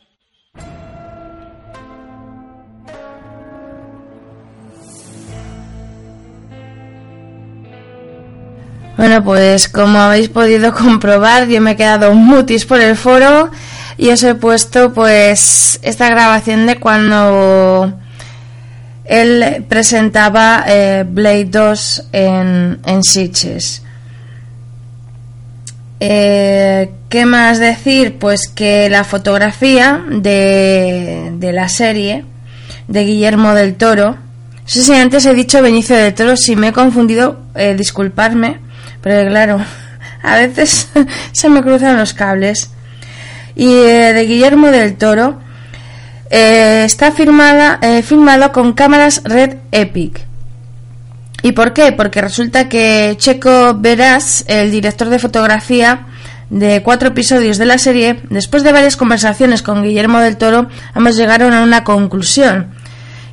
Bueno, 8.97 9.23
pues 9.23 9.69
como 9.69 9.99
habéis 9.99 10.29
podido 10.29 10.73
comprobar, 10.75 11.47
yo 11.47 11.61
me 11.61 11.71
he 11.71 11.75
quedado 11.75 12.13
mutis 12.13 12.65
por 12.65 12.81
el 12.81 12.95
foro 12.95 13.49
y 13.97 14.09
os 14.09 14.23
he 14.23 14.35
puesto 14.35 14.93
pues 14.93 15.79
esta 15.81 16.09
grabación 16.09 16.65
de 16.65 16.79
cuando 16.79 17.93
él 19.05 19.65
presentaba 19.67 20.63
eh, 20.67 21.05
Blade 21.07 21.45
2 21.45 22.03
en, 22.11 22.79
en 22.85 23.03
Sitges. 23.03 23.83
Eh, 25.99 26.91
¿Qué 27.09 27.25
más 27.25 27.59
decir? 27.59 28.17
Pues 28.17 28.47
que 28.47 28.89
la 28.89 29.03
fotografía 29.03 30.03
de, 30.09 31.31
de 31.35 31.51
la 31.51 31.69
serie 31.69 32.25
de 32.87 33.03
Guillermo 33.03 33.53
del 33.53 33.75
Toro. 33.75 34.11
No 34.11 34.17
sé 34.65 34.83
si 34.83 34.93
antes 34.93 35.25
he 35.25 35.33
dicho 35.33 35.61
Benicio 35.61 35.95
del 35.95 36.13
Toro, 36.13 36.35
si 36.37 36.55
me 36.55 36.69
he 36.69 36.73
confundido, 36.73 37.41
eh, 37.55 37.75
disculparme, 37.75 38.59
pero 39.01 39.29
claro, 39.29 39.61
a 40.23 40.35
veces 40.35 40.89
se 41.31 41.49
me 41.49 41.61
cruzan 41.61 41.97
los 41.97 42.13
cables. 42.13 42.71
Y 43.55 43.73
eh, 43.73 44.13
de 44.13 44.25
Guillermo 44.25 44.67
del 44.67 44.95
Toro 44.95 45.39
eh, 46.29 46.83
está 46.85 47.11
firmada, 47.11 47.79
eh, 47.81 48.01
filmado 48.03 48.51
con 48.51 48.73
cámaras 48.73 49.21
Red 49.25 49.57
Epic. 49.71 50.25
¿Y 51.43 51.53
por 51.53 51.73
qué? 51.73 51.91
Porque 51.91 52.21
resulta 52.21 52.69
que 52.69 53.15
Checo 53.17 53.75
Verás, 53.75 54.45
el 54.47 54.71
director 54.71 55.09
de 55.09 55.19
fotografía 55.19 56.05
de 56.49 56.83
cuatro 56.83 57.09
episodios 57.09 57.57
de 57.57 57.65
la 57.65 57.77
serie, 57.77 58.21
después 58.29 58.63
de 58.63 58.71
varias 58.71 58.95
conversaciones 58.95 59.61
con 59.61 59.83
Guillermo 59.83 60.19
del 60.19 60.37
Toro, 60.37 60.67
ambos 60.93 61.17
llegaron 61.17 61.53
a 61.53 61.63
una 61.63 61.83
conclusión. 61.83 62.75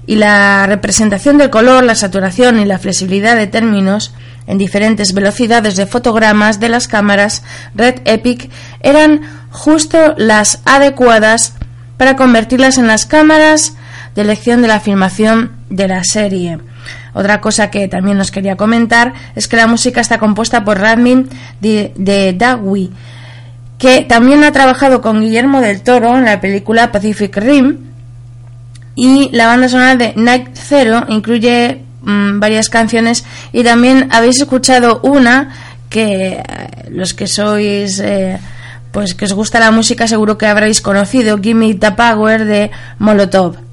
Y 0.07 0.17
la 0.17 0.67
representación 0.67 1.37
del 1.37 1.51
color, 1.51 1.85
la 1.85 1.95
saturación 1.95 2.59
y 2.59 2.65
la 2.65 2.79
flexibilidad 2.79 3.37
de 3.37 3.47
términos 3.47 4.15
en 4.49 4.59
diferentes 4.59 5.13
velocidades 5.13 5.77
de 5.77 5.87
fotogramas 5.87 6.59
de 6.59 6.71
las 6.71 6.89
cámaras 6.89 7.45
Red 7.75 8.01
Epic 8.07 8.51
eran 8.81 9.21
justo 9.51 10.15
las 10.17 10.61
adecuadas 10.65 11.55
para 11.97 12.17
convertirlas 12.17 12.79
en 12.79 12.87
las 12.87 13.07
cámaras 13.07 13.75
de 14.15 14.23
elección 14.23 14.63
de 14.63 14.69
la 14.69 14.81
filmación 14.81 15.53
de 15.69 15.87
la 15.87 16.03
serie. 16.03 16.59
Otra 17.13 17.41
cosa 17.41 17.71
que 17.71 17.89
también 17.89 18.17
nos 18.17 18.31
quería 18.31 18.57
comentar 18.57 19.13
es 19.35 19.49
que 19.49 19.57
la 19.57 19.67
música 19.67 20.01
está 20.01 20.19
compuesta 20.19 20.65
por 20.65 20.79
Radmin 20.79 21.29
de, 21.61 21.93
de 21.97 22.37
que 23.79 24.01
también 24.03 24.45
ha 24.45 24.53
trabajado 24.53 25.01
con 25.03 25.21
Guillermo 25.21 25.61
del 25.61 25.83
Toro 25.83 26.17
en 26.17 26.25
la 26.25 26.41
película 26.41 26.91
Pacific 26.91 27.37
Rim. 27.37 27.79
Y 28.95 29.31
la 29.31 29.47
banda 29.47 29.69
sonora 29.69 29.95
de 29.95 30.13
Night 30.17 30.49
Zero 30.55 31.05
incluye 31.09 31.83
mm, 32.03 32.41
varias 32.41 32.69
canciones 32.69 33.25
y 33.53 33.65
también 33.65 34.09
habéis 34.11 34.41
escuchado 34.41 35.01
una 35.03 35.55
que 35.89 36.33
eh, 36.33 36.43
los 36.91 37.15
que 37.15 37.27
sois 37.27 38.01
eh, 38.01 38.39
pues 38.93 39.15
que 39.15 39.25
os 39.25 39.33
gusta 39.33 39.61
la 39.61 39.71
música 39.71 40.09
seguro 40.09 40.39
que 40.39 40.47
habréis 40.47 40.81
conocido 40.81 41.39
Gimme 41.39 41.75
the 41.75 41.93
Power 41.93 42.45
de 42.45 42.71
Molotov. 42.99 43.69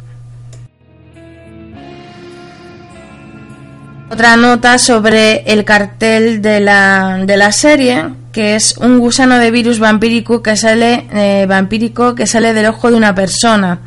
Otra 4.07 4.37
nota 4.37 4.77
sobre 4.77 5.43
el 5.51 5.65
cartel 5.65 6.41
de 6.41 6.59
la, 6.59 7.23
de 7.25 7.37
la 7.37 7.51
serie, 7.51 8.05
que 8.31 8.55
es 8.55 8.77
un 8.77 8.99
gusano 8.99 9.39
de 9.39 9.49
virus 9.49 9.79
vampírico 9.79 10.43
que 10.43 10.55
sale 10.55 11.07
eh, 11.11 11.45
vampírico 11.47 12.13
que 12.13 12.27
sale 12.27 12.53
del 12.53 12.67
ojo 12.67 12.91
de 12.91 12.97
una 12.97 13.15
persona. 13.15 13.79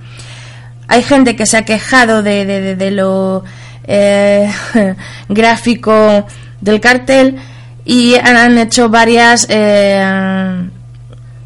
Hay 0.89 1.03
gente 1.03 1.37
que 1.37 1.47
se 1.47 1.57
ha 1.57 1.65
quejado 1.65 2.23
de, 2.23 2.45
de, 2.45 2.75
de, 2.75 2.91
lo 2.91 3.45
eh, 3.89 4.49
gráfico 5.29 6.27
del 6.61 6.81
cartel 6.81 7.37
y 7.85 8.15
han 8.17 8.59
hecho 8.59 8.89
varias 8.91 9.47
eh, 9.49 10.69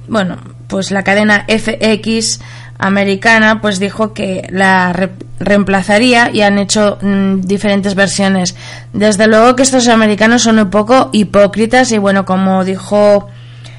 bueno, 0.09 0.37
pues 0.67 0.91
la 0.91 1.05
cadena 1.05 1.47
FX 1.49 2.41
americana 2.79 3.61
pues 3.61 3.79
dijo 3.79 4.13
que 4.13 4.47
la 4.51 5.11
reemplazaría 5.39 6.31
y 6.33 6.43
han 6.43 6.59
hecho 6.59 6.99
mm, 7.01 7.43
diferentes 7.43 7.95
versiones. 7.95 8.57
Desde 8.93 9.29
luego 9.29 9.55
que 9.55 9.63
estos 9.63 9.89
americanos 9.89 10.43
son 10.43 10.59
un 10.59 10.71
poco 10.71 11.11
hipócritas 11.13 11.93
y 11.93 11.99
bueno, 11.99 12.25
como 12.25 12.65
dijo 12.65 13.29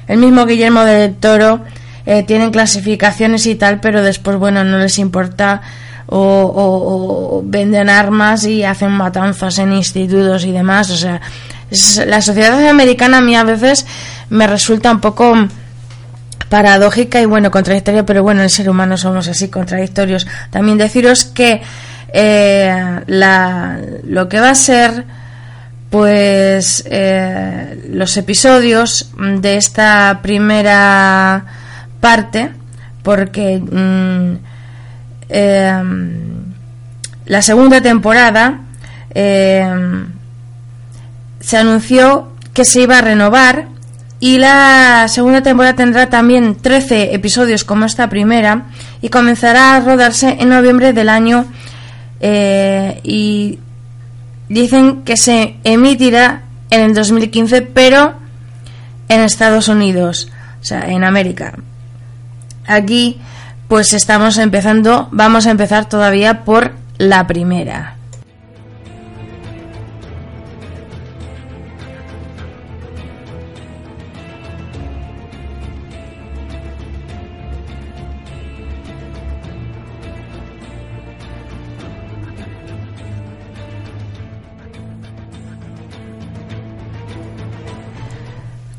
el 0.08 0.18
mismo 0.18 0.46
Guillermo 0.46 0.84
del 0.84 1.14
Toro, 1.14 1.60
eh, 2.06 2.22
tienen 2.22 2.50
clasificaciones 2.50 3.46
y 3.46 3.54
tal, 3.54 3.80
pero 3.80 4.02
después 4.02 4.36
bueno, 4.38 4.64
no 4.64 4.78
les 4.78 4.98
importa 4.98 5.62
o, 6.06 7.42
venden 7.44 7.88
armas 7.88 8.44
y 8.44 8.64
hacen 8.64 8.90
matanzas 8.90 9.58
en 9.58 9.72
institutos 9.72 10.44
y 10.44 10.52
demás. 10.52 10.90
O 10.90 10.96
sea, 10.96 11.20
la 12.06 12.20
sociedad 12.20 12.66
americana 12.68 13.18
a 13.18 13.20
mí 13.20 13.36
a 13.36 13.44
veces 13.44 13.86
me 14.30 14.46
resulta 14.46 14.90
un 14.90 15.00
poco 15.00 15.34
paradójica 16.48 17.20
y 17.20 17.24
bueno, 17.24 17.50
contradictoria, 17.50 18.06
pero 18.06 18.22
bueno, 18.22 18.42
el 18.42 18.50
ser 18.50 18.70
humano 18.70 18.96
somos 18.96 19.28
así, 19.28 19.48
contradictorios. 19.48 20.26
También 20.50 20.78
deciros 20.78 21.24
que 21.24 21.62
eh, 22.12 23.00
la, 23.06 23.78
lo 24.04 24.28
que 24.28 24.40
va 24.40 24.50
a 24.50 24.54
ser 24.54 25.04
pues 25.90 26.84
eh, 26.90 27.88
los 27.90 28.16
episodios 28.16 29.10
de 29.16 29.56
esta 29.56 30.20
primera 30.22 31.44
parte 32.00 32.50
porque 33.04 33.58
mm, 33.58 34.53
em, 35.34 36.54
la 37.26 37.42
segunda 37.42 37.80
temporada 37.80 38.60
em, 39.14 40.06
se 41.40 41.56
anunció 41.56 42.28
que 42.52 42.64
se 42.64 42.82
iba 42.82 42.98
a 42.98 43.00
renovar 43.00 43.66
y 44.20 44.38
la 44.38 45.06
segunda 45.08 45.42
temporada 45.42 45.74
tendrá 45.74 46.08
también 46.08 46.54
13 46.54 47.14
episodios 47.14 47.64
como 47.64 47.84
esta 47.84 48.08
primera 48.08 48.66
y 49.02 49.08
comenzará 49.08 49.74
a 49.74 49.80
rodarse 49.80 50.36
en 50.38 50.48
noviembre 50.48 50.92
del 50.92 51.08
año 51.08 51.46
eh, 52.20 53.00
y 53.02 53.58
dicen 54.48 55.02
que 55.02 55.16
se 55.16 55.56
emitirá 55.64 56.42
en 56.70 56.80
el 56.82 56.94
2015 56.94 57.62
pero 57.62 58.14
en 59.08 59.20
Estados 59.20 59.68
Unidos, 59.68 60.30
o 60.62 60.64
sea, 60.64 60.88
en 60.88 61.04
América. 61.04 61.54
Aquí 62.66 63.20
pues 63.68 63.92
estamos 63.92 64.38
empezando, 64.38 65.08
vamos 65.10 65.46
a 65.46 65.50
empezar 65.50 65.88
todavía 65.88 66.44
por 66.44 66.72
la 66.98 67.26
primera. 67.26 67.96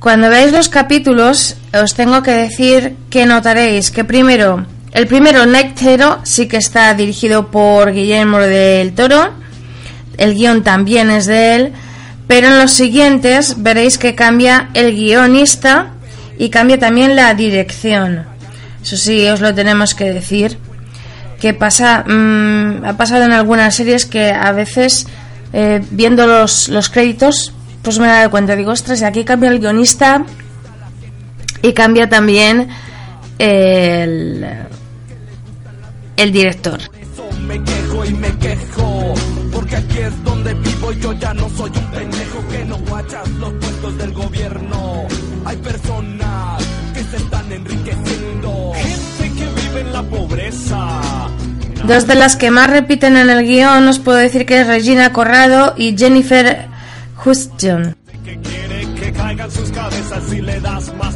Cuando 0.06 0.30
veáis 0.30 0.52
los 0.52 0.70
capítulos, 0.70 1.58
os 1.74 1.96
tengo 1.96 2.22
que 2.22 2.30
decir 2.30 2.96
que 3.10 3.26
notaréis 3.26 3.90
que 3.90 4.04
primero, 4.04 4.64
el 4.96 5.08
primero, 5.08 5.46
Night 5.46 5.78
sí 6.24 6.48
que 6.48 6.56
está 6.56 6.94
dirigido 6.94 7.52
por 7.52 7.92
Guillermo 7.92 8.40
del 8.40 8.94
Toro, 8.94 9.30
el 10.16 10.36
guion 10.36 10.64
también 10.64 11.12
es 11.12 11.26
de 11.26 11.56
él, 11.56 11.74
pero 12.28 12.48
en 12.48 12.60
los 12.60 12.72
siguientes 12.72 13.62
veréis 13.62 13.98
que 13.98 14.16
cambia 14.16 14.70
el 14.74 14.96
guionista 14.96 15.92
y 16.38 16.50
cambia 16.50 16.80
también 16.80 17.18
la 17.18 17.34
dirección. 17.34 18.26
Eso 18.82 18.96
sí, 18.96 19.28
os 19.28 19.42
lo 19.42 19.54
tenemos 19.54 19.96
que 19.96 20.14
decir. 20.14 20.58
Que 21.42 21.54
pasa, 21.54 22.06
mm, 22.08 22.86
ha 22.86 22.96
pasado 22.96 23.26
en 23.26 23.34
algunas 23.34 23.76
series 23.76 24.06
que 24.06 24.32
a 24.32 24.54
veces, 24.54 25.08
eh, 25.52 25.84
viendo 25.92 26.26
los, 26.26 26.70
los 26.70 26.90
créditos, 26.90 27.54
pues 27.82 28.00
me 28.00 28.06
he 28.06 28.10
dado 28.10 28.32
cuenta, 28.32 28.56
digo, 28.56 28.72
ostras, 28.72 29.04
aquí 29.04 29.26
cambia 29.26 29.50
el 29.50 29.60
guionista 29.60 30.24
y 31.62 31.74
cambia 31.74 32.08
también 32.08 32.70
el, 33.38 34.48
el 36.18 36.32
director. 36.32 36.80
Dos 51.88 52.08
de 52.08 52.16
las 52.16 52.36
que 52.36 52.52
más 52.52 52.70
repiten 52.70 53.16
en 53.18 53.30
el 53.30 53.46
guion 53.46 53.88
os 53.88 54.00
puedo 54.00 54.18
decir 54.18 54.46
que 54.46 54.62
es 54.62 54.68
Regina 54.68 55.14
Corrado 55.14 55.76
y 55.78 55.96
Jennifer 55.98 56.68
más 60.98 61.15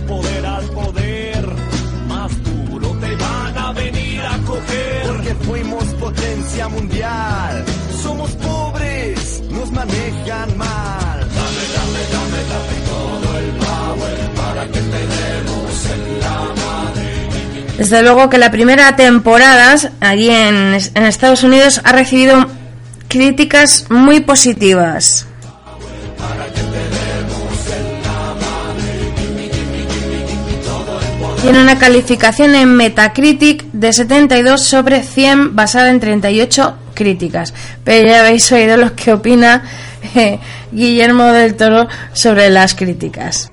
mundial. 6.69 7.65
Somos 8.01 8.31
pobres, 8.31 9.41
nos 9.49 9.71
manejan 9.71 10.57
mal. 10.57 11.19
Dame, 11.19 11.63
dame, 11.75 12.01
dame, 12.13 12.39
dame 12.51 12.75
todo 12.87 13.39
el 13.39 13.49
power 13.65 14.17
para 14.35 14.65
que 14.67 14.79
te 14.79 15.01
demos 15.15 15.85
en 15.93 16.19
la 16.19 16.37
madre. 16.63 17.77
Desde 17.77 18.01
luego 18.01 18.29
que 18.29 18.37
la 18.37 18.51
primera 18.51 18.95
temporada 18.95 19.75
allí 19.99 20.29
en, 20.29 20.77
en 20.93 21.03
Estados 21.03 21.43
Unidos 21.43 21.81
ha 21.83 21.91
recibido 21.91 22.45
críticas 23.07 23.85
muy 23.89 24.19
positivas. 24.21 25.25
Tiene 31.41 31.61
una 31.61 31.79
calificación 31.79 32.53
en 32.53 32.75
Metacritic 32.75 33.63
de 33.71 33.93
72 33.93 34.61
sobre 34.61 35.03
100 35.03 35.55
basada 35.55 35.89
en 35.89 36.01
38 36.01 36.75
críticas. 36.93 37.53
Pero 37.85 38.09
ya 38.09 38.19
habéis 38.19 38.51
oído 38.51 38.75
lo 38.75 38.93
que 38.93 39.13
opina 39.13 39.63
eh, 40.15 40.37
Guillermo 40.71 41.25
del 41.25 41.55
Toro 41.55 41.87
sobre 42.11 42.49
las 42.49 42.75
críticas. 42.75 43.51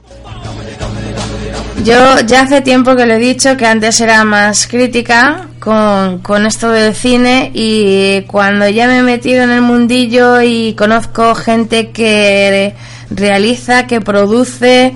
Yo 1.84 2.20
ya 2.26 2.40
hace 2.42 2.60
tiempo 2.62 2.96
que 2.96 3.06
le 3.06 3.16
he 3.16 3.18
dicho 3.18 3.56
que 3.56 3.66
antes 3.66 4.00
era 4.00 4.24
más 4.24 4.66
crítica 4.66 5.46
con, 5.60 6.18
con 6.18 6.44
esto 6.44 6.70
del 6.70 6.92
cine 6.92 7.52
y 7.54 8.22
cuando 8.22 8.68
ya 8.68 8.88
me 8.88 8.98
he 8.98 9.02
metido 9.02 9.44
en 9.44 9.50
el 9.50 9.62
mundillo 9.62 10.40
y 10.40 10.74
conozco 10.74 11.36
gente 11.36 11.92
que 11.92 12.74
realiza, 13.10 13.86
que 13.86 14.00
produce, 14.00 14.94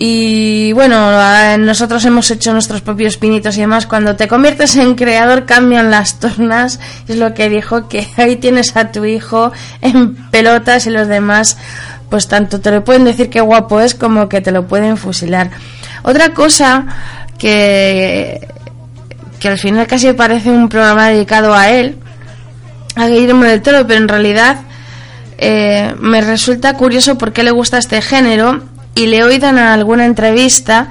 y 0.00 0.72
bueno, 0.74 1.58
nosotros 1.58 2.04
hemos 2.04 2.30
hecho 2.30 2.52
nuestros 2.52 2.82
propios 2.82 3.16
pinitos 3.16 3.56
y 3.56 3.62
demás. 3.62 3.84
Cuando 3.84 4.14
te 4.14 4.28
conviertes 4.28 4.76
en 4.76 4.94
creador 4.94 5.44
cambian 5.44 5.90
las 5.90 6.20
tornas. 6.20 6.78
Es 7.08 7.16
lo 7.16 7.34
que 7.34 7.48
dijo, 7.48 7.88
que 7.88 8.06
ahí 8.16 8.36
tienes 8.36 8.76
a 8.76 8.92
tu 8.92 9.04
hijo 9.04 9.50
en 9.82 10.14
pelotas 10.30 10.86
y 10.86 10.90
los 10.90 11.08
demás 11.08 11.58
pues 12.08 12.28
tanto 12.28 12.60
te 12.60 12.70
lo 12.70 12.84
pueden 12.84 13.04
decir 13.04 13.28
que 13.28 13.40
guapo 13.40 13.80
es 13.80 13.96
como 13.96 14.28
que 14.28 14.40
te 14.40 14.52
lo 14.52 14.68
pueden 14.68 14.96
fusilar. 14.96 15.50
Otra 16.04 16.32
cosa 16.32 16.86
que, 17.36 18.48
que 19.40 19.48
al 19.48 19.58
final 19.58 19.88
casi 19.88 20.12
parece 20.12 20.48
un 20.48 20.68
programa 20.68 21.08
dedicado 21.08 21.52
a 21.52 21.70
él, 21.70 21.98
a 22.94 23.08
Guillermo 23.08 23.44
del 23.44 23.62
Toro, 23.62 23.84
pero 23.86 24.00
en 24.00 24.08
realidad 24.08 24.60
eh, 25.38 25.92
me 25.98 26.20
resulta 26.20 26.74
curioso 26.74 27.18
por 27.18 27.32
qué 27.32 27.42
le 27.42 27.50
gusta 27.50 27.78
este 27.78 28.00
género 28.00 28.62
y 28.98 29.06
le 29.06 29.18
he 29.18 29.22
oído 29.22 29.48
en 29.48 29.58
alguna 29.58 30.06
entrevista 30.06 30.88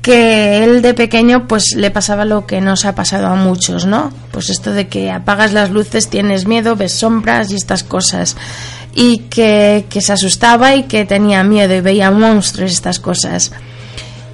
que 0.00 0.64
él 0.64 0.80
de 0.80 0.94
pequeño 0.94 1.46
pues 1.46 1.74
le 1.76 1.90
pasaba 1.90 2.24
lo 2.24 2.46
que 2.46 2.62
nos 2.62 2.86
ha 2.86 2.94
pasado 2.94 3.26
a 3.26 3.34
muchos, 3.34 3.84
¿no? 3.84 4.10
Pues 4.30 4.48
esto 4.48 4.72
de 4.72 4.88
que 4.88 5.10
apagas 5.10 5.52
las 5.52 5.70
luces, 5.70 6.08
tienes 6.08 6.46
miedo, 6.46 6.74
ves 6.74 6.92
sombras 6.94 7.52
y 7.52 7.56
estas 7.56 7.84
cosas. 7.84 8.34
Y 8.94 9.18
que, 9.30 9.84
se 9.90 10.12
asustaba 10.12 10.74
y 10.74 10.84
que 10.84 11.04
tenía 11.04 11.44
miedo 11.44 11.74
y 11.74 11.82
veía 11.82 12.10
monstruos 12.10 12.70
y 12.70 12.74
estas 12.74 12.98
cosas. 12.98 13.52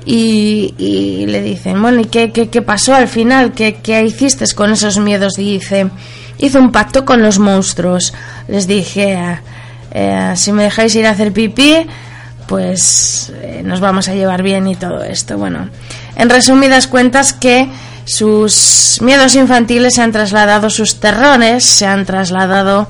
Y, 0.07 1.27
le 1.27 1.43
dicen, 1.43 1.83
bueno, 1.83 2.01
¿y 2.01 2.05
qué, 2.05 2.31
qué, 2.31 2.63
pasó 2.63 2.95
al 2.95 3.09
final? 3.09 3.53
¿Qué, 3.53 3.81
¿Qué 3.83 4.05
hiciste 4.05 4.47
con 4.55 4.71
esos 4.71 4.99
miedos? 4.99 5.37
Y 5.39 5.55
dice, 5.55 5.91
hice 6.39 6.59
un 6.59 6.71
pacto 6.71 7.05
con 7.05 7.23
los 7.23 7.41
monstruos. 7.41 8.15
Les 8.47 8.69
dije, 8.69 9.19
eh, 9.91 10.33
si 10.37 10.53
me 10.53 10.63
dejáis 10.63 10.95
ir 10.95 11.07
a 11.07 11.11
hacer 11.11 11.33
pipí, 11.33 11.87
pues 12.49 13.31
eh, 13.43 13.63
nos 13.63 13.79
vamos 13.79 14.09
a 14.09 14.15
llevar 14.15 14.43
bien 14.43 14.67
y 14.67 14.75
todo 14.75 15.05
esto. 15.05 15.39
Bueno, 15.39 15.69
en 16.17 16.31
resumidas 16.31 16.89
cuentas 16.89 17.33
que 17.35 17.69
sus 18.07 18.99
miedos 19.03 19.37
infantiles 19.37 19.95
se 19.95 20.03
han 20.03 20.13
trasladado, 20.13 20.71
sus 20.71 20.99
terrones 20.99 21.65
se 21.65 21.87
han 21.87 22.07
trasladado 22.07 22.89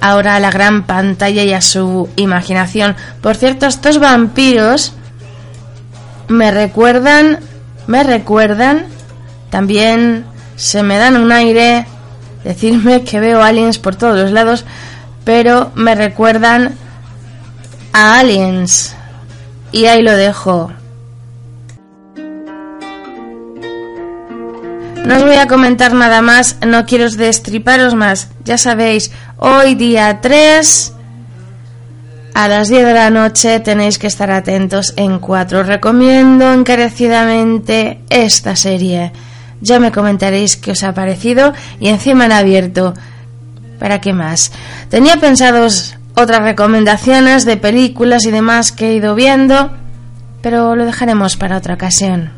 ahora 0.00 0.36
a 0.36 0.40
la 0.40 0.50
gran 0.50 0.84
pantalla 0.84 1.44
y 1.44 1.52
a 1.52 1.60
su 1.60 2.08
imaginación. 2.16 2.96
Por 3.20 3.36
cierto, 3.36 3.66
estos 3.66 3.98
vampiros 3.98 4.94
me 6.28 6.50
recuerdan, 6.50 7.40
me 7.86 8.02
recuerdan, 8.02 8.86
también 9.50 10.24
se 10.56 10.82
me 10.82 10.96
dan 10.96 11.16
un 11.16 11.32
aire 11.32 11.86
decirme 12.44 13.02
que 13.02 13.20
veo 13.20 13.42
aliens 13.42 13.78
por 13.78 13.96
todos 13.96 14.18
los 14.18 14.32
lados, 14.32 14.64
pero 15.24 15.70
me 15.74 15.94
recuerdan 15.94 16.76
a 17.92 18.18
aliens. 18.18 18.94
Y 19.72 19.86
ahí 19.86 20.02
lo 20.02 20.16
dejo. 20.16 20.72
No 25.04 25.16
os 25.16 25.24
voy 25.24 25.36
a 25.36 25.46
comentar 25.46 25.92
nada 25.94 26.20
más, 26.20 26.56
no 26.66 26.84
quiero 26.84 27.08
destriparos 27.08 27.94
más. 27.94 28.28
Ya 28.44 28.58
sabéis, 28.58 29.12
hoy 29.36 29.76
día 29.76 30.20
3 30.20 30.92
a 32.36 32.48
las 32.48 32.68
10 32.68 32.84
de 32.84 32.92
la 32.92 33.08
noche 33.08 33.60
tenéis 33.60 33.98
que 33.98 34.08
estar 34.08 34.30
atentos 34.30 34.92
en 34.96 35.20
4. 35.20 35.62
Recomiendo 35.62 36.52
encarecidamente 36.52 38.00
esta 38.10 38.56
serie. 38.56 39.10
Ya 39.62 39.80
me 39.80 39.90
comentaréis 39.90 40.58
qué 40.58 40.72
os 40.72 40.82
ha 40.82 40.92
parecido 40.92 41.54
y 41.80 41.88
encima 41.88 42.26
en 42.26 42.32
abierto. 42.32 42.92
¿Para 43.78 44.02
qué 44.02 44.12
más? 44.12 44.52
Tenía 44.90 45.16
pensados 45.16 45.95
otras 46.16 46.40
recomendaciones 46.40 47.44
de 47.44 47.58
películas 47.58 48.24
y 48.24 48.30
demás 48.30 48.72
que 48.72 48.88
he 48.88 48.94
ido 48.94 49.14
viendo, 49.14 49.70
pero 50.40 50.74
lo 50.74 50.86
dejaremos 50.86 51.36
para 51.36 51.58
otra 51.58 51.74
ocasión. 51.74 52.30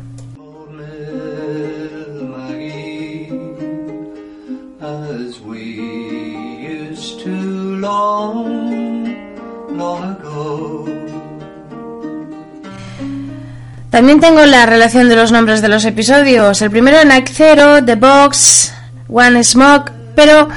También 13.89 14.19
tengo 14.19 14.45
la 14.45 14.65
relación 14.65 15.09
de 15.09 15.15
los 15.15 15.31
nombres 15.31 15.61
de 15.61 15.69
los 15.69 15.85
episodios. 15.85 16.61
El 16.61 16.69
primero 16.69 17.03
Night 17.05 17.29
Zero, 17.31 17.83
The 17.83 17.95
Box, 17.95 18.73
One 19.07 19.41
Smoke, 19.43 19.91
pero 20.15 20.49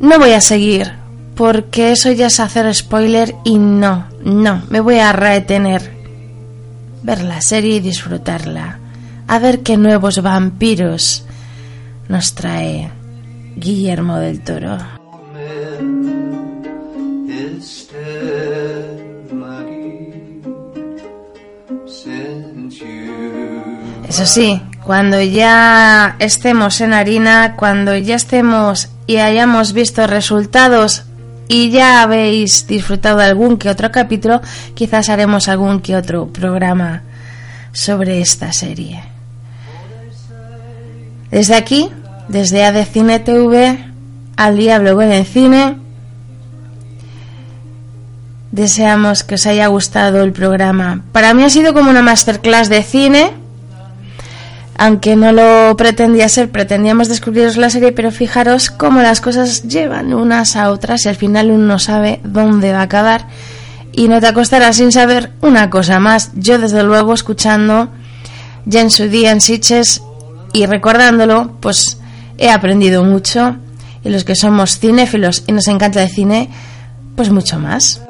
no 0.00 0.18
voy 0.18 0.32
a 0.32 0.40
seguir 0.40 0.99
porque 1.40 1.92
eso 1.92 2.12
ya 2.12 2.26
es 2.26 2.38
hacer 2.38 2.74
spoiler 2.74 3.34
y 3.44 3.56
no, 3.56 4.04
no, 4.22 4.62
me 4.68 4.80
voy 4.80 4.98
a 4.98 5.10
retener. 5.10 5.90
Ver 7.02 7.22
la 7.22 7.40
serie 7.40 7.76
y 7.76 7.80
disfrutarla. 7.80 8.78
A 9.26 9.38
ver 9.38 9.60
qué 9.60 9.78
nuevos 9.78 10.20
vampiros 10.20 11.24
nos 12.10 12.34
trae 12.34 12.90
Guillermo 13.56 14.18
del 14.18 14.42
Toro. 14.42 14.76
Eso 24.06 24.26
sí, 24.26 24.60
cuando 24.84 25.22
ya 25.22 26.16
estemos 26.18 26.82
en 26.82 26.92
harina, 26.92 27.56
cuando 27.56 27.96
ya 27.96 28.16
estemos 28.16 28.90
y 29.06 29.16
hayamos 29.16 29.72
visto 29.72 30.06
resultados 30.06 31.04
y 31.50 31.70
ya 31.70 32.02
habéis 32.02 32.68
disfrutado 32.68 33.18
de 33.18 33.24
algún 33.24 33.58
que 33.58 33.68
otro 33.68 33.90
capítulo, 33.90 34.40
quizás 34.74 35.08
haremos 35.08 35.48
algún 35.48 35.80
que 35.80 35.96
otro 35.96 36.28
programa 36.28 37.02
sobre 37.72 38.20
esta 38.20 38.52
serie. 38.52 39.02
Desde 41.32 41.56
aquí, 41.56 41.90
desde 42.28 42.64
AD 42.64 42.84
Cine 42.84 43.18
TV, 43.18 43.84
al 44.36 44.56
Diablo 44.56 45.02
en 45.02 45.10
el 45.10 45.26
Cine, 45.26 45.76
deseamos 48.52 49.24
que 49.24 49.34
os 49.34 49.44
haya 49.48 49.66
gustado 49.66 50.22
el 50.22 50.32
programa. 50.32 51.02
Para 51.10 51.34
mí 51.34 51.42
ha 51.42 51.50
sido 51.50 51.74
como 51.74 51.90
una 51.90 52.02
masterclass 52.02 52.68
de 52.68 52.84
cine 52.84 53.32
aunque 54.76 55.16
no 55.16 55.32
lo 55.32 55.76
pretendía 55.76 56.28
ser, 56.28 56.50
pretendíamos 56.50 57.08
descubriros 57.08 57.56
la 57.56 57.70
serie, 57.70 57.92
pero 57.92 58.10
fijaros 58.10 58.70
cómo 58.70 59.02
las 59.02 59.20
cosas 59.20 59.64
llevan 59.64 60.14
unas 60.14 60.56
a 60.56 60.70
otras 60.70 61.04
y 61.04 61.08
al 61.08 61.16
final 61.16 61.50
uno 61.50 61.66
no 61.66 61.78
sabe 61.78 62.20
dónde 62.24 62.72
va 62.72 62.80
a 62.80 62.84
acabar 62.84 63.26
y 63.92 64.08
no 64.08 64.20
te 64.20 64.28
acostarás 64.28 64.76
sin 64.76 64.92
saber 64.92 65.32
una 65.40 65.70
cosa 65.70 65.98
más. 65.98 66.30
Yo 66.34 66.58
desde 66.58 66.82
luego 66.82 67.12
escuchando 67.12 67.90
ya 68.64 68.80
en 68.80 68.90
su 68.90 69.08
día 69.08 69.32
en 69.32 69.40
Sitches 69.40 70.02
y 70.52 70.66
recordándolo, 70.66 71.56
pues 71.60 71.98
he 72.38 72.50
aprendido 72.50 73.04
mucho 73.04 73.56
y 74.02 74.08
los 74.08 74.24
que 74.24 74.34
somos 74.34 74.78
cinéfilos 74.78 75.44
y 75.46 75.52
nos 75.52 75.68
encanta 75.68 76.02
el 76.02 76.08
cine, 76.08 76.48
pues 77.16 77.30
mucho 77.30 77.58
más. 77.58 78.00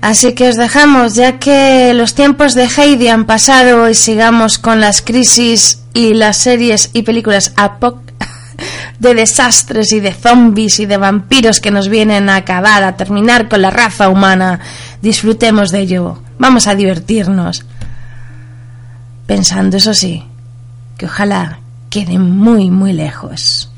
Así 0.00 0.34
que 0.34 0.48
os 0.48 0.56
dejamos, 0.56 1.14
ya 1.16 1.38
que 1.38 1.92
los 1.92 2.14
tiempos 2.14 2.54
de 2.54 2.68
Heidi 2.68 3.08
han 3.08 3.26
pasado 3.26 3.90
y 3.90 3.94
sigamos 3.94 4.58
con 4.58 4.80
las 4.80 5.02
crisis 5.02 5.82
y 5.92 6.14
las 6.14 6.36
series 6.36 6.90
y 6.92 7.02
películas 7.02 7.52
de 9.00 9.14
desastres 9.14 9.92
y 9.92 10.00
de 10.00 10.12
zombies 10.12 10.78
y 10.78 10.86
de 10.86 10.98
vampiros 10.98 11.60
que 11.60 11.72
nos 11.72 11.88
vienen 11.88 12.28
a 12.28 12.36
acabar, 12.36 12.84
a 12.84 12.96
terminar 12.96 13.48
con 13.48 13.62
la 13.62 13.70
raza 13.70 14.08
humana. 14.08 14.60
Disfrutemos 15.02 15.72
de 15.72 15.80
ello. 15.80 16.22
Vamos 16.38 16.68
a 16.68 16.76
divertirnos 16.76 17.64
pensando, 19.28 19.76
eso 19.76 19.92
sí, 19.92 20.24
que 20.96 21.04
ojalá 21.04 21.60
quede 21.90 22.18
muy, 22.18 22.70
muy 22.70 22.94
lejos. 22.94 23.70